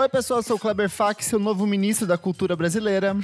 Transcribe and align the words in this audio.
Oi, 0.00 0.08
pessoal, 0.08 0.38
eu 0.38 0.42
sou 0.42 0.56
o 0.56 0.58
Kleber 0.58 0.88
Fak, 0.88 1.22
seu 1.22 1.38
novo 1.38 1.66
ministro 1.66 2.06
da 2.06 2.16
cultura 2.16 2.56
brasileira. 2.56 3.14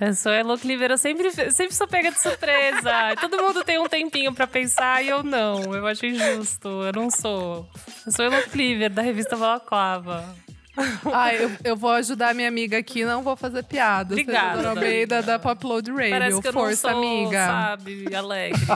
Eu 0.00 0.14
sou 0.14 0.32
Elo 0.32 0.58
Cleaver, 0.58 0.90
eu 0.90 0.98
sempre, 0.98 1.30
sempre 1.30 1.76
sou 1.76 1.86
pega 1.86 2.10
de 2.10 2.18
surpresa. 2.18 3.14
Todo 3.20 3.40
mundo 3.40 3.62
tem 3.62 3.78
um 3.78 3.88
tempinho 3.88 4.34
pra 4.34 4.48
pensar 4.48 5.00
e 5.00 5.08
eu 5.08 5.22
não. 5.22 5.72
Eu 5.72 5.86
acho 5.86 6.06
injusto, 6.06 6.68
eu 6.68 6.92
não 6.92 7.08
sou. 7.08 7.68
Eu 8.04 8.10
sou 8.10 8.24
Elo 8.24 8.42
Cleaver, 8.50 8.90
da 8.90 9.00
revista 9.00 9.36
Balaclava. 9.36 10.34
Ah, 11.12 11.32
eu, 11.32 11.52
eu 11.62 11.76
vou 11.76 11.90
ajudar 11.90 12.34
minha 12.34 12.48
amiga 12.48 12.76
aqui, 12.76 13.04
não 13.04 13.22
vou 13.22 13.36
fazer 13.36 13.62
piada. 13.62 14.14
Obrigada. 14.14 14.56
Dona 14.56 14.70
Almeida 14.70 15.22
da 15.22 15.38
Popload 15.38 15.88
Radio. 15.92 16.10
Parece 16.10 16.40
que 16.40 16.48
eu 16.48 16.52
Força, 16.52 16.90
não 16.90 17.00
sou, 17.00 17.16
amiga. 17.16 17.46
sabe, 17.46 18.12
alegre. 18.12 18.60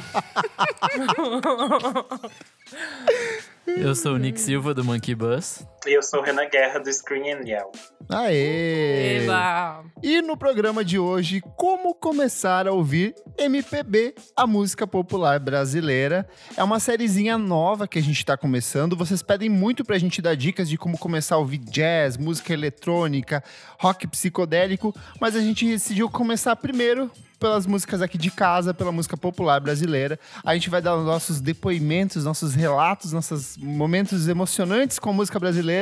Eu 3.66 3.94
sou 3.94 4.14
o 4.14 4.18
Nick 4.18 4.40
Silva 4.40 4.74
do 4.74 4.84
Monkey 4.84 5.14
Bus. 5.14 5.64
E 5.86 5.92
eu 5.92 6.02
sou 6.02 6.20
o 6.20 6.22
Renan 6.22 6.48
Guerra 6.48 6.80
do 6.80 6.90
Screen 6.90 7.30
and 7.32 7.40
Yell. 7.46 7.70
Aê! 8.08 9.22
Eba. 9.22 9.84
E 10.02 10.22
no 10.22 10.34
programa 10.34 10.82
de 10.82 10.98
hoje, 10.98 11.42
como 11.56 11.94
começar 11.94 12.66
a 12.66 12.72
ouvir 12.72 13.14
MPB, 13.38 14.14
a 14.34 14.46
música 14.46 14.86
popular 14.86 15.38
brasileira. 15.38 16.26
É 16.56 16.64
uma 16.64 16.80
sériezinha 16.80 17.36
nova 17.36 17.86
que 17.86 17.98
a 17.98 18.02
gente 18.02 18.24
tá 18.24 18.36
começando. 18.36 18.96
Vocês 18.96 19.22
pedem 19.22 19.50
muito 19.50 19.84
pra 19.84 19.98
gente 19.98 20.22
dar 20.22 20.34
dicas 20.34 20.68
de 20.68 20.78
como 20.78 20.96
começar 20.96 21.34
a 21.34 21.38
ouvir 21.38 21.58
jazz, 21.58 22.16
música 22.16 22.54
eletrônica, 22.54 23.42
rock 23.78 24.06
psicodélico, 24.06 24.94
mas 25.20 25.36
a 25.36 25.40
gente 25.40 25.66
decidiu 25.66 26.08
começar 26.08 26.56
primeiro 26.56 27.10
pelas 27.38 27.66
músicas 27.66 28.00
aqui 28.00 28.16
de 28.16 28.30
casa, 28.30 28.72
pela 28.72 28.90
música 28.90 29.18
popular 29.18 29.60
brasileira. 29.60 30.18
A 30.42 30.54
gente 30.54 30.70
vai 30.70 30.80
dar 30.80 30.96
os 30.96 31.04
nossos 31.04 31.42
depoimentos, 31.42 32.24
nossos 32.24 32.54
relatos, 32.54 33.12
nossos 33.12 33.58
momentos 33.58 34.28
emocionantes 34.28 34.98
com 34.98 35.10
a 35.10 35.12
música 35.12 35.38
brasileira 35.38 35.73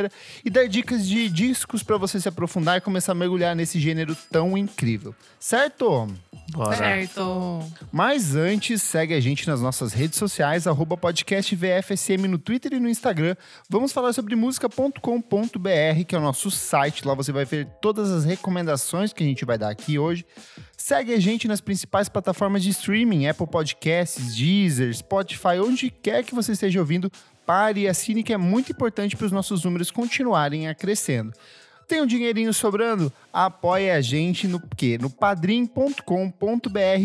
e 0.44 0.50
dar 0.50 0.66
dicas 0.68 1.06
de 1.06 1.28
discos 1.28 1.82
pra 1.82 1.96
você 1.96 2.20
se 2.20 2.28
aprofundar 2.28 2.78
e 2.78 2.80
começar 2.80 3.12
a 3.12 3.14
mergulhar 3.14 3.54
nesse 3.54 3.78
gênero 3.78 4.16
tão 4.30 4.56
incrível. 4.56 5.14
Certo? 5.38 6.08
Bora. 6.50 6.76
Certo. 6.76 7.60
Mas 7.90 8.34
antes, 8.34 8.82
segue 8.82 9.14
a 9.14 9.20
gente 9.20 9.46
nas 9.46 9.60
nossas 9.60 9.92
redes 9.92 10.18
sociais, 10.18 10.66
arroba 10.66 10.96
podcast 10.96 11.54
VFSM 11.54 12.28
no 12.28 12.38
Twitter 12.38 12.74
e 12.74 12.80
no 12.80 12.88
Instagram. 12.88 13.34
Vamos 13.68 13.92
falar 13.92 14.12
sobre 14.12 14.36
música.com.br, 14.36 16.04
que 16.06 16.14
é 16.14 16.18
o 16.18 16.20
nosso 16.20 16.50
site. 16.50 17.06
Lá 17.06 17.14
você 17.14 17.32
vai 17.32 17.44
ver 17.44 17.66
todas 17.80 18.10
as 18.10 18.24
recomendações 18.24 19.12
que 19.12 19.22
a 19.22 19.26
gente 19.26 19.44
vai 19.44 19.56
dar 19.56 19.70
aqui 19.70 19.98
hoje. 19.98 20.26
Segue 20.76 21.14
a 21.14 21.20
gente 21.20 21.46
nas 21.46 21.60
principais 21.60 22.08
plataformas 22.08 22.62
de 22.62 22.70
streaming, 22.70 23.26
Apple 23.26 23.46
Podcasts, 23.46 24.34
Deezer, 24.34 24.92
Spotify, 24.94 25.60
onde 25.64 25.90
quer 25.90 26.24
que 26.24 26.34
você 26.34 26.52
esteja 26.52 26.80
ouvindo, 26.80 27.10
pare 27.46 27.80
e 27.80 27.88
assine, 27.88 28.22
que 28.22 28.32
é 28.32 28.36
muito 28.36 28.72
importante 28.72 29.16
para 29.16 29.26
os 29.26 29.32
nossos 29.32 29.64
números 29.64 29.90
continuarem 29.90 30.68
a 30.68 30.74
crescendo. 30.74 31.32
Tem 31.88 32.00
um 32.00 32.06
dinheirinho 32.06 32.52
sobrando? 32.54 33.12
Apoie 33.32 33.90
a 33.90 34.00
gente 34.00 34.46
no 34.46 34.60
quê? 34.76 34.98
No 35.00 35.10
padrim.com.br 35.10 35.98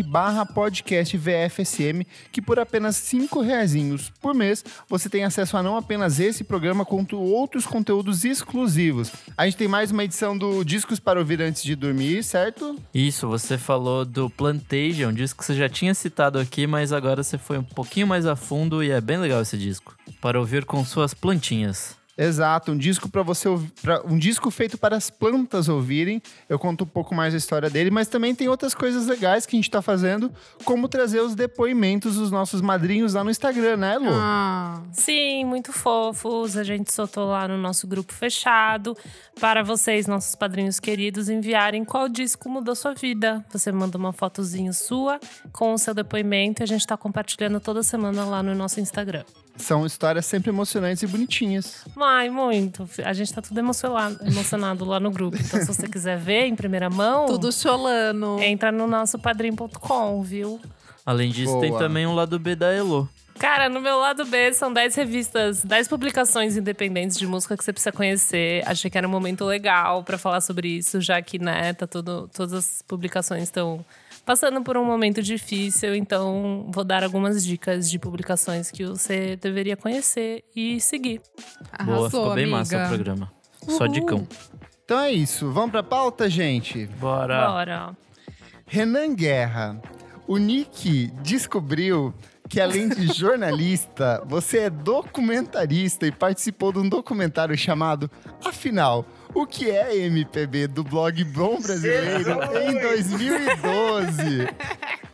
barra 0.08 0.46
podcast 0.46 1.18
VFSM, 1.18 2.06
que 2.32 2.42
por 2.42 2.60
apenas 2.60 2.96
cinco 2.96 3.42
reaisinhos 3.42 4.12
por 4.22 4.34
mês, 4.34 4.64
você 4.90 5.10
tem 5.10 5.24
acesso 5.24 5.58
a 5.58 5.64
não 5.64 5.78
apenas 5.78 6.20
esse 6.20 6.44
programa, 6.44 6.86
quanto 6.86 7.20
outros 7.20 7.66
conteúdos 7.66 8.24
exclusivos. 8.24 9.12
A 9.38 9.46
gente 9.46 9.58
tem 9.58 9.68
mais 9.68 9.92
uma 9.92 10.04
edição 10.04 10.38
do 10.38 10.64
Discos 10.64 11.00
para 11.00 11.20
Ouvir 11.20 11.42
Antes 11.42 11.64
de 11.64 11.76
Dormir, 11.76 12.24
certo? 12.24 12.80
Isso, 12.94 13.28
você 13.28 13.58
falou 13.58 14.06
do 14.06 14.30
Plantation, 14.30 15.10
um 15.10 15.14
disco 15.14 15.40
que 15.40 15.46
você 15.46 15.56
já 15.56 15.68
tinha 15.68 15.94
citado 15.94 16.40
aqui, 16.40 16.68
mas 16.68 16.94
agora 16.94 17.24
você 17.24 17.38
foi 17.38 17.58
um 17.58 17.64
pouquinho 17.64 18.08
mais 18.08 18.26
a 18.26 18.36
fundo 18.36 18.84
e 18.84 18.92
é 18.92 19.02
bem 19.02 19.18
legal 19.18 19.42
esse 19.42 19.58
disco. 19.58 19.96
Para 20.22 20.40
ouvir 20.40 20.66
com 20.66 20.84
suas 20.86 21.14
plantinhas. 21.14 21.97
Exato, 22.18 22.72
um 22.72 22.78
disco 22.78 23.08
para 23.10 23.22
você 23.22 23.48
ouvir, 23.48 23.72
pra- 23.82 24.02
um 24.04 24.18
disco 24.18 24.50
feito 24.50 24.76
para 24.78 24.96
as 24.98 25.10
plantas 25.10 25.70
ouvirem. 25.70 26.20
Eu 26.50 26.58
conto 26.58 26.84
um 26.84 26.88
pouco 26.88 27.14
mais 27.14 27.34
a 27.34 27.38
história 27.38 27.70
dele, 27.70 27.92
mas 27.92 28.08
também 28.08 28.34
tem 28.34 28.50
outras 28.50 28.74
coisas 28.74 29.06
legais 29.06 29.46
que 29.46 29.56
a 29.56 29.58
gente 29.60 29.70
tá 29.70 29.82
fazendo, 29.84 30.32
como 30.66 30.88
trazer 30.88 31.20
os 31.22 31.36
depoimentos 31.36 32.16
dos 32.16 32.32
nossos 32.32 32.60
madrinhos 32.60 33.14
lá 33.14 33.24
no 33.24 33.30
Instagram, 33.30 33.78
né, 33.78 33.98
Lu? 34.00 34.08
Ah, 34.12 34.82
Sim, 34.92 35.46
muito 35.46 35.72
fofos. 35.72 36.58
A 36.58 36.64
gente 36.64 36.92
soltou 36.92 37.28
lá 37.28 37.48
no 37.48 37.58
nosso 37.58 37.86
grupo 37.86 38.12
fechado 38.12 38.98
para 39.40 39.62
vocês, 39.64 40.08
nossos 40.08 40.34
padrinhos 40.34 40.80
queridos, 40.80 41.30
enviarem 41.30 41.86
qual 41.86 42.10
disco 42.10 42.50
mudou 42.50 42.76
sua 42.76 42.96
vida. 42.96 43.46
Você 43.52 43.72
manda 43.72 43.96
uma 43.98 44.12
fotozinha 44.12 44.74
sua 44.74 45.20
com 45.54 45.74
o 45.74 45.78
seu 45.78 45.94
depoimento 45.94 46.62
e 46.62 46.64
a 46.64 46.68
gente 46.68 46.82
está 46.82 46.98
compartilhando 46.98 47.60
toda 47.60 47.84
semana 47.84 48.26
lá 48.26 48.42
no 48.42 48.56
nosso 48.56 48.80
Instagram. 48.80 49.24
São 49.58 49.86
histórias 49.86 50.26
sempre 50.26 50.50
emocionantes 50.50 51.04
e 51.04 51.08
bonitinhas. 51.08 51.86
Ai, 52.00 52.30
muito. 52.30 52.88
A 53.04 53.14
gente 53.14 53.34
tá 53.34 53.42
tudo 53.42 53.58
emocionado, 53.60 54.20
emocionado 54.26 54.86
lá 54.86 55.00
no 55.00 55.12
grupo. 55.12 55.38
Então, 55.40 55.60
se 55.60 55.68
você 55.68 55.88
quiser 55.88 56.18
ver 56.18 56.46
em 56.46 56.56
primeira 56.56 56.90
mão, 56.90 57.26
tudo 57.26 57.52
cholando. 57.52 58.40
entra 58.42 58.72
no 58.72 58.88
nosso 58.88 59.18
padrim.com, 59.18 60.22
viu? 60.22 60.60
Além 61.06 61.32
disso, 61.32 61.60
tem 61.60 61.70
Boa. 61.70 61.82
também 61.82 62.06
um 62.06 62.14
lado 62.14 62.38
B 62.38 62.56
da 62.56 62.72
Elo. 62.72 63.10
Cara, 63.40 63.70
no 63.70 63.80
meu 63.80 64.00
lado 64.00 64.26
B 64.26 64.52
são 64.54 64.74
10 64.74 64.96
revistas, 64.96 65.64
10 65.64 65.88
publicações 65.88 66.58
independentes 66.58 67.18
de 67.18 67.28
música 67.28 67.56
que 67.56 67.64
você 67.64 67.72
precisa 67.72 67.92
conhecer. 67.92 68.64
Achei 68.66 68.90
que 68.90 68.98
era 68.98 69.08
um 69.08 69.12
momento 69.12 69.46
legal 69.46 70.04
pra 70.04 70.18
falar 70.18 70.42
sobre 70.42 70.70
isso, 70.70 71.00
já 71.00 71.22
que, 71.22 71.38
né, 71.38 71.74
tá 71.74 71.86
tudo, 71.86 72.30
todas 72.34 72.54
as 72.54 72.82
publicações 72.82 73.44
estão 73.44 73.86
passando 74.28 74.62
por 74.62 74.76
um 74.76 74.84
momento 74.84 75.24
difícil, 75.24 75.96
então 75.96 76.68
vou 76.70 76.84
dar 76.84 77.02
algumas 77.02 77.46
dicas 77.46 77.90
de 77.90 77.98
publicações 77.98 78.70
que 78.70 78.86
você 78.86 79.38
deveria 79.38 79.78
conhecer 79.78 80.44
e 80.54 80.82
seguir. 80.82 81.22
Boa, 81.82 82.00
Arrasou, 82.00 82.10
ficou 82.10 82.36
bem 82.36 82.44
amiga. 82.44 82.58
massa 82.58 82.84
o 82.84 82.88
programa. 82.90 83.32
Só 83.70 83.88
dicão. 83.88 84.28
Então 84.84 85.00
é 85.00 85.14
isso, 85.14 85.50
vamos 85.50 85.72
pra 85.72 85.82
pauta, 85.82 86.30
gente? 86.30 86.88
Bora. 87.00 87.48
Bora. 87.48 87.98
Renan 88.66 89.16
Guerra, 89.16 89.82
o 90.28 90.38
Nick 90.38 91.08
descobriu 91.24 92.14
que 92.50 92.60
além 92.60 92.90
de 92.90 93.08
jornalista, 93.18 94.22
você 94.26 94.60
é 94.60 94.70
documentarista 94.70 96.06
e 96.06 96.12
participou 96.12 96.74
de 96.74 96.80
um 96.80 96.90
documentário 96.90 97.58
chamado 97.58 98.12
Afinal, 98.44 99.06
o 99.42 99.46
que 99.46 99.70
é 99.70 99.96
MPB 99.96 100.68
do 100.68 100.84
blog 100.84 101.24
Bom 101.26 101.62
Brasileiro 101.62 102.32
em 102.60 102.80
2012? 102.80 104.48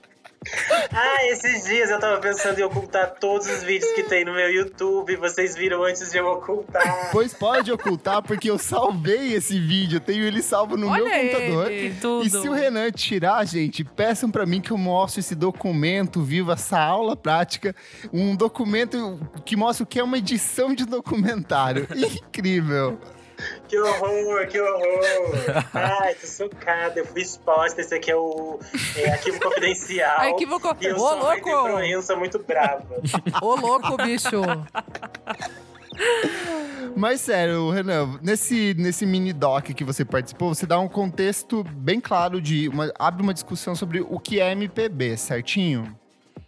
Ah, 0.92 1.26
esses 1.32 1.64
dias 1.64 1.90
eu 1.90 2.00
tava 2.00 2.20
pensando 2.20 2.60
em 2.60 2.64
ocultar 2.64 3.16
todos 3.20 3.48
os 3.48 3.64
vídeos 3.64 3.92
que 3.94 4.04
tem 4.04 4.26
no 4.26 4.34
meu 4.34 4.52
YouTube. 4.52 5.16
Vocês 5.16 5.56
viram 5.56 5.84
antes 5.84 6.12
de 6.12 6.18
eu 6.18 6.28
ocultar. 6.28 7.10
Pois 7.12 7.34
pode 7.34 7.72
ocultar, 7.72 8.22
porque 8.22 8.52
eu 8.52 8.58
salvei 8.58 9.34
esse 9.34 9.58
vídeo, 9.58 9.98
eu 9.98 10.02
tenho 10.02 10.24
ele 10.24 10.42
salvo 10.42 10.76
no 10.76 10.90
Olha 10.90 11.04
meu 11.04 11.32
computador. 11.32 11.72
ele. 11.72 11.96
Tudo. 11.96 12.26
E 12.26 12.30
se 12.30 12.50
o 12.50 12.52
Renan 12.52 12.92
tirar, 12.92 13.46
gente, 13.46 13.84
peçam 13.84 14.30
pra 14.30 14.46
mim 14.46 14.60
que 14.60 14.72
eu 14.72 14.78
mostre 14.78 15.22
esse 15.22 15.34
documento 15.34 16.22
vivo, 16.22 16.52
essa 16.52 16.78
aula 16.78 17.16
prática, 17.16 17.74
um 18.12 18.36
documento 18.36 19.20
que 19.46 19.56
mostra 19.56 19.84
o 19.84 19.88
que 19.88 19.98
é 19.98 20.04
uma 20.04 20.18
edição 20.18 20.76
de 20.76 20.86
documentário. 20.86 21.88
Incrível. 21.96 23.00
Que 23.68 23.78
horror, 23.80 24.48
que 24.48 24.60
horror. 24.60 25.42
Ai, 25.74 26.16
tô 26.16 26.28
chocada. 26.28 27.00
Eu 27.00 27.06
fui 27.06 27.22
exposta. 27.22 27.82
Esse 27.82 27.96
aqui 27.96 28.12
é 28.12 28.16
o 28.16 28.60
é, 28.98 29.10
arquivo 29.12 29.40
confidencial. 29.40 30.20
Arquivo 30.20 30.60
co- 30.60 30.76
E 30.80 30.86
eu 30.86 30.96
Ô, 30.96 31.00
sou 31.00 31.16
uma 31.16 31.34
louco! 31.34 31.50
influência 31.50 32.16
muito 32.16 32.40
brava. 32.40 33.02
Ô, 33.42 33.56
louco, 33.56 33.98
bicho. 33.98 34.30
Mas 36.96 37.22
sério, 37.22 37.70
Renan, 37.70 38.20
nesse, 38.22 38.74
nesse 38.78 39.06
mini 39.06 39.34
doc 39.34 39.66
que 39.66 39.84
você 39.84 40.04
participou, 40.06 40.54
você 40.54 40.66
dá 40.66 40.80
um 40.80 40.88
contexto 40.88 41.64
bem 41.64 42.00
claro 42.00 42.42
de. 42.42 42.68
Uma, 42.70 42.92
abre 42.98 43.22
uma 43.24 43.34
discussão 43.34 43.76
sobre 43.76 44.02
o 44.02 44.20
que 44.20 44.40
é 44.40 44.52
MPB, 44.52 45.18
certinho? 45.18 45.96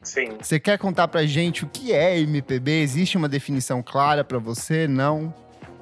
Sim. 0.02 0.38
Você 0.40 0.60
quer 0.60 0.78
contar 0.78 1.08
pra 1.08 1.26
gente 1.26 1.64
o 1.64 1.68
que 1.68 1.92
é 1.92 2.20
MPB? 2.20 2.82
Existe 2.82 3.18
uma 3.18 3.28
definição 3.28 3.82
clara 3.82 4.24
pra 4.24 4.38
você? 4.38 4.88
Não? 4.88 5.34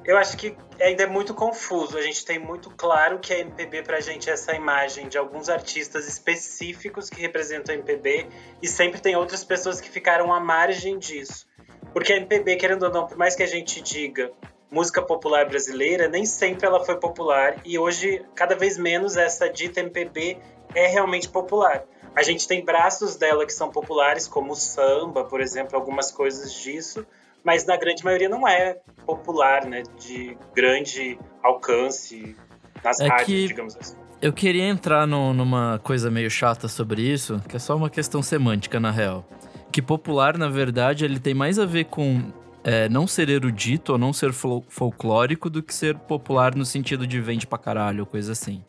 Eu 0.04 0.18
acho 0.18 0.36
que 0.36 0.54
ainda 0.80 1.04
é 1.04 1.06
muito 1.06 1.32
confuso. 1.32 1.96
A 1.96 2.02
gente 2.02 2.24
tem 2.26 2.38
muito 2.38 2.70
claro 2.70 3.18
que 3.18 3.32
a 3.32 3.38
MPB 3.38 3.82
pra 3.82 4.00
gente 4.00 4.28
é 4.28 4.34
essa 4.34 4.54
imagem 4.54 5.08
de 5.08 5.16
alguns 5.16 5.48
artistas 5.48 6.06
específicos 6.06 7.08
que 7.08 7.20
representam 7.20 7.74
a 7.74 7.78
MPB 7.78 8.26
e 8.60 8.68
sempre 8.68 9.00
tem 9.00 9.16
outras 9.16 9.42
pessoas 9.42 9.80
que 9.80 9.88
ficaram 9.88 10.32
à 10.32 10.38
margem 10.38 10.98
disso. 10.98 11.46
Porque 11.92 12.12
a 12.12 12.16
MPB, 12.16 12.56
querendo 12.56 12.82
ou 12.82 12.92
não, 12.92 13.06
por 13.06 13.16
mais 13.16 13.34
que 13.34 13.42
a 13.42 13.46
gente 13.46 13.80
diga 13.80 14.30
música 14.70 15.00
popular 15.00 15.48
brasileira, 15.48 16.08
nem 16.08 16.26
sempre 16.26 16.66
ela 16.66 16.84
foi 16.84 16.96
popular 16.98 17.56
e 17.64 17.78
hoje, 17.78 18.22
cada 18.34 18.56
vez 18.56 18.76
menos, 18.76 19.16
essa 19.16 19.48
dita 19.48 19.80
MPB 19.80 20.36
é 20.74 20.86
realmente 20.86 21.28
popular. 21.28 21.84
A 22.14 22.22
gente 22.22 22.46
tem 22.46 22.64
braços 22.64 23.16
dela 23.16 23.46
que 23.46 23.52
são 23.52 23.70
populares, 23.70 24.28
como 24.28 24.52
o 24.52 24.56
samba, 24.56 25.24
por 25.24 25.40
exemplo, 25.40 25.76
algumas 25.76 26.10
coisas 26.10 26.52
disso, 26.52 27.06
mas 27.44 27.66
na 27.66 27.76
grande 27.76 28.02
maioria 28.04 28.28
não 28.28 28.46
é 28.48 28.78
popular, 29.06 29.64
né? 29.66 29.82
De 30.00 30.36
grande 30.54 31.18
alcance 31.42 32.34
nas 32.82 32.98
É 33.00 33.06
rádios, 33.08 33.26
que- 33.26 33.46
digamos 33.48 33.76
assim. 33.76 33.96
Eu 34.22 34.32
queria 34.32 34.64
entrar 34.64 35.06
no- 35.06 35.34
numa 35.34 35.78
coisa 35.82 36.10
meio 36.10 36.30
chata 36.30 36.66
sobre 36.66 37.02
isso, 37.02 37.42
que 37.48 37.56
é 37.56 37.58
só 37.58 37.76
uma 37.76 37.90
questão 37.90 38.22
semântica, 38.22 38.80
na 38.80 38.90
real. 38.90 39.28
Que 39.70 39.82
popular, 39.82 40.38
na 40.38 40.48
verdade, 40.48 41.04
ele 41.04 41.18
tem 41.20 41.34
mais 41.34 41.58
a 41.58 41.66
ver 41.66 41.84
com 41.84 42.32
é, 42.66 42.88
não 42.88 43.06
ser 43.06 43.28
erudito 43.28 43.92
ou 43.92 43.98
não 43.98 44.10
ser 44.10 44.32
fol- 44.32 44.64
folclórico 44.70 45.50
do 45.50 45.62
que 45.62 45.74
ser 45.74 45.98
popular 45.98 46.54
no 46.54 46.64
sentido 46.64 47.06
de 47.06 47.20
vende 47.20 47.46
pra 47.46 47.58
caralho, 47.58 48.06
coisa 48.06 48.32
assim. 48.32 48.64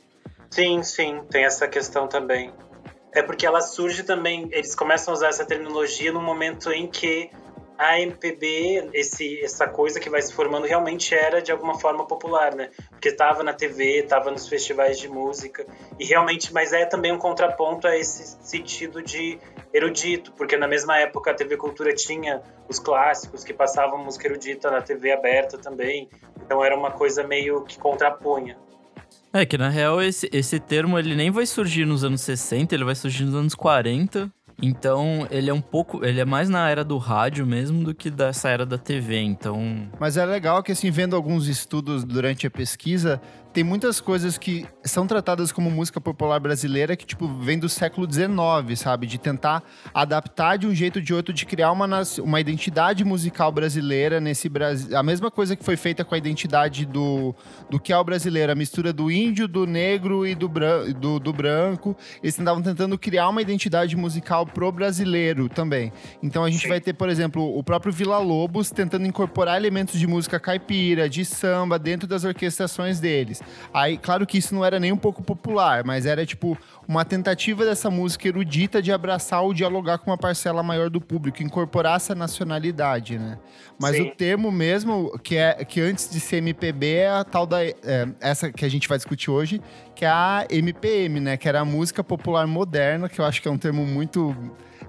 Sim, 0.50 0.83
sim, 0.83 1.21
tem 1.31 1.45
essa 1.45 1.66
questão 1.66 2.06
também. 2.06 2.51
É 3.13 3.21
porque 3.21 3.45
ela 3.45 3.62
surge 3.62 4.04
também, 4.04 4.50
eles 4.51 4.75
começam 4.75 5.13
a 5.13 5.16
usar 5.18 5.28
essa 5.30 5.45
terminologia 5.45 6.12
no 6.12 6.21
momento 6.21 6.69
em 6.74 6.88
que 6.88 7.30
a 7.77 8.00
MPB, 8.00 8.89
esse, 8.94 9.39
essa 9.44 9.68
coisa 9.68 10.00
que 10.00 10.10
vai 10.10 10.22
se 10.22 10.33
formando, 10.33 10.66
realmente 10.66 11.13
era 11.13 11.42
de 11.42 11.51
alguma 11.51 11.80
forma 11.80 12.06
popular, 12.06 12.56
né? 12.56 12.69
Porque 12.89 13.10
estava 13.10 13.44
na 13.44 13.54
TV, 13.54 14.00
estava 14.00 14.31
nos 14.31 14.48
festivais 14.48 15.00
de 15.00 15.07
música, 15.07 15.66
e 16.00 16.06
realmente, 16.06 16.54
mas 16.54 16.74
é 16.74 16.86
também 16.86 17.12
um 17.12 17.18
contraponto 17.18 17.88
a 17.88 17.98
esse 17.98 18.38
sentido 18.45 19.01
de 19.01 19.39
erudito, 19.74 20.31
porque 20.33 20.56
na 20.56 20.68
mesma 20.68 20.98
época 21.00 21.31
a 21.31 21.33
TV 21.33 21.57
Cultura 21.57 21.94
tinha 21.94 22.42
os 22.69 22.80
clássicos 22.80 23.44
que 23.44 23.54
passavam 23.54 24.04
música 24.04 24.28
erudita 24.28 24.71
na 24.71 24.81
TV 24.81 25.12
aberta 25.12 25.57
também, 25.57 26.10
então 26.44 26.63
era 26.63 26.78
uma 26.78 26.92
coisa 26.92 27.24
meio 27.24 27.63
que 27.63 27.78
contrapunha. 27.78 28.57
É 29.33 29.45
que 29.45 29.57
na 29.57 29.68
real 29.68 30.01
esse, 30.01 30.30
esse 30.31 30.62
termo 30.62 30.98
ele 30.98 31.13
nem 31.13 31.30
vai 31.30 31.45
surgir 31.45 31.86
nos 31.86 32.06
anos 32.06 32.21
60, 32.21 32.74
ele 32.74 32.86
vai 32.86 32.95
surgir 32.95 33.25
nos 33.25 33.36
anos 33.36 33.54
40. 33.54 34.31
Então 34.62 35.28
ele 35.30 35.50
é 35.50 35.54
um 35.54 35.62
pouco. 35.62 36.06
Ele 36.06 36.19
é 36.19 36.25
mais 36.25 36.50
na 36.50 36.69
era 36.69 36.84
do 36.84 36.98
rádio 36.98 37.46
mesmo 37.46 37.84
do 37.84 37.94
que 37.94 38.10
dessa 38.10 38.50
era 38.50 38.66
da 38.66 38.78
TV. 38.78 39.19
Então. 39.19 39.88
Mas 40.00 40.18
é 40.18 40.25
legal 40.25 40.63
que, 40.63 40.72
assim, 40.72 40.90
vendo 40.92 41.16
alguns 41.16 41.48
estudos 41.48 42.04
durante 42.04 42.48
a 42.48 42.52
pesquisa, 42.52 43.22
tem 43.56 43.63
muitas 43.63 44.02
coisas 44.02 44.38
que 44.38 44.68
são 44.84 45.07
tratadas 45.07 45.50
como 45.50 45.72
música 45.72 46.02
popular 46.02 46.42
brasileira 46.42 46.94
que, 46.94 47.06
tipo, 47.06 47.25
vem 47.40 47.57
do 47.57 47.69
século 47.69 48.06
XIX, 48.06 48.78
sabe? 48.78 49.07
De 49.07 49.18
tentar 49.18 49.63
adaptar 49.94 50.57
de 50.57 50.68
um 50.68 50.75
jeito 50.75 50.98
ou 50.98 51.02
de 51.02 51.13
outro, 51.13 51.34
de 51.34 51.46
criar 51.46 51.72
uma, 51.72 51.88
uma 52.19 52.42
identidade 52.42 53.06
musical 53.06 53.54
brasileira 53.54 54.19
nesse 54.19 54.50
Brasil. 54.50 54.98
A 54.98 55.02
mesma 55.02 55.31
coisa 55.31 55.56
que 55.56 55.63
foi 55.63 55.78
feita 55.78 56.04
com 56.04 56.13
a 56.13 56.18
identidade 56.18 56.86
do, 56.86 57.34
do 57.69 57.80
que 57.80 57.94
é 57.94 57.98
o 57.98 58.04
brasileiro, 58.04 58.52
a 58.52 58.56
mistura 58.56 58.92
do 58.92 59.10
índio, 59.10 59.48
do 59.48 59.66
negro 59.66 60.28
e 60.28 60.36
do, 60.36 60.50
bran 60.50 60.92
do, 60.92 61.18
do 61.18 61.31
branco. 61.31 61.96
Eles 62.22 62.38
estavam 62.38 62.62
tentando 62.62 62.98
criar 62.98 63.30
uma 63.30 63.42
identidade 63.42 63.96
musical 63.96 64.46
pro 64.46 64.69
brasileiro 64.69 65.48
também. 65.48 65.94
Então 66.22 66.44
a 66.44 66.50
gente 66.50 66.63
Sim. 66.63 66.68
vai 66.68 66.81
ter, 66.81 66.92
por 66.92 67.07
exemplo, 67.07 67.57
o 67.57 67.63
próprio 67.63 67.94
Vila 67.94 68.18
Lobos 68.18 68.69
tentando 68.69 69.07
incorporar 69.07 69.56
elementos 69.56 69.98
de 69.98 70.06
música 70.06 70.42
caipira, 70.42 71.07
de 71.07 71.24
samba, 71.24 71.80
dentro 71.80 72.06
das 72.06 72.25
orquestrações 72.25 73.00
deles. 73.00 73.44
Aí, 73.74 73.97
claro 73.97 74.25
que 74.25 74.38
isso 74.38 74.53
não 74.53 74.63
era 74.63 74.80
nem 74.80 74.92
um 74.92 74.97
pouco 74.97 75.24
popular, 75.24 75.83
mas 75.83 76.06
era 76.06 76.25
tipo 76.25 76.57
uma 76.88 77.03
tentativa 77.03 77.65
dessa 77.65 77.89
música 77.89 78.27
erudita 78.27 78.81
de 78.81 78.92
abraçar 78.92 79.42
ou 79.42 79.53
dialogar 79.53 79.97
com 79.97 80.12
uma 80.12 80.18
parcela 80.18 80.62
maior 80.62 80.89
do 80.89 81.01
público, 81.01 81.42
incorporar 81.42 81.97
essa 81.97 82.13
nacionalidade, 82.13 83.18
né? 83.18 83.38
Mas 83.80 83.95
Sim. 83.97 84.03
o 84.03 84.15
termo 84.15 84.51
mesmo, 84.51 85.18
que 85.19 85.36
é 85.36 85.65
que 85.65 85.81
antes 85.81 86.09
de 86.09 86.19
ser 86.19 86.38
MPB, 86.38 86.94
é 86.95 87.09
a 87.09 87.24
tal 87.24 87.45
da. 87.45 87.63
é, 87.63 87.75
essa 88.21 88.51
que 88.51 88.63
a 88.63 88.69
gente 88.69 88.88
vai 88.88 88.97
discutir 88.97 89.30
hoje, 89.30 89.62
que 89.95 90.06
é 90.06 90.09
a 90.09 90.45
MPM, 90.50 91.19
né? 91.19 91.38
Que 91.38 91.47
era 91.50 91.59
a 91.62 91.65
música 91.65 92.03
popular 92.03 92.47
moderna, 92.47 93.09
que 93.09 93.19
eu 93.19 93.25
acho 93.25 93.42
que 93.42 93.47
é 93.47 93.51
um 93.51 93.57
termo 93.57 93.86
muito. 93.86 94.36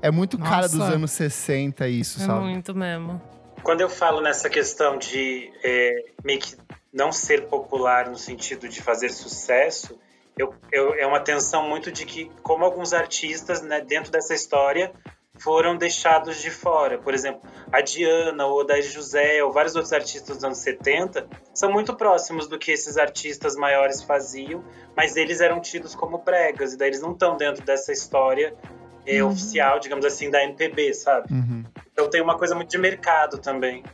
É 0.03 0.11
muito 0.11 0.39
cara 0.39 0.69
dos 0.69 0.75
Nossa. 0.79 0.93
anos 0.93 1.11
60, 1.13 1.89
isso, 1.89 2.23
É 2.23 2.27
sabe? 2.27 2.45
muito 2.45 2.75
mesmo. 2.75 3.21
Quando 3.63 3.81
eu 3.81 3.89
falo 3.89 4.21
nessa 4.21 4.49
questão 4.49 4.99
de 4.99 5.51
é, 5.65 6.05
meio 6.23 6.39
que 6.39 6.55
não 6.97 7.13
ser 7.13 7.47
popular 7.47 8.09
no 8.09 8.17
sentido 8.17 8.67
de 8.69 8.83
fazer 8.83 9.11
sucesso, 9.11 9.99
eu, 10.39 10.55
eu- 10.73 10.95
é 10.95 11.07
uma 11.07 11.21
tensão 11.21 11.69
muito 11.69 11.93
de 11.93 12.05
que, 12.07 12.31
como 12.43 12.65
alguns 12.65 12.93
artistas 12.93 13.61
né, 13.63 13.81
dentro 13.81 14.11
dessa 14.11 14.35
história 14.35 14.91
foram 15.39 15.77
deixados 15.77 16.41
de 16.41 16.51
fora. 16.51 16.97
Por 16.99 17.13
exemplo, 17.13 17.43
a 17.71 17.83
Diana, 17.83 18.47
o 18.47 18.55
Odair 18.59 18.83
José, 18.83 19.45
ou 19.45 19.53
vários 19.53 19.75
outros 19.77 19.93
artistas 19.93 20.37
dos 20.37 20.45
anos 20.45 20.59
70 20.59 21.29
são 21.53 21.71
muito 21.71 21.95
próximos 21.95 22.49
do 22.49 22.59
que 22.59 22.71
esses 22.73 22.97
artistas 22.97 23.55
maiores 23.55 24.03
faziam, 24.03 24.65
mas 24.97 25.15
eles 25.17 25.43
eram 25.43 25.61
tidos 25.61 25.95
como 25.95 26.17
bregas, 26.19 26.73
e 26.73 26.79
daí 26.79 26.89
eles 26.89 27.03
não 27.03 27.13
estão 27.13 27.37
dentro 27.37 27.63
dessa 27.63 27.93
história 27.93 28.55
é, 29.05 29.23
oficial, 29.23 29.79
digamos 29.79 30.07
assim, 30.07 30.31
da 30.31 30.43
MPB, 30.43 30.95
sabe? 30.95 31.31
Uhum. 31.33 31.65
Então 31.93 32.09
tem 32.09 32.23
uma 32.23 32.39
coisa 32.39 32.55
muito 32.55 32.71
de 32.71 32.79
mercado 32.79 33.37
também. 33.39 33.85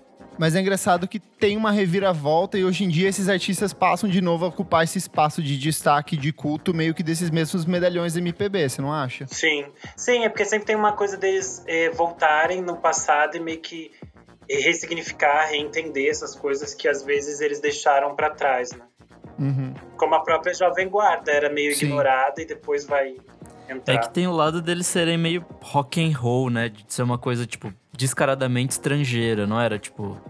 Mas 0.42 0.56
é 0.56 0.60
engraçado 0.60 1.06
que 1.06 1.20
tem 1.20 1.56
uma 1.56 1.70
reviravolta 1.70 2.58
e 2.58 2.64
hoje 2.64 2.82
em 2.82 2.88
dia 2.88 3.08
esses 3.08 3.28
artistas 3.28 3.72
passam 3.72 4.10
de 4.10 4.20
novo 4.20 4.44
a 4.44 4.48
ocupar 4.48 4.82
esse 4.82 4.98
espaço 4.98 5.40
de 5.40 5.56
destaque, 5.56 6.16
de 6.16 6.32
culto, 6.32 6.74
meio 6.74 6.92
que 6.92 7.02
desses 7.04 7.30
mesmos 7.30 7.64
medalhões 7.64 8.16
MPB, 8.16 8.68
você 8.68 8.82
não 8.82 8.92
acha? 8.92 9.24
Sim, 9.28 9.66
sim, 9.96 10.24
é 10.24 10.28
porque 10.28 10.44
sempre 10.44 10.66
tem 10.66 10.74
uma 10.74 10.94
coisa 10.94 11.16
deles 11.16 11.62
é, 11.64 11.90
voltarem 11.90 12.60
no 12.60 12.76
passado 12.76 13.36
e 13.36 13.40
meio 13.40 13.60
que 13.60 13.92
ressignificar, 14.50 15.46
reentender 15.46 16.10
essas 16.10 16.34
coisas 16.34 16.74
que 16.74 16.88
às 16.88 17.04
vezes 17.04 17.40
eles 17.40 17.60
deixaram 17.60 18.16
pra 18.16 18.28
trás, 18.30 18.72
né? 18.72 18.84
Uhum. 19.38 19.72
Como 19.96 20.16
a 20.16 20.24
própria 20.24 20.52
Jovem 20.52 20.88
Guarda 20.88 21.30
era 21.30 21.48
meio 21.50 21.72
Sim. 21.72 21.86
ignorada 21.86 22.42
e 22.42 22.44
depois 22.44 22.84
vai 22.84 23.14
entrar. 23.68 23.94
É 23.94 23.98
que 23.98 24.10
tem 24.10 24.26
o 24.26 24.32
lado 24.32 24.60
deles 24.60 24.88
serem 24.88 25.16
meio 25.16 25.46
rock 25.60 26.04
and 26.04 26.18
roll, 26.18 26.50
né? 26.50 26.68
De 26.68 26.84
ser 26.88 27.04
uma 27.04 27.16
coisa, 27.16 27.46
tipo, 27.46 27.72
descaradamente 27.92 28.72
estrangeira, 28.72 29.46
não 29.46 29.60
era 29.60 29.78
tipo, 29.78 30.20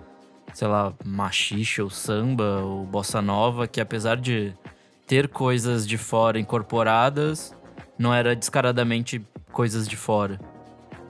sei 0.52 0.68
lá, 0.68 0.92
machixe 1.04 1.80
ou 1.80 1.90
samba 1.90 2.60
ou 2.62 2.84
bossa 2.84 3.22
nova, 3.22 3.66
que 3.66 3.80
apesar 3.80 4.16
de 4.16 4.54
ter 5.06 5.28
coisas 5.28 5.86
de 5.86 5.98
fora 5.98 6.38
incorporadas, 6.38 7.54
não 7.98 8.14
era 8.14 8.34
descaradamente 8.34 9.24
coisas 9.50 9.86
de 9.86 9.96
fora. 9.96 10.38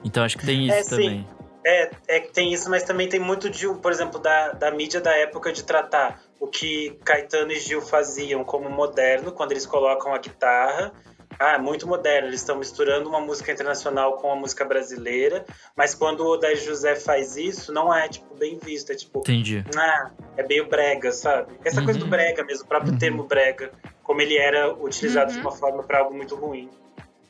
Então 0.03 0.23
acho 0.23 0.37
que 0.37 0.45
tem 0.45 0.67
isso 0.67 0.77
É, 0.77 0.83
sim. 0.83 0.89
também. 0.89 1.27
É, 1.65 1.91
é 2.09 2.19
que 2.19 2.33
tem 2.33 2.51
isso, 2.51 2.69
mas 2.69 2.83
também 2.83 3.07
tem 3.07 3.19
muito 3.19 3.49
de, 3.49 3.67
por 3.75 3.91
exemplo, 3.91 4.19
da, 4.19 4.51
da 4.51 4.69
mídia 4.69 4.99
da 4.99 5.15
época 5.15 5.53
de 5.53 5.63
tratar 5.63 6.21
o 6.39 6.47
que 6.47 6.99
Caetano 7.05 7.53
e 7.53 7.59
Gil 7.59 7.81
faziam 7.81 8.43
como 8.43 8.69
moderno, 8.69 9.31
quando 9.31 9.51
eles 9.53 9.65
colocam 9.65 10.13
a 10.13 10.17
guitarra. 10.17 10.91
Ah, 11.39 11.57
muito 11.57 11.87
moderno, 11.87 12.27
eles 12.27 12.39
estão 12.41 12.57
misturando 12.57 13.09
uma 13.09 13.19
música 13.19 13.51
internacional 13.51 14.17
com 14.17 14.31
a 14.31 14.35
música 14.35 14.63
brasileira, 14.63 15.45
mas 15.75 15.93
quando 15.95 16.21
o 16.21 16.27
Odair 16.33 16.57
José 16.57 16.95
faz 16.95 17.35
isso, 17.37 17.71
não 17.73 17.93
é, 17.93 18.07
tipo, 18.07 18.35
bem 18.35 18.57
visto, 18.63 18.91
é 18.91 18.95
tipo, 18.95 19.19
Entendi. 19.19 19.63
ah, 19.77 20.11
é 20.37 20.47
meio 20.47 20.67
brega, 20.69 21.11
sabe? 21.11 21.53
Essa 21.65 21.81
coisa 21.81 21.99
do 21.99 22.05
Uhum. 22.05 22.11
brega 22.11 22.43
mesmo, 22.43 22.65
o 22.65 22.67
próprio 22.67 22.91
Uhum. 22.93 22.97
termo 22.99 23.23
brega, 23.23 23.71
como 24.03 24.21
ele 24.21 24.37
era 24.37 24.73
utilizado 24.73 25.31
Uhum. 25.31 25.37
de 25.37 25.41
uma 25.41 25.51
forma 25.51 25.83
para 25.83 25.99
algo 25.99 26.13
muito 26.15 26.35
ruim. 26.35 26.69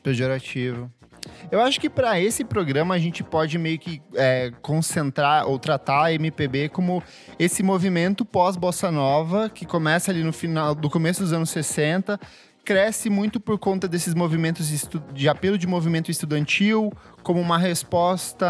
Pejorativo. 0.02 0.90
Eu 1.50 1.60
acho 1.62 1.80
que 1.80 1.88
para 1.88 2.20
esse 2.20 2.44
programa 2.44 2.94
a 2.94 2.98
gente 2.98 3.24
pode 3.24 3.56
meio 3.58 3.78
que 3.78 4.02
é, 4.14 4.52
concentrar 4.60 5.48
ou 5.48 5.58
tratar 5.58 6.04
a 6.04 6.12
MPB 6.12 6.68
como 6.68 7.02
esse 7.38 7.62
movimento 7.62 8.26
pós-bossa 8.26 8.90
nova 8.90 9.48
que 9.48 9.64
começa 9.64 10.10
ali 10.10 10.22
no 10.22 10.32
final 10.34 10.74
do 10.74 10.90
começo 10.90 11.22
dos 11.22 11.32
anos 11.32 11.48
60, 11.48 12.20
cresce 12.64 13.10
muito 13.10 13.38
por 13.38 13.58
conta 13.58 13.86
desses 13.86 14.14
movimentos 14.14 14.88
de 15.12 15.28
apelo 15.28 15.58
de 15.58 15.66
movimento 15.66 16.10
estudantil, 16.10 16.92
como 17.22 17.40
uma 17.40 17.58
resposta 17.58 18.46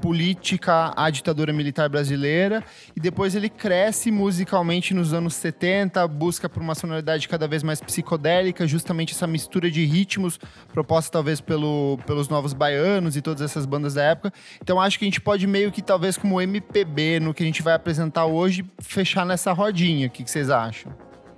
política 0.00 0.92
à 0.96 1.10
ditadura 1.10 1.52
militar 1.52 1.88
brasileira, 1.88 2.62
e 2.94 3.00
depois 3.00 3.34
ele 3.34 3.48
cresce 3.48 4.10
musicalmente 4.10 4.94
nos 4.94 5.12
anos 5.12 5.34
70, 5.34 6.06
busca 6.08 6.48
por 6.48 6.62
uma 6.62 6.74
sonoridade 6.74 7.28
cada 7.28 7.46
vez 7.46 7.62
mais 7.62 7.80
psicodélica, 7.80 8.66
justamente 8.66 9.14
essa 9.14 9.26
mistura 9.26 9.70
de 9.70 9.84
ritmos 9.84 10.38
proposta 10.72 11.12
talvez 11.12 11.40
pelo, 11.40 11.98
pelos 12.06 12.28
novos 12.28 12.52
baianos 12.52 13.16
e 13.16 13.22
todas 13.22 13.42
essas 13.42 13.64
bandas 13.64 13.94
da 13.94 14.02
época. 14.02 14.32
Então 14.60 14.80
acho 14.80 14.98
que 14.98 15.04
a 15.04 15.06
gente 15.06 15.20
pode 15.20 15.46
meio 15.46 15.70
que 15.70 15.82
talvez 15.82 16.16
como 16.16 16.40
MPB 16.40 17.20
no 17.20 17.34
que 17.34 17.42
a 17.42 17.46
gente 17.46 17.62
vai 17.62 17.74
apresentar 17.74 18.26
hoje, 18.26 18.64
fechar 18.80 19.24
nessa 19.24 19.52
rodinha. 19.52 20.06
O 20.06 20.10
que, 20.10 20.24
que 20.24 20.30
vocês 20.30 20.50
acham? 20.50 20.92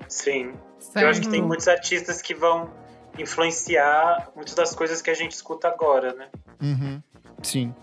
Sim. 0.08 0.52
Eu 0.94 1.08
acho 1.08 1.20
que 1.20 1.28
tem 1.28 1.42
muitos 1.42 1.68
artistas 1.68 2.22
que 2.22 2.34
vão 2.34 2.70
influenciar 3.18 4.28
muitas 4.34 4.54
das 4.54 4.74
coisas 4.74 5.00
que 5.00 5.10
a 5.10 5.14
gente 5.14 5.32
escuta 5.32 5.68
agora, 5.68 6.14
né? 6.14 6.28
Uhum, 6.60 7.02
sim. 7.42 7.74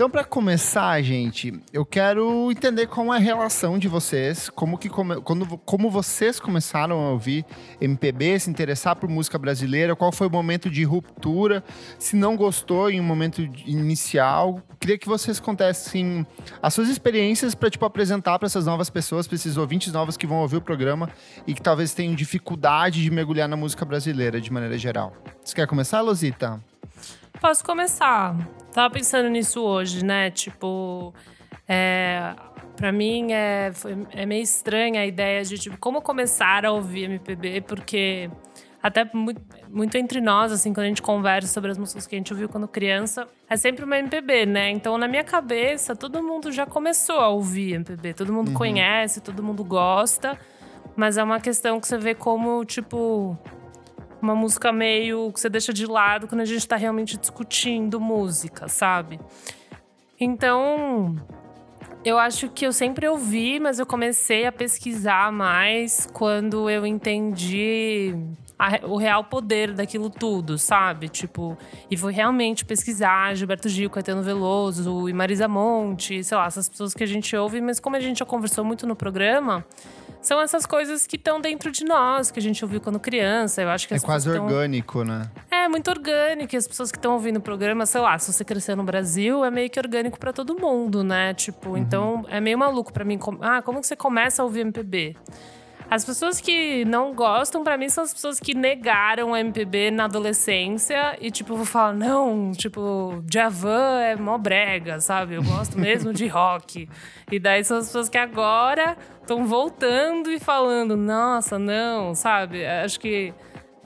Então, 0.00 0.08
para 0.08 0.24
começar, 0.24 1.02
gente, 1.02 1.52
eu 1.74 1.84
quero 1.84 2.50
entender 2.50 2.86
qual 2.86 3.12
é 3.12 3.18
a 3.18 3.20
relação 3.20 3.78
de 3.78 3.86
vocês, 3.86 4.48
como 4.48 4.78
que 4.78 4.88
come- 4.88 5.20
quando, 5.20 5.58
como 5.58 5.90
vocês 5.90 6.40
começaram 6.40 6.98
a 6.98 7.10
ouvir 7.10 7.44
MPB, 7.78 8.40
se 8.40 8.48
interessar 8.48 8.96
por 8.96 9.10
música 9.10 9.38
brasileira, 9.38 9.94
qual 9.94 10.10
foi 10.10 10.26
o 10.26 10.30
momento 10.30 10.70
de 10.70 10.84
ruptura, 10.84 11.62
se 11.98 12.16
não 12.16 12.34
gostou 12.34 12.88
em 12.88 12.98
um 12.98 13.04
momento 13.04 13.42
inicial. 13.66 14.62
Queria 14.80 14.96
que 14.96 15.06
vocês 15.06 15.38
contassem 15.38 16.26
as 16.62 16.72
suas 16.72 16.88
experiências 16.88 17.54
para 17.54 17.68
tipo 17.68 17.84
apresentar 17.84 18.38
para 18.38 18.46
essas 18.46 18.64
novas 18.64 18.88
pessoas, 18.88 19.26
para 19.26 19.34
esses 19.34 19.58
ouvintes 19.58 19.92
novos 19.92 20.16
que 20.16 20.26
vão 20.26 20.38
ouvir 20.38 20.56
o 20.56 20.62
programa 20.62 21.10
e 21.46 21.52
que 21.52 21.60
talvez 21.60 21.92
tenham 21.92 22.14
dificuldade 22.14 23.02
de 23.02 23.10
mergulhar 23.10 23.50
na 23.50 23.56
música 23.56 23.84
brasileira 23.84 24.40
de 24.40 24.50
maneira 24.50 24.78
geral. 24.78 25.12
Você 25.44 25.54
quer 25.54 25.66
começar, 25.66 26.00
Losita? 26.00 26.58
Posso 27.40 27.64
começar. 27.64 28.36
Tava 28.72 28.92
pensando 28.92 29.28
nisso 29.28 29.62
hoje, 29.62 30.04
né? 30.04 30.30
Tipo, 30.30 31.12
é, 31.68 32.34
para 32.76 32.92
mim 32.92 33.32
é, 33.32 33.72
foi- 33.72 34.06
é 34.12 34.26
meio 34.26 34.42
estranha 34.42 35.00
a 35.00 35.06
ideia 35.06 35.42
de 35.44 35.58
tipo, 35.58 35.76
como 35.78 36.00
começar 36.02 36.64
a 36.64 36.70
ouvir 36.72 37.04
MPB, 37.04 37.62
porque 37.62 38.30
até 38.82 39.08
muito, 39.12 39.40
muito 39.68 39.96
entre 39.96 40.20
nós, 40.20 40.52
assim, 40.52 40.72
quando 40.72 40.84
a 40.84 40.88
gente 40.88 41.02
conversa 41.02 41.48
sobre 41.48 41.70
as 41.70 41.78
músicas 41.78 42.06
que 42.06 42.14
a 42.14 42.18
gente 42.18 42.32
ouviu 42.32 42.48
quando 42.48 42.68
criança, 42.68 43.26
é 43.48 43.56
sempre 43.56 43.84
uma 43.84 43.98
MPB, 43.98 44.46
né? 44.46 44.70
Então, 44.70 44.96
na 44.96 45.08
minha 45.08 45.24
cabeça, 45.24 45.96
todo 45.96 46.22
mundo 46.22 46.52
já 46.52 46.64
começou 46.66 47.18
a 47.20 47.28
ouvir 47.28 47.74
MPB. 47.74 48.14
Todo 48.14 48.32
mundo 48.32 48.52
conhece, 48.52 49.20
todo 49.20 49.42
mundo 49.42 49.64
gosta. 49.64 50.38
Mas 50.96 51.16
é 51.16 51.22
uma 51.22 51.40
questão 51.40 51.78
que 51.80 51.86
você 51.86 51.96
vê 51.98 52.14
como, 52.14 52.64
tipo, 52.64 53.36
uma 54.22 54.34
música 54.34 54.70
meio 54.72 55.32
que 55.32 55.40
você 55.40 55.48
deixa 55.48 55.72
de 55.72 55.86
lado 55.86 56.26
quando 56.28 56.40
a 56.42 56.44
gente 56.44 56.66
tá 56.66 56.76
realmente 56.76 57.16
discutindo 57.16 57.98
música, 58.00 58.68
sabe? 58.68 59.18
Então, 60.18 61.16
eu 62.04 62.18
acho 62.18 62.48
que 62.50 62.66
eu 62.66 62.72
sempre 62.72 63.06
ouvi, 63.08 63.58
mas 63.58 63.78
eu 63.78 63.86
comecei 63.86 64.46
a 64.46 64.52
pesquisar 64.52 65.32
mais 65.32 66.06
quando 66.12 66.68
eu 66.68 66.86
entendi 66.86 68.14
a- 68.58 68.80
o 68.86 68.96
real 68.98 69.24
poder 69.24 69.72
daquilo 69.72 70.10
tudo, 70.10 70.58
sabe? 70.58 71.08
Tipo, 71.08 71.56
e 71.90 71.96
fui 71.96 72.12
realmente 72.12 72.64
pesquisar 72.66 73.34
Gilberto 73.34 73.68
Gil, 73.70 73.88
Caetano 73.88 74.22
Veloso 74.22 75.08
e 75.08 75.12
Marisa 75.14 75.48
Monte, 75.48 76.22
sei 76.22 76.36
lá, 76.36 76.44
essas 76.46 76.68
pessoas 76.68 76.92
que 76.92 77.02
a 77.02 77.06
gente 77.06 77.34
ouve, 77.34 77.60
mas 77.62 77.80
como 77.80 77.96
a 77.96 78.00
gente 78.00 78.18
já 78.18 78.26
conversou 78.26 78.62
muito 78.62 78.86
no 78.86 78.94
programa, 78.94 79.64
são 80.20 80.40
essas 80.40 80.66
coisas 80.66 81.06
que 81.06 81.16
estão 81.16 81.40
dentro 81.40 81.70
de 81.70 81.84
nós, 81.84 82.30
que 82.30 82.38
a 82.38 82.42
gente 82.42 82.64
ouviu 82.64 82.80
quando 82.80 82.98
criança. 83.00 83.62
Eu 83.62 83.70
acho 83.70 83.88
que 83.88 83.94
É 83.94 83.96
as 83.96 84.02
quase 84.04 84.30
tão- 84.32 84.44
orgânico, 84.44 85.02
né? 85.04 85.30
é, 85.50 85.68
muito 85.68 85.90
orgânico. 85.90 86.54
E 86.54 86.56
as 86.58 86.66
pessoas 86.66 86.90
que 86.92 86.98
estão 86.98 87.12
ouvindo 87.14 87.38
o 87.38 87.40
programa, 87.40 87.86
sei 87.86 88.00
lá, 88.00 88.18
se 88.18 88.32
você 88.32 88.44
crescer 88.44 88.74
no 88.74 88.82
Brasil, 88.84 89.44
é 89.44 89.50
meio 89.50 89.68
que 89.70 89.78
orgânico 89.78 90.18
pra 90.18 90.32
todo 90.32 90.54
mundo, 90.58 91.02
né? 91.02 91.32
Tipo, 91.34 91.76
então 91.76 92.24
é 92.28 92.40
meio 92.40 92.58
maluco 92.58 92.92
pra 92.92 93.04
mim. 93.04 93.18
Ah, 93.40 93.62
como 93.62 93.80
que 93.80 93.86
você 93.86 93.96
começa 93.96 94.42
a 94.42 94.44
ouvir 94.44 94.60
MPB? 94.60 95.16
As 95.90 96.04
pessoas 96.04 96.40
que 96.40 96.84
não 96.84 97.12
gostam, 97.12 97.64
pra 97.64 97.76
mim, 97.76 97.88
são 97.88 98.04
as 98.04 98.14
pessoas 98.14 98.38
que 98.38 98.54
negaram 98.54 99.34
a 99.34 99.40
MPB 99.40 99.90
na 99.90 100.04
adolescência 100.04 101.18
e, 101.20 101.32
tipo, 101.32 101.56
vou 101.56 101.64
falar, 101.66 101.92
não, 101.92 102.52
tipo, 102.52 103.24
Javan 103.30 104.00
é 104.00 104.14
mó 104.14 104.38
brega, 104.38 105.00
sabe? 105.00 105.34
Eu 105.34 105.42
gosto 105.42 105.76
mesmo 105.76 106.12
de 106.12 106.28
rock. 106.28 106.88
E 107.30 107.40
daí 107.40 107.64
são 107.64 107.78
as 107.78 107.86
pessoas 107.86 108.08
que 108.08 108.18
agora 108.18 108.96
estão 109.20 109.44
voltando 109.46 110.30
e 110.30 110.38
falando, 110.38 110.96
nossa, 110.96 111.58
não, 111.58 112.14
sabe? 112.14 112.64
Acho 112.64 113.00
que. 113.00 113.34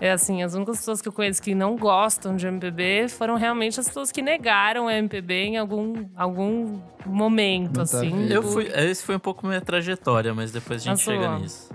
É 0.01 0.11
assim, 0.11 0.43
as 0.43 0.55
únicas 0.55 0.79
pessoas 0.79 1.01
que 1.01 1.07
eu 1.09 1.13
conheço 1.13 1.41
que 1.41 1.55
não 1.55 1.77
gostam 1.77 2.35
de 2.35 2.47
MPB 2.49 3.07
foram 3.09 3.37
realmente 3.37 3.79
as 3.79 3.87
pessoas 3.87 4.11
que 4.11 4.21
negaram 4.21 4.89
a 4.89 4.95
MPB 4.95 5.35
em 5.35 5.57
algum, 5.57 6.07
algum 6.17 6.81
momento, 7.07 7.77
Não 7.77 7.83
assim. 7.85 8.27
Eu 8.29 8.41
tipo, 8.43 8.53
fui, 8.55 8.65
esse 8.75 9.05
foi 9.05 9.15
um 9.15 9.21
pouco 9.21 9.47
minha 9.47 9.61
trajetória, 9.61 10.35
mas 10.35 10.51
depois 10.51 10.83
a 10.83 10.85
gente 10.85 11.01
A 11.01 11.05
chega 11.05 11.25
sua. 11.25 11.39
nisso. 11.39 11.74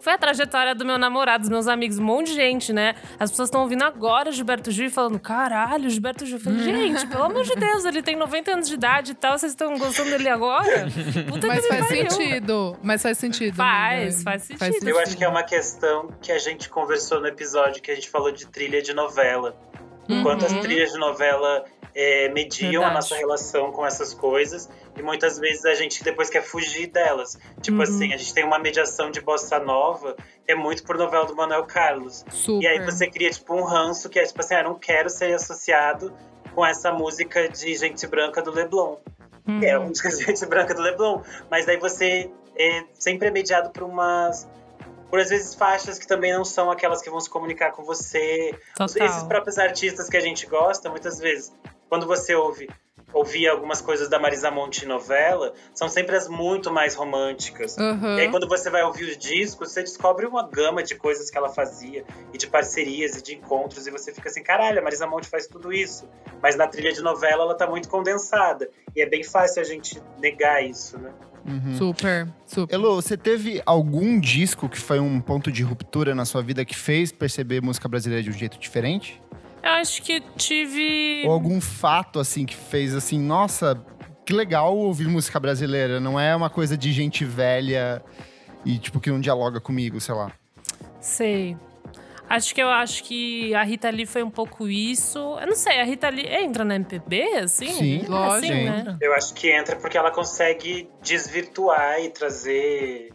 Foi 0.00 0.12
a 0.12 0.18
trajetória 0.18 0.74
do 0.74 0.84
meu 0.84 0.98
namorado, 0.98 1.42
dos 1.42 1.50
meus 1.50 1.68
amigos, 1.68 1.98
um 1.98 2.04
monte 2.04 2.28
de 2.28 2.34
gente, 2.34 2.72
né? 2.72 2.94
As 3.18 3.30
pessoas 3.30 3.48
estão 3.48 3.62
ouvindo 3.62 3.82
agora 3.82 4.30
Gilberto 4.32 4.70
Gil 4.70 4.86
e 4.86 4.90
falando: 4.90 5.18
caralho, 5.18 5.88
Gilberto 5.88 6.24
Gil. 6.26 6.36
Eu 6.36 6.40
falei, 6.40 6.60
gente, 6.60 7.06
pelo 7.06 7.24
amor 7.24 7.44
de 7.44 7.54
Deus, 7.54 7.84
ele 7.84 8.02
tem 8.02 8.16
90 8.16 8.52
anos 8.52 8.68
de 8.68 8.74
idade 8.74 9.12
e 9.12 9.14
tal, 9.14 9.38
vocês 9.38 9.52
estão 9.52 9.76
gostando 9.78 10.10
dele 10.10 10.28
agora? 10.28 10.86
Puta 11.28 11.46
Mas 11.46 11.62
que 11.62 11.68
faz 11.68 11.86
pariu. 11.88 12.10
sentido. 12.10 12.76
Mas 12.82 13.02
faz 13.02 13.18
sentido. 13.18 13.54
Faz, 13.54 14.14
amiga. 14.14 14.30
faz 14.30 14.42
sentido. 14.42 14.88
Eu 14.88 14.98
acho 14.98 15.16
que 15.16 15.24
é 15.24 15.28
uma 15.28 15.42
questão 15.42 16.08
que 16.20 16.32
a 16.32 16.38
gente 16.38 16.68
conversou 16.68 17.20
no 17.20 17.26
episódio 17.26 17.82
que 17.82 17.90
a 17.90 17.94
gente 17.94 18.08
falou 18.08 18.32
de 18.32 18.46
trilha 18.46 18.82
de 18.82 18.92
novela. 18.92 19.56
Enquanto 20.08 20.44
as 20.44 20.52
trilhas 20.54 20.92
de 20.92 20.98
novela 20.98 21.64
é, 21.94 22.28
mediam 22.30 22.82
a 22.82 22.86
Verdade. 22.86 22.94
nossa 22.94 23.14
relação 23.16 23.70
com 23.72 23.84
essas 23.84 24.14
coisas 24.14 24.68
e 24.96 25.02
muitas 25.02 25.38
vezes 25.38 25.64
a 25.64 25.74
gente 25.74 26.02
depois 26.02 26.30
quer 26.30 26.42
fugir 26.42 26.86
delas. 26.86 27.38
Tipo 27.60 27.76
Uhum. 27.78 27.82
assim, 27.82 28.12
a 28.12 28.16
gente 28.16 28.32
tem 28.32 28.44
uma 28.44 28.58
mediação 28.58 29.10
de 29.10 29.20
bossa 29.20 29.58
nova 29.58 30.16
que 30.44 30.52
é 30.52 30.54
muito 30.54 30.82
por 30.84 30.96
novela 30.96 31.26
do 31.26 31.36
Manuel 31.36 31.64
Carlos. 31.64 32.24
Super. 32.30 32.62
E 32.64 32.66
aí 32.66 32.84
você 32.84 33.06
cria 33.06 33.30
tipo 33.30 33.54
um 33.54 33.64
ranço 33.64 34.08
que 34.08 34.18
é 34.18 34.24
tipo 34.24 34.40
assim, 34.40 34.54
ah, 34.54 34.62
não 34.62 34.74
quero 34.78 35.08
ser 35.10 35.34
associado 35.34 36.12
com 36.54 36.64
essa 36.64 36.92
música 36.92 37.48
de 37.48 37.74
gente 37.74 38.06
branca 38.06 38.42
do 38.42 38.50
Leblon. 38.50 38.96
Uhum. 39.46 39.62
É, 39.62 39.72
a 39.72 39.80
música 39.80 40.08
de 40.08 40.24
gente 40.24 40.44
branca 40.46 40.74
do 40.74 40.82
Leblon. 40.82 41.20
Mas 41.50 41.66
daí 41.66 41.76
você 41.78 42.30
é 42.56 42.84
sempre 42.94 43.28
é 43.28 43.30
mediado 43.30 43.70
por 43.70 43.82
umas. 43.82 44.48
Por 45.10 45.20
às 45.20 45.28
vezes 45.28 45.54
faixas 45.54 45.98
que 45.98 46.06
também 46.06 46.32
não 46.32 46.42
são 46.44 46.70
aquelas 46.70 47.02
que 47.02 47.10
vão 47.10 47.20
se 47.20 47.28
comunicar 47.28 47.72
com 47.72 47.82
você. 47.84 48.58
Total. 48.76 49.06
Esses 49.06 49.22
próprios 49.24 49.58
artistas 49.58 50.08
que 50.08 50.16
a 50.16 50.20
gente 50.20 50.46
gosta, 50.46 50.88
muitas 50.88 51.18
vezes, 51.18 51.52
quando 51.92 52.06
você 52.06 52.34
ouve 52.34 52.70
ouvir 53.12 53.46
algumas 53.46 53.82
coisas 53.82 54.08
da 54.08 54.18
Marisa 54.18 54.50
Monte 54.50 54.86
em 54.86 54.88
novela, 54.88 55.52
são 55.74 55.90
sempre 55.90 56.16
as 56.16 56.26
muito 56.26 56.72
mais 56.72 56.94
românticas. 56.94 57.76
Aham. 57.76 58.16
E 58.16 58.22
aí, 58.22 58.30
quando 58.30 58.48
você 58.48 58.70
vai 58.70 58.82
ouvir 58.82 59.04
os 59.10 59.18
discos, 59.18 59.72
você 59.72 59.82
descobre 59.82 60.24
uma 60.24 60.48
gama 60.48 60.82
de 60.82 60.94
coisas 60.94 61.30
que 61.30 61.36
ela 61.36 61.50
fazia, 61.50 62.02
e 62.32 62.38
de 62.38 62.46
parcerias 62.46 63.18
e 63.18 63.22
de 63.22 63.34
encontros, 63.34 63.86
e 63.86 63.90
você 63.90 64.10
fica 64.10 64.30
assim: 64.30 64.42
caralho, 64.42 64.78
a 64.78 64.82
Marisa 64.82 65.06
Monte 65.06 65.28
faz 65.28 65.46
tudo 65.46 65.70
isso. 65.70 66.08
Mas 66.42 66.56
na 66.56 66.66
trilha 66.66 66.94
de 66.94 67.02
novela, 67.02 67.42
ela 67.42 67.54
tá 67.54 67.66
muito 67.66 67.90
condensada. 67.90 68.70
E 68.96 69.02
é 69.02 69.06
bem 69.06 69.22
fácil 69.22 69.60
a 69.60 69.64
gente 69.66 70.02
negar 70.18 70.64
isso, 70.64 70.98
né? 70.98 71.12
Uhum. 71.46 71.76
Super, 71.76 72.26
super. 72.46 72.74
Elo, 72.74 72.94
você 72.94 73.18
teve 73.18 73.60
algum 73.66 74.18
disco 74.18 74.66
que 74.66 74.80
foi 74.80 74.98
um 74.98 75.20
ponto 75.20 75.52
de 75.52 75.62
ruptura 75.62 76.14
na 76.14 76.24
sua 76.24 76.40
vida 76.40 76.64
que 76.64 76.74
fez 76.74 77.12
perceber 77.12 77.60
música 77.60 77.86
brasileira 77.86 78.22
de 78.22 78.30
um 78.30 78.32
jeito 78.32 78.58
diferente? 78.58 79.20
Eu 79.62 79.70
acho 79.70 80.02
que 80.02 80.20
tive. 80.36 81.22
Ou 81.24 81.32
algum 81.32 81.60
fato, 81.60 82.18
assim, 82.18 82.44
que 82.44 82.56
fez 82.56 82.94
assim, 82.94 83.18
nossa, 83.18 83.80
que 84.24 84.32
legal 84.32 84.76
ouvir 84.76 85.06
música 85.06 85.38
brasileira. 85.38 86.00
Não 86.00 86.18
é 86.18 86.34
uma 86.34 86.50
coisa 86.50 86.76
de 86.76 86.92
gente 86.92 87.24
velha 87.24 88.02
e, 88.64 88.78
tipo, 88.78 89.00
que 89.00 89.10
não 89.10 89.20
dialoga 89.20 89.60
comigo, 89.60 90.00
sei 90.00 90.14
lá. 90.14 90.32
Sei. 91.00 91.56
Acho 92.28 92.54
que 92.54 92.62
eu 92.62 92.68
acho 92.70 93.04
que 93.04 93.54
a 93.54 93.62
Rita 93.62 93.90
Lee 93.90 94.06
foi 94.06 94.22
um 94.22 94.30
pouco 94.30 94.66
isso. 94.66 95.18
Eu 95.38 95.46
não 95.46 95.54
sei, 95.54 95.80
a 95.80 95.84
Rita 95.84 96.08
Lee 96.08 96.26
entra 96.26 96.64
na 96.64 96.76
MPB, 96.76 97.22
assim? 97.34 97.68
Sim, 97.68 98.04
É 98.06 98.08
lógico, 98.08 98.52
assim, 98.52 98.64
né? 98.64 98.96
Eu 99.02 99.12
acho 99.12 99.34
que 99.34 99.50
entra 99.50 99.76
porque 99.76 99.98
ela 99.98 100.10
consegue 100.10 100.88
desvirtuar 101.02 102.00
e 102.00 102.08
trazer 102.08 103.12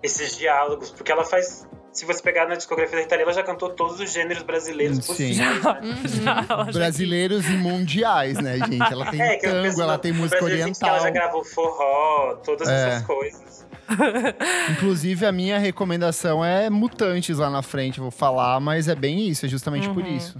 esses 0.00 0.36
diálogos. 0.38 0.90
Porque 0.90 1.10
ela 1.10 1.24
faz. 1.24 1.66
Se 1.92 2.06
você 2.06 2.22
pegar 2.22 2.48
na 2.48 2.54
discografia 2.54 2.96
da 2.96 3.02
Rita 3.02 3.14
Lee, 3.16 3.22
ela 3.24 3.32
já 3.34 3.42
cantou 3.42 3.68
todos 3.68 4.00
os 4.00 4.10
gêneros 4.10 4.42
brasileiros 4.42 4.96
Sim. 4.98 5.06
possíveis. 5.06 5.38
Já, 5.62 5.80
né? 5.80 5.96
já, 6.06 6.64
Brasileiros 6.72 7.46
e 7.46 7.52
mundiais, 7.52 8.38
né, 8.38 8.56
gente? 8.58 8.80
Ela 8.92 9.10
tem 9.10 9.20
É, 9.22 9.36
que 9.36 9.46
tango, 9.46 9.62
penso 9.62 9.82
ela 9.82 9.98
tem 9.98 10.12
música 10.12 10.38
que 10.38 10.44
oriental. 10.44 10.88
Ela 10.88 11.00
já 11.00 11.10
gravou 11.10 11.44
forró, 11.44 12.36
todas 12.44 12.66
É. 12.68 12.88
essas 12.88 13.06
coisas. 13.06 13.66
Inclusive, 14.70 15.26
a 15.26 15.32
minha 15.32 15.58
recomendação 15.58 16.42
é 16.44 16.70
Mutantes 16.70 17.36
lá 17.38 17.50
na 17.50 17.62
frente, 17.62 17.98
eu 17.98 18.02
vou 18.04 18.10
falar, 18.10 18.58
mas 18.58 18.88
é 18.88 18.94
bem 18.94 19.28
isso, 19.28 19.44
é 19.44 19.48
justamente 19.48 19.88
por 19.90 20.02
Uhum. 20.02 20.16
isso. 20.16 20.38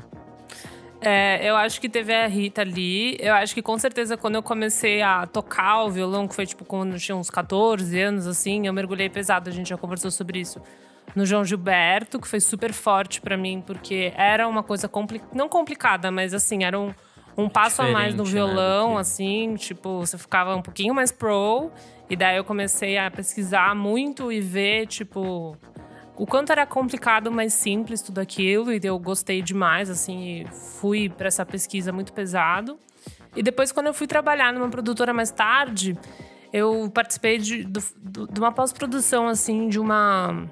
É, 1.05 1.51
eu 1.51 1.57
acho 1.57 1.81
que 1.81 1.89
teve 1.89 2.15
a 2.15 2.29
Rita 2.29 2.63
Lee. 2.63 3.17
Eu 3.21 3.35
acho 3.35 3.53
que 3.53 3.61
com 3.61 3.77
certeza 3.77 4.17
quando 4.17 4.37
eu 4.37 4.43
comecei 4.43 5.03
a 5.03 5.27
tocar 5.27 5.83
o 5.85 5.91
violão, 5.91 6.29
que 6.29 6.35
foi 6.35 6.47
tipo 6.47 6.65
quando 6.65 6.93
eu 6.93 6.99
tinha 6.99 7.17
uns 7.17 7.29
14 7.29 8.01
anos, 8.01 8.27
assim, 8.27 8.67
eu 8.69 8.73
mergulhei 8.73 9.09
pesado, 9.11 9.51
a 9.51 9.53
gente 9.53 9.69
já 9.69 9.77
conversou 9.77 10.11
sobre 10.13 10.39
isso. 10.41 10.63
No 11.15 11.27
João 11.27 11.45
Gilberto, 11.45 12.19
que 12.19 12.27
foi 12.27 12.41
super 12.41 12.73
forte 12.73 13.21
pra 13.21 13.37
mim, 13.37 13.63
porque 13.67 14.13
era 14.17 14.49
uma 14.49 14.63
coisa 14.63 14.89
compli 14.89 15.21
não 15.35 15.49
complicada, 15.49 16.11
mas 16.11 16.33
assim, 16.33 16.65
era 16.65 16.79
um, 16.79 16.93
um 17.37 17.49
passo 17.49 17.83
a 17.83 17.89
mais 17.89 18.15
no 18.15 18.25
Diferente, 18.25 18.47
né, 18.47 18.53
violão, 18.55 18.89
do 18.91 18.95
que- 18.95 19.01
assim, 19.01 19.55
tipo, 19.57 19.99
você 20.01 20.17
ficava 20.17 20.57
um 20.57 20.63
pouquinho 20.63 20.95
mais 20.95 21.13
pro. 21.13 21.71
E 22.09 22.17
daí 22.17 22.37
eu 22.37 22.45
comecei 22.45 22.97
a 22.99 23.11
pesquisar 23.11 23.75
muito 23.75 24.31
e 24.33 24.41
ver, 24.41 24.87
tipo, 24.87 25.57
o 26.17 26.27
quanto 26.27 26.51
era 26.53 26.65
complicado, 26.67 27.31
mas 27.31 27.53
simples 27.55 28.01
tudo 28.03 28.19
aquilo. 28.19 28.73
E 28.73 28.81
eu 28.83 28.99
gostei 28.99 29.43
demais, 29.43 29.91
assim, 29.91 30.41
e 30.43 30.47
fui 30.81 31.09
para 31.11 31.29
essa 31.29 31.45
pesquisa 31.45 31.93
muito 31.93 32.13
pesado. 32.13 32.79
E 33.37 33.43
depois, 33.43 33.71
quando 33.73 33.87
eu 33.89 33.95
fui 33.95 34.07
trabalhar 34.07 34.53
numa 34.53 34.69
produtora 34.69 35.13
mais 35.15 35.31
tarde, 35.31 35.97
eu 36.53 36.91
participei 36.93 37.39
de, 37.39 37.65
do- 37.65 38.27
de 38.31 38.41
uma 38.41 38.53
pós-produção, 38.53 39.27
assim, 39.29 39.69
de 39.69 39.79
uma. 39.79 40.45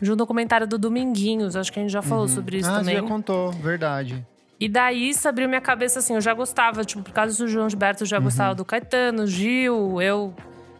De 0.00 0.12
um 0.12 0.16
documentário 0.16 0.66
do 0.66 0.78
Dominguinhos. 0.78 1.56
Acho 1.56 1.72
que 1.72 1.78
a 1.78 1.82
gente 1.82 1.92
já 1.92 2.02
falou 2.02 2.28
sobre 2.28 2.58
isso 2.58 2.68
ah, 2.68 2.78
também. 2.78 2.96
você 2.96 3.00
já 3.02 3.06
contou, 3.06 3.50
verdade. 3.52 4.24
E 4.58 4.68
daí 4.68 5.10
isso 5.10 5.28
abriu 5.28 5.48
minha 5.48 5.60
cabeça 5.60 5.98
assim, 5.98 6.14
eu 6.14 6.20
já 6.20 6.32
gostava, 6.32 6.82
tipo, 6.82 7.02
por 7.02 7.12
causa 7.12 7.36
do 7.36 7.48
João 7.48 7.68
Gilberto, 7.68 8.04
eu 8.04 8.06
já 8.06 8.18
gostava 8.18 8.54
do 8.54 8.64
Caetano, 8.64 9.26
Gil, 9.26 10.00
eu 10.00 10.34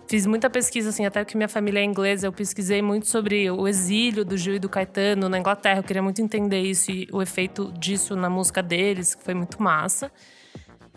fiz 0.08 0.24
muita 0.24 0.48
pesquisa 0.48 0.88
assim, 0.88 1.04
até 1.04 1.22
que 1.26 1.36
minha 1.36 1.48
família 1.48 1.80
é 1.80 1.84
inglesa, 1.84 2.26
eu 2.26 2.32
pesquisei 2.32 2.80
muito 2.80 3.06
sobre 3.06 3.50
o 3.50 3.68
exílio 3.68 4.24
do 4.24 4.34
Gil 4.36 4.54
e 4.54 4.58
do 4.58 4.68
Caetano 4.68 5.28
na 5.28 5.38
Inglaterra, 5.38 5.80
eu 5.80 5.82
queria 5.82 6.02
muito 6.02 6.22
entender 6.22 6.62
isso 6.62 6.90
e 6.90 7.06
o 7.12 7.20
efeito 7.20 7.70
disso 7.78 8.16
na 8.16 8.30
música 8.30 8.62
deles, 8.62 9.14
que 9.14 9.22
foi 9.22 9.34
muito 9.34 9.62
massa. 9.62 10.10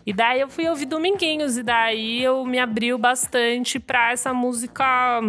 E 0.06 0.14
daí 0.14 0.40
eu 0.40 0.50
fui 0.50 0.68
ouvir 0.70 0.86
Dominguinhos 0.86 1.58
e 1.58 1.64
daí 1.64 2.24
eu 2.24 2.46
me 2.46 2.60
abriu 2.60 2.98
bastante 2.98 3.78
pra 3.78 4.12
essa 4.12 4.34
música 4.34 5.20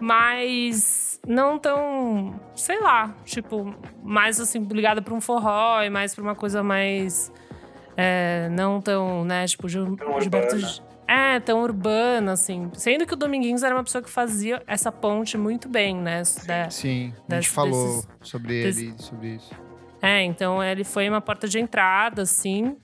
mais 0.00 1.09
não 1.26 1.58
tão, 1.58 2.40
sei 2.54 2.80
lá, 2.80 3.14
tipo, 3.24 3.74
mais 4.02 4.40
assim, 4.40 4.60
ligada 4.64 5.02
pra 5.02 5.14
um 5.14 5.20
forró 5.20 5.82
e 5.82 5.90
mais 5.90 6.14
pra 6.14 6.22
uma 6.24 6.34
coisa 6.34 6.62
mais 6.62 7.32
é, 7.96 8.48
não 8.50 8.80
tão, 8.80 9.24
né, 9.24 9.46
tipo, 9.46 9.68
Gil, 9.68 9.96
Tão 9.96 10.20
Gilberto. 10.20 10.54
urbana. 10.56 10.90
É, 11.06 11.40
tão 11.40 11.62
urbana, 11.62 12.32
assim. 12.32 12.70
Sendo 12.74 13.04
que 13.04 13.12
o 13.14 13.16
Dominguinhos 13.16 13.64
era 13.64 13.74
uma 13.74 13.82
pessoa 13.82 14.00
que 14.00 14.08
fazia 14.08 14.62
essa 14.64 14.92
ponte 14.92 15.36
muito 15.36 15.68
bem, 15.68 15.96
né? 15.96 16.22
Da- 16.46 16.70
Sim, 16.70 17.12
a 17.28 17.34
gente 17.34 17.42
Des- 17.42 17.46
falou 17.48 17.86
desses- 17.96 18.08
sobre 18.22 18.54
ele, 18.54 18.94
sobre 18.96 19.28
isso. 19.34 19.50
É, 20.00 20.22
então 20.22 20.62
ele 20.62 20.84
foi 20.84 21.08
uma 21.08 21.20
porta 21.20 21.48
de 21.48 21.58
entrada, 21.58 22.22
assim. 22.22 22.76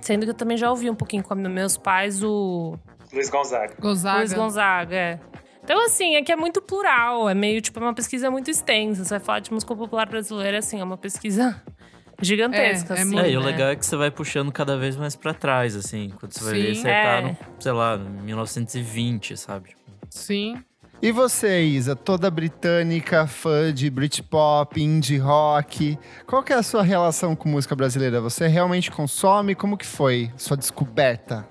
Sendo 0.00 0.24
que 0.24 0.30
eu 0.30 0.34
também 0.34 0.56
já 0.56 0.68
ouvi 0.68 0.90
um 0.90 0.96
pouquinho 0.96 1.22
com 1.22 1.32
meus 1.36 1.76
pais 1.76 2.22
o 2.24 2.76
Luiz 3.12 3.30
Gonzaga. 3.30 3.74
Gonzaga. 3.80 4.18
Luiz 4.18 4.32
Gonzaga. 4.34 4.96
É. 4.96 5.20
Então, 5.64 5.82
assim, 5.86 6.14
é 6.14 6.22
que 6.22 6.30
é 6.30 6.36
muito 6.36 6.60
plural, 6.60 7.28
é 7.28 7.34
meio 7.34 7.60
tipo 7.62 7.80
uma 7.80 7.94
pesquisa 7.94 8.30
muito 8.30 8.50
extensa. 8.50 9.02
Você 9.04 9.10
vai 9.10 9.20
falar 9.20 9.38
de 9.40 9.52
música 9.52 9.74
popular 9.74 10.06
brasileira, 10.08 10.58
assim, 10.58 10.78
é 10.78 10.84
uma 10.84 10.98
pesquisa 10.98 11.60
gigantesca. 12.20 12.94
É, 12.94 12.98
é 12.98 13.00
assim, 13.00 13.12
muito- 13.14 13.26
É, 13.26 13.30
e 13.30 13.36
o 13.36 13.40
né? 13.40 13.46
legal 13.46 13.68
é 13.68 13.76
que 13.76 13.84
você 13.86 13.96
vai 13.96 14.10
puxando 14.10 14.52
cada 14.52 14.76
vez 14.76 14.94
mais 14.96 15.16
pra 15.16 15.32
trás, 15.32 15.74
assim. 15.74 16.12
Quando 16.20 16.32
você 16.32 16.44
vai 16.44 16.52
ver, 16.54 16.74
Sim. 16.74 16.82
você 16.82 16.88
É. 16.88 17.02
tá 17.02 17.20
no, 17.28 17.36
sei 17.58 17.72
lá, 17.72 17.96
no 17.96 18.22
1920, 18.22 19.36
sabe? 19.38 19.70
Sim. 20.10 20.62
E 21.02 21.10
você, 21.10 21.62
Isa, 21.62 21.96
toda 21.96 22.30
britânica, 22.30 23.26
fã 23.26 23.72
de 23.72 23.90
Britpop, 23.90 24.80
indie 24.82 25.18
rock, 25.18 25.98
qual 26.26 26.42
que 26.42 26.52
é 26.52 26.56
a 26.56 26.62
sua 26.62 26.82
relação 26.82 27.34
com 27.34 27.48
música 27.48 27.74
brasileira? 27.74 28.20
Você 28.20 28.46
realmente 28.46 28.90
consome? 28.90 29.54
Como 29.54 29.76
que 29.76 29.84
foi 29.86 30.30
sua 30.36 30.56
descoberta? 30.56 31.46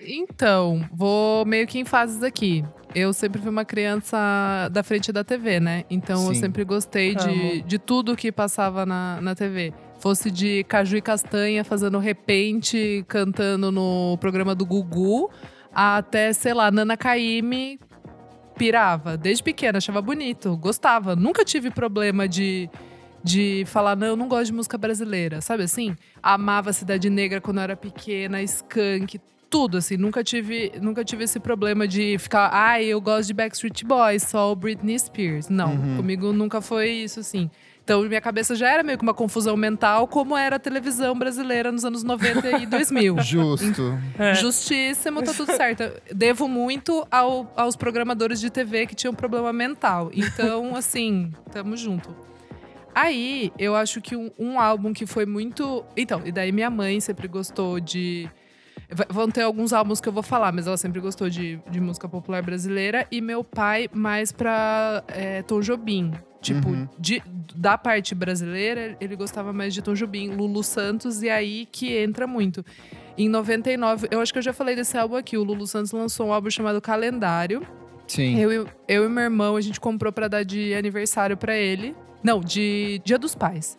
Então, 0.00 0.86
vou 0.92 1.44
meio 1.44 1.66
que 1.66 1.78
em 1.78 1.84
fases 1.84 2.22
aqui. 2.22 2.64
Eu 2.98 3.12
sempre 3.12 3.40
fui 3.40 3.48
uma 3.48 3.64
criança 3.64 4.68
da 4.72 4.82
frente 4.82 5.12
da 5.12 5.22
TV, 5.22 5.60
né? 5.60 5.84
Então 5.88 6.26
eu 6.26 6.34
Sim. 6.34 6.40
sempre 6.40 6.64
gostei 6.64 7.14
de, 7.14 7.62
de 7.62 7.78
tudo 7.78 8.16
que 8.16 8.32
passava 8.32 8.84
na, 8.84 9.20
na 9.20 9.36
TV. 9.36 9.72
Fosse 10.00 10.32
de 10.32 10.64
Caju 10.64 10.96
e 10.96 11.00
Castanha 11.00 11.62
fazendo 11.62 11.98
repente, 12.00 13.04
cantando 13.06 13.70
no 13.70 14.18
programa 14.20 14.52
do 14.52 14.66
Gugu, 14.66 15.30
até, 15.72 16.32
sei 16.32 16.52
lá, 16.52 16.72
Nana 16.72 16.96
Caymmi 16.96 17.78
pirava. 18.56 19.16
Desde 19.16 19.44
pequena, 19.44 19.78
achava 19.78 20.02
bonito, 20.02 20.56
gostava. 20.56 21.14
Nunca 21.14 21.44
tive 21.44 21.70
problema 21.70 22.26
de, 22.28 22.68
de 23.22 23.62
falar, 23.66 23.94
não, 23.94 24.08
eu 24.08 24.16
não 24.16 24.26
gosto 24.26 24.46
de 24.46 24.54
música 24.54 24.76
brasileira, 24.76 25.40
sabe 25.40 25.62
assim? 25.62 25.94
Amava 26.20 26.72
Cidade 26.72 27.08
Negra 27.08 27.40
quando 27.40 27.58
eu 27.58 27.62
era 27.62 27.76
pequena, 27.76 28.42
Skank, 28.42 29.20
tudo, 29.50 29.78
assim. 29.78 29.96
Nunca 29.96 30.22
tive, 30.22 30.72
nunca 30.80 31.04
tive 31.04 31.24
esse 31.24 31.40
problema 31.40 31.86
de 31.88 32.16
ficar, 32.18 32.50
ai, 32.52 32.84
eu 32.84 33.00
gosto 33.00 33.28
de 33.28 33.34
Backstreet 33.34 33.84
Boys, 33.84 34.22
só 34.22 34.52
o 34.52 34.56
Britney 34.56 34.98
Spears. 34.98 35.48
Não, 35.48 35.72
Uhum. 35.74 35.96
comigo 35.96 36.32
nunca 36.32 36.60
foi 36.60 36.90
isso, 36.90 37.20
assim. 37.20 37.50
Então, 37.82 38.02
minha 38.02 38.20
cabeça 38.20 38.54
já 38.54 38.68
era 38.70 38.82
meio 38.82 38.98
que 38.98 39.02
uma 39.02 39.14
confusão 39.14 39.56
mental, 39.56 40.06
como 40.06 40.36
era 40.36 40.56
a 40.56 40.58
televisão 40.58 41.18
brasileira 41.18 41.72
nos 41.72 41.86
anos 41.86 42.02
90 42.02 42.58
e 42.60 42.66
2000. 42.66 43.16
Justo. 43.24 43.98
É. 44.18 44.34
Justíssimo, 44.34 45.22
tá 45.22 45.32
tudo 45.32 45.50
certo. 45.56 45.84
Devo 46.14 46.46
muito 46.46 47.06
ao- 47.10 47.50
aos 47.56 47.76
programadores 47.76 48.40
de 48.40 48.50
TV 48.50 48.86
que 48.86 48.94
tinham 48.94 49.14
problema 49.14 49.54
mental. 49.54 50.10
Então, 50.12 50.76
assim, 50.76 51.32
tamo 51.50 51.78
junto. 51.78 52.14
Aí, 52.94 53.52
eu 53.58 53.76
acho 53.76 54.00
que 54.00 54.16
um, 54.16 54.30
um 54.38 54.60
álbum 54.60 54.92
que 54.92 55.06
foi 55.06 55.24
muito. 55.24 55.84
Então, 55.96 56.20
e 56.24 56.32
daí 56.32 56.50
minha 56.52 56.68
mãe 56.70 57.00
sempre 57.00 57.28
gostou 57.28 57.78
de. 57.80 58.28
Vão 59.10 59.30
ter 59.30 59.42
alguns 59.42 59.72
álbuns 59.74 60.00
que 60.00 60.08
eu 60.08 60.12
vou 60.12 60.22
falar, 60.22 60.50
mas 60.52 60.66
ela 60.66 60.76
sempre 60.78 60.98
gostou 61.00 61.28
de, 61.28 61.60
de 61.70 61.78
música 61.80 62.08
popular 62.08 62.42
brasileira. 62.42 63.06
E 63.10 63.20
meu 63.20 63.44
pai 63.44 63.88
mais 63.92 64.32
pra 64.32 65.04
é, 65.08 65.42
Tom 65.42 65.60
Jobim. 65.60 66.12
Tipo, 66.40 66.68
Uhum. 66.70 66.88
de- 66.98 67.22
da 67.56 67.76
parte 67.76 68.14
brasileira, 68.14 68.96
ele 69.00 69.16
gostava 69.16 69.52
mais 69.52 69.74
de 69.74 69.82
Tom 69.82 69.92
Jobim, 69.94 70.28
Lulu 70.30 70.62
Santos, 70.62 71.20
e 71.22 71.28
aí 71.28 71.66
que 71.70 71.96
entra 71.98 72.26
muito. 72.28 72.64
Em 73.18 73.28
99, 73.28 74.06
eu 74.10 74.20
acho 74.20 74.32
que 74.32 74.38
eu 74.38 74.42
já 74.42 74.52
falei 74.52 74.76
desse 74.76 74.96
álbum 74.96 75.16
aqui. 75.16 75.36
O 75.36 75.42
Lulu 75.42 75.66
Santos 75.66 75.90
lançou 75.92 76.28
um 76.28 76.32
álbum 76.32 76.48
chamado 76.48 76.80
Calendário. 76.80 77.66
Sim. 78.06 78.38
Eu, 78.38 78.52
e- 78.64 78.66
eu 78.86 79.04
e 79.04 79.08
meu 79.08 79.24
irmão, 79.24 79.56
a 79.56 79.60
gente 79.60 79.80
comprou 79.80 80.12
pra 80.12 80.28
dar 80.28 80.44
de 80.44 80.72
aniversário 80.74 81.36
pra 81.36 81.54
ele. 81.56 81.94
Não, 82.22 82.40
de 82.40 83.02
Dia 83.04 83.18
dos 83.18 83.34
Pais. 83.34 83.76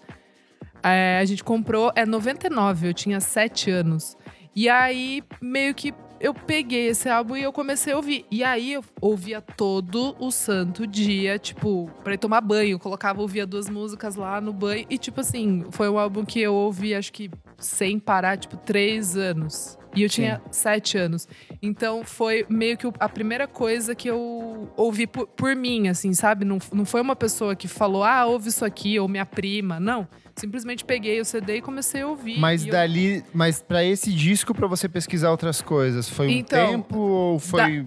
É, 0.84 1.20
a 1.22 1.25
gente 1.25 1.44
comprou, 1.44 1.92
é 1.96 2.06
99, 2.06 2.88
eu 2.89 2.94
tinha 2.94 3.20
7 3.20 3.70
anos. 3.72 4.18
E 4.60 4.68
aí, 4.68 5.24
meio 5.42 5.74
que 5.74 5.94
eu 6.19 6.34
peguei 6.34 6.88
esse 6.88 7.08
álbum 7.08 7.38
e 7.38 7.43
eu 7.43 7.54
comecei 7.54 7.93
a 7.93 7.95
ouvir. 7.95 8.26
E 8.30 8.43
aí, 8.43 8.74
eu 8.74 8.84
ouvia 9.00 9.39
todo 9.39 10.17
o 10.19 10.30
santo 10.32 10.86
dia, 10.86 11.39
tipo, 11.39 11.89
pra 12.04 12.15
ir 12.15 12.17
tomar 12.17 12.41
banho. 12.41 12.78
Colocava, 12.78 13.22
ouvia 13.22 13.48
duas 13.48 13.69
músicas 13.69 14.17
lá 14.17 14.41
no 14.41 14.52
banho. 14.52 14.86
E, 14.89 14.98
tipo 14.98 15.22
assim, 15.22 15.63
foi 15.72 15.88
um 15.88 15.98
álbum 15.98 16.26
que 16.26 16.41
eu 16.41 16.54
ouvi, 16.54 16.93
acho 16.93 17.13
que 17.13 17.32
sem 17.58 17.98
parar, 17.98 18.36
tipo, 18.36 18.58
três 18.58 19.15
anos. 19.15 19.79
E 19.95 20.04
eu 20.04 20.10
tinha 20.10 20.41
sete 20.52 20.97
anos. 20.97 21.28
Então 21.62 22.04
foi 22.04 22.45
meio 22.47 22.78
que 22.78 22.88
a 22.99 23.10
primeira 23.10 23.47
coisa 23.47 23.95
que 23.95 24.08
eu 24.10 24.71
ouvi 24.78 25.08
por, 25.08 25.25
por 25.28 25.56
mim, 25.56 25.88
assim, 25.88 26.13
sabe? 26.13 26.45
Não, 26.45 26.60
não 26.71 26.86
foi 26.86 27.02
uma 27.02 27.15
pessoa 27.15 27.56
que 27.56 27.67
falou, 27.67 28.04
ah, 28.04 28.25
ouve 28.25 28.49
isso 28.49 28.63
aqui, 28.63 28.99
ou 28.99 29.08
minha 29.08 29.25
prima. 29.25 29.80
Não. 29.80 30.08
Simplesmente 30.36 30.86
peguei 30.86 31.19
o 31.19 31.25
CD 31.25 31.58
e 31.58 31.62
comecei 31.62 32.02
a 32.02 32.08
ouvir. 32.08 32.39
Mas 32.39 32.65
eu- 32.65 32.71
dali, 32.71 33.23
mas 33.34 33.62
para 33.62 33.84
esse 33.84 34.13
disco, 34.13 34.54
pra 34.54 34.67
você 34.67 34.88
pesquisar 34.88 35.32
outras 35.32 35.62
coisas, 35.62 36.08
foi 36.10 36.28
um 36.28 36.32
Então, 36.32 36.67
tempo 36.71 36.97
ou 36.97 37.39
foi. 37.39 37.86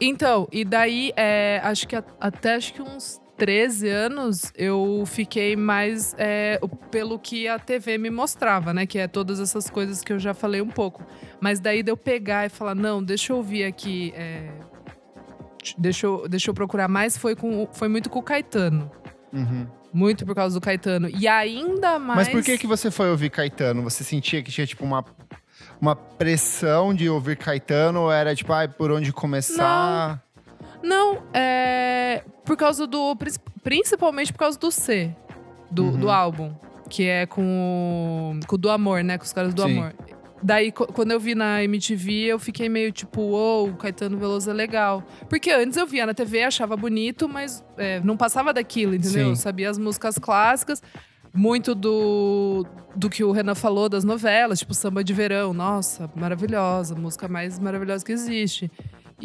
Então, 0.00 0.48
e 0.50 0.64
daí, 0.64 1.12
é, 1.16 1.60
acho 1.62 1.86
que 1.86 1.94
até 2.20 2.54
acho 2.56 2.72
que 2.74 2.82
uns 2.82 3.20
13 3.36 3.88
anos, 3.88 4.52
eu 4.56 5.04
fiquei 5.06 5.56
mais 5.56 6.14
é, 6.18 6.60
pelo 6.90 7.18
que 7.18 7.48
a 7.48 7.58
TV 7.58 7.98
me 7.98 8.10
mostrava, 8.10 8.72
né? 8.72 8.86
Que 8.86 8.98
é 8.98 9.08
todas 9.08 9.40
essas 9.40 9.68
coisas 9.68 10.02
que 10.02 10.12
eu 10.12 10.18
já 10.18 10.34
falei 10.34 10.60
um 10.60 10.68
pouco. 10.68 11.04
Mas 11.40 11.58
daí 11.58 11.82
de 11.82 11.90
eu 11.90 11.96
pegar 11.96 12.46
e 12.46 12.48
falar, 12.48 12.74
não, 12.74 13.02
deixa 13.02 13.32
eu 13.32 13.38
ouvir 13.38 13.64
aqui. 13.64 14.12
é, 14.16 14.50
deixa, 15.78 16.06
eu, 16.06 16.28
deixa 16.28 16.50
eu 16.50 16.54
procurar 16.54 16.88
mais, 16.88 17.16
foi, 17.16 17.34
com, 17.34 17.68
foi 17.72 17.88
muito 17.88 18.08
com 18.10 18.18
o 18.18 18.22
Caetano. 18.22 18.90
Uhum. 19.32 19.66
Muito 19.92 20.24
por 20.24 20.34
causa 20.34 20.58
do 20.58 20.60
Caetano. 20.60 21.08
E 21.08 21.26
ainda 21.26 21.98
mais. 21.98 22.20
Mas 22.20 22.28
por 22.28 22.42
que 22.42 22.56
que 22.56 22.66
você 22.66 22.90
foi 22.90 23.10
ouvir 23.10 23.30
Caetano? 23.30 23.82
Você 23.82 24.04
sentia 24.04 24.42
que 24.42 24.50
tinha 24.50 24.66
tipo 24.66 24.84
uma 24.84 25.04
uma 25.80 25.96
pressão 25.96 26.94
de 26.94 27.08
ouvir 27.08 27.36
Caetano 27.36 28.02
ou 28.02 28.12
era 28.12 28.34
tipo, 28.36 28.52
ai, 28.52 28.68
por 28.68 28.92
onde 28.92 29.12
começar? 29.12 30.10
Não, 30.10 30.20
é. 31.32 32.22
Por 32.44 32.56
causa 32.56 32.86
do. 32.86 33.14
prin- 33.16 33.32
Principalmente 33.62 34.32
por 34.32 34.38
causa 34.40 34.58
do 34.58 34.70
C 34.72 35.14
do, 35.70 35.84
Uhum. 35.84 35.96
do 35.98 36.10
álbum. 36.10 36.52
Que 36.88 37.06
é 37.06 37.26
com 37.26 37.42
o. 38.42 38.46
Com 38.46 38.56
o 38.56 38.58
do 38.58 38.70
amor, 38.70 39.02
né? 39.04 39.16
Com 39.18 39.24
os 39.24 39.32
caras 39.32 39.54
do 39.54 39.62
Sim. 39.62 39.78
amor. 39.78 39.94
Daí, 40.44 40.72
quando 40.72 41.12
eu 41.12 41.20
vi 41.20 41.36
na 41.36 41.62
MTV, 41.62 42.24
eu 42.24 42.38
fiquei 42.38 42.68
meio 42.68 42.90
tipo, 42.90 43.20
uou, 43.20 43.68
o 43.68 43.76
Caetano 43.76 44.18
Veloso 44.18 44.50
é 44.50 44.52
legal. 44.52 45.04
Porque 45.28 45.52
antes 45.52 45.76
eu 45.76 45.86
via 45.86 46.04
na 46.04 46.12
TV, 46.12 46.42
achava 46.42 46.76
bonito, 46.76 47.28
mas 47.28 47.64
é, 47.78 48.00
não 48.00 48.16
passava 48.16 48.52
daquilo, 48.52 48.92
entendeu? 48.96 49.22
Sim. 49.26 49.30
Eu 49.30 49.36
sabia 49.36 49.70
as 49.70 49.78
músicas 49.78 50.18
clássicas, 50.18 50.82
muito 51.32 51.76
do, 51.76 52.66
do 52.96 53.08
que 53.08 53.22
o 53.22 53.30
Renan 53.30 53.54
falou 53.54 53.88
das 53.88 54.02
novelas, 54.02 54.58
tipo 54.58 54.74
Samba 54.74 55.04
de 55.04 55.12
Verão. 55.12 55.54
Nossa, 55.54 56.10
maravilhosa, 56.16 56.96
música 56.96 57.28
mais 57.28 57.60
maravilhosa 57.60 58.04
que 58.04 58.10
existe. 58.10 58.68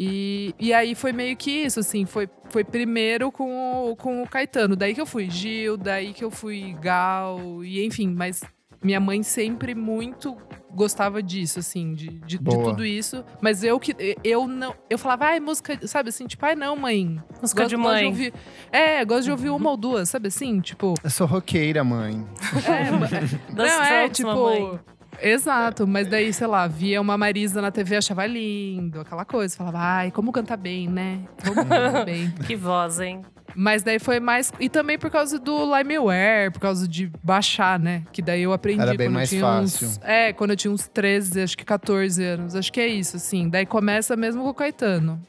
E, 0.00 0.54
e 0.60 0.72
aí 0.72 0.94
foi 0.94 1.12
meio 1.12 1.36
que 1.36 1.50
isso, 1.50 1.80
assim, 1.80 2.06
foi, 2.06 2.28
foi 2.50 2.62
primeiro 2.62 3.32
com 3.32 3.90
o, 3.90 3.96
com 3.96 4.22
o 4.22 4.28
Caetano. 4.28 4.76
Daí 4.76 4.94
que 4.94 5.00
eu 5.00 5.06
fui 5.06 5.28
Gil, 5.28 5.76
daí 5.76 6.12
que 6.12 6.24
eu 6.24 6.30
fui 6.30 6.76
Gal, 6.80 7.64
e 7.64 7.84
enfim, 7.84 8.14
mas 8.16 8.40
minha 8.80 9.00
mãe 9.00 9.24
sempre 9.24 9.74
muito 9.74 10.36
gostava 10.70 11.20
disso, 11.20 11.58
assim, 11.58 11.94
de, 11.94 12.06
de, 12.20 12.38
de 12.38 12.44
tudo 12.44 12.84
isso. 12.84 13.24
Mas 13.40 13.64
eu 13.64 13.80
que 13.80 13.92
eu 14.22 14.46
não. 14.46 14.72
Eu 14.88 14.96
falava, 14.98 15.24
ai, 15.24 15.40
música, 15.40 15.76
sabe 15.88 16.10
assim, 16.10 16.28
tipo, 16.28 16.46
ai, 16.46 16.54
não, 16.54 16.76
mãe. 16.76 17.18
Música 17.42 17.62
Gosto- 17.62 17.68
de 17.70 17.76
gosto 17.76 17.88
mãe. 17.88 18.06
ouvir- 18.06 18.32
é, 18.70 19.04
gosto 19.04 19.24
de 19.24 19.30
ouvir 19.32 19.48
uma 19.50 19.70
ou 19.70 19.76
duas, 19.76 20.08
sabe 20.08 20.28
assim? 20.28 20.60
Tipo. 20.60 20.94
Eu 21.02 21.10
sou 21.10 21.26
roqueira, 21.26 21.82
mãe. 21.82 22.24
É, 22.68 22.90
não, 23.52 23.64
é, 23.64 24.08
tipo. 24.08 24.28
mamãe. 24.28 24.78
Exato, 25.20 25.86
mas 25.86 26.06
daí, 26.06 26.32
sei 26.32 26.46
lá, 26.46 26.66
via 26.66 27.00
uma 27.00 27.18
Marisa 27.18 27.60
na 27.60 27.70
TV, 27.70 27.96
achava 27.96 28.24
lindo, 28.26 29.00
aquela 29.00 29.24
coisa. 29.24 29.56
Falava, 29.56 29.78
ai, 29.80 30.10
como 30.10 30.32
canta 30.32 30.56
bem, 30.56 30.88
né? 30.88 31.20
Como 31.44 31.54
canta 31.66 32.04
bem. 32.04 32.32
Que 32.46 32.54
voz, 32.54 33.00
hein? 33.00 33.22
Mas 33.54 33.82
daí 33.82 33.98
foi 33.98 34.20
mais. 34.20 34.52
E 34.60 34.68
também 34.68 34.98
por 34.98 35.10
causa 35.10 35.38
do 35.38 35.76
Limeware, 35.76 36.52
por 36.52 36.60
causa 36.60 36.86
de 36.86 37.10
baixar, 37.22 37.78
né? 37.78 38.04
Que 38.12 38.22
daí 38.22 38.42
eu 38.42 38.52
aprendi 38.52 38.80
Era 38.82 38.94
bem 38.94 39.08
quando 39.08 39.14
mais 39.14 39.32
eu 39.32 39.38
tinha 39.38 39.50
uns. 39.50 39.72
fácil. 39.80 40.00
É, 40.04 40.32
quando 40.32 40.50
eu 40.50 40.56
tinha 40.56 40.70
uns 40.70 40.86
13, 40.86 41.42
acho 41.42 41.56
que 41.58 41.64
14 41.64 42.22
anos. 42.24 42.54
Acho 42.54 42.72
que 42.72 42.80
é 42.80 42.86
isso, 42.86 43.16
assim. 43.16 43.48
Daí 43.48 43.66
começa 43.66 44.14
mesmo 44.16 44.42
com 44.42 44.50
o 44.50 44.54
Caetano. 44.54 45.20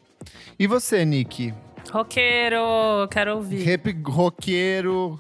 E 0.60 0.68
você, 0.68 1.06
Nick? 1.06 1.54
Roqueiro, 1.92 3.08
quero 3.10 3.38
ouvir. 3.38 3.64
Rap 3.64 3.92
roqueiro, 4.06 5.20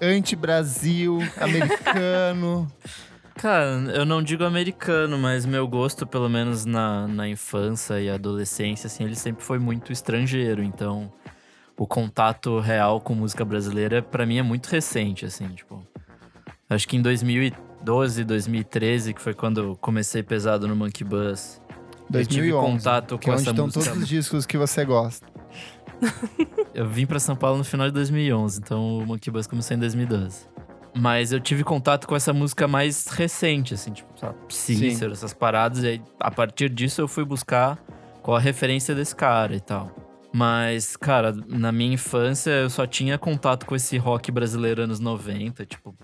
anti-Brasil, 0.00 1.18
americano. 1.40 2.66
Cara, 3.38 3.66
eu 3.94 4.04
não 4.04 4.20
digo 4.20 4.42
americano, 4.42 5.16
mas 5.16 5.46
meu 5.46 5.66
gosto, 5.68 6.04
pelo 6.04 6.28
menos 6.28 6.64
na, 6.64 7.06
na 7.06 7.28
infância 7.28 8.00
e 8.00 8.10
adolescência, 8.10 8.88
assim, 8.88 9.04
ele 9.04 9.14
sempre 9.14 9.44
foi 9.44 9.60
muito 9.60 9.92
estrangeiro. 9.92 10.60
Então, 10.60 11.08
o 11.76 11.86
contato 11.86 12.58
real 12.58 13.00
com 13.00 13.14
música 13.14 13.44
brasileira, 13.44 14.02
pra 14.02 14.26
mim, 14.26 14.38
é 14.38 14.42
muito 14.42 14.66
recente, 14.66 15.24
assim, 15.24 15.48
tipo. 15.50 15.86
Acho 16.68 16.88
que 16.88 16.96
em 16.96 17.00
2012, 17.00 18.24
2013, 18.24 19.14
que 19.14 19.22
foi 19.22 19.32
quando 19.34 19.60
eu 19.60 19.76
comecei 19.76 20.20
pesado 20.22 20.66
no 20.66 20.74
Monkey 20.74 21.04
Bus, 21.04 21.60
Eu 22.12 22.26
tive 22.26 22.50
2011, 22.50 22.72
contato 22.72 23.18
que 23.18 23.26
com 23.26 23.30
é 23.30 23.34
onde 23.34 23.42
essa 23.42 23.50
estão 23.52 23.66
música. 23.66 23.84
todos 23.84 24.02
os 24.02 24.08
discos 24.08 24.46
que 24.46 24.58
você 24.58 24.84
gosta. 24.84 25.24
Eu 26.74 26.88
vim 26.88 27.06
pra 27.06 27.20
São 27.20 27.36
Paulo 27.36 27.58
no 27.58 27.64
final 27.64 27.86
de 27.86 27.92
2011, 27.92 28.58
então 28.58 28.98
o 28.98 29.06
Monkey 29.06 29.30
Bus 29.30 29.46
começou 29.46 29.76
em 29.76 29.80
2012. 29.80 30.57
Mas 30.96 31.32
eu 31.32 31.40
tive 31.40 31.62
contato 31.64 32.06
com 32.08 32.16
essa 32.16 32.32
música 32.32 32.66
mais 32.66 33.06
recente, 33.08 33.74
assim, 33.74 33.92
tipo, 33.92 34.08
sabe, 34.18 34.34
Cícero, 34.48 35.12
essas 35.12 35.32
paradas. 35.32 35.82
E 35.84 35.86
aí, 35.86 36.02
a 36.18 36.30
partir 36.30 36.68
disso, 36.70 37.00
eu 37.00 37.08
fui 37.08 37.24
buscar 37.24 37.78
qual 38.22 38.36
a 38.36 38.40
referência 38.40 38.94
desse 38.94 39.14
cara 39.14 39.54
e 39.54 39.60
tal. 39.60 39.94
Mas, 40.30 40.94
cara, 40.94 41.32
na 41.48 41.72
minha 41.72 41.94
infância 41.94 42.50
eu 42.50 42.68
só 42.68 42.86
tinha 42.86 43.16
contato 43.16 43.64
com 43.64 43.74
esse 43.74 43.96
rock 43.96 44.30
brasileiro 44.30 44.82
anos 44.82 45.00
90, 45.00 45.64
tipo, 45.64 45.94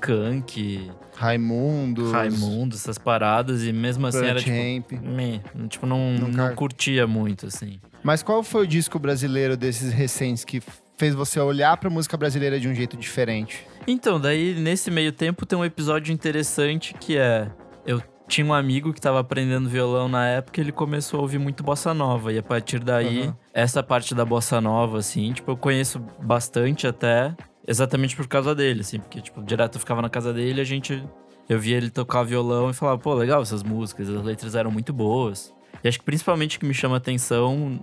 Skank, 0.00 0.90
Raimundo. 1.14 2.10
Raimundo, 2.10 2.74
essas 2.74 2.98
paradas. 2.98 3.64
E 3.64 3.72
mesmo 3.72 4.06
assim 4.06 4.24
era 4.24 4.38
tipo. 4.40 4.50
Ramp. 4.56 4.92
meh, 5.02 5.40
tipo, 5.68 5.86
não, 5.86 6.12
Nunca- 6.12 6.48
não 6.48 6.54
curtia 6.54 7.06
muito, 7.06 7.46
assim. 7.46 7.78
Mas 8.02 8.22
qual 8.22 8.42
foi 8.42 8.64
o 8.64 8.66
disco 8.66 8.98
brasileiro 8.98 9.56
desses 9.56 9.92
recentes 9.92 10.44
que 10.44 10.62
fez 10.96 11.14
você 11.14 11.38
olhar 11.38 11.76
pra 11.76 11.90
música 11.90 12.16
brasileira 12.16 12.58
de 12.58 12.68
um 12.68 12.74
jeito 12.74 12.96
diferente? 12.96 13.66
Então, 13.86 14.20
daí 14.20 14.54
nesse 14.54 14.90
meio 14.90 15.12
tempo 15.12 15.46
tem 15.46 15.58
um 15.58 15.64
episódio 15.64 16.12
interessante 16.12 16.92
que 16.94 17.16
é. 17.16 17.50
Eu 17.86 18.02
tinha 18.26 18.44
um 18.44 18.52
amigo 18.52 18.92
que 18.92 19.00
tava 19.00 19.20
aprendendo 19.20 19.68
violão 19.68 20.08
na 20.08 20.26
época 20.26 20.60
e 20.60 20.64
ele 20.64 20.72
começou 20.72 21.20
a 21.20 21.22
ouvir 21.22 21.38
muito 21.38 21.62
bossa 21.62 21.94
nova. 21.94 22.32
E 22.32 22.38
a 22.38 22.42
partir 22.42 22.80
daí, 22.80 23.22
Aham. 23.22 23.36
essa 23.54 23.82
parte 23.82 24.14
da 24.14 24.24
bossa 24.24 24.60
nova, 24.60 24.98
assim, 24.98 25.32
tipo, 25.32 25.52
eu 25.52 25.56
conheço 25.56 26.00
bastante 26.20 26.86
até, 26.86 27.36
exatamente 27.66 28.16
por 28.16 28.26
causa 28.26 28.54
dele, 28.54 28.80
assim, 28.80 28.98
porque, 28.98 29.20
tipo, 29.20 29.42
direto 29.44 29.76
eu 29.76 29.80
ficava 29.80 30.02
na 30.02 30.10
casa 30.10 30.32
dele 30.32 30.58
e 30.58 30.62
a 30.62 30.64
gente. 30.64 31.04
Eu 31.48 31.60
via 31.60 31.76
ele 31.76 31.90
tocar 31.90 32.24
violão 32.24 32.70
e 32.70 32.74
falava, 32.74 32.98
pô, 32.98 33.14
legal 33.14 33.40
essas 33.40 33.62
músicas, 33.62 34.08
as 34.08 34.20
letras 34.24 34.56
eram 34.56 34.68
muito 34.68 34.92
boas. 34.92 35.54
E 35.84 35.86
acho 35.86 36.00
que 36.00 36.04
principalmente 36.04 36.56
o 36.56 36.60
que 36.60 36.66
me 36.66 36.74
chama 36.74 36.96
atenção 36.96 37.78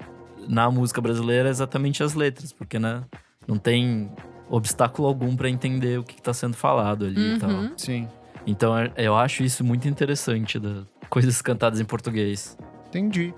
na 0.49 0.69
música 0.69 0.99
brasileira 0.99 1.47
é 1.47 1.51
exatamente 1.51 2.03
as 2.03 2.13
letras, 2.13 2.51
porque, 2.51 2.77
né, 2.77 3.05
não 3.47 3.57
tem 3.57 4.11
obstáculo 4.55 5.07
algum 5.07 5.35
pra 5.35 5.49
entender 5.49 5.99
o 5.99 6.03
que, 6.03 6.15
que 6.15 6.21
tá 6.21 6.33
sendo 6.33 6.55
falado 6.55 7.05
ali 7.05 7.35
e 7.35 7.39
tal. 7.39 7.49
Uhum. 7.49 7.73
Sim. 7.77 8.07
Então 8.45 8.77
é- 8.77 8.91
eu 8.97 9.15
acho 9.15 9.43
isso 9.43 9.63
muito 9.63 9.87
interessante, 9.87 10.59
da 10.59 10.83
coisas 11.09 11.41
cantadas 11.41 11.79
em 11.79 11.85
português. 11.85 12.57
Entendi. 12.89 13.33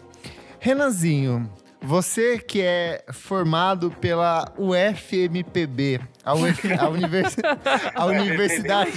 Renanzinho, 0.59 1.49
você 1.81 2.39
que 2.39 2.61
é 2.61 3.03
formado 3.13 3.91
pela 3.91 4.51
UFMPB, 4.57 5.99
a, 6.23 6.33
UF, 6.33 6.73
a, 6.73 6.89
univers- 6.89 7.35
a 7.93 8.05
Universidade, 8.05 8.91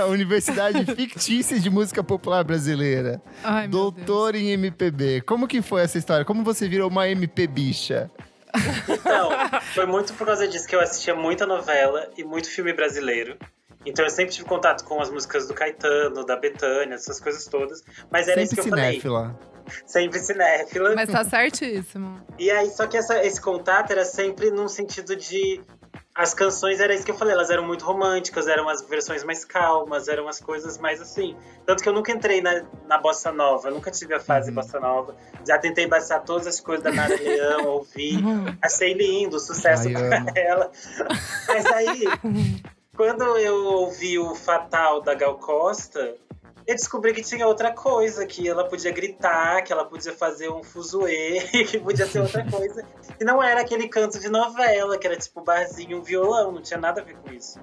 a 0.00 0.06
Universidade 0.06 0.84
Fictícia 0.94 1.58
de 1.60 1.68
Música 1.68 2.02
Popular 2.02 2.42
Brasileira, 2.44 3.20
Ai, 3.44 3.68
meu 3.68 3.90
Deus. 3.90 3.94
doutor 4.06 4.34
em 4.34 4.50
MPB. 4.50 5.20
Como 5.22 5.46
que 5.46 5.60
foi 5.60 5.82
essa 5.82 5.98
história? 5.98 6.24
Como 6.24 6.42
você 6.42 6.68
virou 6.68 6.88
uma 6.88 7.08
MP 7.08 7.46
bicha? 7.46 8.10
Então, 8.88 9.30
foi 9.74 9.86
muito 9.86 10.12
por 10.14 10.26
causa 10.26 10.46
disso 10.46 10.66
que 10.66 10.74
eu 10.76 10.80
assistia 10.80 11.14
muita 11.14 11.46
novela 11.46 12.08
e 12.16 12.24
muito 12.24 12.48
filme 12.50 12.72
brasileiro. 12.72 13.36
Então 13.84 14.04
eu 14.04 14.10
sempre 14.10 14.32
tive 14.32 14.46
contato 14.46 14.84
com 14.84 15.00
as 15.00 15.10
músicas 15.10 15.48
do 15.48 15.54
Caetano, 15.54 16.24
da 16.24 16.36
Betânia, 16.36 16.94
essas 16.94 17.18
coisas 17.18 17.44
todas. 17.46 17.82
Mas 18.10 18.28
era 18.28 18.40
isso 18.40 18.54
Sempre 18.54 18.62
que 18.62 18.68
eu 18.68 18.70
falei. 18.78 18.90
cinéfila. 18.92 19.38
Sempre 19.86 20.18
cinéfila. 20.20 20.94
Mas 20.94 21.10
tá 21.10 21.24
certíssimo. 21.24 22.24
E 22.38 22.48
aí, 22.50 22.68
só 22.70 22.86
que 22.86 22.96
essa- 22.96 23.24
esse 23.24 23.40
contato 23.40 23.90
era 23.90 24.04
sempre 24.04 24.50
num 24.50 24.68
sentido 24.68 25.16
de. 25.16 25.60
As 26.14 26.34
canções, 26.34 26.78
era 26.78 26.94
isso 26.94 27.06
que 27.06 27.10
eu 27.10 27.16
falei, 27.16 27.32
elas 27.32 27.48
eram 27.48 27.66
muito 27.66 27.86
românticas, 27.86 28.46
eram 28.46 28.68
as 28.68 28.82
versões 28.82 29.24
mais 29.24 29.46
calmas, 29.46 30.08
eram 30.08 30.28
as 30.28 30.38
coisas 30.38 30.76
mais 30.76 31.00
assim. 31.00 31.34
Tanto 31.64 31.82
que 31.82 31.88
eu 31.88 31.92
nunca 31.94 32.12
entrei 32.12 32.42
na, 32.42 32.64
na 32.86 32.98
bossa 32.98 33.32
nova, 33.32 33.68
eu 33.68 33.74
nunca 33.74 33.90
tive 33.90 34.12
a 34.14 34.20
fase 34.20 34.50
Uhum. 34.50 34.56
bossa 34.56 34.78
nova. 34.78 35.16
Já 35.46 35.56
tentei 35.58 35.86
baixar 35.86 36.20
todas 36.20 36.46
as 36.46 36.60
coisas 36.60 36.84
da 36.84 36.92
Nara 36.92 37.16
Leão, 37.16 37.64
ouvi. 37.66 38.22
Achei 38.60 38.92
lindo, 38.92 39.40
sucesso 39.40 39.88
Ai, 39.88 39.94
pra 39.94 40.18
amo. 40.18 40.30
ela. 40.36 40.70
Mas 41.48 41.66
aí, 41.66 42.04
quando 42.94 43.22
eu 43.38 43.64
ouvi 43.64 44.18
o 44.18 44.34
Fatal 44.34 45.00
da 45.00 45.14
Gal 45.14 45.38
Costa, 45.38 46.14
eu 46.66 46.74
descobri 46.74 47.12
que 47.12 47.22
tinha 47.22 47.46
outra 47.46 47.72
coisa, 47.72 48.26
que 48.26 48.48
ela 48.48 48.64
podia 48.64 48.90
gritar, 48.92 49.62
que 49.62 49.72
ela 49.72 49.84
podia 49.84 50.12
fazer 50.12 50.48
um 50.50 50.62
fuzuê, 50.62 51.40
que 51.68 51.78
podia 51.78 52.06
ser 52.06 52.20
outra 52.20 52.44
coisa. 52.50 52.84
E 53.20 53.24
não 53.24 53.42
era 53.42 53.60
aquele 53.60 53.88
canto 53.88 54.18
de 54.18 54.28
novela, 54.28 54.98
que 54.98 55.06
era 55.06 55.16
tipo 55.16 55.42
barzinho, 55.42 55.98
um 55.98 56.02
violão, 56.02 56.52
não 56.52 56.62
tinha 56.62 56.78
nada 56.78 57.00
a 57.00 57.04
ver 57.04 57.16
com 57.16 57.32
isso. 57.32 57.58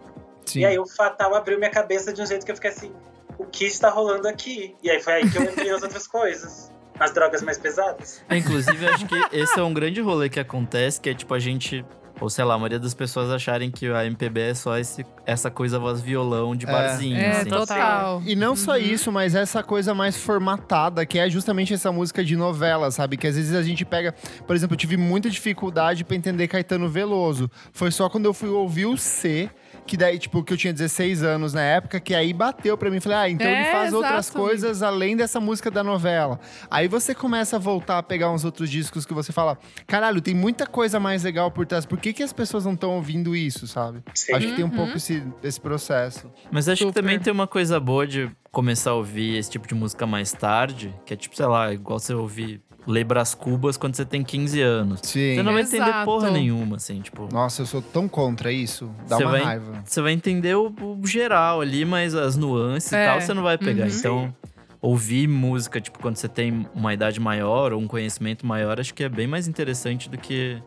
Sim. 0.46 0.62
E 0.62 0.66
aí 0.66 0.80
o 0.80 0.86
Fatal 0.86 1.34
abriu 1.36 1.58
minha 1.58 1.70
cabeça 1.70 2.12
de 2.12 2.22
um 2.22 2.26
jeito 2.26 2.46
que 2.46 2.52
eu 2.52 2.56
fiquei 2.56 2.72
assim, 2.72 2.92
o 3.38 3.46
que 3.46 3.66
está 3.66 3.90
rolando 3.90 4.28
aqui? 4.28 4.76
E 4.84 4.90
aí 4.90 5.02
foi 5.02 5.14
aí 5.14 5.30
que 5.30 5.38
eu 5.38 5.44
entrei 5.44 5.72
nas 5.72 5.82
outras 5.82 6.08
coisas. 6.08 6.72
As 7.00 7.14
drogas 7.14 7.42
mais 7.42 7.58
pesadas. 7.58 8.22
É, 8.28 8.36
inclusive, 8.36 8.86
acho 8.86 9.06
que 9.08 9.16
esse 9.32 9.58
é 9.58 9.64
um 9.64 9.74
grande 9.74 10.02
rolê 10.02 10.28
que 10.28 10.40
acontece, 10.40 11.00
que 11.00 11.10
é 11.10 11.14
tipo 11.14 11.34
a 11.34 11.40
gente. 11.40 11.86
Ou 12.22 12.30
sei 12.30 12.44
lá, 12.44 12.56
a 12.56 12.58
maioria 12.58 12.80
das 12.80 12.94
pessoas 12.94 13.30
acharem 13.32 13.72
que 13.72 13.88
a 13.88 14.06
MPB 14.06 14.40
é 14.42 14.54
só 14.54 14.78
esse, 14.78 15.06
essa 15.26 15.50
coisa 15.50 15.80
voz 15.80 16.02
violão 16.02 16.54
de 16.56 16.66
É. 16.66 16.72
barzinho. 16.72 17.16
É, 17.18 17.32
assim. 17.42 17.50
total. 17.50 18.22
E 18.26 18.36
não 18.36 18.56
só 18.56 18.74
Uhum. 18.74 18.78
isso, 18.78 19.12
mas 19.12 19.36
essa 19.36 19.64
coisa 19.64 19.94
mais 19.94 20.18
formatada, 20.18 21.06
que 21.06 21.18
é 21.18 21.30
justamente 21.30 21.74
essa 21.74 21.92
música 21.92 22.24
de 22.24 22.36
novela, 22.36 22.92
sabe? 22.92 23.16
Que 23.18 23.28
às 23.28 23.36
vezes 23.36 23.54
a 23.56 23.64
gente 23.64 23.86
pega. 23.86 24.14
Por 24.46 24.56
exemplo, 24.56 24.74
eu 24.74 24.78
tive 24.78 24.98
muita 24.98 25.30
dificuldade 25.30 26.04
pra 26.04 26.16
entender 26.16 26.48
Caetano 26.48 26.90
Veloso. 26.90 27.50
Foi 27.72 27.90
só 27.92 28.10
quando 28.10 28.26
eu 28.26 28.34
fui 28.34 28.50
ouvir 28.50 28.86
o 28.86 28.98
C. 28.98 29.50
Que 29.90 29.98
daí, 29.98 30.20
tipo, 30.20 30.44
que 30.44 30.54
eu 30.54 30.58
tinha 30.58 30.72
16 30.72 31.24
anos 31.24 31.52
na 31.52 31.64
época, 31.64 32.00
que 32.00 32.14
aí 32.14 32.32
bateu 32.32 32.78
pra 32.78 32.92
mim. 32.92 33.00
Falei, 33.00 33.18
ah, 33.18 33.28
então 33.28 33.48
ele 33.48 33.56
É, 33.56 33.72
faz 33.72 33.92
outras 33.92 34.28
exato. 34.28 34.38
coisas 34.38 34.84
além 34.84 35.18
dessa 35.18 35.40
música 35.40 35.72
da 35.72 35.84
novela. 35.84 36.40
Aí 36.70 36.88
você 36.88 37.16
começa 37.16 37.56
a 37.56 37.60
voltar 37.60 37.98
a 37.98 38.04
pegar 38.04 38.30
uns 38.32 38.46
outros 38.46 38.70
discos 38.70 39.04
que 39.04 39.16
você 39.16 39.32
fala, 39.32 39.58
caralho, 39.88 40.22
tem 40.22 40.36
muita 40.36 40.68
coisa 40.68 41.00
mais 41.00 41.24
legal 41.24 41.50
por 41.50 41.66
trás. 41.66 41.88
Por 41.88 41.98
que, 41.98 42.14
que 42.14 42.22
as 42.22 42.32
pessoas 42.32 42.66
não 42.66 42.74
estão 42.74 42.92
ouvindo 42.92 43.36
isso, 43.36 43.66
sabe? 43.66 44.04
Sim. 44.14 44.34
Acho 44.36 44.48
que 44.50 44.56
tem 44.58 44.64
um 44.64 44.68
Uhum. 44.70 44.76
pouco 44.76 44.98
esse, 44.98 45.24
esse 45.42 45.60
processo. 45.60 46.30
Mas 46.52 46.70
acho 46.70 46.84
que 46.84 46.88
Super. 46.90 47.02
também 47.02 47.18
tem 47.20 47.34
uma 47.34 47.48
coisa 47.48 47.80
boa 47.80 48.06
de 48.06 48.30
começar 48.52 48.92
a 48.92 48.94
ouvir 48.94 49.38
esse 49.38 49.50
tipo 49.50 49.68
de 49.68 49.74
música 49.74 50.06
mais 50.06 50.32
tarde, 50.32 50.94
que 51.04 51.16
é 51.16 51.18
tipo, 51.18 51.36
sei 51.36 51.48
lá, 51.48 51.74
igual 51.74 51.98
você 51.98 52.14
ouvir 52.14 52.62
Lê 52.90 53.04
Brás 53.04 53.36
Cubas 53.36 53.78
quando 53.78 53.96
você 53.96 54.04
tem 54.04 54.24
15 54.24 54.62
anos. 54.62 55.00
Sim. 55.04 55.36
Você 55.36 55.44
não 55.44 55.54
vai 55.54 55.62
entender 55.62 55.84
Exato. 55.90 56.06
porra 56.06 56.32
nenhuma, 56.32 56.78
assim, 56.78 57.00
tipo. 57.02 57.30
Nossa, 57.32 57.62
eu 57.62 57.66
sou 57.68 57.82
tão 57.82 58.08
contra 58.08 58.52
isso. 58.52 58.90
Dá 59.08 59.18
uma 59.18 59.32
vai- 59.32 59.44
raiva. 59.44 59.82
Você 59.86 60.02
vai 60.02 60.12
entender 60.12 60.56
o, 60.56 60.74
o 60.82 61.06
geral 61.06 61.62
ali, 61.62 61.86
mas 61.86 62.16
as 62.16 62.36
nuances 62.36 62.92
É. 62.92 63.04
e 63.04 63.08
tal 63.08 63.22
você 63.22 63.34
não 63.34 63.44
vai 63.44 63.58
pegar. 63.58 63.86
Uhum. 63.86 63.92
Então, 63.96 64.36
ouvir 64.82 65.28
música, 65.28 65.80
tipo, 65.80 66.00
quando 66.00 66.16
você 66.18 66.28
tem 66.28 66.68
uma 66.74 66.94
idade 66.94 67.20
maior 67.20 67.74
ou 67.74 67.80
um 67.80 67.88
conhecimento 67.88 68.46
maior, 68.46 68.80
acho 68.80 68.94
que 68.94 69.04
é 69.04 69.10
bem 69.10 69.28
mais 69.28 69.48
interessante 69.48 70.10
do 70.10 70.18
que, 70.18 70.62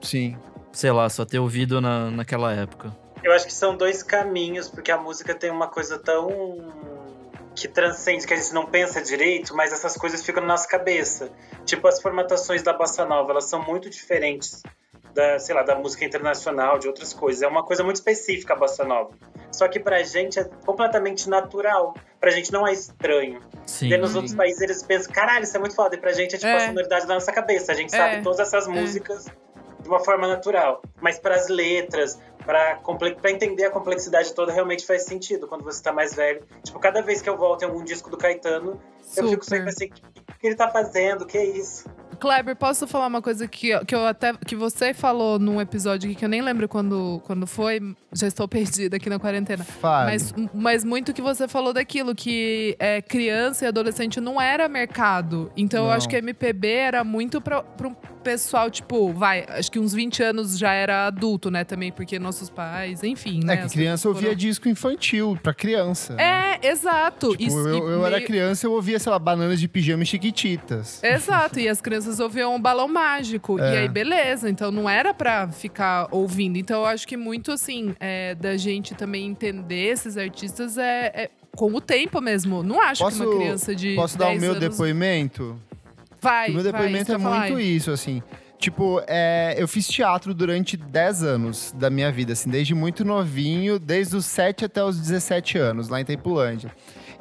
Sim. 0.00 0.36
sei 0.72 0.90
lá, 0.90 1.08
só 1.08 1.24
ter 1.24 1.38
ouvido 1.38 1.80
na, 1.80 2.10
naquela 2.10 2.52
época. 2.52 2.90
Eu 3.22 3.32
acho 3.32 3.46
que 3.46 3.52
são 3.52 3.76
dois 3.76 4.02
caminhos, 4.02 4.68
porque 4.68 4.90
a 4.90 4.96
música 4.98 5.34
tem 5.34 5.50
uma 5.50 5.66
coisa 5.68 5.98
tão. 5.98 6.56
Que 7.54 7.66
transcende, 7.68 8.26
que 8.26 8.32
a 8.32 8.36
gente 8.36 8.52
não 8.54 8.66
pensa 8.66 9.02
direito, 9.02 9.54
mas 9.54 9.72
essas 9.72 9.96
coisas 9.96 10.24
ficam 10.24 10.40
na 10.42 10.48
nossa 10.48 10.68
cabeça. 10.68 11.30
Tipo, 11.64 11.88
as 11.88 12.00
formatações 12.00 12.62
da 12.62 12.72
bossa 12.72 13.04
nova, 13.04 13.32
elas 13.32 13.44
são 13.48 13.62
muito 13.62 13.90
diferentes 13.90 14.62
da, 15.12 15.38
sei 15.38 15.54
lá, 15.54 15.62
da 15.62 15.74
música 15.74 16.04
internacional, 16.04 16.78
de 16.78 16.86
outras 16.86 17.12
coisas. 17.12 17.42
É 17.42 17.46
uma 17.48 17.64
coisa 17.64 17.82
muito 17.82 17.96
específica 17.96 18.54
a 18.54 18.56
bossa 18.56 18.84
nova. 18.84 19.10
Só 19.52 19.66
que 19.66 19.80
pra 19.80 20.02
gente 20.04 20.38
é 20.38 20.44
completamente 20.64 21.28
natural. 21.28 21.94
Pra 22.20 22.30
gente 22.30 22.52
não 22.52 22.66
é 22.66 22.72
estranho. 22.72 23.40
Sim. 23.66 23.92
E 23.92 23.96
nos 23.96 24.14
outros 24.14 24.34
países 24.34 24.60
eles 24.62 24.82
pensam, 24.84 25.12
caralho, 25.12 25.42
isso 25.42 25.56
é 25.56 25.60
muito 25.60 25.74
foda. 25.74 25.96
E 25.96 25.98
pra 25.98 26.12
gente 26.12 26.36
é 26.36 26.38
tipo 26.38 26.46
É. 26.50 26.56
a 26.56 26.66
sonoridade 26.68 27.06
da 27.06 27.14
nossa 27.14 27.32
cabeça. 27.32 27.72
A 27.72 27.74
gente 27.74 27.92
É. 27.92 27.98
sabe 27.98 28.22
todas 28.22 28.38
essas 28.38 28.68
músicas 28.68 29.26
de 29.82 29.88
uma 29.88 30.00
forma 30.00 30.26
natural. 30.28 30.82
Mas 31.00 31.18
pras 31.18 31.48
letras, 31.48 32.18
pra, 32.44 32.76
comple- 32.76 33.14
pra 33.16 33.30
entender 33.30 33.64
a 33.64 33.70
complexidade 33.70 34.34
toda, 34.34 34.52
realmente 34.52 34.86
faz 34.86 35.04
sentido 35.04 35.46
quando 35.46 35.64
você 35.64 35.82
tá 35.82 35.92
mais 35.92 36.14
velho. 36.14 36.42
Tipo, 36.62 36.78
cada 36.78 37.00
vez 37.02 37.20
que 37.22 37.28
eu 37.28 37.36
volto 37.36 37.62
em 37.62 37.66
algum 37.66 37.84
disco 37.84 38.10
do 38.10 38.16
Caetano, 38.16 38.80
eu 39.16 39.28
fico 39.28 39.44
Super. 39.44 39.56
sempre 39.56 39.68
assim, 39.70 39.86
o 39.86 40.38
que, 40.38 40.46
ele 40.46 40.54
tá 40.56 40.68
fazendo? 40.68 41.22
O 41.22 41.26
que 41.26 41.36
é 41.38 41.44
isso? 41.44 41.88
Kleber, 42.20 42.54
posso 42.54 42.86
falar 42.86 43.06
uma 43.06 43.22
coisa 43.22 43.48
que, 43.48 43.82
que 43.86 43.94
eu 43.94 44.04
até 44.04 44.34
que 44.46 44.54
você 44.54 44.92
falou 44.92 45.38
num 45.38 45.58
episódio 45.58 46.06
aqui 46.10 46.18
que 46.18 46.22
eu 46.24 46.28
nem 46.28 46.42
lembro 46.42 46.68
quando, 46.68 47.18
quando 47.24 47.46
foi. 47.46 47.80
Já 48.12 48.26
estou 48.26 48.46
perdida 48.46 48.98
aqui 48.98 49.08
na 49.08 49.18
quarentena. 49.18 49.64
Fale. 49.64 50.10
Mas, 50.12 50.34
mas 50.52 50.84
muito 50.84 51.14
que 51.14 51.22
você 51.22 51.48
falou 51.48 51.72
daquilo, 51.72 52.14
que 52.14 52.76
é, 52.78 53.00
criança 53.00 53.64
e 53.64 53.68
adolescente 53.68 54.20
não 54.20 54.38
era 54.38 54.68
mercado. 54.68 55.50
Então 55.56 55.84
eu 55.84 55.88
Não. 55.88 55.94
acho 55.96 56.06
que 56.10 56.16
MPB 56.16 56.68
era 56.68 57.02
muito 57.04 57.38
um 57.38 57.94
pessoal, 58.22 58.70
tipo, 58.70 59.12
vai, 59.12 59.44
acho 59.48 59.70
que 59.70 59.78
uns 59.78 59.92
20 59.92 60.22
anos 60.22 60.58
já 60.58 60.72
era 60.72 61.06
adulto, 61.06 61.50
né, 61.50 61.64
também, 61.64 61.90
porque 61.90 62.18
nossos 62.18 62.48
pais, 62.50 63.02
enfim, 63.02 63.40
né? 63.44 63.54
É 63.54 63.56
que 63.58 63.68
criança 63.70 64.04
coisas 64.04 64.06
ouvia 64.06 64.28
foram- 64.30 64.36
disco 64.38 64.68
infantil, 64.68 65.38
pra 65.42 65.52
criança. 65.54 66.14
né? 66.14 66.58
É, 66.62 66.68
exato. 66.68 67.30
Tipo, 67.36 67.42
Isso- 67.42 67.68
eu, 67.68 67.88
eu 67.88 68.06
era 68.06 68.16
meio- 68.16 68.26
criança 68.26 68.66
eu 68.66 68.72
ouvia, 68.72 68.98
sei 68.98 69.10
lá, 69.10 69.18
bananas 69.18 69.58
de 69.60 69.66
pijama 69.68 70.02
e 70.02 70.06
chiquititas. 70.06 71.02
Exato, 71.02 71.58
e 71.58 71.68
as 71.68 71.80
crianças 71.80 72.20
ouviam 72.20 72.54
um 72.54 72.60
balão 72.60 72.88
mágico. 72.88 73.58
É. 73.58 73.74
E 73.74 73.76
aí, 73.78 73.88
beleza. 73.88 74.48
Então 74.50 74.70
não 74.70 74.88
era 74.88 75.12
pra 75.14 75.48
ficar 75.48 76.08
ouvindo. 76.10 76.56
Então 76.58 76.80
eu 76.80 76.86
acho 76.86 77.06
que 77.06 77.16
muito 77.16 77.52
assim, 77.52 77.94
é, 78.00 78.34
da 78.34 78.56
gente 78.56 78.94
também 78.94 79.26
entender 79.26 79.88
esses 79.90 80.16
artistas 80.16 80.76
é, 80.78 81.06
é 81.14 81.30
com 81.56 81.72
o 81.74 81.80
tempo 81.80 82.20
mesmo. 82.20 82.62
Não 82.62 82.80
acho 82.80 83.04
que 83.04 83.10
Posso- 83.10 83.24
uma 83.30 83.36
criança 83.38 83.74
de. 83.74 83.94
Posso 83.94 84.16
dar 84.18 84.26
o 84.26 84.28
10 84.30 84.40
meu 84.42 84.50
anos 84.52 84.60
depoimento? 84.68 85.56
Vai. 86.20 86.50
o 86.50 86.54
meu 86.54 86.62
vai, 86.62 86.72
depoimento 86.72 87.02
isso 87.02 87.12
é 87.12 87.14
ia 87.14 87.20
falar. 87.20 87.40
muito 87.40 87.60
isso, 87.60 87.90
assim. 87.90 88.22
Tipo, 88.58 89.02
é, 89.06 89.54
eu 89.56 89.66
fiz 89.66 89.88
teatro 89.88 90.34
durante 90.34 90.76
10 90.76 91.22
anos 91.22 91.74
da 91.74 91.88
minha 91.88 92.12
vida, 92.12 92.34
assim, 92.34 92.50
desde 92.50 92.74
muito 92.74 93.06
novinho, 93.06 93.78
desde 93.78 94.16
os 94.16 94.26
7 94.26 94.66
até 94.66 94.84
os 94.84 95.00
17 95.00 95.56
anos, 95.56 95.88
lá 95.88 95.98
em 95.98 96.04
Taipulândia. 96.04 96.70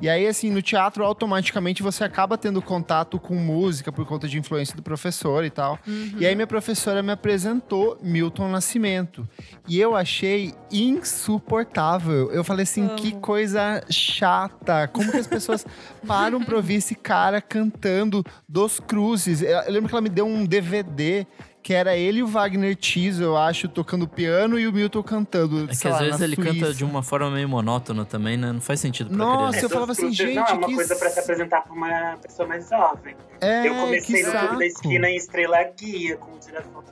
E 0.01 0.09
aí, 0.09 0.27
assim, 0.27 0.49
no 0.49 0.61
teatro, 0.61 1.03
automaticamente 1.03 1.83
você 1.83 2.03
acaba 2.03 2.37
tendo 2.37 2.61
contato 2.61 3.19
com 3.19 3.35
música 3.35 3.91
por 3.91 4.05
conta 4.05 4.27
de 4.27 4.37
influência 4.37 4.75
do 4.75 4.81
professor 4.81 5.45
e 5.45 5.49
tal. 5.49 5.79
E 6.17 6.25
aí, 6.25 6.35
minha 6.35 6.47
professora 6.47 7.03
me 7.03 7.11
apresentou 7.11 7.97
Milton 8.01 8.49
Nascimento. 8.49 9.27
E 9.67 9.79
eu 9.79 9.95
achei 9.95 10.53
insuportável. 10.71 12.31
Eu 12.31 12.43
falei 12.43 12.63
assim, 12.63 12.87
que 12.95 13.13
coisa 13.13 13.83
chata. 13.89 14.87
Como 14.87 15.11
que 15.11 15.17
as 15.17 15.27
pessoas 15.27 15.65
param 16.07 16.43
pra 16.43 16.55
ouvir 16.55 16.75
esse 16.75 16.95
cara 16.95 17.39
cantando 17.39 18.23
Dos 18.47 18.79
Cruzes? 18.79 19.41
Eu 19.41 19.69
eu 19.69 19.73
lembro 19.73 19.87
que 19.87 19.93
ela 19.95 20.01
me 20.01 20.09
deu 20.09 20.25
um 20.25 20.45
DVD 20.45 21.27
que 21.61 21.73
era 21.73 21.95
ele 21.95 22.19
e 22.19 22.23
o 22.23 22.27
Wagner 22.27 22.75
Tiso, 22.75 23.21
eu 23.21 23.37
acho, 23.37 23.67
tocando 23.67 24.07
piano 24.07 24.57
e 24.59 24.65
o 24.67 24.71
Milton 24.73 25.03
cantando. 25.03 25.65
É 25.65 25.67
que 25.67 25.87
às 25.87 25.93
lá, 25.93 25.99
vezes 25.99 26.21
ele 26.21 26.35
canta 26.35 26.51
Suíça. 26.51 26.73
de 26.73 26.85
uma 26.85 27.03
forma 27.03 27.29
meio 27.29 27.47
monótona 27.49 28.05
também, 28.05 28.37
né? 28.37 28.51
Não 28.51 28.61
faz 28.61 28.79
sentido 28.79 29.09
pra 29.09 29.17
Nossa, 29.17 29.49
criança. 29.49 29.65
eu 29.65 29.69
falava 29.69 29.91
assim, 29.91 30.11
gente, 30.11 30.35
Não, 30.35 30.45
é 30.45 30.53
uma 30.53 30.67
que 30.67 30.75
coisa 30.75 30.95
pra 30.95 31.09
se 31.09 31.19
apresentar 31.19 31.61
pra 31.61 31.73
uma 31.73 32.17
pessoa 32.21 32.47
mais 32.47 32.69
jovem. 32.69 33.15
É, 33.41 33.67
eu 33.67 33.75
comecei 33.75 34.15
que 34.15 34.23
no 34.23 34.31
Clube 34.31 34.45
saco. 34.47 34.59
da 34.59 34.65
Esquina 34.65 35.09
em 35.09 35.15
Estrela 35.15 35.57
Guia, 35.77 36.17
com 36.17 36.31
o 36.31 36.39
diretor. 36.39 36.83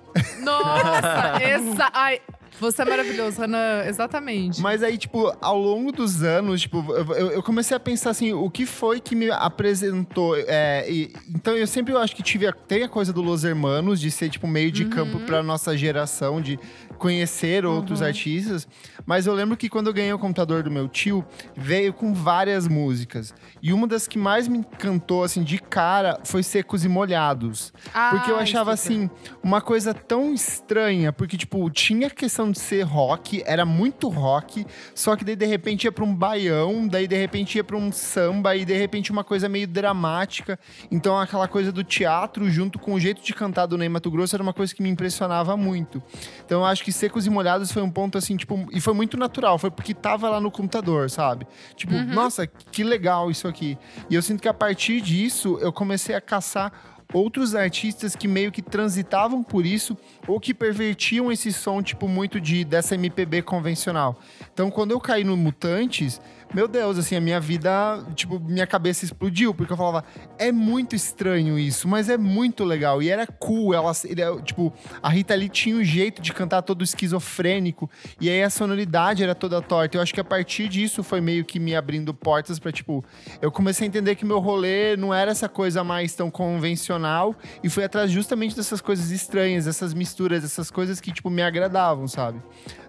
Nossa, 0.42 1.34
exa 1.44 1.90
ai, 1.94 2.22
você 2.60 2.82
é 2.82 2.86
maravilhoso, 2.86 3.40
Renan. 3.42 3.84
Exatamente. 3.86 4.62
Mas 4.62 4.82
aí, 4.84 4.98
tipo, 4.98 5.32
ao 5.42 5.58
longo 5.58 5.92
dos 5.92 6.24
anos, 6.24 6.62
tipo, 6.62 6.84
eu, 6.94 7.32
eu- 7.32 7.44
comecei 7.44 7.76
a 7.76 7.80
pensar 7.80 8.10
assim, 8.12 8.34
o 8.34 8.50
que 8.50 8.66
foi 8.66 9.00
que 9.00 9.16
me 9.16 9.30
apresentou? 9.32 10.36
é, 10.38 10.90
e- 10.90 11.14
então 11.30 11.56
eu 11.56 11.68
sempre 11.68 11.94
eu 11.94 11.98
acho 12.00 12.16
que 12.16 12.24
tive 12.24 12.48
a, 12.48 12.52
tem 12.54 12.84
a 12.84 12.90
coisa 12.90 13.12
do 13.14 13.22
Los 13.22 13.44
Hermanos, 13.44 14.00
de 14.00 14.10
ser, 14.12 14.30
tipo, 14.30 14.48
meio 14.48 14.72
de 14.72 14.86
campo 14.86 15.20
pra 15.22 15.42
nossa 15.44 15.76
geração, 15.78 16.42
de 16.42 16.60
conhecer 16.98 17.66
outros 17.66 18.02
artistas. 18.02 18.68
Mas 19.06 19.26
eu 19.26 19.34
lembro 19.34 19.56
que 19.56 19.70
quando 19.70 19.88
eu 19.88 19.94
ganhei 19.94 20.12
o 20.12 20.20
computador 20.20 20.64
do 20.64 20.72
meu 20.72 20.88
tio, 20.88 21.24
veio 21.56 21.94
com 21.94 22.14
várias 22.14 22.68
músicas. 22.68 23.34
E 23.62 23.72
uma 23.72 23.88
das 23.88 24.08
que 24.08 24.18
mais 24.18 24.48
me 24.48 24.60
encantou, 24.60 25.24
assim, 25.24 25.44
de 25.44 25.58
cara, 25.60 26.20
foi 26.24 26.44
Secos 26.44 26.84
e 26.84 26.90
Molhados. 26.90 27.72
Porque 28.12 28.32
eu 28.32 28.38
Ah, 28.38 28.42
achava 28.42 28.72
assim, 28.74 29.10
uma 29.44 29.62
coisa 29.62 29.94
tão 29.94 30.34
estranha, 30.34 31.12
porque, 31.14 31.38
tipo, 31.38 31.70
tinha 31.70 32.08
a 32.08 32.10
questão 32.10 32.52
de 32.52 32.60
ser 32.60 32.82
rock, 32.84 33.42
era 33.46 33.66
muito 33.66 34.10
rock, 34.10 34.66
só 34.94 35.16
que 35.16 35.24
daí 35.24 35.36
de 35.36 35.46
repente 35.46 35.86
ia 35.86 35.92
pra 35.92 36.04
um 36.04 36.14
baião, 36.14 36.88
daí 36.88 37.08
de 37.08 37.16
repente 37.18 37.56
ia 37.58 37.64
pra 37.64 37.78
um 37.78 37.92
samba, 37.92 38.56
e 38.56 38.66
de 38.66 38.74
repente 38.78 39.12
uma 39.12 39.24
coisa 39.24 39.48
meio 39.50 39.68
dramática. 39.68 40.60
Então 40.92 41.20
aquela 41.20 41.48
coisa 41.48 41.72
do 41.72 41.84
teatro, 41.84 42.50
junto 42.50 42.80
com 42.80 42.94
o 42.94 43.00
jeito 43.00 43.22
de 43.22 43.34
cantar 43.34 43.66
do 43.66 43.78
Ney 43.78 43.90
Mato 43.90 44.10
Grosso, 44.12 44.36
era 44.36 44.44
uma 44.44 44.54
coisa 44.54 44.74
que 44.74 44.82
me 44.84 44.90
impressionava 44.90 45.56
muito. 45.58 46.02
Então 46.46 46.60
eu 46.62 46.66
acho 46.66 46.84
que 46.84 46.87
Secos 46.92 47.26
e 47.26 47.30
Molhados 47.30 47.72
foi 47.72 47.82
um 47.82 47.90
ponto 47.90 48.18
assim, 48.18 48.36
tipo, 48.36 48.68
e 48.72 48.80
foi 48.80 48.94
muito 48.94 49.18
natural, 49.18 49.58
foi 49.58 49.72
porque 49.72 49.94
tava 49.94 50.30
lá 50.30 50.40
no 50.40 50.52
computador, 50.52 51.10
sabe? 51.10 51.48
Tipo, 51.76 51.94
nossa, 51.94 52.48
que 52.48 52.84
legal 52.84 53.30
isso 53.32 53.48
aqui. 53.48 53.78
E 54.10 54.16
eu 54.16 54.22
sinto 54.22 54.42
que 54.42 54.48
a 54.48 54.54
partir 54.54 55.02
disso 55.02 55.58
eu 55.62 55.72
comecei 55.72 56.16
a 56.16 56.22
caçar 56.22 56.72
outros 57.14 57.56
artistas 57.56 58.16
que 58.16 58.28
meio 58.28 58.52
que 58.52 58.62
transitavam 58.62 59.44
por 59.44 59.66
isso 59.66 59.98
ou 60.28 60.40
que 60.40 60.54
pervertiam 60.54 61.32
esse 61.32 61.54
som, 61.54 61.82
tipo, 61.82 62.08
muito 62.08 62.40
de 62.40 62.64
dessa 62.66 62.96
MPB 62.96 63.44
convencional. 63.44 64.20
Então, 64.54 64.70
quando 64.70 64.92
eu 64.92 65.00
caí 65.00 65.24
no 65.24 65.38
Mutantes, 65.38 66.20
meu 66.54 66.68
Deus, 66.68 66.98
assim, 66.98 67.16
a 67.16 67.22
minha 67.22 67.40
vida, 67.40 68.04
tipo, 68.16 68.40
minha 68.40 68.66
cabeça 68.66 69.04
explodiu, 69.04 69.54
porque 69.54 69.74
eu 69.74 69.78
falava, 69.78 70.04
é 70.40 70.52
muito 70.52 70.96
estranho 70.96 71.60
isso, 71.60 71.88
mas 71.88 72.10
é 72.10 72.18
muito 72.18 72.64
legal. 72.64 73.02
E 73.02 73.10
era 73.10 73.28
cool, 73.28 73.74
ela, 73.74 73.92
ele, 74.06 74.22
é, 74.22 74.42
tipo, 74.42 74.74
a 75.02 75.10
Rita 75.10 75.36
Lee 75.36 75.50
tinha 75.50 75.76
um 75.76 75.84
jeito 75.84 76.22
de 76.22 76.34
cantar 76.34 76.62
todo 76.62 76.84
esquizofrênico, 76.84 77.90
e 78.20 78.30
aí 78.30 78.42
a 78.42 78.50
sonoridade 78.50 79.24
era 79.24 79.36
toda 79.36 79.62
torta. 79.62 79.98
Eu 79.98 80.02
acho 80.02 80.14
que 80.14 80.22
a 80.22 80.24
partir 80.24 80.68
disso 80.70 81.04
foi 81.04 81.20
meio 81.20 81.44
que 81.44 81.60
me 81.60 81.76
abrindo 81.76 82.14
portas 82.14 82.60
pra, 82.60 82.72
tipo, 82.72 83.04
eu 83.42 83.52
comecei 83.52 83.86
a 83.86 83.88
entender 83.88 84.16
que 84.16 84.26
meu 84.26 84.40
rolê 84.40 84.96
não 84.96 85.14
era 85.14 85.32
essa 85.32 85.50
coisa 85.50 85.84
mais 85.84 86.14
tão 86.16 86.32
convencional, 86.32 87.36
e 87.64 87.70
fui 87.70 87.84
atrás 87.84 88.10
justamente 88.10 88.56
dessas 88.56 88.82
coisas 88.82 89.12
estranhas, 89.12 89.68
essas 89.68 89.94
misturas, 89.94 90.44
essas 90.44 90.72
coisas 90.72 91.02
que, 91.02 91.12
tipo, 91.12 91.30
me 91.30 91.42
agradavam, 91.42 92.08
sabe? 92.08 92.42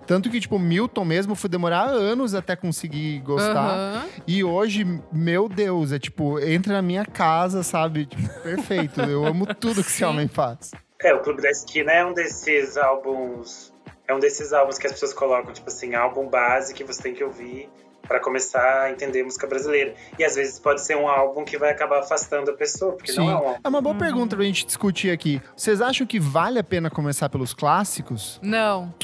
Tanto 0.09 0.31
que, 0.31 0.41
tipo, 0.41 0.59
Milton 0.59 1.05
mesmo, 1.05 1.35
foi 1.35 1.51
demorar 1.51 1.85
anos 1.85 2.35
até 2.35 2.57
conseguir 2.57 3.19
gostar. 3.19 3.75
Aham. 3.75 4.07
E 4.27 4.43
hoje, 4.43 4.87
meu 5.13 5.51
Deus, 5.51 5.93
é 5.93 5.99
tipo, 5.99 6.41
entra 6.41 6.73
na 6.73 6.81
minha 6.81 7.05
casa, 7.05 7.63
sabe? 7.63 8.07
Tipo, 8.07 8.27
perfeito. 8.41 9.03
Eu 9.03 9.27
amo 9.27 9.45
tudo 9.55 9.85
que 9.85 9.91
esse 9.91 10.03
homem 10.07 10.27
faz. 10.27 10.71
É, 11.03 11.13
o 11.13 11.21
Clube 11.21 11.43
da 11.43 11.51
Esquina 11.51 11.93
é 11.93 12.03
um 12.07 12.15
desses 12.15 12.79
álbuns. 12.79 13.71
É 14.09 14.15
um 14.15 14.19
desses 14.19 14.55
álbuns 14.55 14.79
que 14.79 14.87
as 14.87 14.95
pessoas 14.95 15.13
colocam, 15.13 15.53
tipo 15.53 15.69
assim, 15.69 15.95
álbum 15.95 16.27
base 16.27 16.73
que 16.73 16.83
você 16.83 17.03
tem 17.03 17.13
que 17.13 17.23
ouvir 17.23 17.69
pra 18.09 18.19
começar 18.19 18.85
a 18.85 18.91
entender 18.91 19.23
música 19.23 19.47
brasileira. 19.47 19.95
E 20.19 20.25
às 20.25 20.37
vezes 20.37 20.59
pode 20.59 20.81
ser 20.81 20.97
um 20.97 21.07
álbum 21.07 21.45
que 21.45 21.59
vai 21.59 21.71
acabar 21.71 21.99
afastando 21.99 22.51
a 22.51 22.55
pessoa, 22.55 22.93
porque 22.93 23.13
não 23.13 23.31
é 23.31 23.35
um 23.35 23.49
álbum. 23.49 23.61
É 23.63 23.69
uma 23.69 23.83
boa 23.83 23.95
pergunta 23.95 24.35
pra 24.35 24.47
gente 24.47 24.65
discutir 24.65 25.11
aqui. 25.11 25.43
Vocês 25.55 25.83
acham 25.83 26.07
que 26.07 26.19
vale 26.19 26.59
a 26.59 26.65
pena 26.65 26.89
começar 26.89 27.29
pelos 27.29 27.53
clássicos? 27.53 28.41
Não. 28.43 28.95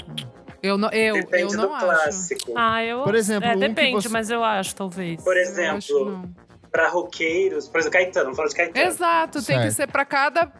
Eu 0.64 0.78
não, 0.78 0.88
eu, 0.90 1.16
eu 1.16 1.22
Depende 1.24 1.56
não 1.56 1.66
do 1.68 1.74
acho. 1.74 1.84
clássico. 1.84 2.52
Ah, 2.56 2.82
eu. 2.82 3.02
Por 3.02 3.14
exemplo, 3.14 3.48
é, 3.50 3.54
um 3.54 3.58
depende, 3.58 4.02
você- 4.02 4.08
mas 4.08 4.30
eu 4.30 4.42
acho, 4.42 4.74
talvez. 4.74 5.22
Por 5.22 5.36
Eu 5.36 5.42
exemplo, 5.42 6.28
pra 6.72 6.88
roqueiros, 6.88 7.68
por 7.68 7.80
exemplo, 7.80 7.98
Caetano, 7.98 8.24
vamos 8.24 8.36
falar 8.38 8.48
de 8.48 8.54
Caetano. 8.56 8.86
Exato, 8.86 9.32
tem 9.44 9.56
que 9.58 9.62
Certo. 9.70 9.74
ser 9.76 9.86
pra 9.88 10.06
cada 10.06 10.50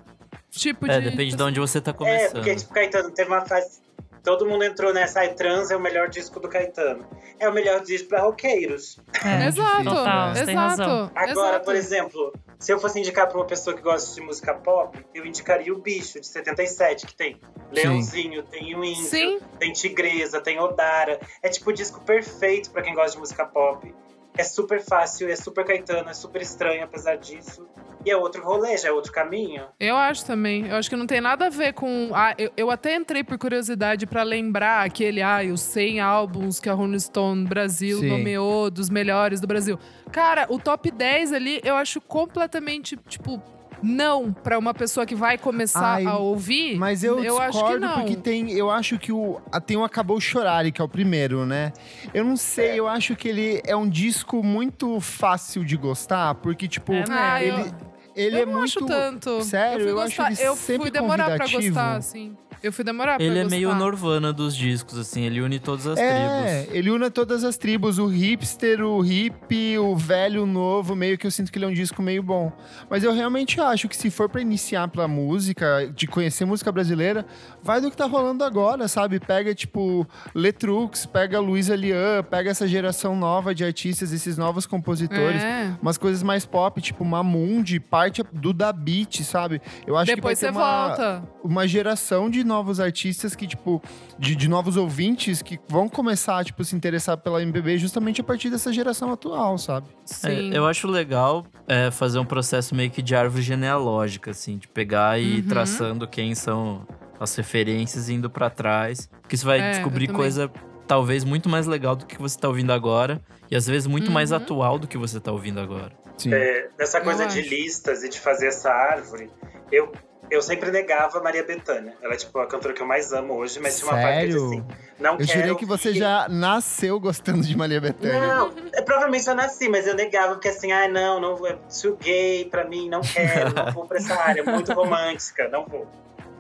tipo 0.50 0.86
É, 0.86 1.00
de. 1.00 1.10
depende 1.10 1.34
de 1.34 1.42
onde 1.42 1.58
você 1.58 1.80
tá 1.80 1.90
É, 1.90 1.94
começando. 1.94 2.32
porque, 2.34 2.54
tipo, 2.54 2.74
Caetano 2.74 3.10
teve 3.12 3.30
uma 3.30 3.40
fase. 3.46 3.82
Todo 4.24 4.46
mundo 4.46 4.64
entrou 4.64 4.92
nessa. 4.92 5.20
Ai, 5.20 5.34
trans 5.34 5.70
é 5.70 5.76
o 5.76 5.80
melhor 5.80 6.08
disco 6.08 6.40
do 6.40 6.48
Caetano. 6.48 7.06
É 7.38 7.46
o 7.48 7.52
melhor 7.52 7.80
disco 7.82 8.08
pra 8.08 8.22
roqueiros. 8.22 8.98
É. 9.22 9.46
Exato, 9.48 9.84
Total, 9.84 10.34
você 10.34 10.46
tem 10.46 10.54
exato. 10.54 10.80
razão. 10.82 11.10
Agora, 11.14 11.48
exato. 11.50 11.64
por 11.66 11.76
exemplo, 11.76 12.32
se 12.58 12.72
eu 12.72 12.80
fosse 12.80 12.98
indicar 12.98 13.28
pra 13.28 13.36
uma 13.36 13.46
pessoa 13.46 13.76
que 13.76 13.82
gosta 13.82 14.14
de 14.14 14.22
música 14.22 14.54
pop, 14.54 14.98
eu 15.14 15.26
indicaria 15.26 15.72
o 15.74 15.78
Bicho, 15.78 16.18
de 16.18 16.26
77, 16.26 17.06
que 17.06 17.14
tem 17.14 17.38
Leãozinho, 17.70 18.42
tem 18.44 18.74
o 18.74 18.82
Índio, 18.82 19.04
Sim. 19.04 19.40
tem 19.58 19.72
Tigresa, 19.72 20.40
tem 20.40 20.58
Odara. 20.58 21.20
É 21.42 21.48
tipo 21.50 21.68
o 21.68 21.72
disco 21.72 22.00
perfeito 22.00 22.70
pra 22.70 22.80
quem 22.80 22.94
gosta 22.94 23.12
de 23.12 23.18
música 23.18 23.44
pop. 23.44 23.94
É 24.36 24.42
super 24.42 24.80
fácil, 24.82 25.28
é 25.30 25.36
super 25.36 25.64
Caetano, 25.64 26.08
é 26.08 26.14
super 26.14 26.40
estranho 26.40 26.82
apesar 26.82 27.16
disso. 27.16 27.68
E 28.04 28.10
é 28.10 28.16
outro 28.16 28.42
rolê, 28.44 28.76
já 28.76 28.88
é 28.88 28.92
outro 28.92 29.10
caminho. 29.12 29.62
Eu 29.80 29.96
acho 29.96 30.24
também. 30.26 30.66
Eu 30.66 30.76
acho 30.76 30.90
que 30.90 30.96
não 30.96 31.06
tem 31.06 31.20
nada 31.20 31.46
a 31.46 31.50
ver 31.50 31.72
com. 31.72 32.10
Ah, 32.12 32.34
eu, 32.36 32.50
eu 32.56 32.70
até 32.70 32.94
entrei 32.96 33.24
por 33.24 33.38
curiosidade 33.38 34.06
pra 34.06 34.22
lembrar 34.22 34.84
aquele, 34.84 35.22
ah, 35.22 35.40
os 35.52 35.60
100 35.62 36.00
álbuns 36.00 36.60
que 36.60 36.68
a 36.68 36.74
Rolling 36.74 36.98
Stone 36.98 37.44
Brasil 37.46 37.98
Sim. 38.00 38.08
nomeou 38.08 38.70
dos 38.70 38.90
melhores 38.90 39.40
do 39.40 39.46
Brasil. 39.46 39.78
Cara, 40.12 40.46
o 40.50 40.58
top 40.58 40.90
10 40.90 41.32
ali 41.32 41.60
eu 41.64 41.74
acho 41.76 42.00
completamente, 42.00 42.96
tipo, 43.08 43.42
não 43.82 44.32
pra 44.32 44.58
uma 44.58 44.72
pessoa 44.72 45.04
que 45.04 45.14
vai 45.14 45.36
começar 45.36 45.96
Ai, 45.96 46.06
a 46.06 46.16
ouvir. 46.16 46.76
Mas 46.76 47.04
eu, 47.04 47.22
eu 47.22 47.38
acho 47.40 47.64
que 47.66 47.78
não. 47.78 47.94
porque 48.00 48.16
tem, 48.16 48.50
eu 48.52 48.70
acho 48.70 48.98
que 48.98 49.12
o 49.12 49.40
tem 49.66 49.76
o 49.76 49.84
Acabou 49.84 50.20
Chorare, 50.20 50.72
que 50.72 50.80
é 50.80 50.84
o 50.84 50.88
primeiro, 50.88 51.44
né? 51.44 51.72
Eu 52.12 52.24
não 52.24 52.36
sei, 52.36 52.78
eu 52.78 52.88
acho 52.88 53.14
que 53.14 53.28
ele 53.28 53.62
é 53.66 53.76
um 53.76 53.88
disco 53.88 54.42
muito 54.42 55.00
fácil 55.00 55.64
de 55.64 55.76
gostar, 55.76 56.34
porque 56.36 56.66
tipo, 56.66 56.92
É, 56.92 57.00
né? 57.00 57.04
Ah, 57.10 57.44
eu- 57.44 57.93
ele 58.14 58.36
eu 58.36 58.42
é 58.42 58.46
não 58.46 58.52
muito 58.52 58.64
acho 58.64 58.86
tanto. 58.86 59.42
Sério, 59.42 59.80
eu, 59.80 59.84
fui 59.84 59.92
eu 59.92 60.00
acho 60.00 60.16
gostar, 60.16 60.32
ele 60.32 60.48
eu 60.48 60.56
sempre 60.56 60.82
fui 60.82 60.90
demorar 60.90 61.24
pra 61.24 61.38
convidativo. 61.38 61.74
gostar, 61.74 61.96
assim. 61.96 62.36
Eu 62.64 62.72
fui 62.72 62.82
demorar 62.82 63.16
pra 63.16 63.24
Ele 63.24 63.38
é 63.38 63.42
gostar. 63.42 63.56
meio 63.56 63.74
Norvana 63.74 64.32
dos 64.32 64.56
discos, 64.56 64.98
assim, 64.98 65.22
ele 65.24 65.40
une 65.40 65.58
todas 65.58 65.86
as 65.86 65.98
É, 65.98 66.62
tribos. 66.62 66.74
ele 66.76 66.90
une 66.90 67.10
todas 67.10 67.44
as 67.44 67.58
tribos, 67.58 67.98
o 67.98 68.06
hipster, 68.06 68.82
o 68.82 69.00
hippie, 69.00 69.78
o 69.78 69.94
velho, 69.94 70.44
o 70.44 70.46
novo, 70.46 70.96
meio 70.96 71.18
que 71.18 71.26
eu 71.26 71.30
sinto 71.30 71.52
que 71.52 71.58
ele 71.58 71.66
é 71.66 71.68
um 71.68 71.74
disco 71.74 72.00
meio 72.00 72.22
bom. 72.22 72.50
Mas 72.88 73.04
eu 73.04 73.12
realmente 73.12 73.60
acho 73.60 73.88
que 73.88 73.96
se 73.96 74.10
for 74.10 74.28
pra 74.30 74.40
iniciar 74.40 74.88
pela 74.88 75.06
música, 75.06 75.90
de 75.94 76.06
conhecer 76.06 76.44
música 76.46 76.72
brasileira, 76.72 77.26
vai 77.62 77.80
do 77.80 77.90
que 77.90 77.96
tá 77.96 78.06
rolando 78.06 78.42
agora, 78.44 78.88
sabe? 78.88 79.20
Pega, 79.20 79.54
tipo, 79.54 80.06
Letrux, 80.34 81.06
pega 81.06 81.38
Luísa 81.40 81.76
Lian, 81.76 82.22
pega 82.30 82.50
essa 82.50 82.66
geração 82.66 83.14
nova 83.16 83.54
de 83.54 83.64
artistas, 83.64 84.12
esses 84.12 84.38
novos 84.38 84.66
compositores. 84.66 85.42
É. 85.42 85.72
Umas 85.82 85.98
coisas 85.98 86.22
mais 86.22 86.44
pop, 86.46 86.80
tipo 86.80 87.04
Mamundi, 87.04 87.78
parte 87.78 88.22
do 88.32 88.52
da 88.52 88.72
beat, 88.72 89.22
sabe? 89.22 89.60
Eu 89.86 89.96
acho 89.96 90.06
Depois 90.14 90.38
que 90.38 90.46
você 90.46 90.50
vai 90.50 90.54
ter 90.54 90.58
uma, 90.58 90.86
volta. 90.88 91.28
uma 91.42 91.68
geração 91.68 92.30
de 92.30 92.42
novos 92.54 92.78
artistas 92.80 93.34
que, 93.34 93.46
tipo, 93.46 93.82
de, 94.18 94.36
de 94.36 94.48
novos 94.48 94.76
ouvintes 94.76 95.42
que 95.42 95.58
vão 95.68 95.88
começar, 95.88 96.44
tipo, 96.44 96.62
se 96.64 96.74
interessar 96.76 97.16
pela 97.18 97.42
MPB 97.42 97.78
justamente 97.78 98.20
a 98.20 98.24
partir 98.24 98.48
dessa 98.50 98.72
geração 98.72 99.12
atual, 99.12 99.58
sabe? 99.58 99.88
É, 100.22 100.28
Sim. 100.28 100.54
eu 100.54 100.64
acho 100.66 100.86
legal 100.86 101.44
é, 101.66 101.90
fazer 101.90 102.18
um 102.18 102.24
processo 102.24 102.74
meio 102.74 102.90
que 102.90 103.02
de 103.02 103.14
árvore 103.14 103.42
genealógica, 103.42 104.30
assim, 104.30 104.56
de 104.58 104.68
pegar 104.68 105.18
e 105.20 105.38
ir 105.38 105.42
Uhum. 105.42 105.48
traçando 105.48 106.06
quem 106.08 106.34
são 106.34 106.86
as 107.18 107.34
referências 107.36 108.08
e 108.08 108.14
indo 108.14 108.30
pra 108.30 108.48
trás. 108.50 109.08
Que 109.28 109.36
você 109.36 109.44
vai 109.44 109.58
É, 109.60 109.70
descobrir 109.72 110.08
coisa 110.08 110.50
talvez 110.86 111.24
muito 111.24 111.48
mais 111.48 111.66
legal 111.66 111.96
do 111.96 112.06
que 112.06 112.18
você 112.20 112.38
tá 112.38 112.46
ouvindo 112.48 112.72
agora. 112.72 113.20
E 113.50 113.56
às 113.56 113.66
vezes 113.66 113.86
muito 113.86 114.10
mais 114.10 114.30
Uhum. 114.30 114.36
atual 114.36 114.78
do 114.78 114.86
que 114.86 114.96
você 114.98 115.18
tá 115.20 115.32
ouvindo 115.32 115.58
agora. 115.60 115.92
Sim. 116.16 116.32
É, 116.32 116.68
dessa 116.78 117.00
coisa 117.00 117.26
de 117.26 117.40
acho. 117.40 117.48
listas 117.48 118.02
e 118.04 118.08
de 118.08 118.20
fazer 118.20 118.46
essa 118.48 118.70
árvore, 118.70 119.28
eu, 119.72 119.90
eu 120.30 120.42
sempre 120.42 120.70
negava 120.70 121.20
Maria 121.22 121.44
Bethânia. 121.44 121.94
Ela 122.02 122.14
é 122.14 122.16
tipo 122.16 122.38
a 122.38 122.46
cantora 122.46 122.74
que 122.74 122.82
eu 122.82 122.86
mais 122.86 123.12
amo 123.12 123.34
hoje, 123.34 123.60
mas 123.60 123.78
tinha 123.78 123.90
uma 123.90 124.00
parte 124.00 124.18
que 124.18 124.24
eu 124.24 124.28
disse 124.28 124.48
Sério? 124.48 124.64
assim, 124.68 124.76
não 124.98 125.12
Eu 125.12 125.18
quero 125.18 125.32
jurei 125.40 125.54
que 125.56 125.66
você 125.66 125.88
ouvir. 125.88 126.00
já 126.00 126.26
nasceu 126.28 126.98
gostando 127.00 127.42
de 127.42 127.56
Maria 127.56 127.80
Bethânia. 127.80 128.34
Não, 128.34 128.52
é, 128.72 128.82
provavelmente 128.82 129.28
eu 129.28 129.34
nasci, 129.34 129.68
mas 129.68 129.86
eu 129.86 129.94
negava, 129.94 130.34
porque 130.34 130.48
assim, 130.48 130.72
ah, 130.72 130.88
não, 130.88 131.20
não 131.20 131.46
é 131.46 131.56
too 131.80 131.96
gay 131.96 132.44
pra 132.46 132.64
mim, 132.64 132.88
não 132.88 133.00
quero, 133.00 133.54
não 133.54 133.72
vou 133.72 133.86
pra 133.86 133.98
essa 133.98 134.14
área, 134.14 134.40
é 134.40 134.44
muito 134.44 134.72
romântica, 134.72 135.48
não 135.48 135.66
vou. 135.66 135.86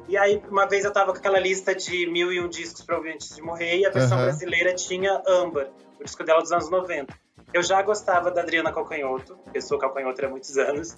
E 0.08 0.16
aí, 0.18 0.42
uma 0.50 0.66
vez 0.66 0.84
eu 0.84 0.92
tava 0.92 1.12
com 1.12 1.18
aquela 1.18 1.38
lista 1.40 1.74
de 1.74 2.06
mil 2.06 2.30
e 2.32 2.38
um 2.38 2.48
discos 2.48 2.82
pra 2.82 2.96
ouvir 2.96 3.12
antes 3.14 3.34
de 3.34 3.40
morrer, 3.40 3.78
e 3.78 3.86
a 3.86 3.90
versão 3.90 4.18
Aham. 4.18 4.26
brasileira 4.26 4.74
tinha 4.74 5.22
Amber, 5.26 5.68
o 5.98 6.04
disco 6.04 6.22
dela 6.22 6.40
dos 6.40 6.52
anos 6.52 6.70
90. 6.70 7.14
Eu 7.54 7.62
já 7.62 7.80
gostava 7.82 8.32
da 8.32 8.40
Adriana 8.40 8.72
Calcanhoto, 8.72 9.38
eu 9.54 9.62
sou 9.62 9.78
calcanhoto 9.78 10.26
há 10.26 10.28
muitos 10.28 10.58
anos. 10.58 10.96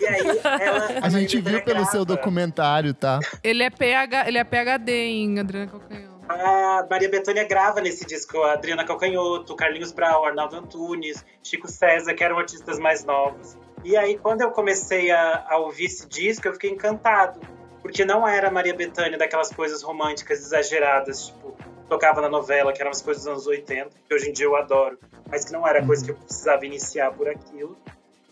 E 0.00 0.06
aí, 0.08 0.40
ela. 0.60 0.88
A 1.00 1.08
gente 1.08 1.36
viu 1.36 1.62
pelo 1.62 1.62
Bethânia 1.62 1.84
seu 1.84 2.04
grava. 2.04 2.16
documentário, 2.16 2.92
tá? 2.92 3.20
Ele 3.44 3.62
é, 3.62 3.70
PH, 3.70 4.26
ele 4.26 4.38
é 4.38 4.42
PHD 4.42 4.92
em 4.92 5.38
Adriana 5.38 5.70
Calcanhoto. 5.70 6.14
A 6.28 6.84
Maria 6.90 7.08
Bethânia 7.08 7.44
grava 7.44 7.80
nesse 7.80 8.04
disco 8.04 8.42
a 8.42 8.54
Adriana 8.54 8.84
Calcanhoto, 8.84 9.54
Carlinhos 9.54 9.92
Brau, 9.92 10.24
Arnaldo 10.24 10.56
Antunes, 10.56 11.24
Chico 11.40 11.68
César, 11.68 12.12
que 12.12 12.24
eram 12.24 12.38
artistas 12.38 12.80
mais 12.80 13.04
novos. 13.04 13.56
E 13.84 13.96
aí, 13.96 14.18
quando 14.18 14.40
eu 14.40 14.50
comecei 14.50 15.12
a, 15.12 15.46
a 15.48 15.58
ouvir 15.58 15.84
esse 15.84 16.08
disco, 16.08 16.48
eu 16.48 16.54
fiquei 16.54 16.70
encantado. 16.70 17.38
Porque 17.80 18.04
não 18.04 18.26
era 18.26 18.48
a 18.48 18.50
Maria 18.50 18.74
Bethânia 18.74 19.16
daquelas 19.16 19.52
coisas 19.52 19.80
românticas 19.80 20.40
exageradas, 20.40 21.26
tipo, 21.26 21.56
tocava 21.88 22.20
na 22.20 22.28
novela, 22.28 22.72
que 22.72 22.80
eram 22.80 22.90
as 22.90 23.02
coisas 23.02 23.24
dos 23.24 23.32
anos 23.32 23.46
80, 23.46 23.90
que 24.08 24.14
hoje 24.14 24.30
em 24.30 24.32
dia 24.32 24.46
eu 24.46 24.56
adoro, 24.56 24.98
mas 25.30 25.44
que 25.44 25.52
não 25.52 25.66
era 25.66 25.84
coisa 25.84 26.04
que 26.04 26.10
eu 26.10 26.16
precisava 26.16 26.64
iniciar 26.66 27.12
por 27.12 27.28
aquilo. 27.28 27.76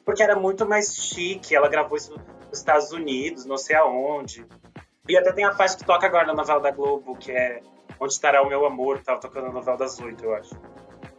Porque 0.04 0.22
era 0.22 0.34
muito 0.34 0.66
mais 0.66 0.94
chique, 0.94 1.54
ela 1.54 1.68
gravou 1.68 1.96
isso 1.96 2.12
nos 2.48 2.58
Estados 2.58 2.90
Unidos, 2.92 3.44
não 3.44 3.56
sei 3.56 3.76
aonde. 3.76 4.44
E 5.08 5.16
até 5.16 5.32
tem 5.32 5.44
a 5.44 5.52
faixa 5.54 5.76
que 5.76 5.84
toca 5.84 6.06
agora 6.06 6.26
na 6.26 6.34
novela 6.34 6.60
da 6.60 6.70
Globo, 6.70 7.16
que 7.16 7.30
é 7.32 7.60
Onde 8.00 8.12
Estará 8.14 8.42
o 8.42 8.48
Meu 8.48 8.64
Amor, 8.66 8.98
que 8.98 9.04
tava 9.04 9.20
tocando 9.20 9.46
na 9.46 9.52
novela 9.52 9.76
das 9.76 10.00
oito, 10.00 10.24
eu 10.24 10.34
acho. 10.34 10.54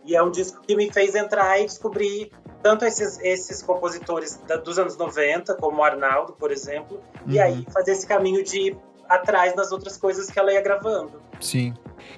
E 0.04 0.16
é 0.16 0.22
um 0.22 0.30
disco 0.32 0.62
que 0.62 0.76
me 0.76 0.92
fez 0.92 1.16
entrar 1.16 1.60
e 1.62 1.66
descobrir 1.66 2.30
tanto 2.62 2.84
esses, 2.84 3.18
esses 3.22 3.62
compositores 3.62 4.36
da- 4.48 4.58
dos 4.58 4.78
anos 4.80 4.98
90, 4.98 5.56
como 5.56 5.78
o 5.80 5.84
Arnaldo, 5.84 6.34
por 6.34 6.52
exemplo, 6.52 7.02
e 7.26 7.38
Uhum. 7.38 7.44
aí 7.44 7.68
fazer 7.72 7.92
esse 7.92 8.06
caminho 8.08 8.44
de 8.44 8.60
ir 8.70 8.78
atrás 9.08 9.54
das 9.56 9.72
outras 9.72 9.96
coisas 9.98 10.30
que 10.30 10.38
ela 10.40 10.52
ia 10.52 10.62
gravando. 10.62 11.22
Sim. 11.40 11.74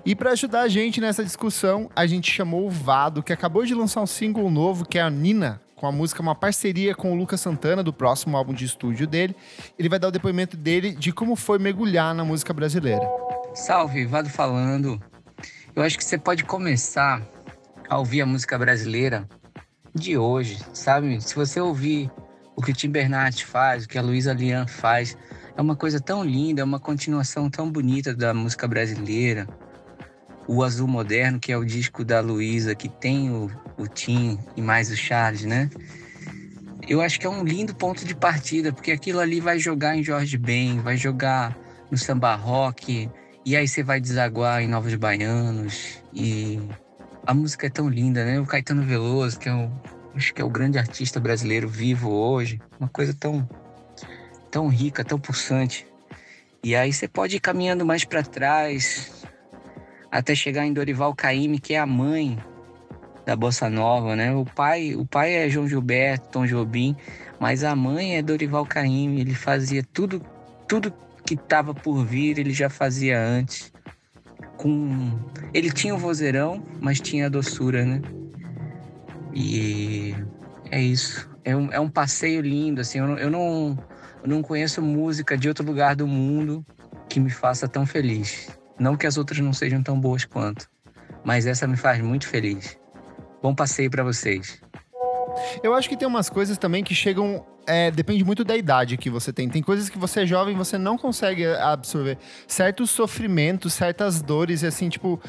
E 0.06 0.15
pra 0.15 0.32
ajudar 0.32 0.62
a 0.62 0.67
gente 0.67 1.02
nessa 1.02 1.24
discussão, 1.24 1.89
a 1.95 2.06
gente 2.06 2.32
chamou 2.32 2.65
o 2.65 2.69
Vado, 2.69 3.24
que 3.24 3.34
acabou 3.34 3.65
de 3.65 3.74
lançar 3.74 4.02
um 4.02 4.08
single 4.08 4.50
novo, 4.50 4.86
que 4.86 4.98
é 4.98 5.02
a 5.02 5.10
Nina, 5.10 5.62
com 5.76 5.88
a 5.88 5.91
música, 5.91 6.21
uma 6.21 6.36
parceria 6.36 6.95
com 6.95 7.12
o 7.12 7.15
Lucas 7.15 7.41
Santana, 7.41 7.84
do 7.84 7.93
próximo 7.93 8.38
álbum 8.38 8.54
de 8.54 8.65
estúdio 8.65 9.06
dele. 9.06 9.36
Ele 9.78 9.89
vai 9.89 10.00
dar 10.00 10.08
o 10.08 10.12
depoimento 10.12 10.56
dele 10.56 10.91
de 10.91 11.12
como 11.12 11.36
foi 11.36 11.60
mergulhar 11.60 12.13
na 12.15 12.24
música 12.24 12.54
brasileira. 12.54 13.08
Salve, 13.54 14.06
Vado 14.06 14.30
falando. 14.30 15.02
Eu 15.76 15.84
acho 15.84 15.98
que 15.98 16.06
você 16.06 16.17
pode 16.17 16.43
começar 16.43 17.21
a 17.89 17.98
ouvir 17.98 18.21
a 18.21 18.26
música 18.26 18.58
brasileira 18.58 19.28
de 19.93 20.17
hoje, 20.17 20.60
sabe? 20.74 21.21
Se 21.21 21.36
você 21.36 21.60
ouvir 21.60 22.10
o 22.56 22.62
que 22.62 22.71
o 22.71 22.74
Tim 22.74 22.89
Bernardes 22.89 23.41
faz, 23.41 23.86
o 23.86 23.88
que 23.88 23.98
a 23.98 24.02
Luísa 24.02 24.34
Lian 24.34 24.65
faz, 24.67 25.17
é 25.56 25.62
uma 25.62 25.76
coisa 25.76 26.00
tão 26.00 26.24
linda, 26.24 26.62
é 26.62 26.63
uma 26.63 26.80
continuação 26.80 27.50
tão 27.50 27.69
bonita 27.69 28.13
da 28.13 28.34
música 28.34 28.67
brasileira. 28.67 29.48
O 30.47 30.63
Azul 30.63 30.88
Moderno, 30.88 31.39
que 31.39 31.51
é 31.51 31.58
o 31.58 31.65
disco 31.65 32.03
da 32.03 32.19
Luísa, 32.19 32.75
que 32.75 32.88
tem 32.88 33.31
o, 33.31 33.49
o 33.77 33.88
Tim 33.88 34.38
e 34.55 34.62
mais 34.62 34.91
o 34.91 34.95
Charles, 34.95 35.43
né? 35.43 35.69
Eu 36.88 37.01
acho 37.01 37.19
que 37.19 37.25
é 37.25 37.29
um 37.29 37.43
lindo 37.43 37.73
ponto 37.73 38.05
de 38.05 38.15
partida, 38.15 38.71
porque 38.71 38.91
aquilo 38.91 39.19
ali 39.19 39.39
vai 39.39 39.58
jogar 39.58 39.95
em 39.95 40.03
Jorge 40.03 40.38
Ben, 40.38 40.79
vai 40.79 40.95
jogar 40.97 41.58
no 41.89 41.97
samba 41.97 42.36
rock, 42.36 43.10
e 43.43 43.55
aí 43.55 43.67
você 43.67 43.81
vai 43.81 43.99
desaguar 43.99 44.62
em 44.62 44.67
Novos 44.67 44.93
Baianos. 44.95 46.01
E 46.13 46.60
a 47.25 47.34
música 47.34 47.67
é 47.67 47.69
tão 47.69 47.89
linda, 47.89 48.23
né? 48.23 48.39
O 48.39 48.45
Caetano 48.45 48.84
Veloso, 48.84 49.39
que 49.39 49.49
é 49.49 49.53
o, 49.53 49.71
acho 50.15 50.34
que 50.34 50.41
é 50.41 50.45
o 50.45 50.49
grande 50.49 50.77
artista 50.77 51.19
brasileiro 51.19 51.67
vivo 51.67 52.12
hoje. 52.12 52.62
Uma 52.79 52.89
coisa 52.89 53.13
tão, 53.13 53.47
tão 54.51 54.67
rica, 54.67 55.03
tão 55.03 55.19
pulsante. 55.19 55.88
E 56.63 56.75
aí 56.75 56.91
você 56.91 57.08
pode 57.08 57.36
ir 57.36 57.39
caminhando 57.39 57.86
mais 57.86 58.03
para 58.03 58.23
trás, 58.23 59.12
até 60.15 60.34
chegar 60.34 60.65
em 60.65 60.71
Dorival 60.71 61.13
Caymmi, 61.13 61.60
que 61.60 61.73
é 61.73 61.80
a 61.80 61.86
mãe 61.86 62.38
da 63.25 63.36
bossa 63.36 63.69
nova, 63.69 64.15
né? 64.15 64.34
O 64.34 64.45
pai, 64.45 64.95
o 64.95 65.06
pai 65.06 65.34
é 65.34 65.49
João 65.49 65.67
Gilberto, 65.67 66.30
Tom 66.30 66.45
Jobim, 66.45 66.95
mas 67.38 67.65
a 67.65 67.75
mãe 67.75 68.15
é 68.15 68.21
Dorival 68.21 68.65
Caymmi. 68.65 69.19
Ele 69.19 69.34
fazia 69.34 69.84
tudo, 69.84 70.21
tudo 70.69 70.93
que 71.25 71.34
estava 71.34 71.73
por 71.73 72.06
vir, 72.06 72.39
ele 72.39 72.54
já 72.54 72.69
fazia 72.69 73.19
antes. 73.19 73.73
Com 74.56 75.19
ele 75.54 75.69
tinha 75.69 75.93
o 75.93 75.97
vozeirão, 75.97 76.63
mas 76.80 77.01
tinha 77.01 77.25
a 77.25 77.30
doçura, 77.30 77.84
né? 77.84 78.01
E 79.34 80.15
é 80.71 80.82
isso. 80.82 81.30
É 81.43 81.54
um, 81.54 81.73
é 81.73 81.80
um 81.80 81.89
passeio 81.89 82.39
lindo, 82.39 82.80
assim. 82.80 82.99
Eu 82.99 83.08
não, 83.08 83.17
eu 83.17 83.30
não, 83.30 83.78
eu 84.23 84.30
não 84.30 84.41
conheço 84.41 84.82
música 84.82 85.38
de 85.38 85.49
outro 85.49 85.65
lugar 85.65 85.93
do 85.93 86.08
mundo 86.08 86.65
que 87.10 87.19
me 87.19 87.30
faça 87.30 87.67
tão 87.67 87.86
feliz. 87.86 88.47
Não 88.79 88.95
que 88.95 89.07
as 89.07 89.17
outras 89.17 89.39
não 89.39 89.53
sejam 89.53 89.81
tão 89.81 89.99
boas 89.99 90.25
quanto, 90.25 90.69
mas 91.23 91.45
essa 91.45 91.65
me 91.67 91.77
faz 91.77 92.01
muito 92.01 92.27
feliz. 92.27 92.77
Bom 93.41 93.53
passeio 93.53 93.89
para 93.89 94.03
vocês. 94.03 94.61
Eu 95.63 95.73
acho 95.73 95.89
que 95.89 95.97
tem 95.97 96.07
umas 96.07 96.29
coisas 96.29 96.57
também 96.57 96.83
que 96.83 96.95
chegam. 96.95 97.45
é, 97.67 97.91
depende 97.91 98.23
muito 98.23 98.43
da 98.43 98.55
idade 98.55 98.97
que 98.97 99.09
você 99.09 99.33
tem. 99.33 99.49
Tem 99.49 99.61
coisas 99.61 99.89
que 99.89 99.97
você 99.97 100.21
é 100.21 100.25
jovem 100.25 100.55
você 100.55 100.77
não 100.77 100.97
consegue 100.97 101.45
absorver. 101.45 102.17
Certos 102.47 102.89
sofrimentos, 102.89 103.73
certas 103.73 104.21
dores, 104.21 104.63
assim, 104.63 104.89
tipo. 104.89 105.21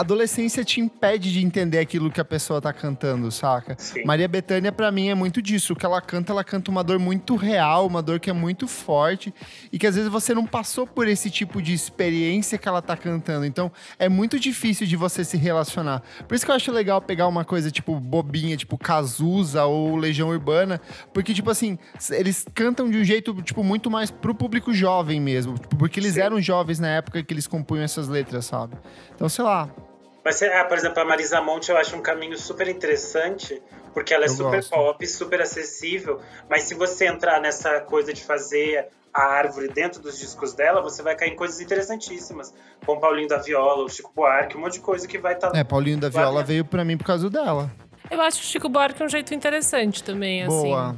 Adolescência 0.00 0.64
te 0.64 0.80
impede 0.80 1.30
de 1.30 1.44
entender 1.44 1.78
aquilo 1.78 2.10
que 2.10 2.22
a 2.22 2.24
pessoa 2.24 2.58
tá 2.58 2.72
cantando, 2.72 3.30
saca? 3.30 3.76
Sim. 3.78 4.02
Maria 4.06 4.26
Bethânia, 4.26 4.72
pra 4.72 4.90
mim, 4.90 5.08
é 5.08 5.14
muito 5.14 5.42
disso. 5.42 5.74
O 5.74 5.76
que 5.76 5.84
ela 5.84 6.00
canta, 6.00 6.32
ela 6.32 6.42
canta 6.42 6.70
uma 6.70 6.82
dor 6.82 6.98
muito 6.98 7.36
real, 7.36 7.86
uma 7.86 8.00
dor 8.00 8.18
que 8.18 8.30
é 8.30 8.32
muito 8.32 8.66
forte 8.66 9.34
e 9.70 9.78
que 9.78 9.86
às 9.86 9.96
vezes 9.96 10.10
você 10.10 10.32
não 10.32 10.46
passou 10.46 10.86
por 10.86 11.06
esse 11.06 11.30
tipo 11.30 11.60
de 11.60 11.74
experiência 11.74 12.56
que 12.56 12.66
ela 12.66 12.80
tá 12.80 12.96
cantando. 12.96 13.44
Então, 13.44 13.70
é 13.98 14.08
muito 14.08 14.40
difícil 14.40 14.86
de 14.86 14.96
você 14.96 15.22
se 15.22 15.36
relacionar. 15.36 16.02
Por 16.26 16.34
isso 16.34 16.46
que 16.46 16.50
eu 16.50 16.54
acho 16.54 16.72
legal 16.72 17.02
pegar 17.02 17.28
uma 17.28 17.44
coisa, 17.44 17.70
tipo, 17.70 18.00
bobinha, 18.00 18.56
tipo 18.56 18.78
Cazuza 18.78 19.66
ou 19.66 19.96
Legião 19.96 20.30
Urbana, 20.30 20.80
porque, 21.12 21.34
tipo 21.34 21.50
assim, 21.50 21.78
eles 22.10 22.46
cantam 22.54 22.88
de 22.88 22.96
um 22.96 23.04
jeito, 23.04 23.34
tipo, 23.42 23.62
muito 23.62 23.90
mais 23.90 24.10
pro 24.10 24.34
público 24.34 24.72
jovem 24.72 25.20
mesmo. 25.20 25.58
Tipo, 25.58 25.76
porque 25.76 26.00
eles 26.00 26.14
Sim. 26.14 26.20
eram 26.22 26.40
jovens 26.40 26.78
na 26.78 26.88
época 26.88 27.22
que 27.22 27.34
eles 27.34 27.46
compunham 27.46 27.84
essas 27.84 28.08
letras, 28.08 28.46
sabe? 28.46 28.78
Então, 29.14 29.28
sei 29.28 29.44
lá. 29.44 29.68
Mas, 30.24 30.42
ah, 30.42 30.64
por 30.64 30.76
exemplo, 30.76 31.00
a 31.00 31.04
Marisa 31.04 31.40
Monte 31.40 31.70
eu 31.70 31.76
acho 31.76 31.96
um 31.96 32.02
caminho 32.02 32.36
super 32.36 32.68
interessante, 32.68 33.60
porque 33.94 34.12
ela 34.12 34.24
é 34.24 34.28
Eu 34.28 34.32
super 34.34 34.56
gosto. 34.56 34.70
pop, 34.70 35.06
super 35.06 35.40
acessível, 35.40 36.20
mas 36.48 36.64
se 36.64 36.74
você 36.74 37.06
entrar 37.06 37.40
nessa 37.40 37.80
coisa 37.80 38.12
de 38.12 38.22
fazer 38.22 38.88
a 39.12 39.22
árvore 39.22 39.68
dentro 39.68 40.00
dos 40.00 40.18
discos 40.18 40.52
dela, 40.52 40.80
você 40.80 41.02
vai 41.02 41.16
cair 41.16 41.32
em 41.32 41.36
coisas 41.36 41.60
interessantíssimas, 41.60 42.54
como 42.86 42.98
o 42.98 43.00
Paulinho 43.00 43.28
da 43.28 43.38
Viola, 43.38 43.84
o 43.84 43.88
Chico 43.88 44.12
Buarque, 44.14 44.56
um 44.56 44.60
monte 44.60 44.74
de 44.74 44.80
coisa 44.80 45.08
que 45.08 45.18
vai 45.18 45.34
estar... 45.34 45.54
É, 45.54 45.64
Paulinho 45.64 45.98
da 45.98 46.08
Viola 46.08 46.44
veio 46.44 46.64
pra 46.64 46.84
mim 46.84 46.96
por 46.96 47.04
causa 47.04 47.28
dela. 47.28 47.70
Eu 48.10 48.20
acho 48.20 48.38
o 48.38 48.42
Chico 48.42 48.68
Buarque 48.68 49.02
um 49.02 49.08
jeito 49.08 49.34
interessante 49.34 50.02
também, 50.02 50.42
assim. 50.42 50.68
Boa. 50.68 50.96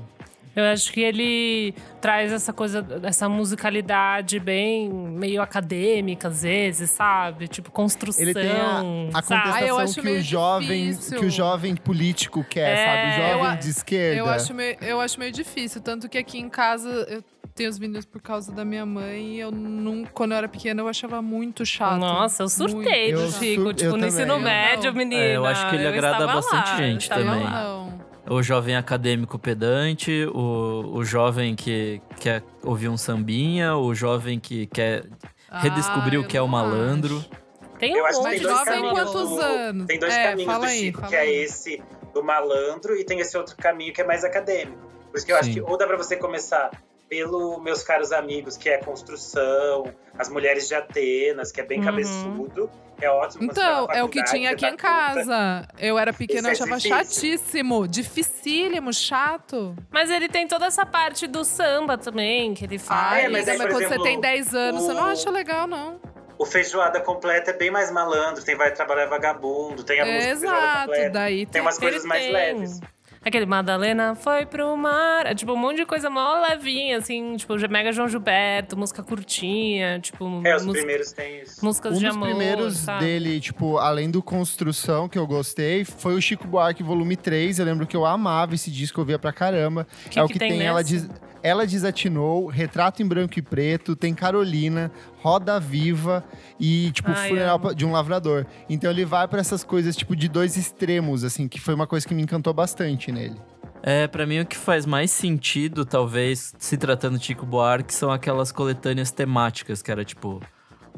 Eu 0.54 0.64
acho 0.64 0.92
que 0.92 1.00
ele 1.00 1.74
traz 2.00 2.30
essa 2.32 2.52
coisa, 2.52 2.86
essa 3.02 3.28
musicalidade 3.28 4.38
bem 4.38 4.88
meio 4.90 5.40
acadêmica, 5.40 6.28
às 6.28 6.42
vezes, 6.42 6.90
sabe? 6.90 7.48
Tipo, 7.48 7.70
construção. 7.70 8.22
Ele 8.22 8.34
tem 8.34 8.50
a, 8.50 8.54
a? 8.54 8.80
Ah, 8.80 8.82
eu 8.82 9.22
contestação 9.22 9.78
acho 9.78 10.00
que 10.02 10.08
o 10.10 10.20
jovem 10.22 10.90
difícil. 10.90 11.18
que 11.18 11.24
o 11.26 11.30
jovem 11.30 11.74
político 11.74 12.44
quer, 12.44 12.76
É, 12.76 12.84
sabe? 12.86 13.02
O 13.02 13.12
eu 13.26 13.32
jovem 13.38 13.50
a- 13.50 13.54
de 13.56 13.68
esquerda. 13.70 14.16
Eu 14.18 14.26
acho, 14.28 14.52
meio, 14.54 14.76
eu 14.82 15.00
acho 15.00 15.18
meio 15.18 15.32
difícil. 15.32 15.80
Tanto 15.80 16.08
que 16.08 16.18
aqui 16.18 16.38
em 16.38 16.48
casa 16.48 16.88
eu 17.08 17.22
tenho 17.54 17.70
os 17.70 17.78
vinil 17.78 18.00
por 18.10 18.20
causa 18.20 18.52
da 18.52 18.64
minha 18.64 18.84
mãe. 18.84 19.34
E 19.36 19.40
eu 19.40 19.50
não, 19.50 20.04
quando 20.04 20.32
eu 20.32 20.38
era 20.38 20.48
pequena, 20.48 20.80
eu 20.82 20.88
achava 20.88 21.22
muito 21.22 21.64
chato. 21.64 21.98
Nossa, 21.98 22.42
eu 22.42 22.48
surtei 22.48 23.12
Eu 23.12 23.18
do 23.26 23.32
Chico. 23.32 23.62
sur- 23.62 23.74
tipo, 23.74 23.90
eu 23.90 23.96
no 23.96 24.06
ensino 24.06 24.26
também. 24.34 24.42
médio, 24.44 24.88
Eu 24.88 24.92
não. 24.92 24.98
menina. 24.98 25.22
É, 25.22 25.36
eu 25.36 25.44
acho 25.46 25.68
que 25.70 25.76
ele 25.76 25.86
agrada 25.86 26.26
bastante 26.26 26.70
lá, 26.70 26.76
gente 26.76 27.10
Eu 27.10 27.16
também. 27.16 27.44
lá. 27.44 27.81
O 28.28 28.42
jovem 28.42 28.76
acadêmico 28.76 29.38
pedante, 29.38 30.26
o, 30.32 30.90
o 30.94 31.04
jovem 31.04 31.54
que 31.56 32.00
quer 32.20 32.42
ouvir 32.62 32.88
um 32.88 32.96
sambinha, 32.96 33.76
o 33.76 33.94
jovem 33.94 34.38
que 34.38 34.66
quer 34.68 35.04
redescobrir 35.50 36.18
Ah, 36.18 36.22
o 36.22 36.26
que 36.26 36.36
é 36.36 36.42
o 36.42 36.46
malandro. 36.48 37.16
acho. 37.18 37.30
Tem 37.78 37.94
um 37.94 37.98
Eu 37.98 38.06
acho 38.06 38.18
que 38.18 38.24
monte 38.24 38.30
tem 38.30 38.38
de 38.40 38.44
dois 38.46 38.58
jovem 38.58 38.74
caminhos. 38.74 38.92
quantos 39.12 39.28
do- 39.30 39.40
anos? 39.42 39.86
Tem 39.86 39.98
dois 39.98 40.14
É, 40.14 40.22
caminhos 40.30 40.52
fala 40.52 40.66
do 40.66 40.70
aí, 40.70 40.78
Chico, 40.78 40.98
fala 41.00 41.10
que 41.10 41.16
é 41.16 41.20
aí. 41.20 41.34
esse 41.42 41.82
do 42.14 42.22
malandro 42.22 42.94
e 42.96 43.04
tem 43.04 43.18
esse 43.18 43.36
outro 43.36 43.56
caminho 43.56 43.92
que 43.92 44.00
é 44.00 44.04
mais 44.04 44.22
acadêmico. 44.24 44.78
Por 45.10 45.16
isso 45.16 45.26
que 45.26 45.32
eu 45.32 45.36
acho 45.36 45.46
Sim. 45.48 45.54
que 45.54 45.60
ou 45.60 45.76
dá 45.76 45.86
pra 45.86 45.96
você 45.96 46.16
começar 46.16 46.70
pelo 47.16 47.60
Meus 47.60 47.82
Caros 47.82 48.10
Amigos, 48.10 48.56
que 48.56 48.70
é 48.70 48.78
construção, 48.78 49.84
As 50.18 50.30
Mulheres 50.30 50.66
de 50.66 50.74
Atenas, 50.74 51.52
que 51.52 51.60
é 51.60 51.64
bem 51.64 51.78
Uhum. 51.80 51.84
cabeçudo. 51.84 52.70
É 52.98 53.10
ótimo. 53.10 53.40
você 53.44 53.60
Então, 53.60 53.86
é 53.90 54.02
o 54.02 54.08
que 54.08 54.22
tinha 54.24 54.50
aqui 54.52 54.64
em 54.64 54.70
conta. 54.70 54.82
casa. 54.82 55.68
Eu 55.78 55.98
era 55.98 56.10
pequena, 56.14 56.48
eu 56.48 56.50
é 56.50 56.52
achava 56.52 56.76
difícil. 56.78 56.96
chatíssimo. 56.96 57.86
Dificílimo, 57.86 58.94
chato. 58.94 59.76
Mas 59.90 60.08
ele 60.08 60.26
tem 60.26 60.48
toda 60.48 60.64
essa 60.66 60.86
parte 60.86 61.26
do 61.26 61.44
samba 61.44 61.98
também, 61.98 62.54
que 62.54 62.64
ele 62.64 62.78
faz. 62.78 63.24
é, 63.24 63.28
mas 63.28 63.46
aí, 63.46 63.58
mas 63.58 63.66
por 63.66 63.72
quando 63.74 63.82
exemplo, 63.82 64.04
você 64.04 64.08
tem 64.10 64.18
10 64.20 64.54
anos, 64.54 64.82
você 64.84 64.94
não 64.94 65.02
o- 65.02 65.10
acha 65.10 65.30
legal, 65.30 65.66
não. 65.66 66.00
O 66.38 66.46
Feijoada 66.46 66.98
Completa 67.00 67.50
é 67.50 67.54
bem 67.54 67.70
mais 67.70 67.90
malandro. 67.90 68.42
Tem 68.42 68.56
Vai 68.56 68.72
Trabalhar 68.72 69.04
Vagabundo, 69.06 69.84
tem 69.84 70.00
a 70.00 70.06
música 70.06 70.22
Feijoada 70.22 70.56
Exato, 70.56 70.86
Completa. 70.86 71.10
daí 71.10 71.36
Tem 71.44 71.46
tem. 71.46 71.60
umas 71.60 71.78
coisas 71.78 72.00
Ele 72.00 72.08
mais 72.08 72.22
tem. 72.22 72.32
leves. 72.32 72.80
Aquele 73.24 73.46
Madalena 73.46 74.14
foi 74.16 74.44
pro 74.44 74.76
mar. 74.76 75.26
É 75.26 75.34
tipo 75.34 75.52
um 75.52 75.56
monte 75.56 75.76
de 75.76 75.86
coisa 75.86 76.10
mó 76.10 76.40
levinha, 76.48 76.98
assim, 76.98 77.36
tipo, 77.36 77.54
Mega 77.68 77.92
João 77.92 78.08
Gilberto, 78.08 78.76
música 78.76 79.02
curtinha, 79.02 80.00
tipo, 80.00 80.24
É, 80.44 80.56
os 80.56 80.62
música- 80.64 80.84
primeiros 80.84 81.12
tem 81.12 81.40
isso. 81.42 81.64
músicas 81.64 81.94
Um 81.94 81.98
de 82.00 82.06
dos 82.06 82.16
amor. 82.16 82.28
primeiros 82.28 82.76
sabe? 82.78 83.04
dele, 83.04 83.40
tipo, 83.40 83.78
além 83.78 84.10
do 84.10 84.22
Construção, 84.22 85.08
que 85.08 85.18
eu 85.18 85.26
gostei, 85.26 85.84
foi 85.84 86.14
o 86.14 86.20
Chico 86.20 86.46
Buarque 86.48 86.82
Volume 86.82 87.16
3. 87.16 87.58
Eu 87.58 87.64
lembro 87.64 87.86
que 87.86 87.96
eu 87.96 88.04
amava 88.04 88.54
esse 88.54 88.70
disco, 88.70 89.00
eu 89.00 89.04
via 89.04 89.18
pra 89.18 89.32
caramba. 89.32 89.86
Que 90.10 90.18
é 90.18 90.22
o 90.22 90.26
que 90.26 90.32
que 90.34 90.38
tem 90.40 90.58
tem, 90.58 90.62
ela? 90.66 90.82
Des- 90.82 91.08
ela 91.44 91.66
Desatinou, 91.66 92.46
Retrato 92.46 93.02
em 93.02 93.06
Branco 93.06 93.38
e 93.38 93.42
Preto, 93.42 93.94
tem 93.96 94.14
Carolina, 94.14 94.90
Roda 95.22 95.60
Viva 95.60 96.24
e, 96.58 96.90
tipo, 96.90 97.10
Ai, 97.12 97.28
Funeral 97.28 97.56
amo. 97.56 97.74
de 97.74 97.86
um 97.86 97.92
Lavrador. 97.92 98.44
Então 98.68 98.90
ele 98.90 99.04
vai 99.04 99.28
pra 99.28 99.40
essas 99.40 99.62
coisas, 99.62 99.94
tipo, 99.96 100.16
de 100.16 100.28
dois 100.28 100.56
extremos, 100.56 101.22
assim, 101.22 101.46
que 101.46 101.60
foi 101.60 101.74
uma 101.74 101.86
coisa 101.86 102.06
que 102.06 102.14
me 102.14 102.22
encantou 102.22 102.52
bastante 102.52 103.12
nele. 103.12 103.36
É, 103.84 104.06
pra 104.06 104.26
mim 104.26 104.40
o 104.40 104.46
que 104.46 104.56
faz 104.56 104.84
mais 104.86 105.10
sentido, 105.10 105.84
talvez, 105.84 106.54
se 106.58 106.76
tratando 106.76 107.18
de 107.18 107.24
Chico 107.26 107.46
Buarque, 107.46 107.94
são 107.94 108.10
aquelas 108.12 108.52
coletâneas 108.52 109.10
temáticas, 109.10 109.80
que 109.82 109.90
era 109.90 110.04
tipo 110.04 110.40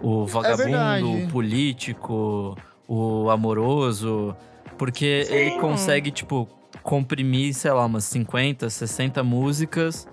o 0.01 0.27
vagabundo, 0.27 0.65
verdade. 0.65 1.05
o 1.05 1.29
político, 1.29 2.57
o 2.89 3.31
amoroso, 3.31 4.37
porque 4.77 5.25
Sim. 5.27 5.35
ele 5.35 5.51
consegue, 5.61 6.11
tipo, 6.11 6.49
comprimir, 6.83 7.55
sei 7.55 7.73
lá, 7.73 7.85
umas 7.87 8.05
50, 8.05 8.69
60 8.69 9.23
músicas, 9.23 10.07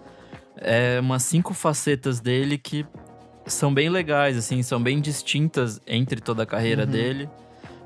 é, 0.57 0.99
umas 0.99 1.24
cinco 1.24 1.53
facetas 1.53 2.20
dele 2.20 2.57
que 2.57 2.86
são 3.45 3.73
bem 3.73 3.89
legais, 3.89 4.37
assim, 4.37 4.61
são 4.63 4.81
bem 4.81 4.99
distintas 5.01 5.79
entre 5.87 6.21
toda 6.21 6.43
a 6.43 6.45
carreira 6.45 6.83
Uhum. 6.85 6.91
dele, 6.91 7.29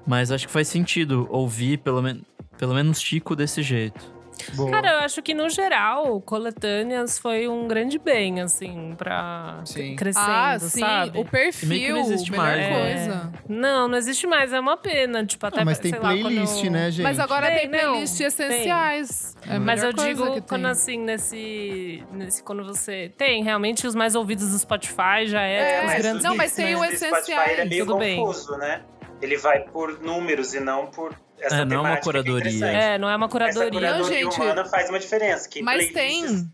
mas 0.06 0.32
acho 0.32 0.48
que 0.48 0.54
faz 0.54 0.68
sentido 0.68 1.28
ouvir 1.30 1.80
pelo, 1.80 2.02
men 2.02 2.22
pelo 2.58 2.74
menos 2.74 3.02
Chico 3.02 3.36
desse 3.36 3.62
jeito. 3.62 4.15
Boa. 4.54 4.72
Cara, 4.72 4.88
eu 4.94 5.00
acho 5.00 5.22
que 5.22 5.34
no 5.34 5.50
geral, 5.50 6.20
coletâneas 6.22 7.18
foi 7.18 7.48
um 7.48 7.68
grande 7.68 7.98
bem, 7.98 8.42
assim, 8.42 8.94
pra 8.98 9.62
Sim. 9.66 9.92
c- 9.92 9.96
crescendo, 9.96 10.26
Ah, 10.28 10.60
sim, 10.60 10.80
sabe? 10.80 11.20
o 11.20 11.26
perfil, 11.26 11.96
não 11.96 12.02
existe 12.02 12.32
melhor 12.32 12.46
mais, 12.46 12.68
coisa. 12.68 13.32
Não, 13.48 13.88
não 13.88 13.98
existe 13.98 14.28
mais, 14.28 14.54
é 14.54 14.60
uma 14.60 14.78
pena. 14.78 15.26
Tipo, 15.26 15.46
até 15.48 15.62
Ah, 15.62 15.66
mas 15.66 15.80
tem 15.80 15.92
sei 15.92 16.00
lá, 16.00 16.10
quando 16.10 16.22
playlist, 16.22 16.64
eu- 16.64 16.72
né, 16.72 16.92
gente? 16.92 17.04
Mas 17.04 17.20
agora 17.20 17.48
Tem, 17.48 17.70
tem, 17.70 17.70
não, 17.70 17.92
playlist 17.92 18.20
essenciais. 18.20 19.36
É 19.48 19.56
a 19.56 19.60
Mas 19.60 19.84
eu 19.84 19.94
digo 19.94 20.34
que 20.34 20.42
quando 20.42 20.64
tem. 20.64 20.72
assim, 20.72 20.98
nesse, 20.98 22.04
nesse. 22.12 22.44
Quando 22.44 22.64
você. 22.64 23.12
Tem, 23.18 23.44
realmente, 23.44 23.86
os 23.88 23.96
mais 23.96 24.16
ouvidos 24.16 24.52
do 24.52 24.60
Spotify 24.60 25.26
já 25.26 25.42
é, 25.42 25.76
É, 25.76 25.80
os 25.80 25.86
mas 25.86 26.02
grandes. 26.02 26.24
não, 26.24 26.36
mas 26.36 26.54
tem 26.56 26.76
né? 26.76 26.76
o 26.76 26.90
do 26.90 26.98
Spotify, 26.98 27.52
ele 27.52 27.62
é 27.62 27.66
meio 27.66 27.86
tudo 27.86 27.98
bem. 27.98 28.18
confuso, 28.20 28.58
né? 28.58 28.82
Ele 29.22 29.38
vai 29.38 29.60
por 29.70 30.00
números 30.02 30.54
e 30.54 30.60
não 30.60 30.88
por 30.88 31.16
essa 31.40 31.56
É, 31.58 31.66
não 31.66 31.76
é 31.76 31.80
uma 31.80 31.84
temática 31.90 31.96
que 31.96 32.04
curadoria. 32.04 32.38
interessante. 32.52 32.76
É, 32.76 32.98
não 32.98 33.10
é 33.10 33.16
uma 33.16 33.26
Essa 33.26 33.32
curadoria. 33.32 33.70
curadoria 33.72 34.18
gente. 34.24 34.36
humana 34.36 34.66
faz 34.66 34.90
uma 34.90 35.00
diferença. 35.00 35.50
Que 35.50 35.62
Mas 35.62 35.92
playlists- 35.92 36.42
tem. 36.42 36.52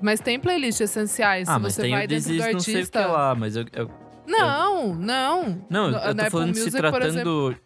Mas 0.00 0.20
tem 0.20 0.38
playlist 0.38 0.80
essenciais. 0.80 1.48
Ah, 1.48 1.54
se 1.54 1.60
mas 1.60 1.74
você 1.74 1.82
tem 1.82 1.90
vai 1.90 2.04
o 2.04 2.08
dentro 2.08 2.24
do 2.24 2.36
Desis 2.36 2.52
não 2.52 2.60
sei 2.60 2.72
o 2.74 2.76
que 2.76 2.80
artista. 2.98 3.06
lá, 3.06 3.34
mas 3.34 3.56
eu, 3.56 3.64
eu- 3.72 3.90
Não, 4.26 4.94
não. 4.94 5.64
Não, 5.68 5.90
No- 5.90 5.96
eu 5.98 6.14
tô 6.14 6.30
falando 6.30 6.54
se 6.54 6.60
Music, 6.64 6.70
por 6.82 6.90
tratando, 7.00 7.56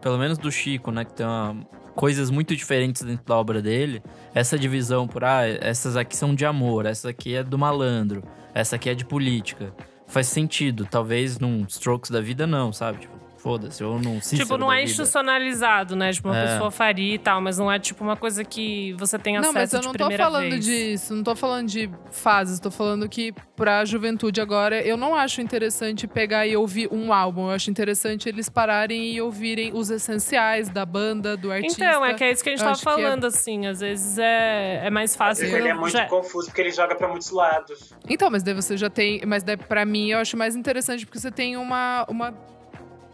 pelo 0.00 0.18
menos 0.18 0.38
do 0.38 0.52
Chico, 0.52 0.90
né? 0.92 1.04
Que 1.04 1.12
tem 1.14 1.26
uma- 1.26 1.56
coisas 1.96 2.30
muito 2.30 2.54
diferentes 2.54 3.02
dentro 3.02 3.24
da 3.26 3.36
obra 3.36 3.60
dele. 3.60 4.02
Essa 4.34 4.58
divisão 4.58 5.08
por, 5.08 5.24
ah, 5.24 5.42
essas 5.46 5.96
aqui 5.96 6.16
são 6.16 6.34
de 6.34 6.44
amor, 6.46 6.86
essa 6.86 7.08
aqui 7.10 7.34
é 7.34 7.42
do 7.42 7.58
malandro, 7.58 8.22
essa 8.54 8.76
aqui 8.76 8.88
é 8.90 8.94
de 8.94 9.04
política. 9.04 9.74
Faz 10.06 10.26
sentido. 10.28 10.86
Talvez 10.90 11.38
num 11.38 11.64
Strokes 11.68 12.10
da 12.10 12.20
vida, 12.20 12.46
não, 12.46 12.72
sabe? 12.72 13.08
Tipo, 13.42 13.48
foda-se, 13.58 13.82
ou 13.82 13.98
num 13.98 14.20
Cícero 14.20 14.42
Tipo, 14.44 14.56
não 14.56 14.72
é 14.72 14.84
institucionalizado, 14.84 15.96
né? 15.96 16.12
Tipo, 16.12 16.28
uma 16.28 16.38
É. 16.38 16.46
pessoa 16.46 16.70
faria 16.70 17.14
e 17.14 17.18
tal, 17.18 17.40
mas 17.40 17.58
não 17.58 17.70
é 17.70 17.78
tipo 17.78 18.02
uma 18.04 18.16
coisa 18.16 18.44
que 18.44 18.92
você 18.94 19.18
tem 19.18 19.34
Não, 19.34 19.40
acesso 19.50 19.54
mas 19.54 19.72
eu 19.72 19.82
não 19.82 19.92
tô 19.92 20.10
falando 20.16 20.50
vez. 20.50 20.64
disso, 20.64 21.14
não 21.14 21.22
tô 21.24 21.34
falando 21.34 21.66
de 21.68 21.90
fases, 22.10 22.60
tô 22.60 22.70
falando 22.70 23.08
que 23.08 23.32
pra 23.56 23.84
juventude 23.84 24.40
agora, 24.40 24.80
eu 24.80 24.96
não 24.96 25.14
acho 25.14 25.40
interessante 25.40 26.06
pegar 26.06 26.46
e 26.46 26.56
ouvir 26.56 26.88
um 26.92 27.12
álbum, 27.12 27.46
eu 27.46 27.50
acho 27.50 27.70
interessante 27.70 28.28
eles 28.28 28.48
pararem 28.48 29.12
e 29.12 29.20
ouvirem 29.20 29.72
os 29.74 29.90
essenciais 29.90 30.68
da 30.68 30.86
banda, 30.86 31.36
do 31.36 31.50
artista. 31.50 31.84
Então, 31.84 32.04
é 32.04 32.14
que 32.14 32.22
é 32.24 32.30
isso 32.30 32.42
que 32.42 32.48
a 32.50 32.52
gente 32.52 32.60
Eu 32.60 32.66
tava 32.72 32.78
é- 32.78 32.82
falando, 32.82 33.24
assim. 33.26 33.66
Às 33.66 33.80
vezes 33.80 34.18
é, 34.18 34.82
é 34.84 34.90
mais 34.90 35.16
fácil 35.16 35.46
Ele 35.46 35.68
é 35.68 35.74
muito 35.74 35.92
já... 35.92 36.06
confuso 36.06 36.46
porque 36.48 36.60
ele 36.60 36.70
joga 36.70 36.94
pra 36.94 37.08
muitos 37.08 37.30
lados. 37.30 37.92
Então, 38.08 38.30
mas 38.30 38.42
daí 38.42 38.54
você 38.54 38.76
já 38.76 38.88
tem. 38.90 39.20
Mas 39.26 39.42
daí, 39.42 39.56
pra 39.56 39.84
mim, 39.84 40.10
eu 40.10 40.18
acho 40.18 40.36
mais 40.36 40.54
interessante 40.56 41.04
porque 41.04 41.18
você 41.18 41.30
tem 41.30 41.56
uma. 41.56 42.04
uma 42.08 42.34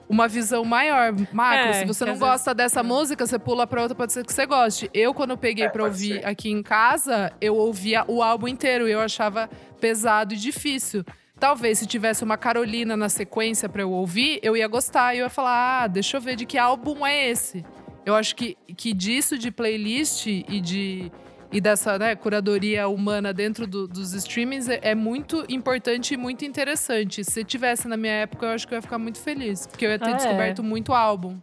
uma 0.09 0.27
visão 0.29 0.65
maior, 0.65 1.13
macro. 1.33 1.69
É, 1.71 1.73
Se 1.75 1.85
você 1.87 2.05
não 2.05 2.15
às 2.15 2.19
gosta 2.19 2.55
dessa 2.55 2.83
música, 2.83 3.27
você 3.27 3.39
pula 3.39 3.67
pra 3.67 3.83
outra, 3.83 3.95
pode 3.95 4.13
ser 4.13 4.25
que 4.25 4.33
você 4.33 4.47
goste. 4.47 4.91
Eu, 4.95 5.13
quando 5.13 5.31
eu 5.31 5.37
peguei 5.39 5.67
É, 5.67 5.69
pra 5.69 5.85
ouvir 5.85 6.21
ser. 6.21 6.27
aqui 6.27 6.51
em 6.51 6.63
casa, 6.63 7.33
eu 7.41 7.55
ouvia 7.57 8.05
o 8.09 8.23
álbum 8.23 8.49
inteiro 8.49 8.89
e 8.89 8.93
eu 8.93 9.01
achava 9.01 9.49
pesado 9.81 10.35
e 10.35 10.37
difícil. 10.37 11.05
Talvez 11.39 11.79
se 11.79 11.87
tivesse 11.87 12.25
uma 12.25 12.37
Carolina 12.37 12.97
na 12.97 13.09
sequência 13.09 13.69
pra 13.69 13.83
eu 13.83 13.93
ouvir, 13.93 14.41
eu 14.43 14.57
ia 14.57 14.67
gostar 14.67 15.15
e 15.15 15.19
eu 15.19 15.25
ia 15.25 15.31
falar: 15.31 15.83
ah, 15.85 15.87
deixa 15.87 16.17
eu 16.17 16.21
ver 16.21 16.35
de 16.37 16.45
que 16.47 16.59
álbum 16.59 17.07
é 17.07 17.29
esse. 17.29 17.65
Eu 18.05 18.15
acho 18.15 18.35
que, 18.35 18.57
que 18.77 18.93
disso 18.95 19.37
de 19.39 19.51
playlist 19.51 20.27
e 20.27 20.61
de 20.61 21.13
e 21.51 21.61
dessa 21.61 21.99
né, 21.99 22.15
curadoria 22.15 22.89
humana 22.89 23.33
dentro 23.33 23.67
do- 23.67 23.89
dos 23.89 24.13
streamings 24.13 24.69
é, 24.69 24.81
é 24.83 24.95
muito 24.95 25.45
importante 25.49 26.15
e 26.15 26.17
muito 26.17 26.45
interessante. 26.45 27.25
Se 27.25 27.43
tivesse 27.45 27.89
na 27.89 27.97
minha 27.97 28.13
época, 28.13 28.47
eu 28.47 28.51
acho 28.51 28.67
que 28.69 28.75
eu 28.75 28.77
ia 28.79 28.83
ficar 28.83 28.99
muito 28.99 29.19
feliz, 29.21 29.67
porque 29.67 29.87
eu 29.87 29.91
ia 29.91 29.99
ter 29.99 30.09
Ah, 30.09 30.13
é. 30.13 30.15
descoberto 30.17 30.63
muito 30.63 30.93
álbum. 30.93 31.39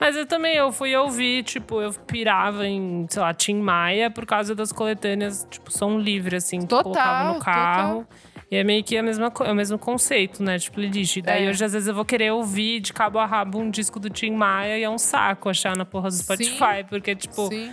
Mas 0.00 0.16
eu 0.16 0.24
também, 0.26 0.56
eu 0.56 0.72
fui 0.72 0.94
ouvir, 0.96 1.42
tipo, 1.44 1.80
eu 1.80 1.92
pirava 1.92 2.66
em, 2.66 3.06
sei 3.10 3.20
lá, 3.22 3.34
Tim 3.34 3.56
Maia 3.60 4.10
por 4.10 4.24
causa 4.26 4.54
das 4.54 4.72
coletâneas, 4.72 5.46
tipo, 5.50 5.70
som 5.72 5.98
livre, 5.98 6.36
assim, 6.36 6.60
que 6.60 6.66
Total, 6.66 6.82
colocava 6.84 7.32
no 7.34 7.40
carro. 7.40 8.06
E 8.50 8.56
é 8.56 8.62
meio 8.64 8.84
que 8.84 8.96
a 8.98 9.02
mesma, 9.02 9.32
é 9.46 9.50
o 9.50 9.54
mesmo 9.54 9.78
conceito, 9.78 10.42
né? 10.42 10.58
Tipo, 10.58 10.74
playlist. 10.74 11.22
Daí 11.22 11.46
É. 11.46 11.48
hoje, 11.48 11.64
às 11.64 11.72
vezes, 11.72 11.88
eu 11.88 11.94
vou 11.94 12.04
querer 12.04 12.32
ouvir 12.32 12.80
de 12.80 12.92
cabo 12.92 13.18
a 13.18 13.24
rabo 13.24 13.58
um 13.58 13.70
disco 13.70 13.98
do 13.98 14.10
Tim 14.10 14.32
Maia 14.32 14.78
e 14.78 14.82
é 14.82 14.90
um 14.90 14.98
saco 14.98 15.48
achar 15.48 15.74
na 15.74 15.86
porra 15.86 16.10
do 16.10 16.14
Spotify. 16.14 16.84
Porque, 16.86 17.14
tipo, 17.16 17.48
Sim. 17.48 17.72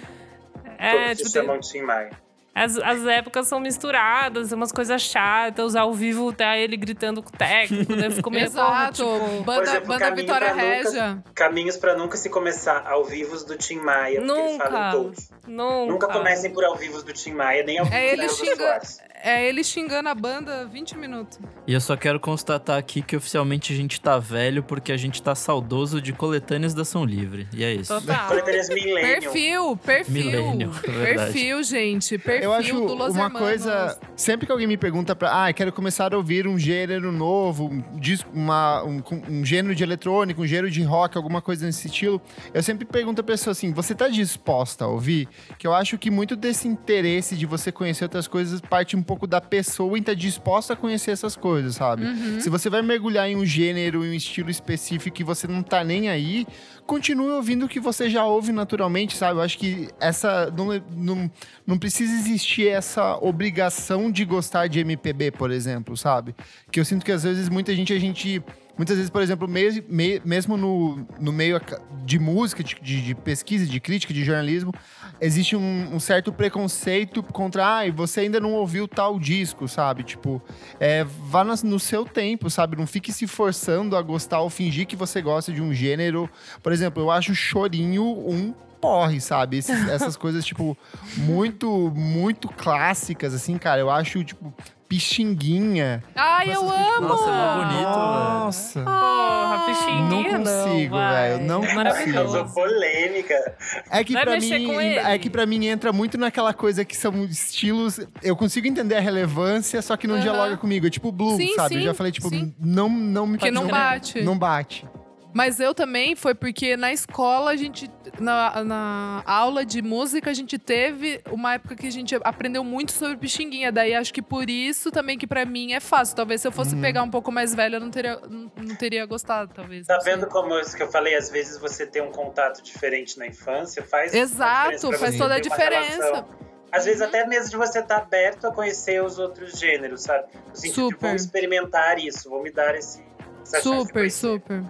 É, 0.79 0.91
Todos 0.91 1.17
tipo, 1.17 1.29
se 1.29 1.33
chamam 1.33 1.59
de 1.59 1.69
Tim 1.69 1.81
Maia. 1.81 2.09
as, 2.55 2.77
as 2.77 3.05
épocas 3.05 3.47
são 3.47 3.59
misturadas, 3.59 4.51
umas 4.51 4.71
coisas 4.71 5.01
chatas. 5.01 5.75
Ao 5.75 5.93
vivo 5.93 6.31
tá 6.33 6.57
ele 6.57 6.75
gritando 6.77 7.21
com 7.21 7.29
o 7.29 7.37
técnico, 7.37 7.95
daí 7.95 8.05
eu 8.05 8.11
fico 8.11 8.31
meio 8.31 8.45
Exato. 8.45 9.03
porra, 9.03 9.19
tipo, 9.19 9.43
banda 9.43 9.61
exemplo, 9.63 9.87
banda 9.87 10.11
Vitória 10.15 10.49
Nunca. 10.49 10.61
Régia. 10.61 11.23
Caminhos 11.35 11.77
pra 11.77 11.95
nunca 11.95 12.17
se 12.17 12.29
começar 12.29 12.83
ao 12.87 13.05
vivos 13.05 13.43
do 13.43 13.55
Tim 13.57 13.75
Maia, 13.79 14.21
porque 14.21 14.31
eles 14.39 14.51
Nunca. 14.53 14.69
falam 14.71 14.91
todos. 14.91 15.29
nunca. 15.47 15.91
Nunca 15.91 16.07
comecem 16.07 16.51
por 16.51 16.63
ao 16.65 16.75
vivos 16.75 17.03
do 17.03 17.13
Tim 17.13 17.33
Maia, 17.33 17.63
nem 17.63 17.77
ao 17.77 17.85
vivo 17.85 17.97
É 17.97 18.13
ele 18.13 18.29
xinga- 18.29 18.55
Soares. 18.55 18.99
É 19.21 19.47
ele 19.47 19.63
xingando 19.63 20.07
a 20.07 20.15
banda 20.15 20.65
20 20.65 20.97
minutos. 20.97 21.39
E 21.67 21.73
eu 21.73 21.81
só 21.81 21.97
quero 21.97 22.19
constatar 22.19 22.77
aqui 22.77 23.01
que 23.01 23.15
oficialmente 23.17 23.73
a 23.73 23.75
gente 23.75 23.99
tá 23.99 24.17
velho 24.17 24.63
porque 24.63 24.91
a 24.91 24.97
gente 24.97 25.21
tá 25.21 25.35
saudoso 25.35 26.01
de 26.01 26.13
coletâneas 26.13 26.73
da 26.73 26.83
Ação 26.83 27.03
Livre. 27.03 27.47
E 27.53 27.63
é 27.63 27.73
isso. 27.73 27.93
Total. 27.93 28.27
Coletâneas. 28.29 28.67
Perfil, 28.67 29.77
perfil. 29.77 30.13
Millennium, 30.13 30.71
é 30.85 31.15
perfil, 31.15 31.63
gente. 31.63 32.17
Perfil. 32.17 32.43
eu 32.43 32.53
acho 32.53 32.73
do 32.73 32.93
Los 32.93 33.13
uma 33.13 33.25
Hermanos. 33.25 33.39
coisa. 33.39 33.99
Sempre 34.15 34.45
que 34.45 34.51
alguém 34.51 34.67
me 34.67 34.77
pergunta 34.77 35.13
pra. 35.15 35.47
Ah, 35.47 35.53
quero 35.53 35.73
começar 35.73 36.13
a 36.13 36.17
ouvir 36.17 36.47
um 36.47 36.57
gênero 36.57 37.11
novo, 37.11 37.65
um, 37.65 37.99
disco, 37.99 38.29
uma, 38.33 38.83
um, 38.83 39.03
um 39.29 39.45
gênero 39.45 39.75
de 39.75 39.83
eletrônico, 39.83 40.41
um 40.41 40.47
gênero 40.47 40.71
de 40.71 40.81
rock, 40.83 41.17
alguma 41.17 41.41
coisa 41.41 41.65
nesse 41.65 41.87
estilo. 41.87 42.21
Eu 42.53 42.63
sempre 42.63 42.85
pergunto 42.85 43.19
a 43.19 43.23
pessoa 43.23 43.51
assim: 43.51 43.73
você 43.73 43.93
tá 43.93 44.07
disposta 44.07 44.85
a 44.85 44.87
ouvir? 44.87 45.27
Que 45.57 45.67
eu 45.67 45.73
acho 45.73 45.97
que 45.97 46.09
muito 46.09 46.37
desse 46.37 46.67
interesse 46.67 47.35
de 47.35 47.45
você 47.45 47.69
conhecer 47.69 48.05
outras 48.05 48.27
coisas 48.27 48.61
parte 48.61 48.95
um 48.95 49.03
pouco 49.09 49.25
da 49.25 49.41
pessoa 49.41 49.97
em 49.97 50.01
estar 50.01 50.13
disposta 50.13 50.73
a 50.73 50.75
conhecer 50.75 51.09
essas 51.11 51.35
coisas, 51.35 51.75
sabe? 51.75 52.05
Uhum. 52.05 52.39
Se 52.39 52.47
você 52.49 52.69
vai 52.69 52.81
mergulhar 52.83 53.27
em 53.27 53.35
um 53.35 53.43
gênero, 53.45 54.05
em 54.05 54.09
um 54.11 54.13
estilo 54.13 54.51
específico 54.51 55.19
e 55.19 55.23
você 55.23 55.47
não 55.47 55.63
tá 55.63 55.83
nem 55.83 56.09
aí, 56.09 56.45
continue 56.85 57.31
ouvindo 57.31 57.65
o 57.65 57.67
que 57.67 57.79
você 57.79 58.07
já 58.09 58.23
ouve 58.25 58.51
naturalmente, 58.51 59.17
sabe? 59.17 59.39
Eu 59.39 59.41
acho 59.43 59.57
que 59.57 59.89
essa. 59.99 60.51
Não, 60.55 60.67
não, 60.95 61.31
não 61.65 61.77
precisa 61.79 62.13
existir 62.13 62.67
essa 62.67 63.17
obrigação 63.17 64.11
de 64.11 64.23
gostar 64.25 64.67
de 64.67 64.79
MPB, 64.79 65.31
por 65.31 65.49
exemplo, 65.49 65.97
sabe? 65.97 66.35
Que 66.71 66.79
eu 66.79 66.85
sinto 66.85 67.03
que 67.03 67.11
às 67.11 67.23
vezes 67.23 67.49
muita 67.49 67.73
gente, 67.75 67.91
a 67.91 67.99
gente. 67.99 68.43
Muitas 68.77 68.95
vezes, 68.95 69.09
por 69.09 69.21
exemplo, 69.21 69.45
mes- 69.45 69.83
me- 69.89 70.21
mesmo 70.23 70.55
no, 70.55 71.05
no 71.19 71.33
meio 71.33 71.59
de 72.05 72.17
música, 72.17 72.63
de- 72.63 72.75
de 73.01 73.13
pesquisa, 73.13 73.65
de 73.65 73.77
crítica, 73.77 74.13
de 74.13 74.23
jornalismo, 74.23 74.73
existe 75.21 75.55
um, 75.55 75.95
um 75.95 75.99
certo 75.99 76.31
preconceito 76.31 77.21
contra, 77.23 77.79
ah, 77.79 77.91
você 77.91 78.21
ainda 78.21 78.39
não 78.39 78.53
ouviu 78.53 78.87
tal 78.87 79.19
disco, 79.19 79.67
sabe? 79.67 80.03
Tipo, 80.03 80.41
é, 80.79 81.03
vá 81.03 81.43
nas- 81.43 81.63
no 81.63 81.79
seu 81.79 82.05
tempo, 82.05 82.49
sabe? 82.49 82.75
Não 82.77 82.87
fique 82.87 83.11
se 83.11 83.27
forçando 83.27 83.95
a 83.95 84.01
gostar 84.01 84.39
ou 84.41 84.49
fingir 84.49 84.85
que 84.87 84.95
você 84.95 85.21
gosta 85.21 85.51
de 85.51 85.61
um 85.61 85.73
gênero. 85.73 86.29
Por 86.63 86.71
exemplo, 86.71 87.01
eu 87.03 87.11
acho 87.11 87.33
chorinho 87.35 88.03
um 88.03 88.53
porre, 88.81 89.19
sabe? 89.19 89.57
Esses- 89.57 89.89
essas 89.89 90.15
coisas, 90.17 90.45
tipo, 90.45 90.77
muito, 91.17 91.91
muito 91.95 92.47
clássicas, 92.47 93.33
assim, 93.33 93.57
cara. 93.57 93.81
Eu 93.81 93.89
acho, 93.89 94.23
tipo, 94.23 94.53
pixinguinha. 94.89 96.03
Ai, 96.15 96.51
eu 96.53 96.61
amo! 96.69 97.07
Nossa, 97.07 97.29
é 97.29 97.55
bonito, 97.55 97.83
Nossa. 97.89 98.81
Porra, 98.83 99.63
pixinguinha 99.67 100.09
Não 100.09 100.43
consigo, 100.43 100.95
velho, 100.97 101.43
não 101.43 101.63
É 101.63 101.75
consigo. 101.93 102.53
polêmica. 102.53 103.55
É 103.91 104.03
que 104.03 104.13
Vai 104.13 104.23
pra 104.23 104.39
mim, 104.39 104.73
é 104.95 105.17
que 105.19 105.29
para 105.29 105.45
mim 105.45 105.67
entra 105.67 105.93
muito 105.93 106.17
naquela 106.17 106.53
coisa 106.53 106.83
que 106.83 106.97
são 106.97 107.23
estilos. 107.25 107.99
Eu 108.23 108.35
consigo 108.35 108.67
entender 108.67 108.95
a 108.95 108.99
relevância, 108.99 109.79
só 109.81 109.95
que 109.95 110.07
não 110.07 110.19
dialoga 110.19 110.57
comigo. 110.57 110.87
É 110.87 110.89
tipo 110.89 111.11
blues, 111.11 111.37
Sim, 111.37 111.53
sabe? 111.55 111.75
eu 111.75 111.79
sim, 111.81 111.85
já 111.85 111.93
falei 111.93 112.11
tipo, 112.11 112.27
sim. 112.29 112.53
não 112.59 112.89
não 112.89 113.27
me 113.27 113.37
Que 113.37 113.51
não 113.51 113.63
não, 113.63 113.69
bate. 113.69 114.21
Não 114.23 114.37
bate. 114.37 114.85
Mas 115.31 115.59
eu 115.59 115.75
também 115.75 116.15
foi 116.15 116.33
porque 116.33 116.75
na 116.75 116.91
escola 116.91 117.51
a 117.51 117.55
gente, 117.55 117.89
na, 118.19 118.63
na 118.63 119.23
aula 119.25 119.63
de 119.63 119.79
música, 119.81 120.31
a 120.31 120.33
gente 120.33 120.57
teve 120.57 121.21
uma 121.31 121.53
época 121.53 121.75
que 121.75 121.85
a 121.85 121.91
gente 121.91 122.15
aprendeu 122.23 122.63
muito 122.63 122.91
sobre 122.91 123.15
Pixinguinha. 123.15 123.71
Daí 123.71 123.93
acho 123.93 124.11
que 124.11 124.23
por 124.23 124.49
isso 124.49 124.89
também 124.91 125.17
que 125.19 125.27
pra 125.27 125.45
mim 125.45 125.73
é 125.73 125.79
fácil. 125.79 126.15
Talvez 126.15 126.41
se 126.41 126.47
eu 126.47 126.51
fosse 126.51 126.73
Uhum. 126.73 126.81
pegar 126.81 127.03
um 127.03 127.09
pouco 127.11 127.31
mais 127.31 127.53
velha, 127.53 127.75
eu 127.75 127.79
não 127.79 127.91
teria, 127.91 128.19
não, 128.27 128.51
não 128.57 128.75
teria 128.75 129.05
gostado, 129.05 129.51
talvez. 129.53 129.85
Tá 129.85 129.99
vendo 130.03 130.25
como 130.27 130.57
isso 130.59 130.75
que 130.75 130.81
eu 130.81 130.91
falei? 130.91 131.15
Às 131.15 131.29
vezes 131.29 131.59
você 131.59 131.85
tem 131.85 132.01
um 132.01 132.11
contato 132.11 132.63
diferente 132.63 133.19
na 133.19 133.27
infância, 133.27 133.83
faz. 133.83 134.13
Exato, 134.13 134.91
faz 134.93 135.15
toda 135.15 135.35
a 135.35 135.39
diferença. 135.39 136.25
Às 136.71 136.85
vezes 136.85 137.01
Uhum. 137.01 137.07
até 137.07 137.27
mesmo 137.27 137.49
de 137.51 137.57
você 137.57 137.79
estar 137.79 137.97
aberto 137.97 138.45
a 138.47 138.51
conhecer 138.51 139.03
os 139.03 139.19
outros 139.19 139.59
gêneros, 139.59 140.01
sabe? 140.03 140.27
De 140.59 140.69
Super. 140.71 140.97
vou 140.99 141.15
experimentar 141.15 141.99
isso, 141.99 142.29
vou 142.29 142.41
me 142.41 142.51
dar 142.51 142.73
esse. 142.75 143.03
Super, 143.43 143.93
conhecer. 143.93 144.11
super. 144.27 144.63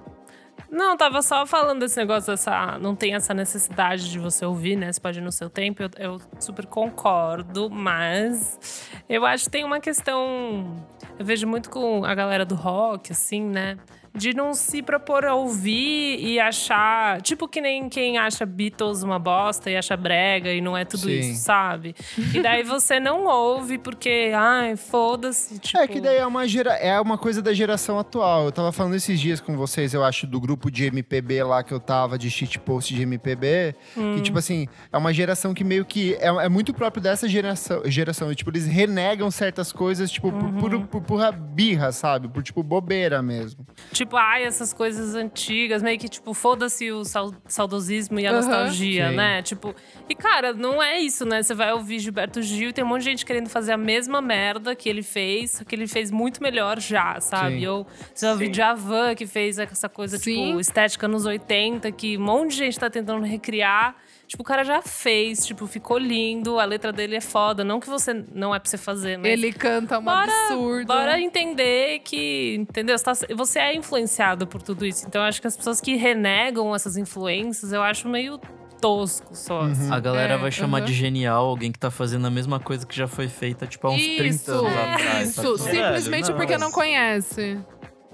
Não, 0.72 0.96
tava 0.96 1.22
só 1.22 1.46
falando 1.46 1.80
desse 1.80 1.98
negócio 1.98 2.32
dessa. 2.32 2.78
Não 2.78 2.96
tem 2.96 3.16
essa 3.16 3.34
necessidade 3.34 4.10
de 4.10 4.20
você 4.20 4.46
ouvir, 4.46 4.76
né? 4.76 4.92
Você 4.92 5.02
pode 5.02 5.20
ir 5.20 5.22
no 5.22 5.32
seu 5.32 5.50
tempo. 5.50 5.82
Eu, 5.82 5.90
eu 5.98 6.22
super 6.40 6.66
concordo, 6.68 7.70
mas 7.70 8.88
eu 9.10 9.26
acho 9.26 9.46
que 9.46 9.50
tem 9.50 9.64
uma 9.64 9.80
questão. 9.80 10.86
Eu 11.18 11.26
vejo 11.26 11.48
muito 11.48 11.70
com 11.70 12.06
a 12.06 12.14
galera 12.14 12.46
do 12.46 12.56
rock, 12.56 13.12
assim, 13.12 13.42
né? 13.42 13.78
De 14.16 14.34
não 14.34 14.54
se 14.54 14.82
propor 14.82 15.26
a 15.26 15.36
ouvir 15.36 16.20
e 16.20 16.40
achar. 16.40 17.22
Tipo, 17.22 17.48
que 17.48 17.62
nem 17.62 17.88
quem 17.90 18.18
acha 18.18 18.46
Beatles 18.46 19.04
uma 19.04 19.20
bosta 19.20 19.70
e 19.70 19.78
acha 19.78 19.96
brega 19.96 20.52
e 20.52 20.62
não 20.62 20.76
é 20.76 20.86
tudo 20.86 21.04
Sim. 21.04 21.20
isso, 21.20 21.44
sabe? 21.44 21.96
E 22.34 22.42
daí 22.42 22.64
você 22.64 23.00
não 23.00 23.26
ouve 23.26 23.78
porque, 23.78 24.32
ai, 24.36 24.76
foda-se. 24.76 25.60
Tipo, 25.60 25.78
É 25.80 25.88
que 25.88 26.02
daí 26.02 26.18
é 26.18 26.26
uma, 26.26 26.48
gera, 26.48 26.74
é 26.74 27.00
uma 27.00 27.18
coisa 27.18 27.42
da 27.42 27.54
geração 27.54 28.00
atual. 28.00 28.46
Eu 28.46 28.52
tava 28.52 28.72
falando 28.72 28.96
esses 28.96 29.20
dias 29.20 29.40
com 29.40 29.56
vocês, 29.56 29.94
eu 29.94 30.04
acho, 30.04 30.28
do 30.28 30.40
grupo 30.40 30.70
de 30.72 30.86
MPB 30.86 31.44
lá 31.44 31.64
que 31.64 31.74
eu 31.74 31.80
tava, 31.80 32.18
de 32.18 32.30
shitpost 32.30 32.94
de 32.94 33.02
MPB. 33.04 33.76
Que, 33.94 34.22
tipo 34.22 34.38
assim, 34.38 34.68
é 34.92 34.98
uma 34.98 35.14
geração 35.14 35.54
que 35.54 35.64
meio 35.64 35.86
que. 35.86 36.16
É, 36.16 36.28
é 36.28 36.50
muito 36.50 36.74
próprio 36.74 37.02
dessa 37.02 37.28
geração. 37.28 37.82
geração. 37.86 38.32
E, 38.32 38.36
tipo, 38.36 38.50
eles 38.50 38.66
renegam 38.66 39.30
certas 39.32 39.72
coisas, 39.72 40.10
tipo, 40.12 40.32
por, 40.32 40.52
por, 40.54 40.88
por 40.88 41.02
pura 41.02 41.32
birra, 41.32 41.92
sabe? 41.92 42.28
Por, 42.28 42.44
tipo, 42.44 42.64
bobeira 42.64 43.22
mesmo. 43.22 43.66
Tipo, 44.00 44.16
ai, 44.16 44.46
essas 44.46 44.72
coisas 44.74 45.14
antigas, 45.14 45.84
meio 45.84 46.00
que, 46.00 46.08
tipo, 46.08 46.34
foda-se 46.34 46.90
o 46.90 47.04
sau- 47.04 47.34
saudosismo 47.50 48.18
e 48.18 48.26
a 48.26 48.30
Aham. 48.30 48.38
nostalgia, 48.38 49.10
Sim. 49.10 49.16
né? 49.18 49.42
Tipo, 49.42 49.76
e 50.08 50.16
cara, 50.16 50.54
não 50.54 50.82
é 50.82 51.00
isso, 51.00 51.26
né? 51.26 51.44
Você 51.44 51.54
vai 51.54 51.74
ouvir 51.74 52.00
Gilberto 52.00 52.42
Gil 52.42 52.70
e 52.70 52.74
tem 52.74 52.82
um 52.82 52.88
monte 52.88 53.00
de 53.02 53.10
gente 53.10 53.26
querendo 53.26 53.50
fazer 53.50 53.74
a 53.74 53.78
mesma 53.78 54.22
merda 54.22 54.74
que 54.74 54.88
ele 54.88 55.04
fez, 55.04 55.52
só 55.52 55.66
que 55.66 55.76
ele 55.76 55.86
fez 55.86 56.12
muito 56.12 56.42
melhor 56.42 56.80
já, 56.80 57.20
sabe? 57.20 57.60
Sim. 57.60 57.68
Ou 57.68 57.88
você 58.14 58.26
vai 58.28 58.34
ouvir 58.36 58.46
Sim. 58.46 58.52
Djavan, 58.52 59.16
que 59.16 59.28
fez 59.28 59.60
essa 59.60 59.90
coisa, 59.90 60.18
Sim. 60.18 60.46
tipo, 60.48 60.60
estética 60.62 61.06
nos 61.06 61.26
80, 61.26 61.92
que 61.92 62.18
um 62.18 62.22
monte 62.22 62.52
de 62.52 62.56
gente 62.58 62.80
tá 62.80 62.90
tentando 62.90 63.26
recriar. 63.26 63.98
Tipo, 64.30 64.44
o 64.44 64.46
cara 64.46 64.64
já 64.64 64.80
fez, 64.80 65.44
tipo, 65.44 65.66
ficou 65.66 65.98
lindo, 65.98 66.60
a 66.60 66.64
letra 66.64 66.94
dele 66.94 67.16
é 67.16 67.22
foda. 67.22 67.64
Não 67.64 67.80
que 67.80 67.90
você 67.90 68.14
não 68.32 68.54
é 68.54 68.60
pra 68.60 68.70
você 68.70 68.78
fazer, 68.78 69.18
mas 69.18 69.32
Ele 69.32 69.52
canta 69.52 69.98
um 69.98 70.04
Bora- 70.04 70.32
absurdo. 70.46 70.86
Bora 70.86 71.20
entender 71.20 71.98
que, 72.06 72.56
entendeu? 72.60 72.96
Você, 72.96 73.04
tá- 73.04 73.14
você 73.36 73.58
é 73.58 73.76
influenciado 73.76 74.46
por 74.46 74.62
tudo 74.62 74.86
isso. 74.86 75.08
Então, 75.08 75.20
eu 75.24 75.28
acho 75.28 75.42
que 75.42 75.48
as 75.48 75.58
pessoas 75.58 75.82
que 75.82 75.96
renegam 75.96 76.76
essas 76.76 76.96
influências, 76.96 77.74
eu 77.74 77.82
acho 77.82 78.08
meio 78.08 78.40
tosco 78.80 79.36
só. 79.36 79.62
Uhum. 79.64 79.72
assim. 79.72 79.92
A 79.92 80.00
galera 80.00 80.36
É, 80.36 80.38
vai 80.38 80.52
chamar 80.52 80.78
aham. 80.78 80.86
de 80.86 80.94
genial 80.94 81.48
alguém 81.48 81.72
que 81.72 81.80
tá 81.80 81.90
fazendo 81.90 82.28
a 82.28 82.30
mesma 82.30 82.60
coisa 82.60 82.86
que 82.86 82.96
já 82.96 83.08
foi 83.08 83.28
feita, 83.28 83.66
tipo, 83.66 83.88
há 83.88 83.90
uns 83.92 84.02
30 84.16 84.26
Isso, 84.28 84.52
anos 84.52 84.72
atrás. 84.78 85.28
isso. 85.30 85.58
sabe? 85.58 85.72
Simplesmente 85.76 86.26
Velho, 86.28 86.38
porque 86.38 86.54
mas- 86.54 86.62
não 86.62 86.72
conhece. 86.72 87.60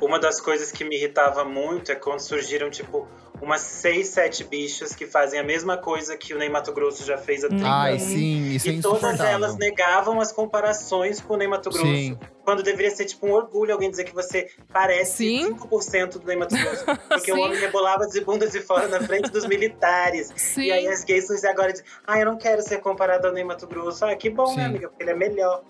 Uma 0.01 0.17
das 0.17 0.39
coisas 0.39 0.71
que 0.71 0.85
me 0.85 0.95
irritava 0.95 1.43
muito 1.43 1.91
é 1.91 1.95
quando 1.95 2.19
surgiram, 2.21 2.69
tipo, 2.69 3.05
umas 3.45 3.61
seis, 3.61 4.07
sete 4.09 4.43
bichas 4.43 4.95
que 4.95 5.05
fazem 5.05 5.39
a 5.39 5.43
mesma 5.43 5.77
coisa 5.77 6.17
que 6.17 6.33
o 6.33 6.37
Ney 6.39 6.49
Mato 6.49 6.73
Grosso 6.73 7.05
já 7.05 7.17
fez 7.17 7.43
há 7.43 7.47
30 7.47 7.65
Ai, 7.67 7.91
anos. 7.91 8.03
sim, 8.03 8.49
isso 8.55 8.67
é 8.67 8.71
E 8.71 8.81
todas 8.81 8.97
insuportável. 9.03 9.33
elas 9.33 9.55
negavam 9.57 10.19
as 10.19 10.31
comparações 10.31 11.21
com 11.21 11.35
o 11.35 11.37
Ney 11.37 11.47
Mato 11.47 11.69
Grosso. 11.69 11.85
Sim. 11.85 12.17
Quando 12.43 12.61
deveria 12.63 12.89
ser 12.91 13.05
tipo 13.05 13.25
um 13.27 13.31
orgulho 13.31 13.71
alguém 13.73 13.89
dizer 13.89 14.03
que 14.03 14.13
você 14.13 14.49
parece 14.71 15.17
Sim. 15.17 15.53
5% 15.55 16.17
do 16.19 16.25
Ney 16.27 16.35
Mato 16.37 16.55
Grosso. 16.55 16.85
Porque 17.07 17.31
o 17.31 17.39
homem 17.39 17.57
rebolava 17.59 18.07
de 18.07 18.19
bundas 18.21 18.51
de 18.51 18.61
fora 18.61 18.87
na 18.87 18.99
frente 19.01 19.29
dos 19.31 19.45
militares. 19.45 20.31
Sim. 20.35 20.63
E 20.63 20.71
aí 20.71 20.87
as 20.87 21.03
gays 21.03 21.29
agora 21.45 21.71
dizem, 21.71 21.85
ah, 22.05 22.19
eu 22.19 22.25
não 22.25 22.37
quero 22.37 22.61
ser 22.61 22.79
comparado 22.79 23.27
ao 23.27 23.33
Ney 23.33 23.43
Mato 23.43 23.67
Grosso. 23.67 24.05
Ah, 24.05 24.15
que 24.15 24.29
bom, 24.29 24.47
Sim. 24.47 24.57
né, 24.57 24.65
amiga? 24.65 24.89
Porque 24.89 25.03
ele 25.03 25.11
é 25.11 25.15
melhor. 25.15 25.63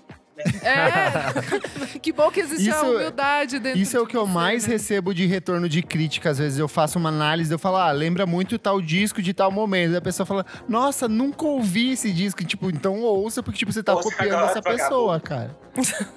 É. 0.64 1.98
que 2.00 2.12
bom 2.12 2.30
que 2.30 2.40
existe 2.42 2.70
a 2.70 2.76
Isso- 2.78 2.86
humildade 2.86 3.60
dentro 3.60 3.80
Isso 3.80 3.96
é 3.96 4.02
o 4.02 4.06
que 4.06 4.18
eu 4.18 4.26
você, 4.26 4.34
mais 4.34 4.66
né? 4.68 4.74
recebo 4.74 5.14
de 5.14 5.26
retorno 5.26 5.70
de 5.70 5.82
crítica. 5.82 6.30
Às 6.30 6.38
vezes 6.38 6.60
eu 6.60 6.68
faço 6.68 7.00
uma 7.00 7.10
análise, 7.10 7.52
eu 7.52 7.60
falo, 7.60 7.78
ah, 7.78 7.92
lembra 7.92 8.26
muito 8.26 8.58
tal 8.60 8.82
disco 8.82 9.22
de 9.22 9.34
tal 9.34 9.52
momento. 9.52 9.92
Aí 9.92 9.98
a 9.98 10.02
pessoa 10.02 10.26
fala, 10.26 10.46
nossa, 10.68 11.08
nunca 11.08 11.46
ouvi 11.46 11.92
esse 11.92 12.12
disco. 12.12 12.44
Tipo, 12.44 12.70
então 12.70 13.00
ouça, 13.02 13.42
porque 13.42 13.60
tipo, 13.60 13.72
você 13.72 13.82
tá 13.84 13.94
Ouça 13.96 14.10
copiando 14.12 14.44
essa 14.46 14.62
pessoa, 14.62 15.20
cara. 15.20 15.56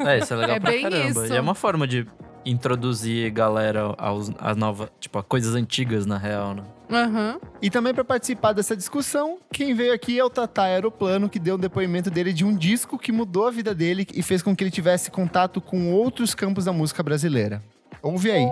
É, 0.00 0.18
isso 0.18 0.32
é 0.34 0.36
legal 0.36 0.56
É 0.56 0.60
pra 0.60 0.70
bem 0.70 0.82
caramba. 0.82 1.24
isso. 1.24 1.32
E 1.32 1.36
é 1.36 1.40
uma 1.40 1.54
forma 1.54 1.86
de 1.86 2.06
introduzir 2.44 3.30
galera 3.30 3.94
aos, 3.98 4.30
às 4.38 4.56
novas, 4.56 4.88
tipo, 4.98 5.18
a 5.18 5.22
coisas 5.22 5.54
antigas, 5.54 6.06
na 6.06 6.16
real, 6.16 6.54
né? 6.54 6.62
Aham. 6.90 7.38
E 7.60 7.68
também 7.68 7.92
para 7.92 8.04
participar 8.04 8.52
dessa 8.52 8.76
discussão, 8.76 9.38
quem 9.52 9.74
veio 9.74 9.92
aqui 9.92 10.18
é 10.18 10.24
o 10.24 10.30
Tata 10.30 10.62
Aeroplano, 10.62 11.28
que 11.28 11.38
deu 11.38 11.56
um 11.56 11.58
depoimento 11.58 12.10
dele 12.10 12.32
de 12.32 12.44
um 12.44 12.56
disco 12.56 12.98
que 12.98 13.12
mudou 13.12 13.46
a 13.46 13.50
vida 13.50 13.74
dele 13.74 14.06
e 14.14 14.22
fez 14.22 14.42
com 14.42 14.56
que 14.56 14.64
ele 14.64 14.70
tivesse 14.70 15.10
contato 15.10 15.60
com 15.60 15.92
outros 15.92 16.34
campos 16.34 16.64
da 16.64 16.72
música 16.72 17.02
brasileira. 17.02 17.62
Ouve 18.02 18.30
aí. 18.30 18.48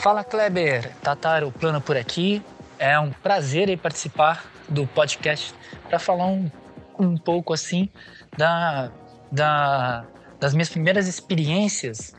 Fala 0.00 0.22
Kleber, 0.22 0.92
Tataro 1.02 1.50
Plano 1.50 1.80
por 1.80 1.96
aqui. 1.96 2.42
É 2.78 2.98
um 2.98 3.10
prazer 3.10 3.68
aí 3.68 3.76
participar 3.76 4.44
do 4.68 4.86
podcast 4.86 5.54
para 5.88 5.98
falar 5.98 6.26
um, 6.26 6.50
um 6.98 7.16
pouco 7.16 7.52
assim 7.52 7.88
da, 8.36 8.90
da, 9.30 10.04
das 10.38 10.54
minhas 10.54 10.68
primeiras 10.68 11.08
experiências 11.08 12.14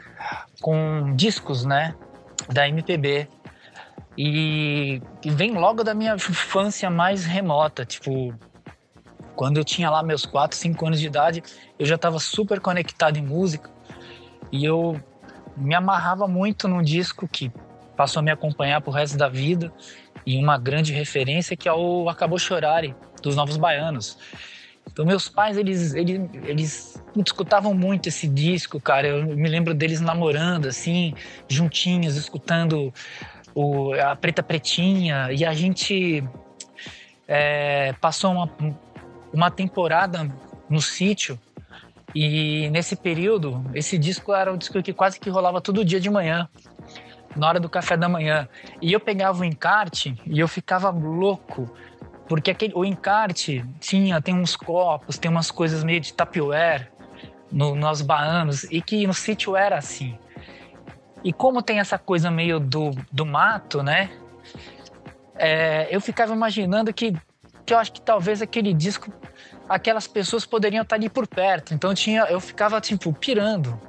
com 0.59 1.15
discos, 1.15 1.65
né, 1.65 1.95
da 2.49 2.67
MPB. 2.67 3.27
E, 4.17 5.01
vem 5.25 5.53
logo 5.53 5.83
da 5.83 5.93
minha 5.93 6.15
infância 6.15 6.89
mais 6.89 7.25
remota, 7.25 7.85
tipo, 7.85 8.33
quando 9.35 9.57
eu 9.57 9.63
tinha 9.63 9.89
lá 9.89 10.03
meus 10.03 10.25
4, 10.25 10.57
5 10.57 10.85
anos 10.85 10.99
de 10.99 11.07
idade, 11.07 11.43
eu 11.79 11.85
já 11.85 11.95
estava 11.95 12.19
super 12.19 12.59
conectado 12.59 13.17
em 13.17 13.21
música 13.21 13.69
e 14.51 14.65
eu 14.65 14.99
me 15.55 15.73
amarrava 15.73 16.27
muito 16.27 16.67
num 16.67 16.81
disco 16.81 17.27
que 17.27 17.51
passou 17.95 18.19
a 18.19 18.23
me 18.23 18.31
acompanhar 18.31 18.81
pro 18.81 18.91
resto 18.91 19.17
da 19.17 19.29
vida 19.29 19.71
e 20.25 20.37
uma 20.37 20.57
grande 20.57 20.93
referência 20.93 21.55
que 21.55 21.67
é 21.67 21.73
o 21.73 22.09
Acabou 22.09 22.37
Chorare, 22.37 22.95
dos 23.21 23.35
Novos 23.35 23.57
Baianos. 23.57 24.17
Então, 24.91 25.05
meus 25.05 25.29
pais, 25.29 25.57
eles, 25.57 25.93
eles, 25.93 26.29
eles 26.43 27.03
escutavam 27.15 27.73
muito 27.73 28.09
esse 28.09 28.27
disco, 28.27 28.79
cara. 28.79 29.07
Eu 29.07 29.25
me 29.25 29.47
lembro 29.47 29.73
deles 29.73 30.01
namorando, 30.01 30.67
assim, 30.67 31.13
juntinhos, 31.47 32.15
escutando 32.17 32.93
o, 33.53 33.93
a 33.93 34.15
Preta 34.15 34.43
Pretinha. 34.43 35.29
E 35.31 35.45
a 35.45 35.53
gente 35.53 36.23
é, 37.27 37.93
passou 37.99 38.31
uma, 38.31 38.49
uma 39.33 39.51
temporada 39.51 40.29
no 40.69 40.81
sítio. 40.81 41.39
E 42.13 42.69
nesse 42.71 42.95
período, 42.95 43.63
esse 43.73 43.97
disco 43.97 44.33
era 44.33 44.51
um 44.51 44.57
disco 44.57 44.81
que 44.83 44.93
quase 44.93 45.19
que 45.19 45.29
rolava 45.29 45.61
todo 45.61 45.85
dia 45.85 45.99
de 45.99 46.09
manhã, 46.09 46.49
na 47.35 47.47
hora 47.47 47.59
do 47.59 47.69
café 47.69 47.95
da 47.95 48.09
manhã. 48.09 48.47
E 48.81 48.91
eu 48.91 48.99
pegava 48.99 49.41
o 49.41 49.45
encarte 49.45 50.19
e 50.25 50.39
eu 50.39 50.47
ficava 50.47 50.89
louco 50.89 51.71
porque 52.31 52.51
aquele, 52.51 52.73
o 52.73 52.85
encarte 52.85 53.61
tinha, 53.77 54.21
tem 54.21 54.33
uns 54.33 54.55
copos, 54.55 55.17
tem 55.17 55.29
umas 55.29 55.51
coisas 55.51 55.83
meio 55.83 55.99
de 55.99 56.13
tapioer 56.13 56.89
no, 57.51 57.75
nos 57.75 58.01
baanos, 58.01 58.63
e 58.71 58.81
que 58.81 59.05
no 59.05 59.13
sítio 59.13 59.53
era 59.53 59.77
assim. 59.77 60.17
E 61.23 61.31
como 61.31 61.61
tem 61.61 61.79
essa 61.79 61.97
coisa 61.97 62.31
meio 62.31 62.59
do, 62.59 62.91
do 63.11 63.25
mato, 63.25 63.83
né? 63.83 64.09
É, 65.35 65.87
eu 65.89 66.01
ficava 66.01 66.33
imaginando 66.33 66.93
que, 66.93 67.13
que 67.65 67.73
eu 67.73 67.77
acho 67.77 67.91
que 67.91 68.01
talvez 68.01 68.41
aquele 68.41 68.73
disco, 68.73 69.11
aquelas 69.69 70.07
pessoas 70.07 70.45
poderiam 70.45 70.83
estar 70.83 70.95
ali 70.95 71.09
por 71.09 71.27
perto. 71.27 71.73
Então 71.73 71.93
tinha, 71.93 72.23
eu 72.23 72.39
ficava 72.39 72.81
tipo 72.81 73.13
pirando 73.13 73.79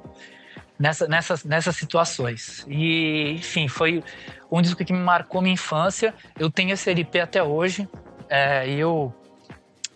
nessa, 0.79 1.07
nessas, 1.07 1.45
nessas 1.45 1.77
situações. 1.77 2.67
E 2.69 3.33
enfim, 3.33 3.69
foi 3.69 4.03
um 4.51 4.61
disco 4.61 4.85
que 4.85 4.93
me 4.93 4.99
marcou 4.99 5.41
minha 5.41 5.55
infância. 5.55 6.15
Eu 6.39 6.51
tenho 6.51 6.73
esse 6.73 6.91
LP 6.91 7.21
até 7.21 7.43
hoje. 7.43 7.89
É, 8.29 8.69
eu, 8.69 9.15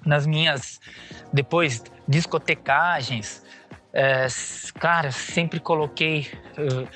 nas 0.04 0.26
minhas, 0.26 0.80
depois, 1.32 1.82
discotecagens, 2.06 3.42
é, 3.92 4.26
cara, 4.78 5.10
sempre 5.10 5.58
coloquei 5.58 6.30
uh, 6.58 6.86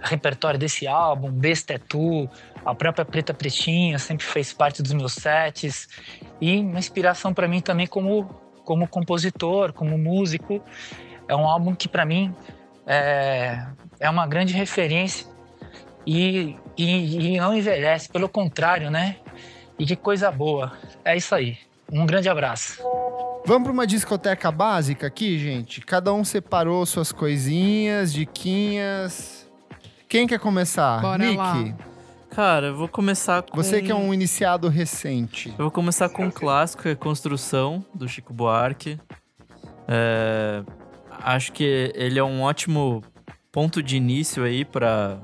repertório 0.00 0.58
desse 0.58 0.86
álbum, 0.86 1.30
Besta 1.30 1.74
é 1.74 1.78
Tu, 1.78 2.28
a 2.64 2.74
própria 2.74 3.04
Preta 3.04 3.34
Pretinha 3.34 3.98
sempre 3.98 4.24
fez 4.24 4.52
parte 4.52 4.82
dos 4.82 4.92
meus 4.92 5.14
sets. 5.14 5.88
E 6.40 6.58
uma 6.58 6.78
inspiração 6.78 7.32
para 7.32 7.46
mim 7.46 7.60
também 7.60 7.86
como, 7.86 8.24
como 8.64 8.88
compositor, 8.88 9.72
como 9.72 9.98
músico. 9.98 10.62
É 11.28 11.34
um 11.34 11.46
álbum 11.46 11.74
que 11.74 11.88
para 11.88 12.04
mim 12.04 12.34
é, 12.86 13.66
é 14.00 14.10
uma 14.10 14.26
grande 14.26 14.52
referência 14.54 15.26
e, 16.06 16.56
e, 16.76 17.34
e 17.34 17.38
não 17.38 17.54
envelhece, 17.54 18.08
pelo 18.08 18.28
contrário, 18.28 18.90
né? 18.90 19.16
E 19.78 19.86
que 19.86 19.96
coisa 19.96 20.30
boa. 20.30 20.72
É 21.04 21.16
isso 21.16 21.34
aí. 21.34 21.58
Um 21.92 22.06
grande 22.06 22.28
abraço. 22.28 22.82
Vamos 23.46 23.64
para 23.64 23.72
uma 23.72 23.86
discoteca 23.86 24.50
básica 24.50 25.06
aqui, 25.06 25.38
gente? 25.38 25.80
Cada 25.82 26.12
um 26.14 26.24
separou 26.24 26.84
suas 26.86 27.12
coisinhas, 27.12 28.12
diquinhas. 28.12 29.43
Quem 30.14 30.28
quer 30.28 30.38
começar? 30.38 31.00
Bora 31.00 31.24
Nick. 31.24 31.36
lá. 31.36 31.76
Cara, 32.30 32.68
eu 32.68 32.76
vou 32.76 32.86
começar 32.86 33.42
com. 33.42 33.56
Você 33.56 33.82
que 33.82 33.90
é 33.90 33.94
um 33.96 34.14
iniciado 34.14 34.68
recente. 34.68 35.48
Eu 35.48 35.64
vou 35.64 35.72
começar 35.72 36.08
com 36.08 36.26
um 36.26 36.30
clássico, 36.30 36.84
Reconstrução, 36.84 37.84
do 37.92 38.08
Chico 38.08 38.32
Buarque. 38.32 38.96
É, 39.88 40.62
Acho 41.20 41.50
que 41.50 41.90
ele 41.96 42.16
é 42.16 42.22
um 42.22 42.42
ótimo 42.42 43.02
ponto 43.50 43.82
de 43.82 43.96
início 43.96 44.44
aí 44.44 44.64
para 44.64 45.18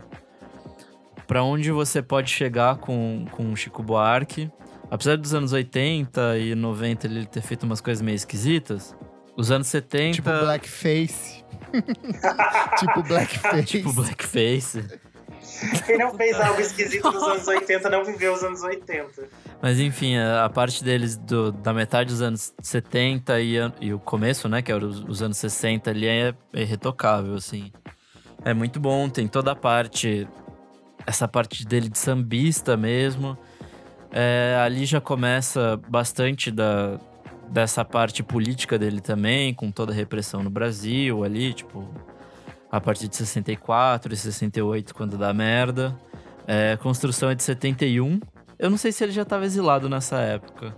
para 1.24 1.44
onde 1.44 1.70
você 1.70 2.02
pode 2.02 2.28
chegar 2.28 2.78
com, 2.78 3.26
com 3.30 3.52
o 3.52 3.56
Chico 3.56 3.84
Buarque. 3.84 4.50
Apesar 4.90 5.16
dos 5.16 5.32
anos 5.32 5.52
80 5.52 6.36
e 6.36 6.56
90 6.56 7.06
ele 7.06 7.26
ter 7.26 7.42
feito 7.42 7.62
umas 7.62 7.80
coisas 7.80 8.02
meio 8.02 8.16
esquisitas, 8.16 8.96
os 9.36 9.52
anos 9.52 9.68
70. 9.68 10.14
Tipo 10.16 10.30
blackface. 10.30 11.39
tipo 12.78 13.02
blackface. 13.02 13.64
tipo 13.64 13.92
blackface. 13.92 14.84
Quem 15.86 15.98
não 15.98 16.14
fez 16.14 16.38
algo 16.40 16.60
esquisito 16.60 17.10
nos 17.10 17.22
anos 17.22 17.46
80 17.46 17.90
não 17.90 18.04
viveu 18.04 18.32
os 18.34 18.42
anos 18.42 18.62
80. 18.62 19.28
Mas 19.60 19.78
enfim, 19.80 20.16
a, 20.16 20.44
a 20.44 20.48
parte 20.50 20.82
deles 20.82 21.16
do- 21.16 21.52
da 21.52 21.72
metade 21.72 22.10
dos 22.10 22.22
anos 22.22 22.52
70 22.62 23.40
e, 23.40 23.56
e 23.80 23.92
o 23.92 23.98
começo, 23.98 24.48
né, 24.48 24.62
que 24.62 24.70
era 24.72 24.84
os, 24.84 25.00
os 25.04 25.22
anos 25.22 25.36
60 25.38 25.90
ali, 25.90 26.06
é, 26.06 26.34
é 26.52 26.62
irretocável, 26.62 27.34
assim. 27.34 27.70
É 28.44 28.54
muito 28.54 28.80
bom, 28.80 29.08
tem 29.08 29.28
toda 29.28 29.52
a 29.52 29.56
parte, 29.56 30.26
essa 31.06 31.28
parte 31.28 31.66
dele 31.66 31.88
de 31.90 31.98
sambista 31.98 32.76
mesmo. 32.76 33.36
É, 34.12 34.58
ali 34.64 34.84
já 34.86 35.00
começa 35.00 35.78
bastante 35.88 36.50
da, 36.50 36.98
dessa 37.50 37.84
parte 37.84 38.22
política 38.22 38.78
dele 38.78 39.00
também, 39.00 39.52
com 39.52 39.70
toda 39.70 39.92
a 39.92 39.94
repressão 39.94 40.42
no 40.42 40.50
Brasil 40.50 41.24
ali, 41.24 41.52
tipo, 41.52 41.88
a 42.70 42.80
partir 42.80 43.08
de 43.08 43.16
64 43.16 44.14
e 44.14 44.16
68, 44.16 44.94
quando 44.94 45.18
dá 45.18 45.34
merda. 45.34 45.96
É, 46.46 46.76
construção 46.76 47.30
é 47.30 47.34
de 47.34 47.42
71. 47.42 48.20
Eu 48.58 48.70
não 48.70 48.76
sei 48.76 48.92
se 48.92 49.02
ele 49.02 49.12
já 49.12 49.22
estava 49.22 49.44
exilado 49.44 49.88
nessa 49.88 50.18
época. 50.18 50.74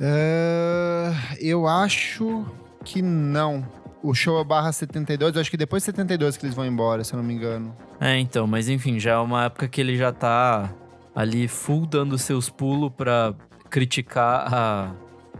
Ah, 0.00 1.12
eu 1.40 1.66
acho 1.66 2.44
que 2.84 3.02
não. 3.02 3.66
O 4.02 4.14
show 4.14 4.40
é 4.40 4.44
barra 4.44 4.72
72, 4.72 5.34
eu 5.34 5.40
acho 5.40 5.50
que 5.50 5.56
depois 5.56 5.82
de 5.82 5.86
72 5.86 6.36
que 6.36 6.44
eles 6.44 6.56
vão 6.56 6.66
embora, 6.66 7.04
se 7.04 7.14
eu 7.14 7.18
não 7.18 7.24
me 7.24 7.34
engano. 7.34 7.76
É, 8.00 8.18
então, 8.18 8.46
mas 8.48 8.68
enfim, 8.68 8.98
já 8.98 9.12
é 9.12 9.18
uma 9.18 9.44
época 9.44 9.68
que 9.68 9.80
ele 9.80 9.96
já 9.96 10.12
tá 10.12 10.72
ali 11.14 11.46
full 11.46 11.86
dando 11.86 12.18
seus 12.18 12.50
pulos 12.50 12.90
pra 12.96 13.32
criticar 13.70 14.52
a, 14.52 14.92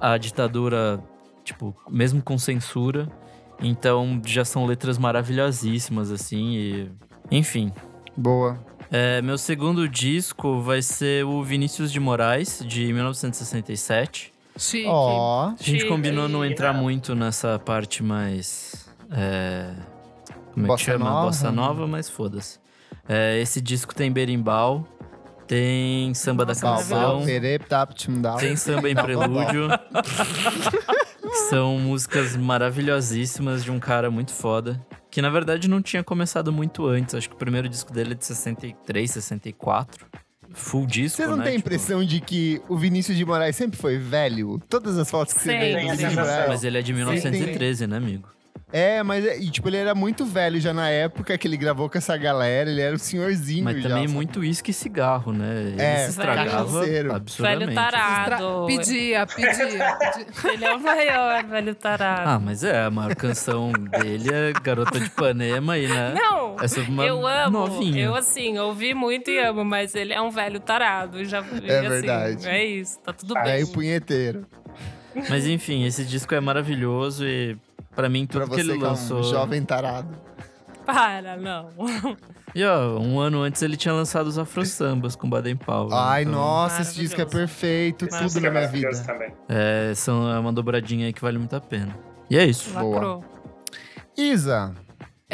a 0.02 0.18
ditadura, 0.18 1.00
tipo, 1.44 1.74
mesmo 1.88 2.20
com 2.20 2.36
censura. 2.36 3.08
Então 3.60 4.20
já 4.26 4.44
são 4.44 4.66
letras 4.66 4.98
maravilhosíssimas, 4.98 6.10
assim, 6.10 6.56
e. 6.56 6.90
Enfim. 7.30 7.72
Boa. 8.16 8.58
É, 8.90 9.22
meu 9.22 9.38
segundo 9.38 9.88
disco 9.88 10.60
vai 10.60 10.82
ser 10.82 11.24
o 11.24 11.42
Vinícius 11.42 11.92
de 11.92 12.00
Moraes, 12.00 12.62
de 12.66 12.92
1967. 12.92 14.32
Chique. 14.58 14.86
Ó. 14.86 15.46
A 15.46 15.50
gente 15.50 15.64
Chique. 15.80 15.88
combinou 15.88 16.28
não 16.28 16.44
entrar 16.44 16.74
muito 16.74 17.14
nessa 17.14 17.58
parte 17.58 18.02
mais. 18.02 18.86
É, 19.10 19.72
como 20.52 20.66
é 20.66 20.68
Bossa 20.68 20.84
que 20.84 20.90
chama? 20.90 21.04
nova. 21.08 21.26
Bossa 21.26 21.52
nova, 21.52 21.86
mas 21.86 22.10
foda-se. 22.10 22.58
É, 23.08 23.40
esse 23.40 23.60
disco 23.60 23.94
tem 23.94 24.12
berimbau, 24.12 24.86
tem 25.46 26.14
samba 26.14 26.44
da 26.44 26.54
canção, 26.54 27.22
tem 28.38 28.56
samba 28.56 28.88
em 28.90 28.94
prelúdio. 28.94 29.68
São 31.48 31.78
músicas 31.78 32.36
maravilhosíssimas 32.36 33.64
de 33.64 33.70
um 33.70 33.78
cara 33.78 34.10
muito 34.10 34.32
foda. 34.32 34.80
Que 35.10 35.20
na 35.22 35.30
verdade 35.30 35.68
não 35.68 35.82
tinha 35.82 36.02
começado 36.02 36.52
muito 36.52 36.86
antes. 36.86 37.14
Acho 37.14 37.28
que 37.28 37.34
o 37.34 37.38
primeiro 37.38 37.68
disco 37.68 37.92
dele 37.92 38.12
é 38.12 38.14
de 38.14 38.24
63, 38.24 39.10
64. 39.10 40.06
Full 40.54 40.86
disco, 40.86 41.16
Vocês 41.16 41.30
não 41.30 41.36
né? 41.38 41.44
têm 41.44 41.52
a 41.54 41.56
Tipo, 41.56 41.68
impressão 41.68 42.04
de 42.04 42.20
que 42.20 42.60
o 42.68 42.76
Vinícius 42.76 43.16
de 43.16 43.24
Moraes 43.24 43.56
sempre 43.56 43.78
foi 43.78 43.96
velho? 43.96 44.60
Todas 44.68 44.98
as 44.98 45.10
fotos 45.10 45.32
que 45.32 45.40
você 45.40 45.50
Sim. 45.50 45.58
vê 45.58 45.70
do 45.70 45.76
Tem 45.76 45.90
a 45.90 45.94
Vinícius 45.94 46.10
de. 46.10 46.16
Moraes. 46.16 46.48
Mas 46.48 46.64
ele 46.64 46.78
é 46.78 46.82
de 46.82 46.92
1913, 46.92 47.86
né, 47.86 47.96
amigo? 47.96 48.28
É, 48.72 49.02
mas 49.02 49.24
é- 49.26 49.38
e, 49.38 49.50
tipo, 49.50 49.68
ele 49.68 49.76
era 49.76 49.94
muito 49.94 50.24
velho 50.24 50.58
já 50.58 50.72
na 50.72 50.88
época 50.88 51.36
que 51.36 51.46
ele 51.46 51.56
gravou 51.58 51.90
com 51.90 51.98
essa 51.98 52.16
galera, 52.16 52.70
ele 52.70 52.80
era 52.80 52.94
um 52.94 52.98
senhorzinho 52.98 53.64
Mas 53.64 53.82
já. 53.82 53.88
também 53.90 54.04
sabe? 54.04 54.14
muito 54.14 54.40
uísque 54.40 54.70
e 54.70 54.74
cigarro, 54.74 55.32
né? 55.32 55.62
Ele 55.72 55.82
É, 55.82 55.96
se 56.04 56.10
estragava 56.10 56.80
absurdamente. 57.16 57.66
Velho 57.66 57.74
tarado. 57.74 58.64
Pedia, 58.66 59.26
pedia. 59.26 59.96
pedia. 59.98 60.52
Ele 60.54 60.64
é 60.64 60.74
o 60.74 60.80
maior, 60.80 61.44
velho 61.44 61.74
tarado. 61.74 62.28
Ah, 62.30 62.38
mas 62.38 62.64
é, 62.64 62.84
a 62.84 62.90
maior 62.90 63.14
canção 63.14 63.72
dele 63.72 64.30
é 64.32 64.52
Garota 64.62 64.98
de 64.98 65.06
Ipanema 65.06 65.76
e, 65.76 65.86
né? 65.86 66.14
Não, 66.14 66.56
É 66.58 66.66
sobre 66.66 66.90
uma 66.90 67.04
eu 67.04 67.26
amo. 67.26 67.50
novinha. 67.66 68.04
Eu, 68.06 68.14
assim, 68.14 68.58
ouvi 68.58 68.94
muito 68.94 69.30
e 69.30 69.38
amo, 69.38 69.64
mas 69.64 69.94
ele 69.94 70.14
é 70.14 70.20
um 70.22 70.30
velho 70.30 70.58
tarado. 70.60 71.22
Já, 71.26 71.38
É 71.38 71.40
assim, 71.78 71.88
verdade. 71.88 72.48
É 72.48 72.64
isso, 72.64 72.98
tá 73.00 73.12
tudo 73.12 73.34
bem. 73.34 73.42
Aí 73.52 73.62
o 73.64 73.68
punheteiro. 73.68 74.46
Mas 75.28 75.46
enfim, 75.46 75.84
esse 75.84 76.04
disco 76.06 76.34
é 76.34 76.40
maravilhoso 76.40 77.26
e 77.26 77.54
pra 77.94 78.08
mim 78.08 78.26
Pra 78.26 78.40
tudo 78.42 78.50
que 78.50 78.56
você 78.56 78.60
ele 78.70 78.78
que 78.78 78.84
é 78.84 78.88
lançou. 78.88 79.20
um 79.20 79.22
jovem 79.24 79.62
tarado. 79.64 80.08
Para, 80.84 81.36
não. 81.36 81.68
E 82.54 82.62
ó, 82.66 82.98
um 82.98 83.18
ano 83.18 83.40
antes 83.40 83.62
ele 83.62 83.78
tinha 83.78 83.94
lançado 83.94 84.26
os 84.26 84.36
Afro 84.38 84.66
Sambas 84.66 85.16
com 85.16 85.26
Baden 85.26 85.56
Powell. 85.56 85.88
Ai, 85.90 86.20
então, 86.20 86.34
nossa, 86.34 86.82
esse 86.82 86.94
disco 86.96 87.18
é 87.18 87.24
perfeito, 87.24 88.04
Esse 88.04 88.18
tudo 88.18 88.42
na 88.42 88.50
minha 88.50 88.68
vida. 88.68 88.90
também. 89.06 89.32
É, 89.48 89.94
são, 89.94 90.30
é 90.30 90.38
uma 90.38 90.52
dobradinha 90.52 91.06
aí 91.06 91.14
que 91.14 91.22
vale 91.22 91.38
muito 91.38 91.56
a 91.56 91.60
pena. 91.62 91.96
E 92.28 92.36
é 92.36 92.44
isso. 92.44 92.70
Boa. 92.78 92.94
Lacrou. 92.94 93.24
Isa, 94.14 94.74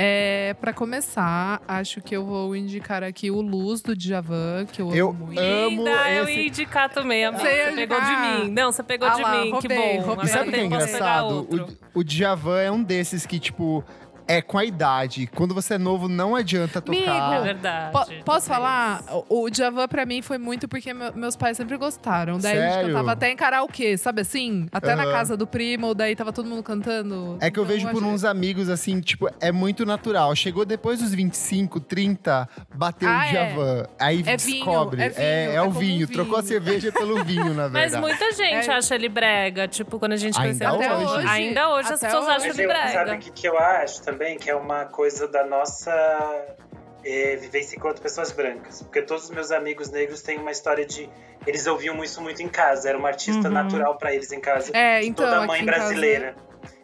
É, 0.01 0.55
pra 0.61 0.73
começar, 0.73 1.61
acho 1.67 2.01
que 2.01 2.15
eu 2.17 2.25
vou 2.25 2.55
indicar 2.55 3.03
aqui 3.03 3.33
o 3.33 3.41
Luz 3.41 3.83
do 3.83 3.97
Djavan, 3.97 4.65
que 4.71 4.81
eu, 4.81 4.95
Eu 4.95 5.09
amo 5.11 5.27
muito. 5.27 5.41
amo 5.41 5.69
Linda, 5.71 6.11
eu 6.13 6.23
esse- 6.23 6.33
ia 6.39 6.47
indicar 6.47 6.89
também, 6.89 7.25
amiga. 7.25 7.43
Você 7.43 7.73
pegou 7.75 8.01
de 8.01 8.07
mim. 8.47 8.51
Não, 8.53 8.71
você 8.71 8.83
pegou 8.85 9.09
Ah 9.09 9.15
de 9.17 9.23
lá, 9.23 9.31
mim. 9.43 9.51
roubei, 9.51 9.61
que 9.61 9.75
bom. 9.99 10.01
roubei. 10.07 10.25
E 10.25 10.29
sabe 10.29 10.49
o 10.51 10.53
que 10.53 10.57
é 10.59 10.63
eu 10.63 10.67
engraçado? 10.67 11.49
O, 11.95 11.99
o 11.99 12.05
Djavan 12.05 12.61
é 12.61 12.71
um 12.71 12.81
desses 12.81 13.27
que, 13.27 13.41
tipo, 13.41 13.83
é 14.29 14.43
com 14.43 14.59
a 14.59 14.65
idade. 14.65 15.27
Quando 15.35 15.55
você 15.55 15.75
é 15.75 15.79
novo, 15.79 16.09
não 16.09 16.37
adianta 16.37 16.81
tocar. 16.81 16.99
Amigo, 16.99 17.35
É 17.35 17.41
verdade. 17.43 17.93
Po- 17.93 17.99
posso 17.99 18.15
talvez. 18.25 18.45
falar? 18.47 19.03
O, 19.29 19.45
o 19.45 19.51
Djavan 19.51 19.89
pra 19.89 20.05
mim 20.07 20.21
foi 20.23 20.37
muito 20.39 20.69
porque 20.69 20.93
meu- 20.95 21.13
meus 21.15 21.35
pais 21.35 21.57
sempre 21.57 21.77
gostaram. 21.77 22.39
Daí 22.39 22.59
a 22.59 22.61
gente 22.63 22.73
Sério? 22.75 22.89
cantava 22.91 23.13
até 23.13 23.31
em 23.33 23.37
karaokê, 23.37 23.97
sabe 23.97 24.21
assim? 24.21 24.69
Até 24.71 24.95
na 24.95 25.05
Aham. 25.05 25.13
casa 25.13 25.37
do 25.37 25.47
primo, 25.47 25.95
daí 25.95 26.15
tava 26.15 26.33
todo 26.33 26.49
mundo 26.49 26.63
cantando. 26.63 27.39
É 27.41 27.51
que 27.51 27.59
eu 27.59 27.65
Então, 27.65 27.75
vejo 27.77 27.89
por 27.89 28.03
uns 28.05 28.25
amigos, 28.25 28.69
assim, 28.69 29.01
tipo, 29.01 29.29
é 29.41 29.51
muito 29.51 29.87
natural. 29.87 30.35
Chegou 30.37 30.65
depois 30.65 31.01
dos 31.01 31.15
25, 31.15 31.81
30, 31.81 32.49
bateu 32.75 33.09
Ah, 33.09 33.19
o 33.19 33.23
é. 33.23 33.27
Djavan. 33.31 33.87
Aí 33.99 34.23
É 34.27 34.37
vinho, 34.37 34.65
descobre. 34.65 35.03
é 35.03 35.09
vinho, 35.09 35.21
é, 35.23 35.55
é 35.55 35.61
o 35.63 35.65
como 35.65 35.77
um 35.77 35.81
vinho. 35.81 36.07
vinho. 36.07 36.09
Trocou 36.09 36.39
a 36.39 36.43
cerveja 36.43 36.93
pelo 36.93 37.25
vinho, 37.25 37.55
na 37.55 37.69
Mas 37.69 37.93
verdade. 37.93 38.01
muita 38.03 38.33
gente 38.33 38.69
É. 38.69 38.75
acha 38.75 38.95
ele 38.95 39.09
brega. 39.09 39.67
Tipo, 39.69 39.99
quando 39.99 40.13
a 40.13 40.17
gente 40.17 40.39
Ainda 40.39 40.71
conheceu 40.71 40.97
hoje. 41.07 41.17
até 41.27 41.29
Ainda 41.31 41.69
hoje 41.71 41.93
as 41.93 42.03
Até 42.03 42.07
pessoas 42.07 42.25
hoje. 42.25 42.37
acham 42.37 42.49
Mas 42.49 42.59
ele 42.59 42.69
eu, 42.69 42.77
sabe 42.77 42.93
brega. 42.93 43.15
o 43.15 43.19
que, 43.19 43.31
que 43.31 43.49
eu 43.49 43.59
acho 43.59 44.03
também? 44.03 44.18
Que 44.41 44.51
é 44.51 44.55
uma 44.55 44.85
coisa 44.87 45.27
da 45.29 45.45
nossa 45.45 46.57
é, 47.05 47.37
vivência 47.37 47.77
enquanto 47.77 48.01
pessoas 48.03 48.33
brancas. 48.33 48.83
Porque 48.83 49.03
todos 49.03 49.25
os 49.25 49.31
meus 49.31 49.51
amigos 49.51 49.91
negros 49.91 50.23
têm 50.23 50.39
uma 50.39 50.51
história 50.51 50.85
de. 50.85 51.09
Eles 51.47 51.67
ouviam 51.67 52.03
isso 52.03 52.21
muito 52.21 52.43
em 52.43 52.49
casa, 52.49 52.89
era 52.89 52.99
uma 52.99 53.09
artista 53.09 53.47
Uhum. 53.49 53.55
natural 53.55 53.97
pra 53.97 54.13
eles 54.15 54.33
em 54.33 54.41
casa. 54.41 54.77
É, 54.77 55.03
então, 55.05 55.25
toda 55.25 55.47
mãe 55.47 55.65
casa- 55.65 55.79
brasileira. 55.79 56.35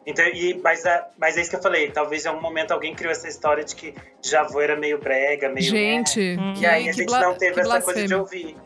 Então, 0.07 0.25
e, 0.27 0.61
mas, 0.63 0.85
a- 0.87 1.09
mas 1.19 1.37
é 1.37 1.41
isso 1.41 1.51
que 1.51 1.57
eu 1.57 1.63
falei. 1.63 1.91
Talvez 1.91 2.25
em 2.25 2.29
algum 2.29 2.41
momento 2.43 2.73
alguém 2.73 2.95
criou 2.95 3.11
essa 3.11 3.27
história 3.27 3.65
de 3.65 3.75
que 3.75 3.95
Javô 4.23 4.61
era 4.61 4.77
meio 4.77 4.99
brega, 4.99 5.49
meio. 5.49 5.67
Gente, 5.67 6.37
Hum. 6.39 6.53
que, 6.55 6.63
E 6.63 6.67
aí 6.67 6.83
a 6.89 6.93
que 6.93 6.99
gente 6.99 7.07
bla- 7.07 7.21
não 7.21 7.35
teve 7.35 7.61
essa 7.61 7.81
coisa 7.81 8.07
de 8.07 8.15
ouvir. 8.15 8.57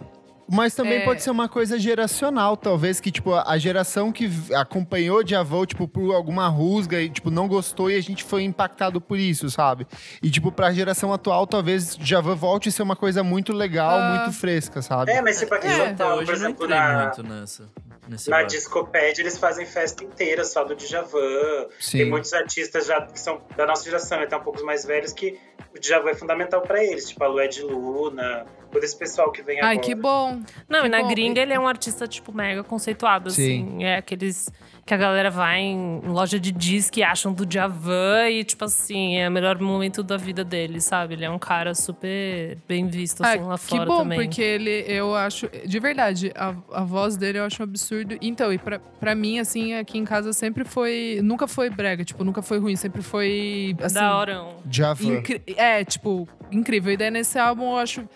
Mas 0.50 0.74
também 0.74 0.98
É. 1.00 1.04
pode 1.04 1.22
ser 1.22 1.30
uma 1.30 1.48
coisa 1.48 1.78
geracional, 1.78 2.56
talvez, 2.56 3.00
que, 3.00 3.10
tipo, 3.10 3.34
a 3.34 3.58
geração 3.58 4.10
que 4.10 4.30
acompanhou 4.54 5.22
Djavan, 5.22 5.66
tipo, 5.66 5.86
por 5.86 6.14
alguma 6.14 6.48
rusga 6.48 7.00
e, 7.00 7.10
tipo, 7.10 7.30
não 7.30 7.46
gostou 7.46 7.90
e 7.90 7.96
a 7.96 8.00
gente 8.00 8.24
foi 8.24 8.42
impactado 8.44 9.00
por 9.00 9.18
isso, 9.18 9.50
sabe? 9.50 9.86
E, 10.22 10.30
tipo, 10.30 10.50
pra 10.50 10.72
geração 10.72 11.12
atual, 11.12 11.46
talvez 11.46 11.96
Djavan 11.96 12.34
volte 12.34 12.68
a 12.70 12.72
ser 12.72 12.82
uma 12.82 12.96
coisa 12.96 13.22
muito 13.22 13.52
legal, 13.52 13.98
Ah. 13.98 14.22
muito 14.24 14.38
fresca, 14.38 14.80
sabe? 14.80 15.10
É, 15.12 15.20
mas 15.20 15.38
tipo 15.38 15.54
aqui 15.54 15.66
É. 15.66 15.92
Paulo, 15.94 16.16
hoje 16.16 16.24
por 16.26 16.34
exemplo, 16.34 16.66
na, 16.68 17.02
muito 17.04 17.22
nessa. 17.22 17.68
Nesse 18.08 18.30
na. 18.30 18.42
Discopédia 18.42 19.20
eles 19.20 19.36
fazem 19.36 19.66
festa 19.66 20.02
inteira 20.02 20.42
só 20.44 20.64
do 20.64 20.74
Djavan. 20.74 21.66
Sim. 21.78 21.98
Tem 21.98 22.08
muitos 22.10 22.32
artistas 22.32 22.86
já 22.86 23.02
que 23.02 23.20
são 23.20 23.40
da 23.54 23.66
nossa 23.66 23.84
geração, 23.84 24.18
até 24.22 24.34
um 24.36 24.40
pouco 24.40 24.64
mais 24.64 24.84
velhos, 24.86 25.12
que 25.12 25.38
o 25.76 25.78
Djavan 25.78 26.10
é 26.10 26.14
fundamental 26.14 26.62
pra 26.62 26.82
eles. 26.82 27.08
Tipo, 27.10 27.24
a 27.24 27.28
Lued 27.28 27.60
Luna, 27.62 28.46
todo 28.70 28.84
esse 28.84 28.96
pessoal 28.98 29.30
que 29.32 29.42
vem 29.42 29.60
Ai, 29.60 29.72
agora. 29.72 29.78
que 29.86 29.94
bom. 29.94 30.40
Não, 30.68 30.80
Que 30.82 30.86
e 30.86 30.90
na 30.90 31.02
bom. 31.02 31.08
gringa 31.08 31.40
ele 31.40 31.52
é 31.52 31.58
um 31.58 31.66
artista, 31.68 32.06
tipo, 32.06 32.32
mega 32.32 32.62
conceituado, 32.64 33.30
Sim. 33.30 33.42
assim. 33.74 33.84
É 33.84 33.96
aqueles 33.96 34.50
que 34.84 34.94
a 34.94 34.96
galera 34.96 35.30
vai 35.30 35.60
em 35.60 36.00
loja 36.06 36.40
de 36.40 36.50
disco 36.50 36.98
e 36.98 37.02
acham 37.02 37.30
do 37.32 37.44
Djavan 37.44 38.28
e, 38.30 38.42
tipo 38.42 38.64
assim, 38.64 39.18
é 39.18 39.28
o 39.28 39.30
melhor 39.30 39.58
momento 39.60 40.02
da 40.02 40.16
vida 40.16 40.42
dele, 40.42 40.80
sabe? 40.80 41.12
Ele 41.14 41.26
é 41.26 41.30
um 41.30 41.38
cara 41.38 41.74
super 41.74 42.56
bem 42.66 42.86
visto, 42.88 43.22
assim, 43.22 43.38
Ah, 43.38 43.46
lá 43.48 43.58
que 43.58 43.64
fora 43.66 43.84
bom, 43.84 43.98
também. 43.98 44.18
porque 44.18 44.40
ele, 44.40 44.84
eu 44.88 45.14
acho, 45.14 45.46
de 45.66 45.78
verdade, 45.78 46.32
a, 46.34 46.54
a 46.72 46.84
voz 46.84 47.18
dele 47.18 47.38
eu 47.38 47.44
acho 47.44 47.62
um 47.62 47.64
absurdo. 47.64 48.16
Então, 48.22 48.50
e 48.50 48.56
pra, 48.56 48.78
pra 48.78 49.14
mim, 49.14 49.38
assim, 49.38 49.74
aqui 49.74 49.98
em 49.98 50.04
casa 50.06 50.32
sempre 50.32 50.64
foi, 50.64 51.20
nunca 51.22 51.46
foi 51.46 51.68
brega, 51.68 52.02
tipo, 52.02 52.24
nunca 52.24 52.40
foi 52.40 52.58
ruim, 52.58 52.74
sempre 52.76 53.02
foi, 53.02 53.76
assim... 53.82 53.94
Da 53.94 54.16
horão. 54.18 54.56
Djavan. 54.64 55.18
incri- 55.18 55.42
é, 55.56 55.84
tipo, 55.84 56.26
incrível. 56.50 56.92
E 56.92 56.96
daí 56.96 57.10
nesse 57.10 57.38
álbum 57.38 57.72
eu 57.72 57.76
acho, 57.76 58.08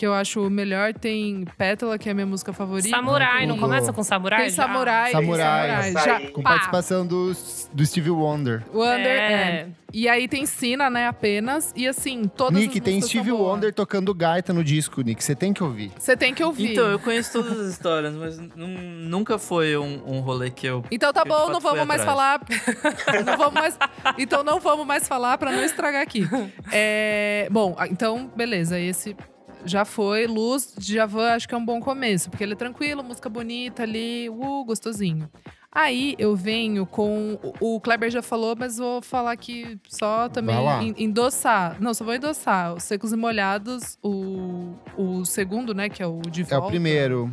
que 0.00 0.06
eu 0.06 0.14
acho 0.14 0.40
o 0.46 0.48
melhor, 0.48 0.94
tem 0.94 1.44
Pétala, 1.58 1.98
que 1.98 2.08
é 2.08 2.12
a 2.12 2.14
minha 2.14 2.26
música 2.26 2.54
favorita. 2.54 2.88
Samurai, 2.88 3.44
não 3.46 3.56
Tudo. 3.56 3.66
começa 3.66 3.92
com 3.92 4.02
samurai? 4.02 4.44
Tem 4.44 4.48
já? 4.50 4.62
Samurai. 4.62 5.12
Samurai. 5.12 5.92
Já, 5.92 6.20
Com 6.30 6.40
pá, 6.42 6.52
participação 6.52 7.06
do, 7.06 7.36
do 7.70 7.84
Stevie 7.84 8.08
Wonder. 8.08 8.62
Wonder, 8.72 9.06
É. 9.06 9.32
é. 9.32 9.66
E 9.92 10.08
aí 10.08 10.28
tem 10.28 10.46
Sina, 10.46 10.88
né, 10.88 11.08
apenas. 11.08 11.72
E 11.76 11.86
assim, 11.86 12.22
todas 12.34 12.58
Nick, 12.60 12.78
as 12.78 12.84
tem 12.84 13.00
boas. 13.00 13.40
Wonder 13.56 13.74
tocando 13.74 14.14
gaita 14.14 14.52
no 14.54 14.62
disco, 14.64 15.02
Nick. 15.02 15.22
Você 15.22 15.34
tem 15.34 15.52
que 15.52 15.62
ouvir. 15.62 15.90
Você 15.98 16.16
tem 16.16 16.32
que 16.32 16.42
ouvir. 16.44 16.72
Então, 16.72 16.86
eu 16.86 16.98
conheço 17.00 17.32
todas 17.32 17.58
as 17.58 17.72
histórias, 17.72 18.14
mas 18.14 18.38
nun- 18.38 19.04
nunca 19.08 19.36
foi 19.36 19.76
um, 19.76 20.00
um 20.06 20.20
rolê 20.20 20.48
que 20.48 20.64
eu. 20.66 20.82
Então 20.92 21.12
tá 21.12 21.24
bom, 21.24 21.50
não 21.50 21.60
vamos 21.60 21.84
mais 21.86 22.02
falar. 22.04 22.40
não 23.26 23.36
vamos 23.36 23.52
mais. 23.54 23.78
Então 24.16 24.42
não 24.44 24.60
vamos 24.60 24.86
mais 24.86 25.06
falar 25.08 25.36
pra 25.36 25.50
não 25.52 25.62
estragar 25.62 26.00
aqui. 26.02 26.26
É, 26.72 27.48
bom, 27.50 27.74
ah, 27.76 27.86
então 27.88 28.30
beleza. 28.36 28.78
Esse 28.78 29.16
já 29.64 29.84
foi. 29.84 30.26
Luz 30.26 30.74
de 30.76 30.94
Javan, 30.94 31.32
acho 31.32 31.48
que 31.48 31.54
é 31.54 31.58
um 31.58 31.64
bom 31.64 31.80
começo, 31.80 32.30
porque 32.30 32.44
ele 32.44 32.52
é 32.52 32.56
tranquilo, 32.56 33.02
música 33.02 33.28
bonita 33.28 33.82
ali, 33.82 34.28
uh, 34.28 34.64
gostosinho. 34.64 35.28
Aí 35.72 36.16
eu 36.18 36.34
venho 36.34 36.84
com. 36.84 37.38
O 37.60 37.80
Kleber 37.80 38.10
já 38.10 38.20
falou, 38.22 38.56
mas 38.58 38.78
vou 38.78 39.00
falar 39.00 39.30
aqui 39.30 39.78
só 39.88 40.28
também 40.28 40.56
endossar. 40.98 41.76
Não, 41.80 41.94
só 41.94 42.04
vou 42.04 42.12
endossar. 42.14 42.74
Os 42.74 42.82
Secos 42.82 43.12
e 43.12 43.16
Molhados, 43.16 43.96
o, 44.02 44.72
o 44.96 45.24
segundo, 45.24 45.72
né, 45.72 45.88
que 45.88 46.02
é 46.02 46.06
o 46.06 46.20
de 46.22 46.42
É 46.42 46.44
volta. 46.44 46.66
o 46.66 46.70
primeiro. 46.70 47.30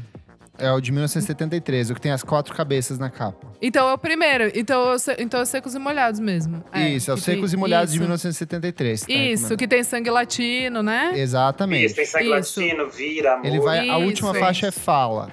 É 0.59 0.71
o 0.71 0.81
de 0.81 0.91
1973, 0.91 1.91
o 1.91 1.93
que 1.95 2.01
tem 2.01 2.11
as 2.11 2.23
quatro 2.23 2.53
cabeças 2.55 2.97
na 2.97 3.09
capa. 3.09 3.47
Então 3.61 3.87
é 3.89 3.93
o 3.93 3.97
primeiro. 3.97 4.51
Então, 4.55 4.91
eu 4.91 4.97
então 5.19 5.39
é 5.41 5.45
Secos 5.45 5.75
e 5.75 5.79
Molhados 5.79 6.19
mesmo. 6.19 6.63
isso, 6.75 7.11
é 7.11 7.13
o 7.13 7.17
que 7.17 7.23
tem- 7.23 7.35
Secos 7.35 7.53
e 7.53 7.57
Molhados 7.57 7.91
de 7.91 7.97
isso. 7.97 8.03
1973. 8.03 9.01
tá 9.01 9.13
Isso, 9.13 9.55
que 9.55 9.67
tem 9.67 9.83
sangue 9.83 10.09
latino, 10.09 10.81
né? 10.81 11.13
Exatamente. 11.15 11.85
Isso, 11.85 11.95
tem 11.95 12.05
sangue 12.05 12.25
Isso. 12.25 12.59
latino, 12.59 12.89
vira, 12.89 13.33
amor. 13.33 13.45
Ele 13.45 13.59
vai, 13.59 13.87
a 13.89 13.97
última 13.97 14.31
isso. 14.31 14.39
faixa 14.39 14.67
é 14.67 14.71
Fala. 14.71 15.31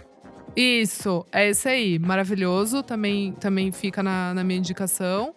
Isso, 0.56 1.26
é 1.32 1.48
esse 1.48 1.68
aí. 1.68 1.98
Maravilhoso. 1.98 2.82
Também, 2.82 3.32
também 3.32 3.72
fica 3.72 4.02
na, 4.02 4.32
na 4.34 4.44
minha 4.44 4.58
indicação. 4.58 5.34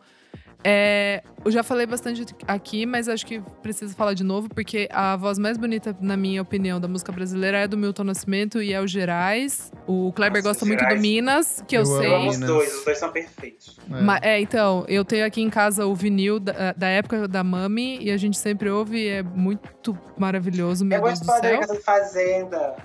É, 0.63 1.23
eu 1.45 1.51
já 1.51 1.63
falei 1.63 1.85
bastante 1.85 2.25
aqui, 2.47 2.85
mas 2.85 3.07
acho 3.07 3.25
que 3.25 3.39
preciso 3.61 3.95
falar 3.95 4.13
de 4.13 4.23
novo, 4.23 4.49
porque 4.49 4.89
a 4.91 5.15
voz 5.15 5.37
mais 5.37 5.57
bonita, 5.57 5.95
na 6.01 6.17
minha 6.17 6.41
opinião, 6.41 6.79
da 6.79 6.87
música 6.87 7.11
brasileira 7.11 7.59
é 7.59 7.67
do 7.67 7.77
Milton 7.77 8.03
Nascimento 8.03 8.61
e 8.61 8.73
é 8.73 8.81
o 8.81 8.87
Gerais. 8.87 9.71
O 9.85 10.11
Kleber 10.13 10.43
Nossa, 10.43 10.49
gosta 10.49 10.65
muito 10.65 10.83
do. 10.85 10.95
Minas, 10.99 11.63
que 11.67 11.77
eu, 11.77 11.81
Eu 11.81 11.85
sei. 11.85 12.07
Eu 12.07 12.15
amo 12.15 12.29
os 12.31 12.39
dois, 12.39 12.75
os 12.79 12.85
dois 12.85 12.97
são 12.97 13.11
perfeitos. 13.11 13.77
É. 13.89 14.01
Ma- 14.01 14.19
É, 14.21 14.41
então, 14.41 14.83
eu 14.89 15.05
tenho 15.05 15.25
aqui 15.25 15.41
em 15.41 15.49
casa 15.49 15.85
o 15.85 15.95
vinil 15.95 16.39
da, 16.39 16.73
da 16.73 16.87
época 16.87 17.27
da 17.27 17.43
Mami 17.43 17.99
e 18.01 18.11
a 18.11 18.17
gente 18.17 18.37
sempre 18.37 18.69
ouve, 18.69 19.07
é 19.07 19.21
muito 19.23 19.97
maravilhoso, 20.17 20.83
meu 20.83 20.97
eu 20.97 21.03
Deus 21.05 21.19
gosto 21.19 21.31
do 21.31 21.41
de 21.41 21.47
céu. 21.47 21.59
Casa 21.61 21.73
de 21.75 21.83
Fazenda. 21.83 22.75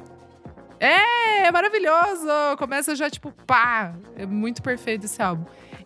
É, 0.78 1.46
é 1.46 1.50
maravilhoso! 1.52 2.26
Começa 2.58 2.94
já, 2.96 3.08
tipo, 3.08 3.32
pá! 3.46 3.94
É 4.16 4.26
muito 4.26 4.60
perfeito 4.62 5.06
esse 5.06 5.22
álbum. 5.22 5.44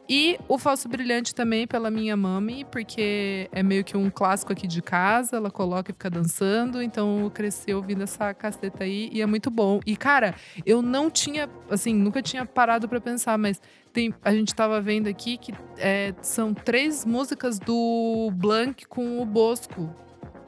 E 0.09 0.39
o 0.47 0.57
Falso 0.57 0.89
Brilhante 0.89 1.35
também, 1.35 1.67
pela 1.67 1.91
minha 1.91 2.17
mami, 2.17 2.65
porque 2.71 3.49
é 3.51 3.63
meio 3.63 3.83
que 3.83 3.97
um 3.97 4.09
clássico 4.09 4.53
aqui 4.53 4.67
de 4.67 4.81
casa, 4.81 5.37
ela 5.37 5.51
coloca 5.51 5.91
e 5.91 5.95
fica 5.95 6.09
dançando, 6.09 6.81
então 6.81 7.21
eu 7.21 7.31
cresci 7.31 7.75
ouvindo 7.75 8.05
essa 8.05 8.33
caceta 8.33 8.85
aí 8.85 9.09
e 9.13 9.21
é 9.21 9.27
muito 9.27 9.51
bom. 9.51 9.81
E, 9.85 9.97
cara, 9.97 10.35
eu 10.65 10.81
não 10.81 11.11
tinha, 11.11 11.49
assim, 11.69 11.93
nunca 11.93 12.23
tinha 12.23 12.47
parado 12.47 12.89
pra 12.89 13.01
pensar, 13.01 13.37
mas 13.37 13.61
tem, 13.93 14.15
a 14.23 14.33
gente 14.33 14.55
tava 14.55 14.81
vendo 14.81 15.09
aqui 15.09 15.39
que 15.39 15.53
é, 15.77 16.15
são 16.23 16.55
três 16.55 17.05
músicas 17.05 17.59
do 17.59 18.31
Blank 18.35 18.87
com 18.87 19.21
o 19.21 19.25
Bosco. 19.25 19.91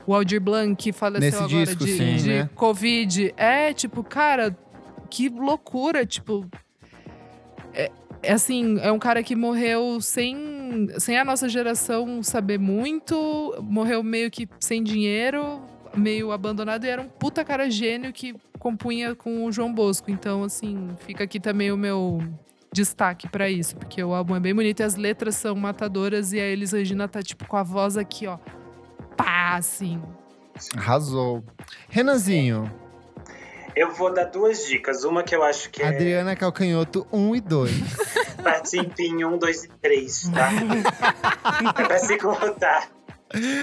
O 0.07 0.15
Aldir 0.15 0.41
Blanc, 0.41 0.75
que 0.77 0.93
faleceu 0.93 1.31
Nesse 1.31 1.37
agora 1.55 1.67
disco, 1.67 1.85
de, 1.85 1.97
sim, 1.97 2.17
de 2.17 2.29
né? 2.29 2.51
Covid. 2.55 3.35
É, 3.37 3.75
tipo, 3.75 4.03
cara, 4.03 4.57
que 5.11 5.29
loucura, 5.29 6.07
tipo. 6.07 6.47
É, 7.75 7.91
é 8.23 8.33
assim, 8.33 8.79
é 8.81 8.91
um 8.91 8.99
cara 8.99 9.23
que 9.23 9.37
morreu 9.37 10.01
sem, 10.01 10.89
sem 10.99 11.19
a 11.19 11.25
nossa 11.25 11.49
geração 11.49 12.23
saber 12.23 12.59
muito, 12.59 13.55
morreu 13.62 14.03
meio 14.03 14.31
que 14.31 14.49
sem 14.61 14.83
dinheiro, 14.83 15.62
meio 15.97 16.33
abandonado, 16.33 16.85
e 16.85 16.89
era 16.89 17.01
um 17.01 17.09
puta 17.09 17.45
cara 17.45 17.71
gênio 17.71 18.12
que 18.12 18.35
compunha 18.59 19.14
com 19.14 19.45
o 19.45 19.53
João 19.53 19.73
Bosco. 19.73 20.11
Então, 20.11 20.45
assim, 20.45 20.91
fica 20.99 21.25
aqui 21.25 21.41
também 21.41 21.71
o 21.73 21.77
meu 21.77 22.21
destaque 22.73 23.29
pra 23.29 23.49
isso, 23.49 23.77
porque 23.77 24.03
o 24.03 24.12
álbum 24.14 24.37
é 24.37 24.41
bem 24.41 24.55
bonito 24.55 24.81
e 24.81 24.83
as 24.83 24.97
letras 24.97 25.37
são 25.37 25.55
matadoras, 25.55 26.33
e 26.33 26.41
a 26.41 26.45
Elis 26.45 26.73
Regina 26.73 27.09
tá, 27.09 27.23
tipo, 27.23 27.47
com 27.47 27.57
a 27.57 27.62
voz 27.62 27.97
aqui, 27.97 28.27
ó. 28.27 28.39
Pá, 29.16 29.57
assim. 29.57 30.01
Arrasou. 30.77 31.43
Renanzinho, 31.89 32.71
Eu 33.79 33.93
vou 33.93 34.12
dar 34.12 34.24
duas 34.24 34.66
dicas. 34.66 35.05
Uma 35.05 35.22
que 35.22 35.37
eu 35.37 35.45
acho 35.45 35.70
que 35.70 35.81
é 35.85 35.87
Adriana 35.87 36.35
Calcanhoto 36.35 37.07
1 37.12 37.37
e 37.37 37.41
2. 37.41 37.72
participe 38.43 39.05
em 39.05 39.24
1, 39.24 39.39
2 39.39 39.64
e 39.64 39.68
3, 39.68 40.31
tá? 40.31 40.51
é 41.79 41.87
pra 41.87 41.99
se 42.01 42.18
contar. 42.18 42.91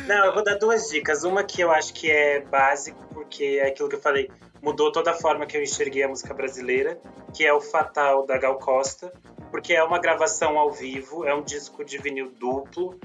Não, 0.07 0.27
eu 0.27 0.33
vou 0.33 0.41
dar 0.41 0.55
duas 0.55 0.87
dicas. 0.87 1.25
Uma 1.25 1.43
que 1.43 1.59
eu 1.59 1.69
acho 1.69 1.93
que 1.93 2.09
é 2.09 2.39
básico, 2.39 2.97
porque 3.13 3.59
é 3.61 3.67
aquilo 3.67 3.89
que 3.89 3.95
eu 3.95 4.01
falei, 4.01 4.31
mudou 4.61 4.89
toda 4.89 5.11
a 5.11 5.15
forma 5.15 5.45
que 5.45 5.57
eu 5.57 5.61
enxerguei 5.61 6.03
a 6.03 6.07
música 6.07 6.33
brasileira, 6.33 6.97
que 7.33 7.45
é 7.45 7.51
o 7.51 7.59
Fatal 7.59 8.25
da 8.25 8.37
Gal 8.37 8.57
Costa, 8.57 9.11
porque 9.51 9.73
é 9.73 9.83
uma 9.83 9.99
gravação 9.99 10.57
ao 10.57 10.71
vivo, 10.71 11.25
é 11.25 11.35
um 11.35 11.43
disco 11.43 11.83
de 11.83 11.97
vinil 11.97 12.31
duplo. 12.39 12.97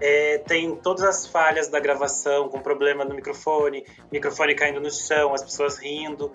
É, 0.00 0.38
tem 0.38 0.74
todas 0.76 1.04
as 1.04 1.26
falhas 1.26 1.68
da 1.68 1.78
gravação, 1.78 2.48
com 2.48 2.60
problema 2.60 3.04
no 3.04 3.14
microfone, 3.14 3.86
microfone 4.10 4.54
caindo 4.54 4.80
no 4.80 4.90
chão, 4.90 5.32
as 5.32 5.42
pessoas 5.42 5.78
rindo. 5.78 6.32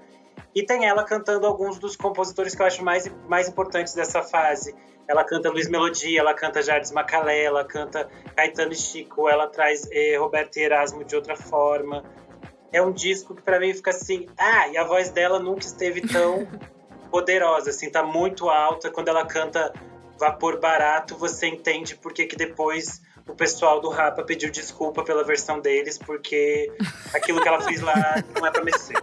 E 0.56 0.64
tem 0.64 0.86
ela 0.86 1.04
cantando 1.04 1.46
alguns 1.46 1.78
dos 1.78 1.96
compositores 1.96 2.56
que 2.56 2.62
eu 2.62 2.66
acho 2.66 2.84
mais, 2.84 3.12
mais 3.28 3.48
importantes 3.48 3.94
dessa 3.94 4.22
fase. 4.24 4.74
ela 5.08 5.24
canta 5.24 5.50
Luiz 5.50 5.68
Melodia, 5.68 6.20
ela 6.20 6.34
canta 6.34 6.62
Jardim 6.62 6.94
Macalé, 6.94 7.44
ela 7.44 7.66
canta 7.66 8.10
Caetano 8.36 8.72
e 8.72 8.76
Chico, 8.76 9.28
ela 9.28 9.48
traz 9.48 9.88
eh, 9.92 10.18
Roberto 10.18 10.58
e 10.58 10.62
Erasmo 10.62 11.04
de 11.04 11.16
outra 11.16 11.36
forma. 11.36 12.04
É 12.72 12.82
um 12.82 12.92
disco 12.92 13.36
que 13.36 13.42
para 13.42 13.60
mim 13.60 13.74
fica 13.74 13.90
assim, 13.90 14.28
ah, 14.38 14.68
e 14.68 14.78
a 14.78 14.84
voz 14.84 15.10
dela 15.10 15.40
nunca 15.40 15.66
esteve 15.66 16.02
tão 16.02 16.48
poderosa, 17.10 17.72
assim, 17.72 17.90
tá 17.90 18.04
muito 18.04 18.50
alta. 18.50 18.92
Quando 18.92 19.08
ela 19.08 19.26
canta 19.26 19.74
Vapor 20.20 20.60
Barato, 20.60 21.18
você 21.18 21.48
entende 21.48 21.96
por 21.96 22.14
que 22.14 22.26
que 22.26 22.36
depois 22.36 23.02
o 23.30 23.36
pessoal 23.36 23.80
do 23.80 23.90
Rapa 23.90 24.24
pediu 24.24 24.52
desculpa 24.52 25.04
pela 25.04 25.24
versão 25.24 25.60
deles, 25.60 25.98
porque 25.98 26.72
aquilo 27.14 27.42
que 27.42 27.48
ela 27.48 27.62
fez 27.62 27.82
lá 27.82 27.96
não 28.36 28.46
é 28.46 28.52
pra 28.52 28.64
mexer. 28.64 28.96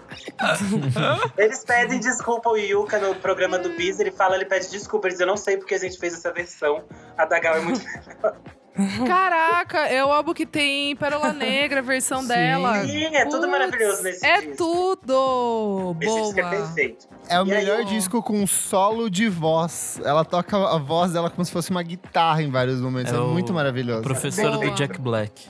Eles 1.39 1.65
pedem 1.65 2.01
desculpa 2.01 2.49
ao 2.49 2.59
Yuka 2.59 2.99
no 2.99 3.15
programa 3.15 3.59
do 3.59 3.71
Biz, 3.71 4.01
ele 4.01 4.11
fala, 4.11 4.35
ele 4.35 4.45
pede 4.45 4.71
desculpa, 4.71 5.07
ele 5.07 5.15
diz, 5.15 5.21
eu 5.21 5.27
não 5.27 5.37
sei 5.37 5.57
porque 5.57 5.75
a 5.75 5.79
gente 5.79 5.99
fez 5.99 6.15
essa 6.15 6.33
versão, 6.33 6.85
a 7.17 7.25
da 7.25 7.39
Gal 7.39 7.57
é 7.57 7.61
muito 7.61 7.85
Caraca, 9.07 9.87
é 9.87 10.05
o 10.05 10.13
álbum 10.13 10.35
que 10.35 10.45
tem 10.45 10.95
Pérola 10.97 11.33
Negra, 11.33 11.79
a 11.81 11.83
versão 11.83 12.21
Sim. 12.23 12.29
dela. 12.29 12.85
Sim, 12.85 13.05
é 13.07 13.25
tudo 13.25 13.39
Putz, 13.41 13.51
maravilhoso 13.51 14.03
nesse 14.03 14.25
É 14.27 14.41
disco. 14.43 14.57
tudo! 14.57 15.97
Esse 16.01 16.23
disco 16.23 16.39
é 16.41 16.43
Boa! 16.43 16.51
perfeito. 16.57 17.09
É 17.29 17.41
o 17.41 17.47
E 17.47 17.53
aí, 17.53 17.59
melhor 17.59 17.81
ó. 17.81 17.85
disco 17.85 18.23
com 18.23 18.47
solo 18.47 19.09
de 19.09 19.29
voz. 19.29 20.01
Ela 20.05 20.25
toca 20.25 20.57
a 20.57 20.79
voz 20.79 21.13
dela 21.13 21.31
como 21.31 21.45
se 21.45 21.51
fosse 21.51 21.71
uma 21.71 21.83
guitarra 21.83 22.43
em 22.43 22.51
vários 22.51 22.81
momentos. 22.81 23.13
É, 23.13 23.17
É 23.17 23.21
muito 23.21 23.53
maravilhoso. 23.53 24.03
Professor 24.03 24.53
Boa. 24.53 24.65
do 24.67 24.71
Jack 24.75 25.01
Black. 25.01 25.49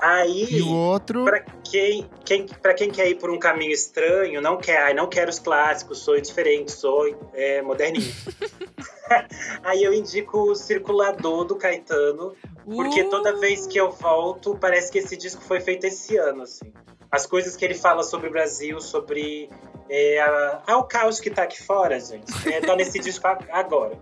Aí, 0.00 0.48
E 0.50 0.62
o 0.62 0.68
outro. 0.74 1.24
pra 1.24 1.40
quem, 1.62 2.08
quem, 2.24 2.46
pra 2.60 2.74
quem 2.74 2.90
quer 2.90 3.08
ir 3.08 3.14
por 3.16 3.30
um 3.30 3.38
caminho 3.38 3.70
estranho, 3.70 4.40
não 4.40 4.56
quer, 4.56 4.82
ai, 4.82 4.94
não 4.94 5.06
quero 5.08 5.30
os 5.30 5.38
clássicos, 5.38 5.98
sou 6.00 6.20
diferente, 6.20 6.72
sou 6.72 7.04
é, 7.34 7.62
moderninho. 7.62 8.12
Aí 9.62 9.82
eu 9.82 9.92
indico 9.92 10.38
o 10.50 10.54
Circulador 10.54 11.44
do 11.44 11.56
Caetano, 11.56 12.34
porque 12.64 13.02
Uh! 13.02 13.10
toda 13.10 13.38
vez 13.38 13.66
que 13.66 13.78
eu 13.78 13.90
volto, 13.90 14.56
parece 14.56 14.90
que 14.90 14.98
esse 14.98 15.16
disco 15.16 15.42
foi 15.42 15.60
feito 15.60 15.84
esse 15.84 16.16
ano, 16.16 16.42
assim. 16.42 16.72
As 17.10 17.26
coisas 17.26 17.56
que 17.56 17.64
ele 17.64 17.74
fala 17.74 18.02
sobre 18.02 18.28
o 18.28 18.30
Brasil, 18.30 18.80
sobre 18.80 19.50
é, 19.88 20.20
a, 20.20 20.62
ah, 20.66 20.78
o 20.78 20.84
caos 20.84 21.20
que 21.20 21.30
tá 21.30 21.42
aqui 21.42 21.62
fora, 21.62 22.00
gente. 22.00 22.32
É, 22.50 22.60
tá 22.60 22.74
nesse 22.74 22.98
disco 23.00 23.26
agora. 23.50 23.98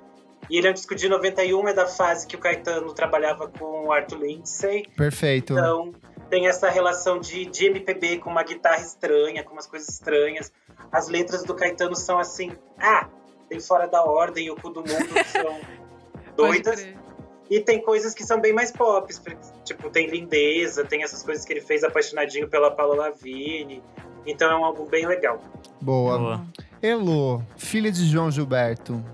E 0.49 0.59
ele 0.59 0.67
é 0.67 0.71
um 0.71 0.75
disco 0.75 0.95
de 0.95 1.09
91, 1.09 1.69
é 1.69 1.73
da 1.73 1.87
fase 1.87 2.27
que 2.27 2.35
o 2.35 2.39
Caetano 2.39 2.93
trabalhava 2.93 3.49
com 3.49 3.87
o 3.87 3.93
Arthur 3.93 4.19
Lindsay. 4.19 4.85
Perfeito. 4.97 5.53
Então, 5.53 5.93
tem 6.29 6.49
essa 6.49 6.69
relação 6.69 7.21
de, 7.21 7.45
de 7.47 7.67
MPB 7.67 8.19
com 8.19 8.31
uma 8.31 8.43
guitarra 8.43 8.81
estranha, 8.81 9.45
com 9.45 9.53
umas 9.53 9.67
coisas 9.67 9.89
estranhas. 9.89 10.53
As 10.91 11.09
letras 11.09 11.45
do 11.45 11.55
Caetano 11.55 11.95
são 11.95 12.19
assim, 12.19 12.53
ah, 12.79 13.09
tem 13.51 13.61
fora 13.61 13.87
da 13.87 14.03
ordem, 14.05 14.49
o 14.49 14.57
cu 14.57 14.71
do 14.71 14.81
mundo 14.81 15.25
são 15.27 15.61
Pode 16.37 16.63
doidas. 16.63 16.89
E 17.51 17.59
tem 17.59 17.83
coisas 17.83 18.15
que 18.15 18.23
são 18.23 18.41
bem 18.41 18.53
mais 18.53 18.71
pop, 18.71 19.13
tipo, 19.65 19.91
tem 19.91 20.07
Lindeza, 20.07 20.85
tem 20.85 21.03
essas 21.03 21.21
coisas 21.25 21.45
que 21.45 21.53
ele 21.53 21.61
fez 21.61 21.83
apaixonadinho 21.83 22.49
pela 22.49 22.71
Paula 22.71 22.95
Lavigne. 22.95 23.83
Então 24.25 24.49
é 24.49 24.57
um 24.57 24.65
álbum 24.65 24.87
bem 24.87 25.05
legal. 25.05 25.43
Boa. 25.81 26.17
Boa. 26.17 26.47
Elô, 26.81 27.43
filha 27.57 27.91
de 27.91 28.07
João 28.07 28.31
Gilberto. 28.31 29.05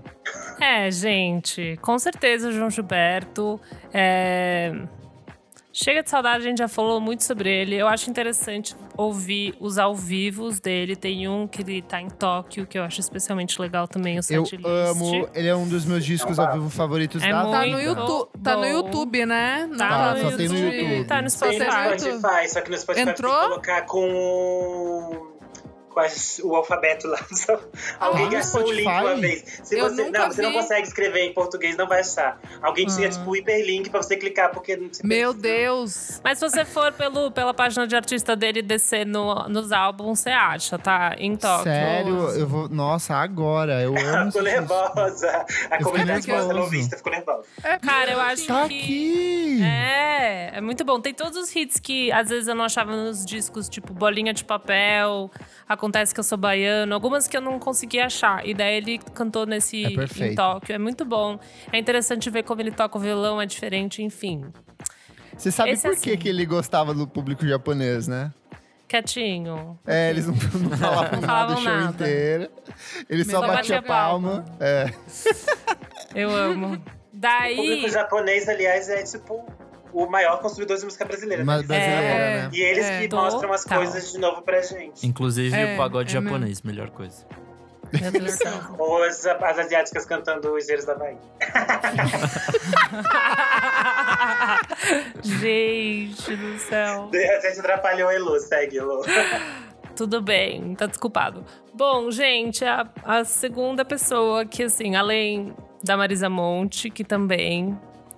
É, 0.61 0.91
gente, 0.91 1.77
com 1.81 1.97
certeza 1.97 2.49
o 2.49 2.51
João 2.51 2.69
Gilberto. 2.69 3.59
é, 3.91 4.71
Chega 5.79 6.01
de 6.01 6.09
saudade, 6.09 6.37
a 6.43 6.49
gente 6.49 6.57
já 6.57 6.67
falou 6.67 6.99
muito 6.99 7.23
sobre 7.23 7.51
ele. 7.51 7.75
Eu 7.75 7.87
acho 7.87 8.09
interessante 8.09 8.75
ouvir 8.97 9.55
os 9.59 9.77
ao 9.77 9.93
vivos 9.93 10.59
dele. 10.59 10.95
Tem 10.95 11.27
um 11.27 11.45
que 11.47 11.61
ele 11.61 11.83
tá 11.83 12.01
em 12.01 12.09
Tóquio, 12.09 12.65
que 12.65 12.79
eu 12.79 12.83
acho 12.83 12.99
especialmente 12.99 13.61
legal 13.61 13.87
também, 13.87 14.15
o 14.15 14.17
Eu 14.17 14.23
setlist. 14.23 14.65
amo. 14.65 15.29
Ele 15.35 15.47
é 15.47 15.55
um 15.55 15.67
dos 15.67 15.85
meus 15.85 16.03
discos 16.03 16.39
ao 16.39 16.51
vivo 16.53 16.67
favoritos 16.71 17.21
É 17.21 17.29
da 17.31 17.43
muito 17.43 17.51
Tá 17.51 17.65
no, 17.67 17.79
YouTube, 17.79 18.29
tá 18.43 18.55
no. 18.57 18.65
YouTube, 18.65 19.25
né? 19.27 19.67
Não 19.69 19.77
Tá, 19.77 20.15
só 20.17 20.35
tem 20.35 20.47
no 20.47 20.55
YouTube. 20.57 21.05
Tá 21.05 21.15
no 21.17 21.21
Tem 21.21 21.29
Spotify. 21.29 21.59
no 21.65 21.71
certo? 21.71 21.99
Spotify, 22.01 22.49
só 22.49 22.61
que 22.61 22.71
no 22.71 22.77
Spotify 22.79 23.09
Entrou? 23.11 23.31
tem 23.33 23.41
que 23.41 23.47
colocar 23.49 23.81
com, 23.85 25.36
com 25.97 25.99
as- 26.05 26.39
o 26.43 26.55
alfabeto 26.55 27.07
lá. 27.07 27.17
Alguém 27.99 28.27
Ah, 28.27 28.29
gastou 28.29 28.63
o 28.67 28.71
link 28.71 28.85
uma 28.87 29.15
vez. 29.15 29.61
Se 29.63 29.77
Eu 29.77 29.89
você, 29.89 30.03
nunca 30.03 30.19
não, 30.19 30.31
você 30.31 30.41
não 30.43 30.49
vi. 30.51 30.55
consegue 30.57 30.87
escrever 30.87 31.21
em 31.21 31.33
português, 31.33 31.75
não 31.75 31.87
vai 31.87 32.01
achar. 32.01 32.39
Alguém 32.61 32.85
tinha, 32.85 33.07
Ah. 33.07 33.11
tipo, 33.11 33.29
o 33.31 33.35
hiperlink 33.35 33.89
pra 33.89 34.01
você 34.01 34.15
clicar, 34.15 34.51
porque 34.51 34.75
não 34.77 34.93
se 34.93 35.05
Meu 35.05 35.33
precisa. 35.33 35.57
Deus! 35.57 36.21
Mas 36.23 36.37
se 36.37 36.47
você 36.49 36.63
for 36.65 36.91
pelo, 36.93 37.31
pela 37.31 37.53
página 37.53 37.87
de 37.87 37.95
artista 37.95 38.35
dele 38.35 38.61
descer 38.61 39.05
no, 39.05 39.47
nos 39.49 39.71
álbuns, 39.71 40.19
você 40.19 40.29
acha, 40.29 40.77
tá? 40.77 41.15
Em 41.17 41.35
Tóquio. 41.35 41.63
Sério, 41.63 42.29
eu 42.31 42.47
vou. 42.47 42.69
Nossa, 42.69 43.15
agora. 43.15 43.81
Eu 43.81 43.93
amo. 43.97 44.31
Ficou 44.31 44.43
nervosa. 44.43 45.45
A 45.71 45.83
comunidade 45.83 46.27
barcelonista 46.27 46.97
ficou 46.97 47.11
nervosa. 47.11 47.43
É, 47.63 47.77
Cara, 47.79 48.11
eu 48.11 48.19
acho 48.21 48.45
Tá 48.47 48.67
que. 48.67 48.79
aqui! 48.81 49.61
É, 49.63 50.57
é 50.57 50.61
muito 50.61 50.83
bom. 50.85 50.99
Tem 50.99 51.13
todos 51.13 51.37
os 51.37 51.55
hits 51.55 51.79
que 51.79 52.11
às 52.11 52.29
vezes 52.29 52.47
eu 52.47 52.55
não 52.55 52.65
achava 52.65 52.95
nos 52.95 53.25
discos, 53.25 53.67
tipo 53.69 53.93
Bolinha 53.93 54.33
de 54.33 54.43
Papel, 54.43 55.31
Acontece 55.87 56.13
que 56.13 56.19
eu 56.19 56.23
sou 56.23 56.37
baiano, 56.37 56.93
algumas 56.93 57.29
que 57.29 57.37
eu 57.37 57.39
não 57.39 57.57
consegui 57.59 57.97
achar. 57.97 58.45
E 58.45 58.53
daí 58.53 58.75
ele 58.75 58.97
cantou 59.13 59.45
nesse 59.45 59.85
É 59.85 59.89
perfeito. 59.95 60.33
em 60.33 60.35
Tóquio. 60.35 60.75
É 60.75 60.77
muito 60.77 61.05
bom. 61.05 61.39
É 61.71 61.77
interessante 61.79 62.29
ver 62.29 62.43
como 62.43 62.61
ele 62.61 62.71
toca 62.71 62.97
o 62.97 63.01
violão, 63.01 63.41
é 63.41 63.45
diferente, 63.45 64.03
enfim. 64.03 64.45
Você 65.37 65.49
sabe 65.49 65.69
Esse 65.71 65.87
por 65.87 65.95
que, 65.95 66.09
assim. 66.11 66.17
que 66.19 66.27
ele 66.27 66.45
gostava 66.45 66.93
do 66.93 67.07
público 67.07 67.47
japonês, 67.47 68.05
né? 68.05 68.33
Quietinho. 68.85 69.79
É, 69.87 70.09
eles 70.09 70.27
não, 70.27 70.33
não 70.59 70.77
falavam 70.77 71.21
Não 71.21 71.21
nada 71.21 71.21
o 71.21 71.21
falavam 71.21 71.57
show 71.57 71.73
nada. 71.73 71.89
inteiro. 72.03 72.49
Ele 73.09 73.23
só 73.23 73.31
Só 73.31 73.39
batia 73.41 73.55
batia 73.55 73.81
palma. 73.81 74.29
palma. 74.41 74.45
É. 74.59 74.93
Eu 76.13 76.35
amo. 76.35 76.73
O 76.75 76.81
Daí. 77.13 77.55
público 77.55 77.89
japonês, 77.89 78.49
aliás, 78.49 78.89
é 78.89 79.03
tipo 79.03 79.45
o 80.03 80.09
maior 80.09 80.39
consumidor 80.41 80.77
de 80.77 80.85
música 80.85 81.05
brasileira. 81.05 81.43
Mas 81.43 81.61
né? 81.61 81.67
brasileira, 81.67 82.03
É. 82.03 82.41
né? 82.43 82.49
E 82.53 82.61
eles 82.61 82.85
É. 82.85 83.07
que 83.07 83.15
mostram 83.15 83.51
as 83.53 83.63
coisas 83.63 84.11
de 84.11 84.17
novo 84.19 84.41
pra 84.41 84.61
gente. 84.61 85.07
Inclusive 85.07 85.55
É, 85.55 85.73
o 85.73 85.77
pagode 85.77 86.15
é 86.15 86.19
mesmo. 86.19 86.35
japonês, 86.37 86.61
melhor 86.61 86.89
coisa. 86.91 87.25
Meu 88.01 88.11
Deus 88.11 88.25
do 88.25 88.31
céu. 88.31 88.53
Ou 88.77 89.03
as, 89.03 89.25
as 89.25 89.59
asiáticas 89.59 90.05
cantando 90.05 90.53
os 90.53 90.67
Eiros 90.67 90.85
da 90.85 90.95
Bahia. 90.95 91.17
Gente 95.23 96.35
do 96.35 96.59
céu. 96.59 97.09
A 97.13 97.39
gente 97.47 97.59
atrapalhou 97.59 98.11
Elu, 98.11 98.39
segue, 98.39 98.77
Elu. 98.77 99.01
Tudo 99.95 100.21
bem, 100.21 100.75
tá 100.75 100.85
desculpado. 100.85 101.43
Bom, 101.73 102.11
gente, 102.11 102.63
a, 102.63 102.87
a 103.03 103.23
segunda 103.23 103.83
pessoa 103.83 104.45
que, 104.45 104.61
assim, 104.63 104.95
além 104.95 105.55
da 105.83 105.97
Marisa 105.97 106.29
Monte, 106.29 106.89
que 106.91 107.03
também 107.03 107.75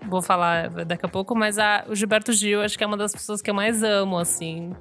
vou 0.08 0.22
falar 0.22 0.70
daqui 0.86 1.06
a 1.06 1.10
pouco, 1.10 1.36
mas 1.36 1.58
a, 1.58 1.86
o 1.88 1.96
Gilberto 1.96 2.32
Gil, 2.32 2.62
acho 2.62 2.78
que 2.78 2.84
é 2.84 2.88
uma 2.88 2.98
das 2.98 3.12
pessoas 3.12 3.42
que 3.42 3.50
eu 3.50 3.54
mais 3.54 3.84
amo, 3.84 4.18
assim. 4.18 4.74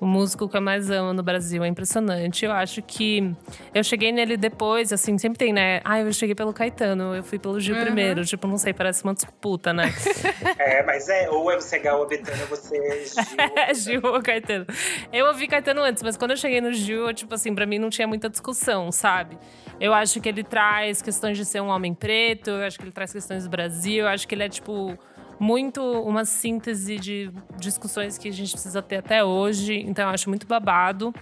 O 0.00 0.06
músico 0.06 0.48
que 0.48 0.56
eu 0.56 0.60
mais 0.60 0.90
amo 0.90 1.12
no 1.12 1.22
Brasil. 1.24 1.64
É 1.64 1.66
impressionante. 1.68 2.44
Eu 2.44 2.52
acho 2.52 2.80
que 2.82 3.34
eu 3.74 3.82
cheguei 3.82 4.12
nele 4.12 4.36
depois, 4.36 4.92
assim, 4.92 5.18
sempre 5.18 5.36
tem, 5.38 5.52
né? 5.52 5.80
Ah, 5.84 5.98
eu 6.00 6.12
cheguei 6.12 6.36
pelo 6.36 6.52
Caetano, 6.52 7.16
eu 7.16 7.22
fui 7.24 7.36
pelo 7.38 7.58
Gil 7.58 7.74
Uhum. 7.74 7.82
primeiro. 7.82 8.24
Tipo, 8.24 8.46
não 8.46 8.56
sei, 8.58 8.72
parece 8.72 9.02
uma 9.02 9.12
disputa, 9.14 9.72
né? 9.72 9.92
É, 10.58 10.82
mas 10.84 11.08
é, 11.08 11.28
ou 11.30 11.50
é 11.50 11.56
você 11.56 11.78
Gal 11.78 11.98
ou 12.00 12.06
Betânia, 12.06 12.44
você 12.46 12.76
é 12.76 13.04
Gil. 13.04 13.24
É, 13.56 13.74
Gil 13.74 14.00
ou 14.04 14.22
Caetano. 14.22 14.66
Eu 15.12 15.26
ouvi 15.26 15.46
Caetano 15.48 15.82
antes, 15.82 16.02
mas 16.02 16.16
quando 16.16 16.32
eu 16.32 16.36
cheguei 16.36 16.60
no 16.60 16.72
Gil, 16.72 17.12
tipo 17.12 17.34
assim, 17.34 17.54
pra 17.54 17.66
mim 17.66 17.78
não 17.78 17.90
tinha 17.90 18.06
muita 18.06 18.28
discussão, 18.28 18.92
sabe? 18.92 19.36
Eu 19.80 19.92
acho 19.94 20.20
que 20.20 20.28
ele 20.28 20.42
traz 20.44 21.00
questões 21.02 21.36
de 21.36 21.44
ser 21.44 21.60
um 21.60 21.68
homem 21.68 21.92
preto, 21.94 22.50
eu 22.50 22.64
acho 22.64 22.78
que 22.78 22.84
ele 22.84 22.92
traz 22.92 23.12
questões 23.12 23.44
do 23.44 23.50
Brasil, 23.50 24.04
eu 24.04 24.08
acho 24.08 24.26
que 24.28 24.34
ele 24.34 24.42
é, 24.44 24.48
tipo, 24.48 24.96
muito 25.38 25.80
uma 26.02 26.24
síntese 26.24 26.96
de 26.98 27.30
discussões 27.58 28.18
que 28.18 28.28
a 28.28 28.32
gente 28.32 28.52
precisa 28.52 28.82
ter 28.82 28.96
até 28.96 29.24
hoje, 29.24 29.74
então 29.86 30.04
eu 30.06 30.10
acho 30.10 30.28
muito 30.28 30.46
babado. 30.46 31.14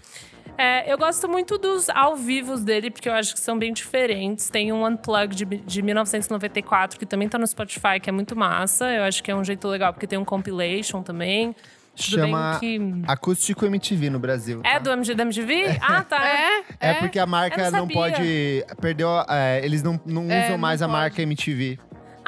É, 0.59 0.91
eu 0.91 0.97
gosto 0.97 1.29
muito 1.29 1.59
dos 1.59 1.91
ao 1.91 2.17
vivos 2.17 2.65
dele, 2.65 2.91
porque 2.91 3.09
eu 3.09 3.13
acho 3.13 3.35
que 3.35 3.41
são 3.41 3.59
bem 3.59 3.73
diferentes. 3.75 4.49
Tem 4.49 4.73
um 4.73 4.87
Unplugged 4.87 5.45
de, 5.45 5.57
de 5.59 5.83
1994, 5.83 6.99
que 6.99 7.05
também 7.05 7.29
tá 7.29 7.37
no 7.37 7.47
Spotify, 7.47 8.01
que 8.01 8.09
é 8.09 8.13
muito 8.13 8.35
massa. 8.35 8.91
Eu 8.91 9.03
acho 9.03 9.23
que 9.23 9.31
é 9.31 9.35
um 9.37 9.45
jeito 9.45 9.69
legal, 9.69 9.93
porque 9.93 10.07
tem 10.07 10.19
um 10.19 10.25
compilation 10.25 11.03
também. 11.03 11.55
Tudo 11.95 12.21
Chama 12.21 12.59
bem 12.61 13.03
que... 13.05 13.11
Acústico 13.11 13.65
MTV 13.65 14.11
no 14.11 14.19
Brasil. 14.19 14.61
É 14.65 14.75
tá? 14.75 14.79
do 14.81 14.91
MG, 14.91 15.15
da 15.15 15.23
MTV? 15.25 15.79
Ah, 15.81 16.03
tá. 16.03 16.29
É, 16.29 16.65
É 16.79 16.95
porque 16.95 17.19
a 17.19 17.25
marca 17.25 17.63
Eu 17.63 17.73
não 17.73 17.79
não, 17.81 17.89
pode. 17.89 18.65
Perdeu. 18.81 19.09
é, 19.29 19.65
eles 19.65 19.83
não, 19.83 19.99
não 20.05 20.31
É, 20.31 20.41
usam 20.41 20.51
não 20.53 20.59
mais 20.59 20.83
a 20.83 20.87
pode. 20.87 20.99
marca 20.99 21.23
MTV. 21.23 21.79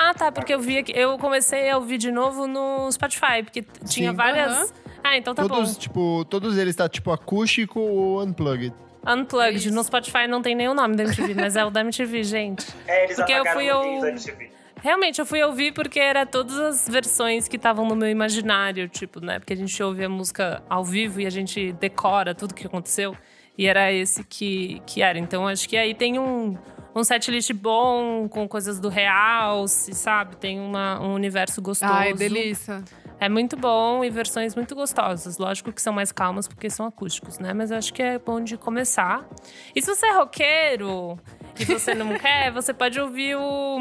Ah, 0.01 0.15
tá, 0.15 0.31
porque 0.31 0.55
eu 0.55 0.61
vi 0.61 0.79
aqui. 0.79 0.93
Eu 0.95 1.19
comecei 1.19 1.69
a 1.69 1.77
ouvir 1.77 1.99
de 1.99 2.13
novo 2.13 2.47
no 2.47 2.89
Spotify, 2.93 3.43
porque 3.43 3.65
tinha 3.85 4.11
Sim. 4.11 4.17
várias. 4.17 4.53
Aham. 4.53 4.69
Ah, 5.03 5.17
então 5.17 5.35
tá 5.35 5.43
todos, 5.43 5.73
bom. 5.73 5.79
tipo, 5.81 6.25
todos 6.27 6.57
eles 6.57 6.77
tá 6.77 6.89
tipo 6.89 7.11
acústico 7.11 7.81
ou 7.81 8.23
unplugged. 8.23 8.73
Unplugged. 9.05 9.57
Isso. 9.57 9.75
No 9.75 9.83
Spotify 9.83 10.29
não 10.29 10.41
tem 10.41 10.55
nenhum 10.55 10.73
nome 10.73 10.95
da 10.95 11.03
MTV, 11.03 11.35
mas 11.35 11.57
é 11.57 11.65
o 11.65 11.71
da 11.71 11.81
MTV, 11.81 12.23
gente. 12.23 12.65
É, 12.87 13.05
eles 13.05 13.17
Porque 13.17 13.33
eu 13.33 13.45
fui 13.47 13.65
link 13.65 14.01
da 14.01 14.09
MTV. 14.11 14.51
Realmente, 14.81 15.19
eu 15.19 15.27
fui 15.27 15.43
ouvir 15.43 15.73
porque 15.73 15.99
era 15.99 16.25
todas 16.25 16.57
as 16.57 16.89
versões 16.89 17.49
que 17.49 17.57
estavam 17.57 17.85
no 17.85 17.97
meu 17.97 18.09
imaginário, 18.09 18.89
tipo, 18.89 19.19
né? 19.21 19.41
Porque 19.41 19.53
a 19.53 19.57
gente 19.57 19.83
ouve 19.83 20.05
a 20.05 20.09
música 20.09 20.63
ao 20.69 20.85
vivo 20.85 21.21
e 21.21 21.27
a 21.27 21.31
gente 21.31 21.73
decora 21.73 22.37
tudo 22.37 22.55
que 22.55 22.65
aconteceu. 22.65 23.17
E 23.57 23.67
era 23.67 23.93
esse 23.93 24.23
que, 24.23 24.81
que 24.87 25.03
era. 25.03 25.19
Então, 25.19 25.49
acho 25.49 25.69
que 25.69 25.77
aí 25.77 25.93
tem 25.93 26.21
um, 26.21 26.57
um 26.99 27.05
setlist 27.05 27.53
bom, 27.53 28.29
com 28.29 28.49
coisas 28.49 28.81
do 28.81 28.89
real, 28.89 29.67
se 29.69 29.93
sabe? 29.93 30.37
Tem 30.37 30.59
uma, 30.59 31.01
um 31.01 31.15
universo 31.15 31.63
gostoso. 31.63 31.93
Ai, 31.93 32.13
delícia. 32.13 32.83
É 33.21 33.29
muito 33.29 33.57
bom 33.57 34.05
e 34.05 34.11
versões 34.11 34.55
muito 34.55 34.75
gostosas. 34.75 35.39
Lógico 35.39 35.73
que 35.73 35.83
são 35.83 35.93
mais 35.93 36.13
calmas 36.13 36.47
porque 36.47 36.71
são 36.71 36.87
acústicos, 36.87 37.39
né? 37.39 37.53
Mas 37.53 37.71
eu 37.71 37.79
acho 37.79 37.93
que 37.93 38.03
é 38.03 38.19
bom 38.19 38.41
de 38.41 38.57
começar. 38.57 39.29
E 39.75 39.83
se 39.83 39.95
você 39.95 40.07
é 40.07 40.13
roqueiro 40.13 41.19
e 41.59 41.65
você 41.65 41.95
não 41.95 42.15
quer, 42.19 42.53
você 42.53 42.73
pode 42.73 43.01
ouvir 43.01 43.37
o. 43.37 43.79